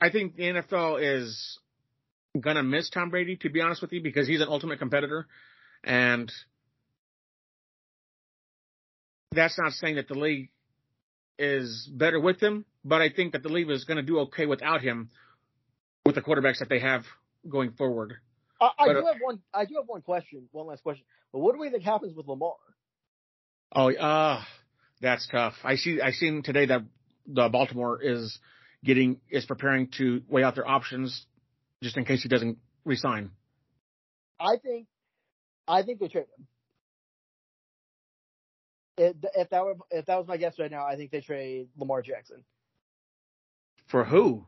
I 0.00 0.10
think 0.10 0.36
the 0.36 0.44
NFL 0.44 0.98
is 1.00 1.58
gonna 2.38 2.62
miss 2.62 2.90
Tom 2.90 3.10
Brady, 3.10 3.36
to 3.36 3.50
be 3.50 3.60
honest 3.60 3.82
with 3.82 3.92
you, 3.92 4.02
because 4.02 4.26
he's 4.26 4.40
an 4.40 4.48
ultimate 4.48 4.78
competitor, 4.78 5.26
and 5.84 6.32
that's 9.32 9.58
not 9.58 9.72
saying 9.72 9.96
that 9.96 10.08
the 10.08 10.14
league 10.14 10.50
is 11.38 11.88
better 11.92 12.18
with 12.18 12.40
him, 12.40 12.64
but 12.84 13.00
I 13.00 13.10
think 13.10 13.32
that 13.32 13.42
the 13.42 13.48
league 13.48 13.70
is 13.70 13.84
going 13.84 13.98
to 13.98 14.02
do 14.02 14.20
okay 14.20 14.46
without 14.46 14.80
him 14.80 15.10
with 16.04 16.14
the 16.14 16.22
quarterbacks 16.22 16.58
that 16.58 16.68
they 16.68 16.80
have 16.80 17.04
going 17.48 17.72
forward. 17.72 18.14
I, 18.60 18.66
I 18.78 18.86
But, 18.86 18.92
do 18.94 18.98
uh, 18.98 19.12
have 19.12 19.20
one. 19.20 19.40
I 19.54 19.64
do 19.64 19.74
have 19.76 19.86
one 19.86 20.02
question. 20.02 20.48
One 20.52 20.66
last 20.66 20.82
question. 20.82 21.04
But 21.32 21.40
what 21.40 21.54
do 21.54 21.60
we 21.60 21.70
think 21.70 21.82
happens 21.82 22.16
with 22.16 22.26
Lamar? 22.26 22.54
Oh, 23.72 23.92
uh, 23.92 24.42
that's 25.00 25.26
tough. 25.28 25.54
I 25.64 25.76
see. 25.76 26.00
I 26.00 26.12
seen 26.12 26.42
today 26.42 26.66
that 26.66 26.82
the 27.26 27.48
Baltimore 27.48 28.00
is 28.02 28.38
getting 28.84 29.20
is 29.30 29.44
preparing 29.44 29.88
to 29.98 30.22
weigh 30.28 30.42
out 30.42 30.54
their 30.54 30.68
options 30.68 31.26
just 31.82 31.96
in 31.96 32.04
case 32.04 32.22
he 32.22 32.28
doesn't 32.28 32.58
resign? 32.84 33.30
I 34.40 34.56
think, 34.56 34.86
I 35.66 35.82
think 35.82 36.00
they 36.00 36.08
trade 36.08 36.26
him. 36.36 36.46
If, 38.96 39.16
if 39.36 39.50
that 39.50 39.64
were 39.64 39.76
if 39.90 40.06
that 40.06 40.18
was 40.18 40.26
my 40.26 40.36
guess 40.36 40.58
right 40.58 40.70
now, 40.70 40.84
I 40.84 40.96
think 40.96 41.12
they 41.12 41.20
trade 41.20 41.68
Lamar 41.76 42.02
Jackson. 42.02 42.44
For 43.86 44.04
who? 44.04 44.44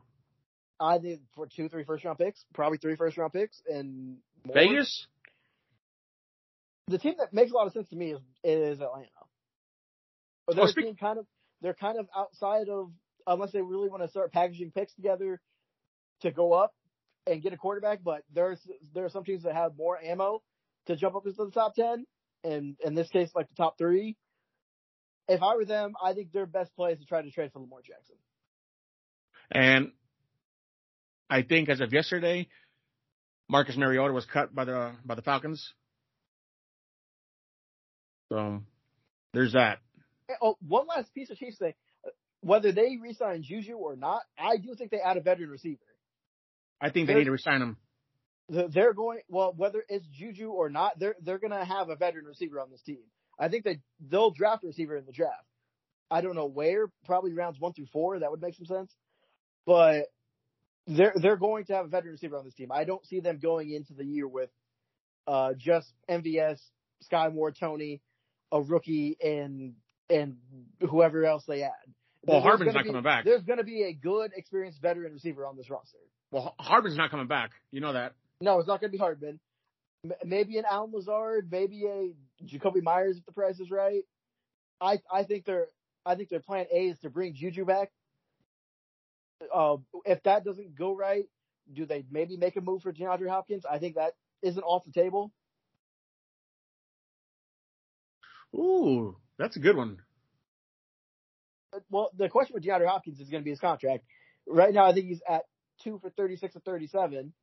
I 0.81 0.97
think 0.97 1.21
for 1.35 1.47
two, 1.47 1.69
three 1.69 1.83
first 1.83 2.03
round 2.03 2.17
picks, 2.17 2.43
probably 2.53 2.79
three 2.79 2.95
first 2.95 3.17
round 3.17 3.31
picks, 3.33 3.61
and 3.67 4.17
more. 4.45 4.55
Vegas? 4.55 5.07
The 6.87 6.97
team 6.97 7.13
that 7.19 7.31
makes 7.33 7.51
a 7.51 7.53
lot 7.55 7.67
of 7.67 7.73
sense 7.73 7.87
to 7.89 7.95
me 7.95 8.11
is 8.11 8.19
is 8.43 8.81
Atlanta. 8.81 9.07
Or 10.47 10.55
they're 10.55 10.63
Oh, 10.65 10.67
speak- 10.67 10.99
kind 10.99 11.19
of 11.19 11.27
they're 11.61 11.75
kind 11.75 11.99
of 11.99 12.07
outside 12.15 12.67
of 12.69 12.91
unless 13.27 13.51
they 13.51 13.61
really 13.61 13.87
want 13.89 14.01
to 14.01 14.09
start 14.09 14.33
packaging 14.33 14.71
picks 14.71 14.93
together 14.95 15.39
to 16.21 16.31
go 16.31 16.53
up 16.53 16.73
and 17.27 17.41
get 17.41 17.53
a 17.53 17.57
quarterback. 17.57 17.99
But 18.03 18.23
there's 18.33 18.59
there 18.93 19.05
are 19.05 19.09
some 19.09 19.23
teams 19.23 19.43
that 19.43 19.53
have 19.53 19.77
more 19.77 19.97
ammo 20.03 20.41
to 20.87 20.95
jump 20.95 21.15
up 21.15 21.25
into 21.27 21.45
the 21.45 21.51
top 21.51 21.75
ten, 21.75 22.05
and 22.43 22.75
in 22.83 22.95
this 22.95 23.09
case, 23.09 23.29
like 23.35 23.47
the 23.49 23.55
top 23.55 23.77
three. 23.77 24.17
If 25.27 25.41
I 25.43 25.55
were 25.55 25.65
them, 25.65 25.93
I 26.03 26.13
think 26.13 26.31
their 26.33 26.47
best 26.47 26.75
play 26.75 26.93
is 26.93 26.99
to 26.99 27.05
try 27.05 27.21
to 27.21 27.29
trade 27.31 27.51
for 27.53 27.59
Lamar 27.59 27.79
Jackson. 27.85 28.15
And 29.51 29.91
I 31.31 31.43
think 31.43 31.69
as 31.69 31.79
of 31.79 31.93
yesterday, 31.93 32.47
Marcus 33.49 33.77
Mariota 33.77 34.13
was 34.13 34.25
cut 34.25 34.53
by 34.53 34.65
the 34.65 34.91
by 35.05 35.15
the 35.15 35.21
Falcons. 35.21 35.73
So 38.31 38.61
there's 39.33 39.53
that. 39.53 39.79
Oh, 40.41 40.57
one 40.65 40.87
last 40.87 41.13
piece 41.13 41.29
of 41.29 41.37
Chiefs 41.37 41.57
thing. 41.57 41.73
Whether 42.41 42.71
they 42.71 42.97
re-sign 43.01 43.43
Juju 43.43 43.73
or 43.75 43.95
not, 43.95 44.23
I 44.37 44.57
do 44.57 44.73
think 44.75 44.91
they 44.91 44.99
add 44.99 45.17
a 45.17 45.21
veteran 45.21 45.49
receiver. 45.49 45.79
I 46.81 46.89
think 46.89 47.07
they 47.07 47.13
There's- 47.13 47.19
need 47.21 47.25
to 47.25 47.31
resign 47.31 47.61
him. 47.61 47.77
They're 48.49 48.93
going 48.93 49.21
well, 49.29 49.53
whether 49.55 49.85
it's 49.87 50.05
Juju 50.07 50.49
or 50.49 50.69
not. 50.69 50.99
They're 50.99 51.15
they're 51.21 51.39
going 51.39 51.51
to 51.51 51.63
have 51.63 51.89
a 51.89 51.95
veteran 51.95 52.25
receiver 52.25 52.59
on 52.59 52.69
this 52.69 52.81
team. 52.81 52.99
I 53.39 53.47
think 53.47 53.63
they 53.63 53.79
they'll 54.01 54.31
draft 54.31 54.65
a 54.65 54.67
receiver 54.67 54.97
in 54.97 55.05
the 55.05 55.13
draft. 55.13 55.45
I 56.09 56.19
don't 56.19 56.35
know 56.35 56.47
where, 56.47 56.89
probably 57.05 57.31
rounds 57.33 57.57
one 57.57 57.71
through 57.71 57.85
four. 57.93 58.19
That 58.19 58.29
would 58.31 58.41
make 58.41 58.55
some 58.55 58.65
sense. 58.65 58.93
But 59.65 60.07
they're 60.87 61.13
they're 61.15 61.37
going 61.37 61.65
to 61.65 61.73
have 61.73 61.85
a 61.85 61.89
veteran 61.89 62.13
receiver 62.13 62.37
on 62.37 62.45
this 62.45 62.53
team. 62.53 62.71
I 62.71 62.83
don't 62.83 63.05
see 63.05 63.19
them 63.19 63.39
going 63.39 63.71
into 63.71 63.93
the 63.93 64.05
year 64.05 64.27
with 64.27 64.49
uh, 65.27 65.53
just 65.57 65.91
MVS, 66.09 66.59
Skyy 67.11 67.33
Moore, 67.33 67.51
Toney, 67.51 68.01
a 68.51 68.61
rookie, 68.61 69.17
and 69.21 69.73
and 70.09 70.37
whoever 70.89 71.23
else 71.25 71.43
they 71.47 71.63
add. 71.63 71.71
Well, 72.25 72.37
There's 72.41 72.43
Hardman's 72.43 72.73
not 72.75 72.83
be- 72.83 72.89
coming 72.89 73.03
back. 73.03 73.25
There's 73.25 73.43
going 73.43 73.57
to 73.59 73.63
be 73.63 73.83
a 73.83 73.93
good, 73.93 74.31
experienced 74.35 74.81
veteran 74.81 75.13
receiver 75.13 75.45
on 75.45 75.57
this 75.57 75.69
roster. 75.69 75.97
Well, 76.31 76.53
Hardman's 76.59 76.97
not 76.97 77.09
coming 77.11 77.27
back. 77.27 77.51
You 77.71 77.81
know 77.81 77.93
that. 77.93 78.13
No, 78.41 78.59
it's 78.59 78.67
not 78.67 78.79
going 78.79 78.89
to 78.91 78.95
be 78.97 78.99
Hardman. 78.99 79.39
M- 80.05 80.11
Maybe 80.23 80.57
an 80.57 80.65
Allen 80.69 80.91
Lazard, 80.93 81.47
maybe 81.51 81.85
a 81.85 82.11
Jakobi 82.45 82.81
Meyers 82.83 83.17
if 83.17 83.25
the 83.25 83.31
price 83.31 83.59
is 83.59 83.69
right. 83.71 84.03
I 84.79 84.99
I 85.11 85.23
think 85.23 85.45
their 85.45 85.67
I 86.05 86.15
think 86.15 86.29
their 86.29 86.39
plan 86.39 86.65
A 86.73 86.87
is 86.87 86.99
to 86.99 87.09
bring 87.09 87.33
Juju 87.35 87.65
back. 87.65 87.91
Uh, 89.53 89.77
if 90.05 90.21
that 90.23 90.43
doesn't 90.43 90.75
go 90.75 90.95
right, 90.95 91.25
do 91.71 91.85
they 91.85 92.05
maybe 92.11 92.37
make 92.37 92.55
a 92.55 92.61
move 92.61 92.81
for 92.81 92.93
DeAndre 92.93 93.29
Hopkins? 93.29 93.65
I 93.69 93.79
think 93.79 93.95
that 93.95 94.13
isn't 94.41 94.63
off 94.63 94.83
the 94.85 94.91
table. 94.91 95.31
Ooh, 98.55 99.15
that's 99.37 99.55
a 99.55 99.59
good 99.59 99.77
one. 99.77 99.97
Well, 101.89 102.11
the 102.17 102.27
question 102.29 102.53
with 102.53 102.63
DeAndre 102.63 102.87
Hopkins 102.87 103.19
is 103.19 103.29
going 103.29 103.41
to 103.41 103.45
be 103.45 103.51
his 103.51 103.59
contract. 103.59 104.03
Right 104.47 104.73
now, 104.73 104.85
I 104.85 104.93
think 104.93 105.07
he's 105.07 105.21
at 105.27 105.43
two 105.83 105.99
for 105.99 106.09
thirty 106.09 106.35
six 106.35 106.55
or 106.55 106.59
thirty 106.59 106.87
seven. 106.87 107.33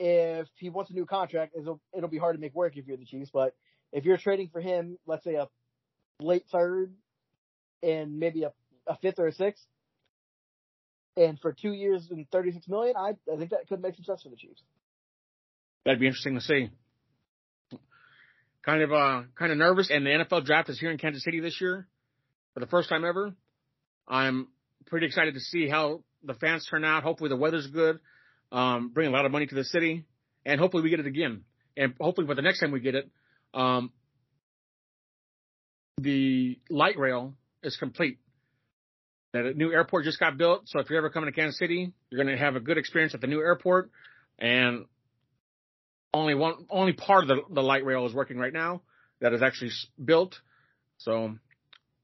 If 0.00 0.48
he 0.56 0.70
wants 0.70 0.90
a 0.90 0.94
new 0.94 1.06
contract, 1.06 1.54
it'll 1.58 1.80
it'll 1.96 2.08
be 2.08 2.18
hard 2.18 2.36
to 2.36 2.40
make 2.40 2.54
work 2.54 2.76
if 2.76 2.86
you're 2.86 2.96
the 2.96 3.04
Chiefs. 3.04 3.30
But 3.32 3.54
if 3.92 4.04
you're 4.04 4.16
trading 4.16 4.48
for 4.48 4.60
him, 4.60 4.98
let's 5.06 5.24
say 5.24 5.34
a 5.34 5.48
late 6.20 6.44
third 6.50 6.94
and 7.82 8.18
maybe 8.18 8.44
a, 8.44 8.52
a 8.86 8.96
fifth 8.96 9.18
or 9.18 9.26
a 9.26 9.32
sixth, 9.32 9.66
and 11.18 11.38
for 11.40 11.52
two 11.52 11.72
years 11.72 12.06
and 12.10 12.30
thirty 12.30 12.52
six 12.52 12.68
million, 12.68 12.96
I 12.96 13.14
I 13.32 13.36
think 13.36 13.50
that 13.50 13.68
could 13.68 13.82
make 13.82 13.96
some 13.96 14.04
sense 14.04 14.22
for 14.22 14.28
the 14.28 14.36
Chiefs. 14.36 14.62
That'd 15.84 16.00
be 16.00 16.06
interesting 16.06 16.34
to 16.34 16.40
see. 16.40 16.70
Kind 18.64 18.82
of 18.82 18.92
uh 18.92 19.22
kind 19.38 19.50
of 19.52 19.58
nervous 19.58 19.90
and 19.90 20.06
the 20.06 20.10
NFL 20.10 20.44
draft 20.44 20.68
is 20.68 20.78
here 20.78 20.90
in 20.90 20.98
Kansas 20.98 21.24
City 21.24 21.40
this 21.40 21.60
year 21.60 21.88
for 22.54 22.60
the 22.60 22.66
first 22.66 22.88
time 22.88 23.04
ever. 23.04 23.34
I'm 24.06 24.48
pretty 24.86 25.06
excited 25.06 25.34
to 25.34 25.40
see 25.40 25.68
how 25.68 26.02
the 26.22 26.34
fans 26.34 26.66
turn 26.68 26.84
out. 26.84 27.02
Hopefully 27.02 27.30
the 27.30 27.36
weather's 27.36 27.66
good. 27.66 27.98
Um 28.52 28.90
bring 28.92 29.08
a 29.08 29.10
lot 29.10 29.24
of 29.24 29.32
money 29.32 29.46
to 29.46 29.54
the 29.54 29.64
city 29.64 30.04
and 30.44 30.60
hopefully 30.60 30.82
we 30.82 30.90
get 30.90 31.00
it 31.00 31.06
again. 31.06 31.42
And 31.76 31.94
hopefully 32.00 32.26
by 32.26 32.34
the 32.34 32.42
next 32.42 32.60
time 32.60 32.70
we 32.70 32.80
get 32.80 32.94
it, 32.94 33.10
um 33.54 33.90
the 35.98 36.58
light 36.70 36.98
rail 36.98 37.34
is 37.62 37.76
complete. 37.76 38.18
That 39.32 39.44
a 39.44 39.52
new 39.52 39.70
airport 39.70 40.04
just 40.04 40.18
got 40.18 40.38
built, 40.38 40.62
so 40.66 40.80
if 40.80 40.88
you're 40.88 40.98
ever 40.98 41.10
coming 41.10 41.30
to 41.30 41.38
Kansas 41.38 41.58
City, 41.58 41.92
you're 42.10 42.24
going 42.24 42.34
to 42.34 42.42
have 42.42 42.56
a 42.56 42.60
good 42.60 42.78
experience 42.78 43.14
at 43.14 43.20
the 43.20 43.26
new 43.26 43.40
airport 43.40 43.90
and 44.38 44.86
only 46.14 46.34
one 46.34 46.66
only 46.70 46.92
part 46.92 47.24
of 47.24 47.28
the, 47.28 47.54
the 47.54 47.62
light 47.62 47.84
rail 47.84 48.06
is 48.06 48.14
working 48.14 48.38
right 48.38 48.52
now 48.52 48.82
that 49.20 49.32
is 49.32 49.42
actually 49.42 49.70
built. 50.02 50.40
So 50.98 51.36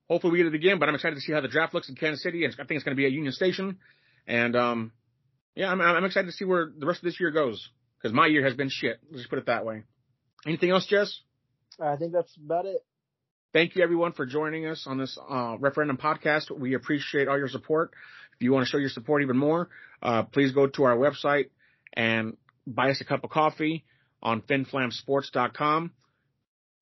hopefully 0.09 0.33
we 0.33 0.39
get 0.39 0.47
it 0.47 0.55
again. 0.55 0.79
But 0.79 0.89
I'm 0.89 0.95
excited 0.95 1.15
to 1.15 1.21
see 1.21 1.33
how 1.33 1.41
the 1.41 1.49
draft 1.49 1.75
looks 1.75 1.89
in 1.89 1.95
Kansas 1.95 2.23
City. 2.23 2.45
And 2.45 2.53
I 2.55 2.65
think 2.65 2.73
it's 2.73 2.85
going 2.85 2.97
to 2.97 3.01
be 3.01 3.07
at 3.07 3.13
Union 3.13 3.33
Station. 3.33 3.79
And 4.27 4.57
um, 4.57 4.93
yeah, 5.55 5.71
I'm, 5.71 5.81
I'm 5.81 6.05
excited 6.05 6.27
to 6.27 6.33
see 6.33 6.45
where 6.45 6.71
the 6.77 6.87
rest 6.87 7.01
of 7.01 7.05
this 7.05 7.19
year 7.21 7.31
goes 7.31 7.69
because 7.99 8.15
my 8.15 8.27
year 8.27 8.45
has 8.45 8.55
been 8.55 8.69
shit. 8.71 8.99
Let's 9.11 9.23
just 9.23 9.31
put 9.31 9.39
it 9.39 9.47
that 9.47 9.65
way. 9.65 9.85
Anything 10.47 10.71
else, 10.71 10.87
Jess? 10.87 11.21
I 11.81 11.97
think 11.97 12.13
that's 12.13 12.37
about 12.37 12.67
it. 12.67 12.85
Thank 13.55 13.77
you 13.77 13.85
everyone 13.85 14.11
for 14.15 14.27
joining 14.27 14.67
us 14.67 14.85
on 14.85 14.99
this 14.99 15.17
uh, 15.31 15.57
Ref 15.61 15.75
Horrendumb 15.75 16.01
podcast. 16.01 16.51
We 16.51 16.75
appreciate 16.75 17.29
all 17.29 17.39
your 17.39 17.47
support. 17.47 17.93
If 18.35 18.43
you 18.43 18.53
want 18.53 18.67
to 18.67 18.69
show 18.69 18.79
your 18.79 18.89
support 18.89 19.23
even 19.23 19.37
more, 19.37 19.69
uh, 20.03 20.25
please 20.25 20.51
go 20.51 20.67
to 20.67 20.83
our 20.83 20.97
website 20.97 21.51
and 21.93 22.37
buy 22.67 22.91
us 22.91 23.01
a 23.01 23.05
cup 23.05 23.23
of 23.23 23.31
coffee 23.31 23.85
on 24.21 24.43
finflamsports.com. 24.43 25.93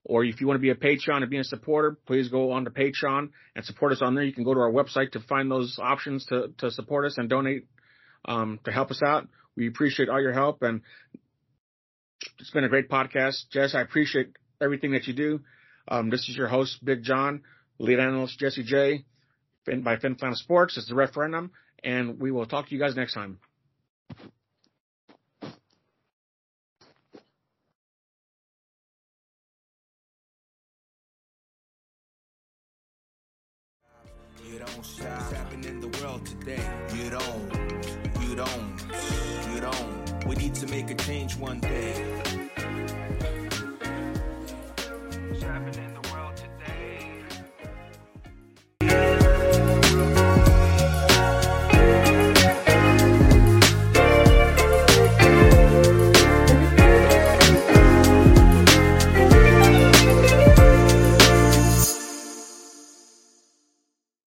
Or 0.03 0.25
if 0.25 0.41
you 0.41 0.47
want 0.47 0.57
to 0.57 0.61
be 0.63 0.71
a 0.71 0.75
Patreon 0.75 1.21
and 1.21 1.29
be 1.29 1.37
a 1.37 1.43
supporter, 1.43 1.95
please 2.07 2.29
go 2.29 2.53
on 2.53 2.65
to 2.65 2.71
Patreon 2.71 3.29
and 3.55 3.65
support 3.65 3.91
us 3.91 4.01
on 4.01 4.15
there. 4.15 4.23
You 4.23 4.33
can 4.33 4.43
go 4.43 4.55
to 4.55 4.59
our 4.59 4.71
website 4.71 5.11
to 5.11 5.19
find 5.19 5.51
those 5.51 5.77
options 5.79 6.25
to, 6.25 6.55
to 6.57 6.71
support 6.71 7.05
us 7.05 7.19
and 7.19 7.29
donate 7.29 7.67
um, 8.25 8.59
to 8.63 8.71
help 8.71 8.89
us 8.89 9.03
out. 9.05 9.27
We 9.55 9.67
appreciate 9.67 10.09
all 10.09 10.19
your 10.19 10.33
help 10.33 10.63
and 10.63 10.81
it's 12.39 12.49
been 12.49 12.63
a 12.63 12.69
great 12.69 12.89
podcast. 12.89 13.43
Jess, 13.51 13.75
I 13.75 13.81
appreciate 13.81 14.29
everything 14.59 14.93
that 14.93 15.05
you 15.05 15.13
do. 15.13 15.41
Um, 15.87 16.09
this 16.09 16.29
is 16.29 16.37
your 16.37 16.47
host, 16.47 16.83
Big 16.83 17.03
John, 17.03 17.41
lead 17.79 17.99
analyst 17.99 18.39
Jesse 18.39 18.63
J, 18.63 19.05
by 19.65 19.97
FinFlam 19.97 20.35
Sports. 20.35 20.77
It's 20.77 20.87
the 20.87 20.95
Ref 20.95 21.13
Horrendumb, 21.13 21.49
and 21.83 22.19
we 22.19 22.31
will 22.31 22.45
talk 22.45 22.67
to 22.67 22.73
you 22.73 22.79
guys 22.79 22.95
next 22.95 23.13
time. 23.13 23.39
You 34.45 34.59
don't 34.59 34.85
stop. 34.85 35.19
What's 35.19 35.31
happening 35.31 35.65
in 35.65 35.79
the 35.81 35.87
world 35.99 36.25
today? 36.25 36.63
You 36.95 37.09
don't. 37.09 37.51
You 38.21 38.35
don't. 38.35 38.81
You 39.53 39.61
don't. 39.61 40.27
We 40.27 40.35
need 40.35 40.55
to 40.55 40.67
make 40.67 40.89
a 40.91 40.95
change 40.95 41.37
one 41.37 41.59
day. 41.59 42.32
happening. 45.53 45.92